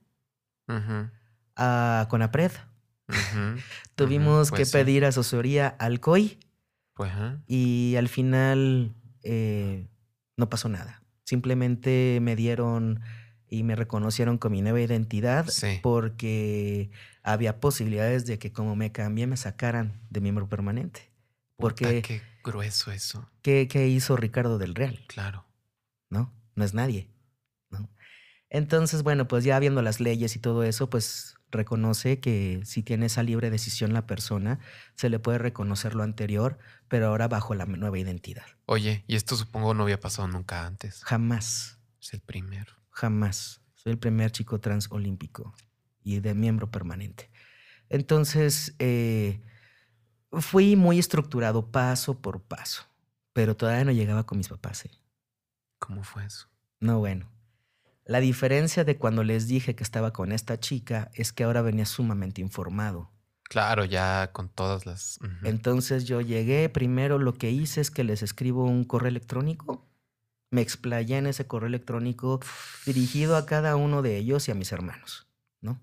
Ujú, 0.70 1.10
a 1.58 2.08
Conapred, 2.10 2.54
tuvimos 3.96 4.50
que 4.52 4.56
pues 4.60 4.70
sí. 4.70 4.78
pedir 4.78 5.04
asesoría 5.04 5.68
al 5.68 6.00
COI, 6.00 6.40
Pues, 6.94 7.12
y 7.48 7.96
al 7.98 8.08
final 8.08 8.96
eh, 9.24 9.90
no 10.38 10.50
pasó 10.50 10.70
nada. 10.70 11.04
Simplemente 11.26 12.20
me 12.22 12.38
dieron 12.38 13.02
y 13.52 13.62
me 13.64 13.76
reconocieron 13.76 14.40
con 14.40 14.54
mi 14.54 14.62
nueva 14.64 14.82
identidad 14.82 15.46
Sí. 15.48 15.80
porque 15.84 16.90
había 17.22 17.60
posibilidades 17.60 18.26
de 18.26 18.40
que 18.40 18.52
como 18.52 18.76
me 18.76 18.92
cambié 18.92 19.28
me 19.28 19.38
sacaran 19.38 20.00
de 20.10 20.22
miembro 20.22 20.48
permanente. 20.50 21.12
Porque 21.58 21.86
Puta, 21.86 22.02
qué 22.02 22.22
grueso 22.44 22.92
eso. 22.92 23.30
¿qué, 23.44 23.68
qué 23.68 23.88
hizo 23.88 24.16
Ricardo 24.18 24.58
del 24.58 24.74
Real? 24.74 25.04
Claro. 25.08 25.46
¿No? 26.10 26.34
No 26.56 26.64
es 26.66 26.74
nadie. 26.74 27.10
¿no? 27.70 27.88
Entonces, 28.50 29.04
bueno, 29.04 29.28
pues 29.28 29.44
ya 29.44 29.60
viendo 29.60 29.82
las 29.82 30.00
leyes 30.00 30.36
y 30.36 30.40
todo 30.40 30.64
eso, 30.64 30.90
pues 30.90 31.36
reconoce 31.52 32.22
que 32.22 32.62
si 32.64 32.82
tiene 32.84 33.08
esa 33.08 33.22
libre 33.24 33.50
decisión 33.50 33.92
la 33.94 34.08
persona, 34.08 34.60
se 34.96 35.10
le 35.10 35.20
puede 35.20 35.38
reconocer 35.38 35.94
lo 35.96 36.04
anterior, 36.04 36.58
pero 36.88 37.08
ahora 37.08 37.28
bajo 37.28 37.54
la 37.54 37.66
nueva 37.66 38.00
identidad. 38.00 38.46
Oye, 38.66 39.04
y 39.08 39.16
esto 39.18 39.36
supongo 39.36 39.74
no 39.74 39.84
había 39.84 40.00
pasado 40.00 40.28
nunca 40.30 40.66
antes. 40.66 41.04
Jamás, 41.04 41.78
Es 42.02 42.14
el 42.14 42.22
primero. 42.22 42.74
Jamás. 42.92 43.62
Soy 43.76 43.94
el 43.94 43.98
primer 43.98 44.32
chico 44.32 44.60
trans 44.60 44.88
olímpico 44.92 45.54
y 46.04 46.20
de 46.20 46.34
miembro 46.34 46.70
permanente. 46.70 47.32
Entonces, 47.90 48.76
eh, 48.80 49.42
fui 50.32 50.76
muy 50.76 51.00
estructurado 51.00 51.72
paso 51.72 52.22
por 52.22 52.42
paso, 52.42 52.84
pero 53.34 53.56
todavía 53.58 53.86
no 53.86 53.92
llegaba 53.92 54.26
con 54.26 54.38
mis 54.38 54.50
papás. 54.50 54.86
¿eh? 54.86 54.92
¿Cómo 55.80 56.04
fue 56.04 56.26
eso? 56.26 56.48
No, 56.80 57.00
bueno. 57.00 57.30
La 58.06 58.20
diferencia 58.20 58.84
de 58.84 58.98
cuando 58.98 59.24
les 59.24 59.48
dije 59.48 59.76
que 59.76 59.84
estaba 59.84 60.12
con 60.12 60.32
esta 60.32 60.60
chica 60.60 61.12
es 61.14 61.32
que 61.32 61.44
ahora 61.44 61.62
venía 61.62 61.86
sumamente 61.86 62.42
informado. 62.42 63.12
Claro, 63.44 63.86
ya 63.86 64.32
con 64.32 64.48
todas 64.48 64.86
las. 64.86 65.20
Entonces 65.44 66.06
yo 66.06 66.22
llegué, 66.22 66.70
primero 66.70 67.20
lo 67.20 67.34
que 67.34 67.52
hice 67.52 67.82
es 67.82 67.92
que 67.92 68.04
les 68.04 68.24
escribo 68.24 68.64
un 68.64 68.86
correo 68.86 69.10
electrónico. 69.10 69.86
Me 70.52 70.62
explayé 70.62 71.18
en 71.18 71.28
ese 71.28 71.48
correo 71.48 71.68
electrónico 71.68 72.40
dirigido 72.86 73.38
a 73.38 73.46
cada 73.46 73.76
uno 73.78 74.02
de 74.02 74.18
ellos 74.18 74.48
y 74.48 74.52
a 74.52 74.56
mis 74.56 74.72
hermanos, 74.74 75.28
¿no? 75.62 75.82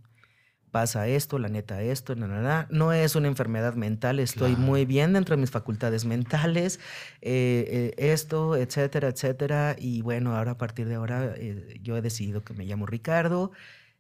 Pasa 0.71 1.09
esto, 1.09 1.39
la 1.39 1.49
neta 1.49 1.81
esto, 1.81 2.15
na, 2.15 2.27
na, 2.27 2.43
na. 2.43 2.69
no 2.71 2.93
es 2.93 3.17
una 3.17 3.29
enfermedad 3.29 3.75
mental, 3.75 4.21
estoy 4.21 4.51
Claro. 4.55 4.67
muy 4.67 4.85
bien 4.85 5.15
dentro 5.15 5.35
de 5.35 5.41
mis 5.41 5.51
facultades 5.51 6.05
mentales, 6.05 6.79
eh, 7.23 7.95
eh, 7.97 8.13
esto, 8.13 8.55
etcétera, 8.57 9.09
etcétera. 9.09 9.75
Y 9.79 10.03
bueno, 10.03 10.37
ahora 10.37 10.53
a 10.53 10.59
partir 10.59 10.87
de 10.87 10.97
ahora 10.97 11.33
eh, 11.39 11.79
yo 11.83 11.97
he 11.97 12.03
decidido 12.03 12.45
que 12.45 12.53
me 12.53 12.67
llamo 12.67 12.85
Ricardo, 12.85 13.53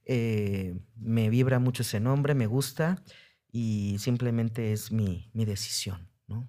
me 0.06 1.30
vibra 1.30 1.58
mucho 1.58 1.82
ese 1.82 2.00
nombre, 2.00 2.34
me 2.34 2.46
gusta 2.46 3.02
y 3.50 3.96
simplemente 3.98 4.72
es 4.72 4.92
mi, 4.92 5.30
mi 5.32 5.44
decisión, 5.46 6.10
¿no? 6.26 6.48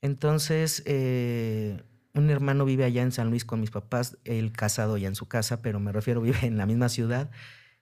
Entonces, 0.00 0.82
eh, 0.86 1.82
un 2.14 2.30
hermano 2.30 2.64
vive 2.64 2.84
allá 2.84 3.02
en 3.02 3.12
San 3.12 3.30
Luis 3.30 3.44
con 3.44 3.60
mis 3.60 3.70
papás, 3.70 4.18
él 4.24 4.52
casado 4.52 4.96
ya 4.96 5.08
en 5.08 5.14
su 5.14 5.26
casa, 5.26 5.62
pero 5.62 5.80
me 5.80 5.92
refiero, 5.92 6.20
vive 6.22 6.46
en 6.46 6.56
la 6.56 6.66
misma 6.66 6.88
ciudad. 6.88 7.30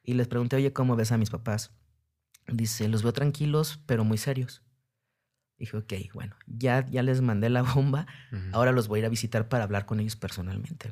Y 0.03 0.15
les 0.15 0.27
pregunté, 0.27 0.57
oye, 0.57 0.73
¿cómo 0.73 0.97
ves 0.97 1.13
a 1.13 1.19
mis 1.19 1.31
papás? 1.31 1.73
Dice, 2.49 2.89
los 2.89 3.03
veo 3.03 3.13
tranquilos, 3.13 3.81
pero 3.87 4.05
muy 4.05 4.19
serios. 4.19 4.63
Dije, 5.59 5.77
ok, 5.77 5.93
bueno, 6.13 6.35
ya, 6.49 6.85
ya 6.91 7.05
les 7.05 7.21
mandé 7.21 7.49
la 7.49 7.63
bomba, 7.63 8.07
ahora 8.51 8.73
los 8.73 8.89
voy 8.89 8.99
a 8.99 9.01
ir 9.01 9.07
a 9.07 9.11
visitar 9.11 9.49
para 9.49 9.63
hablar 9.63 9.87
con 9.87 10.01
ellos 10.01 10.17
personalmente. 10.17 10.91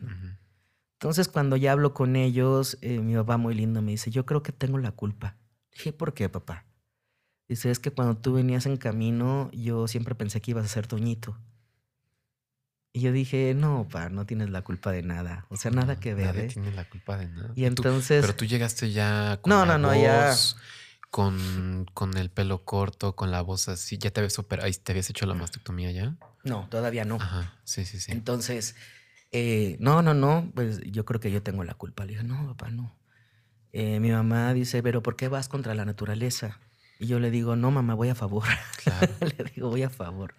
Entonces, 0.93 1.29
cuando 1.29 1.57
ya 1.57 1.73
hablo 1.73 1.93
con 1.93 2.15
ellos, 2.15 2.79
eh, 2.83 3.01
mi 3.01 3.15
papá 3.15 3.37
muy 3.37 3.55
lindo 3.55 3.83
me 3.83 3.93
dice, 3.93 4.13
yo 4.13 4.27
creo 4.27 4.45
que 4.45 4.53
tengo 4.53 4.79
la 4.79 4.93
culpa. 4.93 5.39
Dije, 5.73 5.93
¿por 5.93 6.15
qué, 6.15 6.29
papá? 6.29 6.67
Dice, 7.49 7.71
es 7.73 7.81
que 7.81 7.91
cuando 7.91 8.17
tú 8.17 8.35
venías 8.35 8.67
en 8.67 8.77
camino, 8.77 9.51
yo 9.53 9.89
siempre 9.89 10.15
pensé 10.15 10.41
que 10.41 10.53
ibas 10.53 10.67
a 10.67 10.69
ser 10.69 10.87
Toñito. 10.87 11.37
Y 12.93 13.01
yo 13.03 13.13
dije, 13.13 13.55
no, 13.55 13.87
pa, 13.89 14.09
no 14.09 14.27
tienes 14.27 14.51
la 14.51 14.63
culpa 14.63 14.91
de 14.91 15.03
nada. 15.03 15.47
O 15.49 15.57
sea, 15.57 15.71
nada 15.71 15.95
No, 15.95 16.01
que 16.01 16.15
ver. 16.15 16.27
Nadie 16.27 16.43
¿eh? 16.43 16.49
tiene 16.49 16.73
la 16.73 16.85
culpa 16.85 17.17
de 17.17 17.29
nada. 17.29 17.53
Y 17.55 17.61
tú- 17.63 17.67
entonces, 17.67 18.21
pero 18.23 18.35
tú 18.35 18.45
llegaste 18.47 18.91
ya 18.91 19.39
con 19.41 19.51
No, 19.51 19.65
la 19.65 19.79
no, 19.79 19.95
no, 19.95 20.03
ya- 20.03 20.37
Con, 21.11 21.87
con 21.95 22.17
el 22.17 22.31
pelo 22.31 22.65
corto, 22.65 23.17
con 23.17 23.31
la 23.31 23.43
voz 23.43 23.69
así. 23.69 23.99
¿Ya 23.99 24.11
te 24.11 24.21
habías 24.21 24.39
operado? 24.39 24.71
¿Te 24.85 24.93
habías 24.93 25.11
hecho 25.11 25.27
la 25.27 25.35
mastectomía 25.35 25.91
ya? 25.91 26.17
no, 26.45 26.69
todavía 26.71 27.05
no. 27.05 27.17
Ajá, 27.17 27.59
sí, 27.65 27.85
sí, 27.85 27.99
sí. 28.01 28.13
Entonces, 28.13 28.75
eh, 29.33 29.77
no, 29.81 30.03
no, 30.03 30.15
no, 30.15 30.51
pues 30.55 30.81
yo 30.85 31.05
creo 31.05 31.21
que 31.21 31.31
yo 31.31 31.43
tengo 31.43 31.65
la 31.65 31.75
culpa. 31.75 32.05
Le 32.05 32.13
dije, 32.13 32.25
no, 32.25 32.47
papá, 32.49 32.71
no. 32.71 32.97
Eh, 33.73 34.01
mi 34.01 34.11
mamá 34.11 34.53
dice, 34.55 34.83
pero 34.83 35.03
¿por 35.03 35.17
qué 35.17 35.29
vas 35.29 35.49
contra 35.49 35.75
la 35.75 35.85
naturaleza? 35.85 36.59
Y 36.99 37.07
yo 37.07 37.19
le 37.21 37.31
digo, 37.31 37.57
no, 37.57 37.71
mamá, 37.71 37.95
voy 37.95 38.09
a 38.09 38.15
favor. 38.15 38.45
Claro. 38.83 39.13
le 39.21 39.45
digo, 39.55 39.69
voy 39.69 39.83
a 39.83 39.91
favor. 39.91 40.35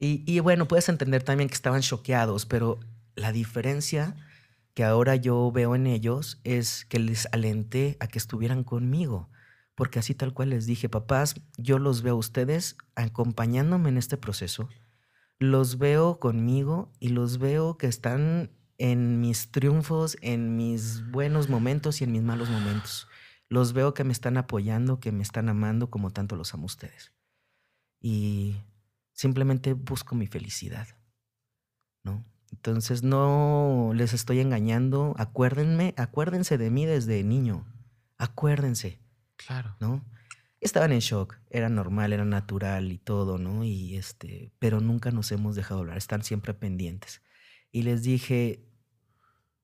Y, 0.00 0.38
bueno, 0.40 0.68
puedes 0.68 0.88
entender 0.88 1.24
también 1.24 1.48
que 1.48 1.54
estaban 1.54 1.80
choqueados, 1.80 2.46
pero 2.46 2.78
la 3.16 3.32
diferencia 3.32 4.14
que 4.74 4.84
ahora 4.84 5.16
yo 5.16 5.50
veo 5.50 5.74
en 5.74 5.88
ellos 5.88 6.40
es 6.44 6.84
que 6.84 7.00
les 7.00 7.26
alenté 7.32 7.96
a 7.98 8.06
que 8.06 8.18
estuvieran 8.18 8.62
conmigo. 8.62 9.28
Porque 9.74 9.98
así 9.98 10.14
tal 10.14 10.32
cual 10.34 10.50
les 10.50 10.66
dije, 10.66 10.88
papás, 10.88 11.40
yo 11.56 11.78
los 11.78 12.02
veo 12.02 12.14
a 12.14 12.18
ustedes 12.18 12.76
acompañándome 12.94 13.88
en 13.88 13.98
este 13.98 14.16
proceso. 14.16 14.68
Los 15.40 15.78
veo 15.78 16.20
conmigo 16.20 16.92
y 17.00 17.08
los 17.08 17.38
veo 17.38 17.76
que 17.76 17.88
están 17.88 18.50
en 18.78 19.20
mis 19.20 19.50
triunfos, 19.50 20.16
en 20.20 20.56
mis 20.56 21.08
buenos 21.10 21.48
momentos 21.48 22.00
y 22.00 22.04
en 22.04 22.12
mis 22.12 22.22
malos 22.22 22.48
momentos. 22.48 23.08
Los 23.48 23.72
veo 23.72 23.94
que 23.94 24.04
me 24.04 24.12
están 24.12 24.36
apoyando, 24.36 25.00
que 25.00 25.10
me 25.10 25.22
están 25.22 25.48
amando 25.48 25.90
como 25.90 26.10
tanto 26.10 26.36
los 26.36 26.54
amo 26.54 26.66
ustedes. 26.66 27.12
Y 28.00 28.56
simplemente 29.18 29.72
busco 29.72 30.14
mi 30.14 30.28
felicidad. 30.28 30.86
¿No? 32.04 32.24
Entonces 32.52 33.02
no 33.02 33.90
les 33.92 34.12
estoy 34.12 34.38
engañando. 34.38 35.14
Acuérdenme, 35.18 35.92
acuérdense 35.96 36.56
de 36.56 36.70
mí 36.70 36.86
desde 36.86 37.24
niño. 37.24 37.66
Acuérdense. 38.16 39.00
Claro. 39.36 39.76
¿no? 39.80 40.04
Estaban 40.60 40.92
en 40.92 41.00
shock, 41.00 41.36
era 41.50 41.68
normal, 41.68 42.12
era 42.12 42.24
natural 42.24 42.92
y 42.92 42.98
todo, 42.98 43.38
¿no? 43.38 43.64
Y 43.64 43.96
este, 43.96 44.52
pero 44.60 44.80
nunca 44.80 45.10
nos 45.10 45.32
hemos 45.32 45.56
dejado 45.56 45.80
hablar, 45.80 45.98
están 45.98 46.22
siempre 46.22 46.54
pendientes. 46.54 47.22
Y 47.72 47.82
les 47.82 48.02
dije, 48.02 48.64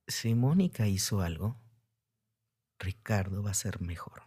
si 0.09 0.35
Mónica 0.35 0.89
hizo 0.89 1.21
algo, 1.21 1.61
Ricardo 2.79 3.43
va 3.43 3.53
a 3.53 3.55
ser 3.55 3.81
mejor. 3.81 4.23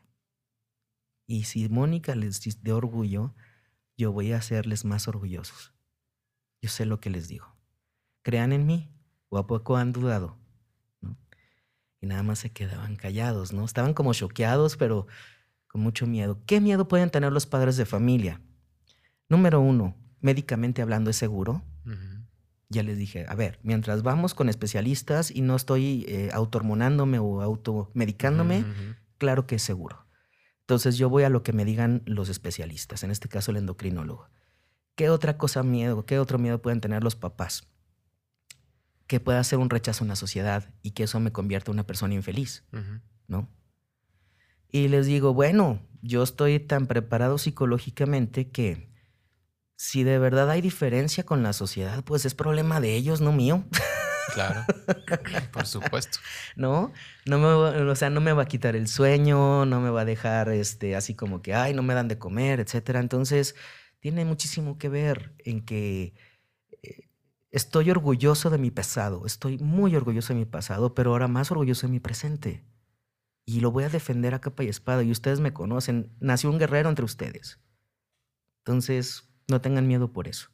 Y 1.25 1.43
si 1.43 1.67
Mónica 1.67 2.15
les 2.15 2.63
de 2.63 2.73
orgullo, 2.73 3.35
yo 3.97 4.11
voy 4.11 4.31
a 4.31 4.37
hacerles 4.37 4.85
más 4.85 5.07
orgullosos. 5.07 5.73
Yo 6.61 6.69
sé 6.69 6.85
lo 6.85 6.99
que 6.99 7.09
les 7.09 7.27
digo. 7.27 7.47
Crean 8.21 8.53
en 8.53 8.65
mí, 8.65 8.91
o 9.29 9.37
a 9.37 9.47
poco 9.47 9.77
han 9.77 9.91
dudado, 9.91 10.37
¿no? 11.01 11.17
Y 11.99 12.07
nada 12.07 12.23
más 12.23 12.39
se 12.39 12.51
quedaban 12.51 12.95
callados, 12.95 13.53
¿no? 13.53 13.65
Estaban 13.65 13.93
como 13.93 14.13
choqueados, 14.13 14.77
pero 14.77 15.07
con 15.67 15.81
mucho 15.81 16.07
miedo. 16.07 16.39
¿Qué 16.45 16.61
miedo 16.61 16.87
pueden 16.87 17.09
tener 17.09 17.31
los 17.31 17.45
padres 17.45 17.77
de 17.77 17.85
familia? 17.85 18.41
Número 19.29 19.59
uno, 19.59 19.95
médicamente 20.21 20.81
hablando, 20.81 21.09
¿es 21.09 21.17
seguro? 21.17 21.63
Ya 22.69 22.83
les 22.83 22.97
dije, 22.97 23.25
a 23.29 23.35
ver, 23.35 23.59
mientras 23.63 24.03
vamos 24.03 24.33
con 24.33 24.49
especialistas 24.49 25.31
y 25.31 25.41
no 25.41 25.55
estoy 25.55 26.05
eh, 26.09 26.29
autohormonándome 26.33 27.17
o 27.17 27.41
automedicándome, 27.41 28.65
claro 29.17 29.47
que 29.47 29.55
es 29.55 29.63
seguro. 29.63 30.05
Entonces 30.67 30.97
yo 30.97 31.07
voy 31.09 31.23
a 31.23 31.29
lo 31.29 31.43
que 31.43 31.53
me 31.53 31.63
digan 31.63 32.03
los 32.05 32.27
especialistas, 32.27 33.03
en 33.03 33.09
este 33.09 33.29
caso 33.29 33.51
el 33.51 33.57
endocrinólogo. 33.57 34.27
¿Qué 34.95 35.09
otra 35.09 35.37
cosa 35.37 35.63
miedo, 35.63 36.05
qué 36.05 36.19
otro 36.19 36.39
miedo 36.39 36.61
pueden 36.61 36.81
tener 36.81 37.05
los 37.05 37.15
papás? 37.15 37.69
Que 39.07 39.21
pueda 39.21 39.41
ser 39.45 39.59
un 39.59 39.69
rechazo 39.69 40.03
en 40.03 40.09
la 40.09 40.17
sociedad 40.17 40.73
y 40.81 40.91
que 40.91 41.03
eso 41.03 41.21
me 41.21 41.31
convierta 41.31 41.71
en 41.71 41.75
una 41.75 41.87
persona 41.87 42.15
infeliz. 42.15 42.65
¿no? 43.27 43.49
Y 44.69 44.89
les 44.89 45.05
digo, 45.05 45.33
bueno, 45.33 45.79
yo 46.01 46.21
estoy 46.21 46.59
tan 46.59 46.85
preparado 46.85 47.37
psicológicamente 47.37 48.49
que 48.49 48.91
si 49.77 50.03
de 50.03 50.19
verdad 50.19 50.49
hay 50.49 50.59
diferencia 50.59 51.25
con 51.25 51.43
la 51.43 51.53
sociedad, 51.53 52.03
pues 52.03 52.25
es 52.25 52.35
problema 52.35 52.81
de 52.81 52.93
ellos, 52.93 53.21
no 53.21 53.31
mío, 53.31 53.63
Claro. 54.33 54.65
Por 55.51 55.65
supuesto. 55.65 56.19
¿no? 56.55 56.91
No 57.25 57.37
me, 57.39 57.45
o 57.47 57.95
sea, 57.95 58.09
no 58.09 58.21
me 58.21 58.33
va 58.33 58.43
a 58.43 58.47
quitar 58.47 58.75
el 58.75 58.87
sueño, 58.87 59.65
no 59.65 59.79
me 59.81 59.89
va 59.89 60.01
a 60.01 60.05
dejar 60.05 60.49
este, 60.49 60.95
así 60.95 61.15
como 61.15 61.41
que, 61.41 61.53
ay, 61.53 61.73
no 61.73 61.83
me 61.83 61.93
dan 61.93 62.07
de 62.07 62.17
comer, 62.17 62.59
etcétera. 62.59 62.99
Entonces, 62.99 63.55
tiene 63.99 64.25
muchísimo 64.25 64.77
que 64.77 64.89
ver 64.89 65.33
en 65.39 65.65
que 65.65 66.13
eh, 66.83 67.09
estoy 67.51 67.89
orgulloso 67.91 68.49
de 68.49 68.57
mi 68.57 68.71
pasado, 68.71 69.25
estoy 69.25 69.57
muy 69.57 69.95
orgulloso 69.95 70.33
de 70.33 70.39
mi 70.39 70.45
pasado, 70.45 70.93
pero 70.93 71.11
ahora 71.11 71.27
más 71.27 71.51
orgulloso 71.51 71.87
de 71.87 71.93
mi 71.93 71.99
presente. 71.99 72.63
Y 73.45 73.61
lo 73.61 73.71
voy 73.71 73.85
a 73.85 73.89
defender 73.89 74.33
a 74.33 74.41
capa 74.41 74.65
y 74.65 74.67
espada. 74.67 75.03
Y 75.03 75.11
ustedes 75.11 75.39
me 75.39 75.53
conocen. 75.53 76.13
Nació 76.19 76.49
un 76.49 76.59
guerrero 76.59 76.89
entre 76.89 77.05
ustedes. 77.05 77.61
Entonces, 78.59 79.23
no 79.47 79.61
tengan 79.61 79.87
miedo 79.87 80.11
por 80.11 80.27
eso. 80.27 80.49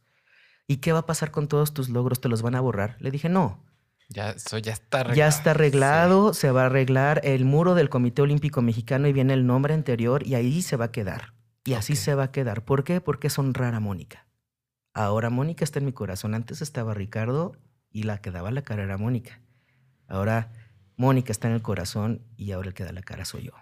¿Y 0.67 0.77
qué 0.77 0.91
va 0.93 0.99
a 0.99 1.05
pasar 1.05 1.31
con 1.31 1.47
todos 1.47 1.73
tus 1.73 1.89
logros? 1.89 2.21
¿Te 2.21 2.29
los 2.29 2.41
van 2.41 2.55
a 2.55 2.61
borrar? 2.61 2.97
Le 2.99 3.11
dije, 3.11 3.29
no. 3.29 3.63
Ya, 4.09 4.31
eso 4.31 4.57
ya 4.57 4.73
está 4.73 4.99
arreglado. 4.99 5.17
Ya 5.17 5.27
está 5.27 5.51
arreglado, 5.51 6.33
se 6.33 6.51
va 6.51 6.63
a 6.63 6.65
arreglar 6.67 7.21
el 7.23 7.45
muro 7.45 7.75
del 7.75 7.89
Comité 7.89 8.21
Olímpico 8.21 8.61
Mexicano 8.61 9.07
y 9.07 9.13
viene 9.13 9.33
el 9.33 9.45
nombre 9.45 9.73
anterior 9.73 10.25
y 10.25 10.35
ahí 10.35 10.61
se 10.61 10.75
va 10.75 10.85
a 10.85 10.91
quedar. 10.91 11.33
Y 11.65 11.73
así 11.73 11.95
se 11.95 12.13
va 12.15 12.23
a 12.23 12.31
quedar. 12.31 12.63
¿Por 12.65 12.83
qué? 12.83 13.01
Porque 13.01 13.27
es 13.27 13.39
honrar 13.39 13.73
a 13.73 13.79
Mónica. 13.79 14.27
Ahora 14.93 15.29
Mónica 15.29 15.63
está 15.63 15.79
en 15.79 15.85
mi 15.85 15.93
corazón. 15.93 16.35
Antes 16.35 16.61
estaba 16.61 16.93
Ricardo 16.93 17.57
y 17.89 18.03
la 18.03 18.19
que 18.19 18.31
daba 18.31 18.51
la 18.51 18.63
cara 18.63 18.83
era 18.83 18.97
Mónica. 18.97 19.41
Ahora 20.07 20.51
Mónica 20.97 21.31
está 21.31 21.47
en 21.47 21.55
el 21.55 21.61
corazón 21.61 22.21
y 22.37 22.51
ahora 22.51 22.69
el 22.69 22.73
que 22.73 22.83
da 22.83 22.91
la 22.91 23.01
cara 23.01 23.25
soy 23.25 23.43
yo. 23.43 23.53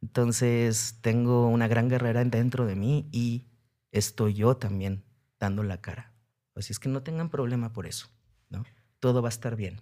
Entonces 0.00 0.98
tengo 1.00 1.48
una 1.48 1.68
gran 1.68 1.88
guerrera 1.88 2.24
dentro 2.24 2.66
de 2.66 2.76
mí 2.76 3.08
y 3.12 3.46
estoy 3.90 4.34
yo 4.34 4.56
también 4.56 5.04
dando 5.42 5.64
la 5.64 5.80
cara. 5.80 6.14
Así 6.54 6.72
es 6.72 6.78
que 6.78 6.88
no 6.88 7.02
tengan 7.02 7.28
problema 7.28 7.72
por 7.72 7.86
eso, 7.86 8.08
¿no? 8.48 8.64
Todo 9.00 9.22
va 9.22 9.28
a 9.28 9.36
estar 9.36 9.56
bien. 9.56 9.80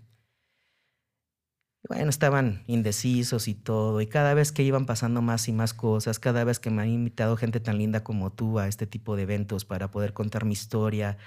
Y 1.83 1.89
Bueno, 1.89 2.09
estaban 2.11 2.63
indecisos 2.67 3.47
y 3.49 3.55
todo, 3.55 4.01
y 4.01 4.07
cada 4.07 4.35
vez 4.35 4.53
que 4.53 4.63
iban 4.63 4.87
pasando 4.87 5.23
más 5.23 5.49
y 5.49 5.53
más 5.53 5.75
cosas, 5.75 6.19
cada 6.19 6.45
vez 6.45 6.61
que 6.61 6.71
me 6.71 6.83
han 6.83 6.89
invitado 6.89 7.37
gente 7.37 7.61
tan 7.61 7.79
linda 7.79 8.03
como 8.05 8.33
tú 8.33 8.59
a 8.59 8.69
este 8.69 8.87
tipo 8.87 9.17
de 9.17 9.23
eventos 9.23 9.65
para 9.65 9.91
poder 9.91 10.13
contar 10.15 10.45
mi 10.45 10.53
historia, 10.53 11.19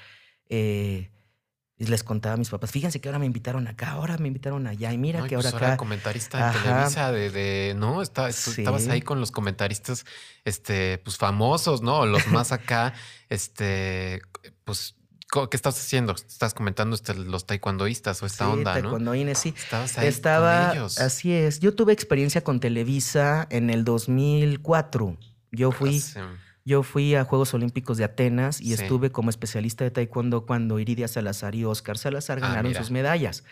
eh, 0.50 1.12
y 1.78 1.86
les 1.88 2.04
contaba 2.04 2.36
a 2.36 2.38
mis 2.38 2.50
papás, 2.50 2.72
fíjense 2.72 3.02
que 3.02 3.10
ahora 3.10 3.18
me 3.20 3.26
invitaron 3.26 3.68
acá, 3.68 3.92
ahora 3.92 4.18
me 4.18 4.28
invitaron 4.28 4.68
allá, 4.68 4.94
y 4.94 4.98
mira 4.98 5.20
No, 5.22 5.26
que 5.28 5.36
pues 5.36 5.52
ahora 5.52 5.68
acá... 5.70 5.78
comentarista 5.78 6.38
en 6.38 6.44
Ajá. 6.44 6.62
Televisa 6.64 7.12
de, 7.12 7.30
de- 7.32 7.74
no, 7.76 8.02
Está- 8.02 8.32
Sí. 8.32 8.62
estabas 8.62 8.88
ahí 8.88 9.02
con 9.02 9.20
los 9.20 9.32
comentaristas, 9.32 10.06
este, 10.46 11.00
pues 11.00 11.18
famosos, 11.18 11.82
¿no? 11.82 12.06
Los 12.06 12.28
más 12.28 12.52
acá, 12.52 12.94
este, 13.30 14.22
pues, 14.66 14.96
¿qué 15.50 15.58
estás 15.58 15.76
haciendo? 15.80 16.14
Estás 16.14 16.54
comentando 16.54 16.96
este, 16.96 17.16
los 17.16 17.48
taekwondoístas 17.48 18.22
o 18.22 18.28
esta 18.28 18.46
Sí, 18.46 18.52
onda, 18.52 18.80
¿no? 18.82 19.36
sí. 19.36 19.54
Estabas 19.58 19.98
ahí 19.98 20.08
Estaba, 20.08 20.68
con 20.70 20.78
ellos. 20.78 21.00
así 21.00 21.34
es. 21.34 21.60
Yo 21.60 21.74
tuve 21.74 21.92
experiencia 21.92 22.44
con 22.44 22.60
Televisa 22.60 23.48
en 23.50 23.72
el 23.72 23.84
2004. 23.84 25.18
Yo 25.52 25.72
fui, 25.72 26.04
yo 26.66 26.84
fui 26.84 27.16
a 27.16 27.24
Juegos 27.26 27.54
Olímpicos 27.54 27.98
de 27.98 28.04
Atenas 28.06 28.62
y 28.62 28.68
Sí. 28.68 28.74
estuve 28.84 29.12
como 29.12 29.30
especialista 29.30 29.84
de 29.84 29.92
taekwondo 29.92 30.46
cuando 30.46 30.80
Iridia 30.80 31.08
Salazar 31.08 31.56
y 31.56 31.66
Oscar 31.66 31.98
Salazar 31.98 32.38
Ah, 32.40 32.48
ganaron 32.48 32.70
mira. 32.72 32.80
sus 32.82 32.92
medallas. 32.92 33.44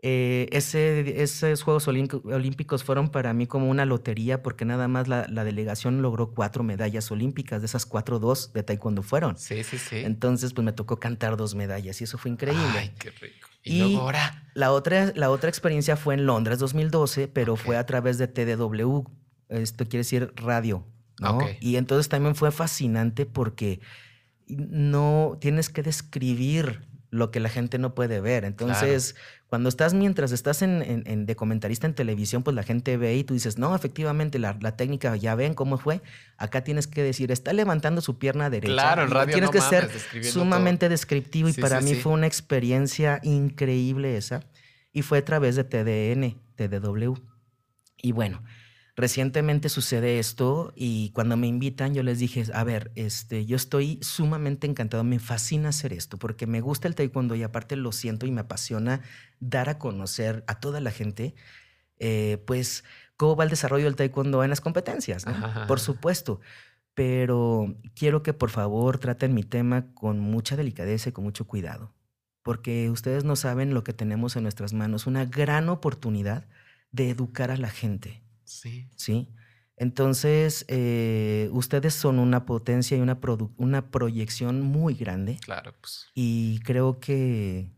Eh, 0.00 0.48
ese, 0.52 1.20
esos 1.22 1.62
Juegos 1.64 1.88
Olímpico- 1.88 2.22
Olímpicos 2.32 2.84
fueron 2.84 3.08
para 3.08 3.32
mí 3.32 3.48
como 3.48 3.68
una 3.68 3.84
lotería 3.84 4.44
porque 4.44 4.64
nada 4.64 4.86
más 4.86 5.08
la, 5.08 5.26
la 5.28 5.42
delegación 5.42 6.02
logró 6.02 6.30
cuatro 6.34 6.62
medallas 6.62 7.10
olímpicas. 7.10 7.62
De 7.62 7.66
esas 7.66 7.84
cuatro, 7.84 8.20
dos 8.20 8.52
de 8.52 8.62
taekwondo 8.62 9.02
fueron. 9.02 9.36
Sí, 9.36 9.64
sí, 9.64 9.76
sí. 9.76 9.96
Entonces, 9.96 10.52
pues 10.52 10.64
me 10.64 10.72
tocó 10.72 10.98
cantar 11.00 11.36
dos 11.36 11.56
medallas 11.56 12.00
y 12.00 12.04
eso 12.04 12.16
fue 12.16 12.30
increíble. 12.30 12.62
Ay, 12.78 12.92
qué 12.98 13.10
rico. 13.10 13.48
Y, 13.64 13.74
Y- 13.74 13.78
luego 13.80 14.02
ahora. 14.02 14.48
La 14.54 14.70
otra, 14.70 15.12
la 15.16 15.30
otra 15.30 15.48
experiencia 15.48 15.96
fue 15.96 16.14
en 16.14 16.26
Londres 16.26 16.60
2012, 16.60 17.26
pero 17.26 17.56
fue 17.56 17.76
a 17.76 17.84
través 17.84 18.18
de 18.18 18.28
TDW. 18.28 19.04
Esto 19.48 19.84
quiere 19.84 19.98
decir 19.98 20.32
radio. 20.36 20.84
¿No? 21.20 21.38
Ok. 21.38 21.44
Y 21.60 21.76
entonces 21.76 22.08
también 22.08 22.34
fue 22.34 22.50
fascinante 22.52 23.26
porque 23.26 23.80
no 24.48 25.36
tienes 25.40 25.68
que 25.68 25.82
describir 25.82 26.86
lo 27.10 27.30
que 27.30 27.40
la 27.40 27.48
gente 27.48 27.78
no 27.78 27.94
puede 27.94 28.20
ver. 28.20 28.44
Entonces, 28.44 29.16
cuando 29.46 29.70
estás, 29.70 29.94
mientras 29.94 30.30
estás 30.30 30.60
en, 30.60 30.82
en- 30.82 31.04
en- 31.06 31.24
de 31.24 31.36
comentarista 31.36 31.86
en 31.86 31.94
televisión, 31.94 32.42
pues 32.42 32.54
la 32.54 32.62
gente 32.62 32.98
ve 32.98 33.16
y 33.16 33.24
tú 33.24 33.32
dices, 33.32 33.56
no, 33.56 33.74
efectivamente, 33.74 34.38
la, 34.38 34.58
la 34.60 34.76
técnica, 34.76 35.16
ya 35.16 35.34
ven 35.34 35.54
cómo 35.54 35.78
fue. 35.78 36.02
Acá 36.36 36.64
tienes 36.64 36.86
que 36.86 37.02
decir, 37.02 37.32
está 37.32 37.54
levantando 37.54 38.02
su 38.02 38.18
pierna 38.18 38.50
derecha. 38.50 38.72
Claro, 38.74 39.06
radio 39.06 39.32
Tienes 39.32 39.48
no 39.48 39.52
que 39.52 39.58
mames, 39.60 39.90
ser 40.02 40.24
sumamente 40.24 40.90
descriptivo 40.90 41.48
y 41.48 41.54
Sí, 41.54 41.62
para 41.62 41.78
sí, 41.80 41.84
mí 41.86 41.94
sí. 41.94 42.00
fue 42.02 42.12
una 42.12 42.26
experiencia 42.26 43.20
increíble 43.22 44.16
esa. 44.18 44.44
Y 44.92 45.00
fue 45.00 45.18
a 45.18 45.24
través 45.24 45.56
de 45.56 45.64
TDN, 45.64 46.36
TDW. 46.56 47.14
Y 48.02 48.12
bueno, 48.12 48.42
recientemente 48.98 49.68
sucede 49.68 50.18
esto 50.18 50.72
y 50.74 51.10
cuando 51.10 51.36
me 51.36 51.46
invitan 51.46 51.94
yo 51.94 52.02
les 52.02 52.18
dije, 52.18 52.42
a 52.52 52.64
ver, 52.64 52.90
este, 52.96 53.46
yo 53.46 53.54
estoy 53.54 54.00
sumamente 54.02 54.66
encantado, 54.66 55.04
me 55.04 55.20
fascina 55.20 55.68
hacer 55.68 55.92
esto 55.92 56.18
porque 56.18 56.48
me 56.48 56.60
gusta 56.60 56.88
el 56.88 56.96
taekwondo 56.96 57.36
y 57.36 57.44
aparte 57.44 57.76
lo 57.76 57.92
siento 57.92 58.26
y 58.26 58.32
me 58.32 58.40
apasiona 58.40 59.02
dar 59.38 59.68
a 59.68 59.78
conocer 59.78 60.42
a 60.48 60.58
toda 60.58 60.80
la 60.80 60.90
gente, 60.90 61.36
eh, 62.00 62.42
pues, 62.44 62.82
cómo 63.16 63.36
va 63.36 63.44
el 63.44 63.50
desarrollo 63.50 63.84
del 63.84 63.94
taekwondo 63.94 64.42
en 64.42 64.50
las 64.50 64.60
competencias, 64.60 65.24
Por 65.68 65.78
supuesto. 65.78 66.40
Pero 66.94 67.76
quiero 67.94 68.24
que 68.24 68.32
por 68.32 68.50
favor 68.50 68.98
traten 68.98 69.32
mi 69.32 69.44
tema 69.44 69.94
con 69.94 70.18
mucha 70.18 70.56
delicadeza 70.56 71.10
y 71.10 71.12
con 71.12 71.22
mucho 71.22 71.46
cuidado, 71.46 71.94
porque 72.42 72.90
ustedes 72.90 73.22
no 73.22 73.36
saben 73.36 73.74
lo 73.74 73.84
que 73.84 73.92
tenemos 73.92 74.34
en 74.34 74.42
nuestras 74.42 74.72
manos, 74.72 75.06
una 75.06 75.24
gran 75.24 75.68
oportunidad 75.68 76.48
de 76.90 77.10
educar 77.10 77.52
a 77.52 77.56
la 77.56 77.70
gente 77.70 78.24
Sí. 78.48 78.88
¿Sí? 78.96 79.28
Entonces, 79.76 80.64
eh, 80.68 81.48
ustedes 81.52 81.94
son 81.94 82.18
una 82.18 82.44
potencia 82.44 82.96
y 82.96 83.00
una, 83.00 83.18
una 83.56 83.90
proyección 83.90 84.60
muy 84.60 84.94
grande. 84.94 85.38
Claro, 85.40 85.72
pues. 85.80 86.08
Y 86.14 86.58
creo 86.64 86.98
que, 86.98 87.70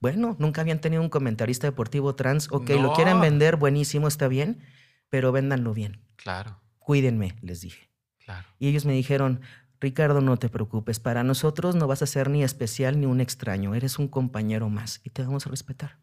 bueno, 0.00 0.34
nunca 0.40 0.60
habían 0.60 0.80
tenido 0.80 1.00
un 1.00 1.08
comentarista 1.08 1.68
deportivo 1.68 2.16
trans. 2.16 2.48
Ok, 2.50 2.70
lo 2.70 2.94
quieren 2.94 3.20
vender, 3.20 3.56
buenísimo, 3.56 4.08
está 4.08 4.26
bien, 4.26 4.60
pero 5.08 5.30
véndanlo 5.30 5.72
bien. 5.72 6.02
Claro. 6.16 6.60
Cuídenme, 6.78 7.36
les 7.42 7.60
dije. 7.60 7.90
Claro. 8.24 8.48
Y 8.58 8.68
ellos 8.68 8.84
me 8.84 8.92
dijeron, 8.92 9.40
Ricardo, 9.80 10.20
no 10.20 10.36
te 10.36 10.48
preocupes, 10.48 10.98
para 10.98 11.22
nosotros 11.22 11.76
no 11.76 11.86
vas 11.86 12.02
a 12.02 12.06
ser 12.06 12.28
ni 12.28 12.42
especial 12.42 12.98
ni 12.98 13.06
un 13.06 13.20
extraño, 13.20 13.74
eres 13.76 13.98
un 14.00 14.08
compañero 14.08 14.68
más 14.68 15.00
y 15.04 15.10
te 15.10 15.22
vamos 15.22 15.46
a 15.46 15.50
respetar. 15.50 16.00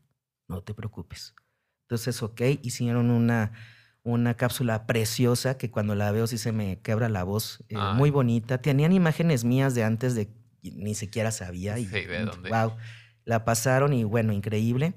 No 0.48 0.62
te 0.62 0.74
preocupes. 0.74 1.36
Entonces, 1.86 2.22
ok, 2.24 2.42
hicieron 2.64 3.12
una, 3.12 3.52
una 4.04 4.36
cápsula 4.36 4.88
preciosa 4.88 5.58
que 5.58 5.70
cuando 5.70 5.94
la 5.94 6.12
veo 6.12 6.26
sí 6.26 6.38
se 6.40 6.52
me 6.52 6.80
quebra 6.80 7.10
la 7.10 7.24
voz, 7.24 7.64
eh, 7.70 7.78
muy 7.96 8.10
bonita. 8.10 8.58
Tenían 8.60 8.92
imágenes 8.92 9.44
mías 9.44 9.76
de 9.76 9.84
antes 9.84 10.16
de 10.16 10.30
ni 10.64 10.96
siquiera 10.96 11.32
sabía. 11.32 11.78
Y, 11.78 11.86
¿de 11.86 12.26
dónde? 12.26 12.50
Wow, 12.50 12.74
la 13.24 13.46
pasaron 13.46 13.94
y 13.94 14.04
bueno, 14.04 14.34
increíble. 14.34 14.96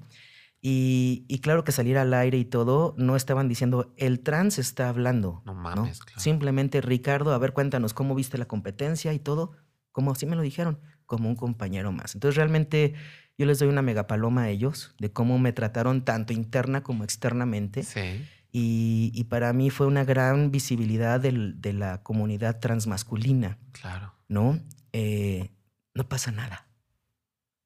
Y, 0.61 1.39
claro 1.41 1.63
que 1.63 1.71
salir 1.71 1.97
al 1.97 2.13
aire 2.13 2.37
y 2.37 2.43
todo, 2.43 2.93
no 2.97 3.15
estaban 3.15 3.47
diciendo, 3.47 3.93
el 3.97 4.19
trans 4.19 4.59
está 4.59 4.89
hablando. 4.89 5.41
No 5.45 5.53
mames, 5.53 5.99
Claro. 5.99 6.19
Simplemente, 6.19 6.81
Ricardo, 6.81 7.33
a 7.33 7.37
ver, 7.37 7.53
cuéntanos 7.53 7.93
cómo 7.93 8.13
viste 8.15 8.37
la 8.37 8.45
competencia 8.45 9.13
y 9.13 9.19
todo. 9.19 9.53
Como 9.91 10.11
así 10.11 10.25
me 10.25 10.35
lo 10.35 10.41
dijeron, 10.41 10.79
como 11.05 11.29
un 11.29 11.35
compañero 11.35 11.91
más. 11.91 12.13
Entonces, 12.13 12.35
realmente 12.35 12.93
yo 13.39 13.45
les 13.45 13.57
doy 13.57 13.69
una 13.69 13.81
megapaloma 13.81 14.43
a 14.43 14.49
ellos 14.49 14.93
de 14.99 15.13
cómo 15.13 15.39
me 15.39 15.53
trataron 15.53 16.03
tanto 16.03 16.33
interna 16.33 16.83
como 16.83 17.05
externamente. 17.05 17.83
Sí. 17.83 18.27
Y, 18.51 19.23
para 19.29 19.53
mí 19.53 19.69
fue 19.69 19.87
una 19.87 20.03
gran 20.03 20.51
visibilidad 20.51 21.21
de 21.21 21.73
la 21.73 22.03
comunidad 22.03 22.59
transmasculina. 22.59 23.57
Claro. 23.71 24.13
¿No? 24.27 24.59
Eh, 24.91 25.51
no 25.93 26.09
pasa 26.09 26.31
nada. 26.31 26.67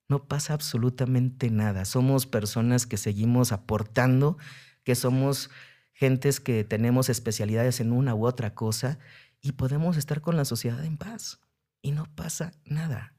No 0.08 0.26
pasa 0.28 0.54
absolutamente 0.54 1.50
nada. 1.50 1.86
Somos 1.86 2.28
personas 2.28 2.86
que 2.86 2.98
seguimos 2.98 3.52
aportando, 3.52 4.38
que 4.84 4.94
somos 4.94 5.50
gentes 5.94 6.40
que 6.40 6.64
tenemos 6.64 7.10
especialidades 7.10 7.80
en 7.80 7.94
una 7.94 8.14
u 8.14 8.28
otra 8.28 8.54
cosa 8.54 9.00
y 9.42 9.54
podemos 9.54 9.98
estar 9.98 10.22
con 10.22 10.38
la 10.38 10.46
sociedad 10.46 10.86
en 10.86 10.98
paz. 10.98 11.40
Y 11.82 11.94
no 11.94 12.06
pasa 12.14 12.52
nada. 12.64 13.14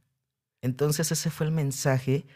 Entonces 0.60 1.10
ese 1.10 1.30
fue 1.30 1.46
el 1.46 1.52
mensaje 1.52 2.26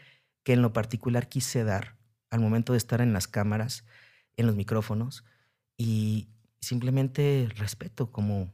que 0.49 0.53
en 0.53 0.63
lo 0.63 0.73
particular 0.73 1.29
quise 1.29 1.63
dar 1.63 1.95
al 2.31 2.39
momento 2.39 2.73
de 2.73 2.79
estar 2.79 3.01
en 3.01 3.13
las 3.13 3.27
cámaras, 3.27 3.85
en 4.35 4.47
los 4.47 4.55
micrófonos 4.55 5.23
y 5.77 6.29
simplemente 6.59 7.47
respeto, 7.55 8.11
como 8.11 8.51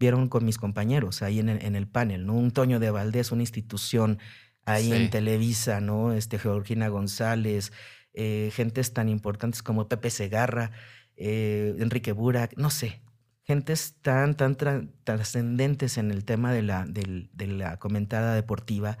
vieron 0.00 0.30
con 0.30 0.46
mis 0.46 0.56
compañeros 0.56 1.20
ahí 1.20 1.40
en 1.40 1.50
el, 1.50 1.86
panel, 1.86 2.24
¿no? 2.24 2.32
Un 2.32 2.50
Toño 2.50 2.80
de 2.80 2.90
Valdés, 2.90 3.30
una 3.30 3.42
institución 3.42 4.20
ahí 4.64 4.90
en 4.90 5.10
Televisa, 5.10 5.82
¿no? 5.82 6.14
Este, 6.14 6.38
Georgina 6.38 6.88
González, 6.88 7.72
eh, 8.14 8.50
gentes 8.54 8.94
tan 8.94 9.10
importantes 9.10 9.62
como 9.62 9.86
Pepe 9.86 10.08
Segarra, 10.08 10.70
eh, 11.14 11.76
Enrique 11.78 12.12
Burak, 12.12 12.56
no 12.56 12.70
sé, 12.70 13.02
gentes 13.42 13.96
tan, 14.00 14.34
tan 14.34 14.56
trascendentes 15.04 15.98
en 15.98 16.10
el 16.10 16.24
tema 16.24 16.54
de 16.54 16.62
la, 16.62 16.86
de 16.86 17.46
la 17.46 17.76
comentada 17.78 18.34
deportiva, 18.34 18.96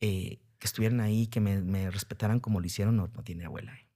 eh, 0.00 0.38
que 0.62 0.68
estuvieran 0.68 1.00
ahí, 1.00 1.26
que 1.26 1.40
me, 1.40 1.90
respetaran 1.90 2.38
como 2.38 2.60
lo 2.60 2.66
hicieron, 2.66 2.96
no, 2.96 3.08
tiene 3.24 3.46
abuela. 3.46 3.74
¿eh? 3.74 3.88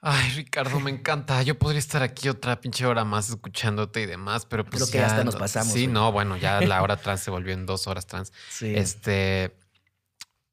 Ay, 0.00 0.28
Ricardo, 0.30 0.80
me 0.80 0.90
encanta. 0.90 1.40
Yo 1.44 1.56
podría 1.56 1.78
estar 1.78 2.02
aquí 2.02 2.28
otra 2.28 2.60
pinche 2.60 2.84
hora 2.84 3.04
más 3.04 3.30
escuchándote 3.30 4.00
y 4.02 4.06
demás, 4.06 4.44
pero 4.44 4.64
pues. 4.64 4.82
Creo 4.82 4.90
que 4.90 5.00
hasta 5.00 5.22
nos 5.22 5.36
pasamos. 5.36 5.72
Sí, 5.72 5.86
no, 5.86 6.10
bueno, 6.10 6.36
ya 6.36 6.60
la 6.62 6.82
hora 6.82 6.96
trans 7.00 7.20
se 7.20 7.30
volvió 7.30 7.54
en 7.54 7.64
dos 7.64 7.86
horas 7.86 8.08
trans. 8.08 8.32
Sí. 8.48 8.74
Este. 8.74 9.56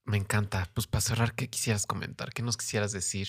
Me 0.05 0.17
encanta. 0.17 0.69
Pues 0.75 0.85
para 0.85 1.01
cerrar, 1.01 1.33
¿qué 1.33 1.49
quisieras 1.49 1.87
comentar? 1.87 2.31
¿Qué 2.31 2.43
nos 2.43 2.55
quisieras 2.55 2.91
decir 2.91 3.27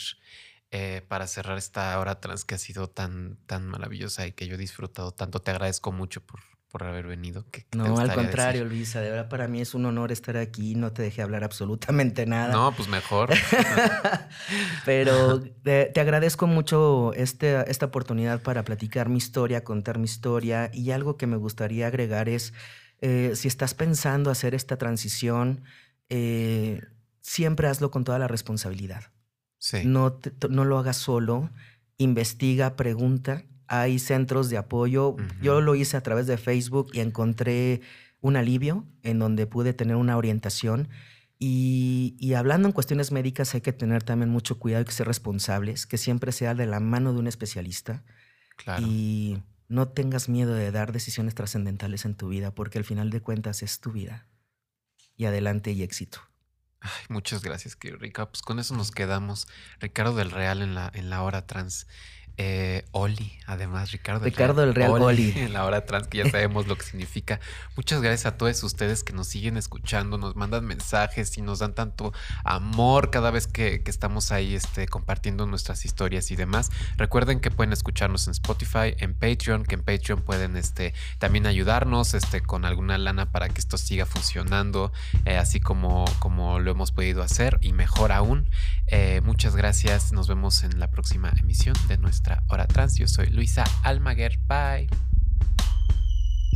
eh, 0.70 1.02
para 1.08 1.26
cerrar 1.26 1.56
esta 1.56 1.98
hora 1.98 2.20
trans 2.20 2.44
que 2.44 2.56
ha 2.56 2.58
sido 2.58 2.90
tan, 2.90 3.38
tan 3.46 3.66
maravillosa 3.66 4.26
y 4.26 4.32
que 4.32 4.46
yo 4.46 4.56
he 4.56 4.58
disfrutado 4.58 5.12
tanto? 5.12 5.40
Te 5.40 5.50
agradezco 5.50 5.92
mucho 5.92 6.20
por, 6.20 6.40
por 6.70 6.84
haber 6.84 7.06
venido. 7.06 7.46
no, 7.74 7.98
al 7.98 8.14
contrario, 8.14 8.64
Luisa, 8.64 9.00
de 9.00 9.10
verdad 9.10 9.28
para 9.28 9.48
mí 9.48 9.60
es 9.60 9.74
un 9.74 9.86
honor 9.86 10.12
estar 10.12 10.36
aquí. 10.36 10.74
No 10.74 10.92
te 10.92 11.02
dejé 11.02 11.22
hablar 11.22 11.42
absolutamente 11.42 12.26
nada. 12.26 12.52
No, 12.52 12.72
pues 12.72 12.88
mejor. 12.88 13.30
Pero 14.84 15.40
te, 15.40 15.92
agradezco 15.98 16.46
mucho 16.46 17.12
este, 17.14 17.70
esta 17.70 17.86
oportunidad 17.86 18.42
para 18.42 18.64
platicar 18.64 19.08
mi 19.08 19.16
historia, 19.16 19.64
contar 19.64 19.98
mi 19.98 20.04
historia. 20.04 20.70
Y 20.74 20.90
algo 20.90 21.16
que 21.16 21.26
me 21.26 21.36
gustaría 21.36 21.86
agregar 21.86 22.28
es, 22.28 22.52
eh, 23.00 23.32
si 23.34 23.48
estás 23.48 23.74
pensando 23.74 24.30
hacer 24.30 24.54
esta 24.54 24.76
transición, 24.76 25.64
eh, 26.10 26.82
siempre 27.22 27.68
hazlo 27.68 27.90
con 27.90 28.04
toda 28.04 28.18
la 28.18 28.28
responsabilidad. 28.28 29.04
Sí. 29.58 29.78
No, 29.84 30.20
no 30.50 30.64
lo 30.64 30.78
hagas 30.78 30.98
solo, 30.98 31.50
investiga, 31.96 32.76
pregunta 32.76 33.44
hay 33.68 33.98
centros 33.98 34.50
de 34.50 34.56
apoyo. 34.56 35.16
Yo 35.40 35.60
lo 35.60 35.74
hice 35.74 35.96
a 35.96 36.02
través 36.02 36.26
de 36.26 36.38
Facebook 36.38 36.90
y 36.94 37.00
encontré 37.00 37.82
un 38.20 38.36
alivio 38.36 38.86
en 39.02 39.18
donde 39.18 39.46
pude 39.46 39.74
tener 39.74 39.96
una 39.96 40.16
orientación. 40.16 40.88
Y, 41.38 42.32
hablando 42.36 42.66
en 42.66 42.72
cuestiones 42.72 43.12
médicas 43.12 43.54
hay 43.54 43.60
que 43.60 43.72
tener 43.72 44.02
también 44.02 44.30
mucho 44.30 44.58
cuidado 44.58 44.82
y 44.82 44.86
que 44.86 44.92
ser 44.92 45.06
responsables, 45.06 45.86
que 45.86 45.98
siempre 45.98 46.32
sea 46.32 46.54
de 46.54 46.66
la 46.66 46.80
mano 46.80 47.12
de 47.12 47.20
un 47.20 47.28
especialista. 47.28 48.02
Claro. 48.56 48.84
Y 48.84 49.40
no 49.68 49.88
tengas 49.88 50.28
miedo 50.28 50.54
de 50.54 50.72
dar 50.72 50.90
decisiones 50.90 51.34
trascendentales 51.34 52.04
en 52.06 52.16
tu 52.16 52.28
vida, 52.28 52.54
porque 52.54 52.78
al 52.78 52.84
final 52.84 53.10
de 53.10 53.20
cuentas 53.20 53.62
es 53.62 53.80
tu 53.80 53.92
vida. 53.92 54.26
Y 55.16 55.26
adelante 55.26 55.70
y 55.72 55.82
éxito. 55.82 56.20
Ay, 56.80 57.04
muchas 57.08 57.42
gracias, 57.42 57.76
querido 57.76 57.98
Rica. 57.98 58.30
Pues 58.30 58.40
con 58.42 58.58
eso 58.58 58.74
nos 58.74 58.90
quedamos. 58.90 59.46
Ricardo 59.80 60.14
del 60.14 60.30
Real 60.30 60.62
en 60.62 60.74
la, 60.74 60.90
en 60.94 61.10
la 61.10 61.22
hora 61.22 61.46
trans. 61.46 61.86
Eh, 62.40 62.84
Oli, 62.92 63.32
además, 63.46 63.90
Ricardo. 63.90 64.24
Ricardo 64.24 64.60
del 64.60 64.72
Real 64.72 64.92
Oli, 64.92 65.32
En 65.34 65.52
la 65.52 65.64
hora 65.64 65.84
trans, 65.84 66.06
que 66.06 66.18
ya 66.18 66.24
sabemos 66.30 66.68
lo 66.68 66.78
que 66.78 66.84
significa. 66.84 67.40
Muchas 67.74 68.00
gracias 68.00 68.26
a 68.26 68.36
todos 68.36 68.62
ustedes 68.62 69.02
que 69.02 69.12
nos 69.12 69.26
siguen 69.26 69.56
escuchando, 69.56 70.18
nos 70.18 70.36
mandan 70.36 70.64
mensajes 70.64 71.36
y 71.36 71.42
nos 71.42 71.58
dan 71.58 71.74
tanto 71.74 72.12
amor 72.44 73.10
cada 73.10 73.32
vez 73.32 73.48
que, 73.48 73.82
estamos 73.86 74.30
ahí 74.30 74.54
este, 74.54 74.86
compartiendo 74.86 75.46
nuestras 75.46 75.84
historias 75.84 76.30
y 76.30 76.36
demás. 76.36 76.70
Recuerden 76.96 77.40
que 77.40 77.50
pueden 77.50 77.72
escucharnos 77.72 78.28
en 78.28 78.32
Spotify, 78.32 78.94
en 78.98 79.14
Patreon, 79.14 79.64
que 79.64 79.74
en 79.74 79.82
Patreon 79.82 80.22
pueden 80.22 80.56
este, 80.56 80.94
también 81.18 81.46
ayudarnos 81.46 82.14
este, 82.14 82.40
con 82.40 82.64
alguna 82.64 82.98
lana 82.98 83.32
para 83.32 83.48
que 83.48 83.58
esto 83.58 83.78
siga 83.78 84.06
funcionando, 84.06 84.92
eh, 85.24 85.38
así 85.38 85.58
como, 85.58 86.04
como 86.20 86.60
lo 86.60 86.70
hemos 86.70 86.92
podido 86.92 87.24
hacer 87.24 87.58
y 87.62 87.72
mejor 87.72 88.12
aún. 88.12 88.48
Eh, 88.86 89.22
muchas 89.24 89.56
gracias, 89.56 90.12
nos 90.12 90.28
vemos 90.28 90.62
en 90.62 90.78
la 90.78 90.88
próxima 90.88 91.32
emisión 91.40 91.74
de 91.88 91.98
nuestra 91.98 92.27
Hora 92.48 92.66
Trans. 92.66 92.96
Yo 92.98 93.08
soy 93.08 93.28
Luisa 93.30 93.64
Almaguer. 93.82 94.38
Bye. 94.46 94.88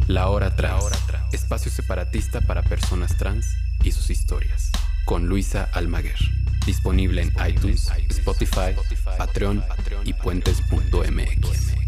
La 0.06 0.28
Hora 0.28 0.54
Trans. 0.54 0.84
Espacio 1.32 1.70
separatista 1.70 2.40
para 2.40 2.62
personas 2.62 3.16
trans 3.16 3.46
y 3.82 3.92
sus 3.92 4.10
historias. 4.10 4.70
Con 5.04 5.26
Luisa 5.26 5.68
Almaguer. 5.72 6.18
Disponible 6.66 7.22
en 7.22 7.32
iTunes, 7.48 7.90
Spotify, 8.08 8.76
Patreon 9.18 9.64
y 10.04 10.12
puentes.mx. 10.12 11.81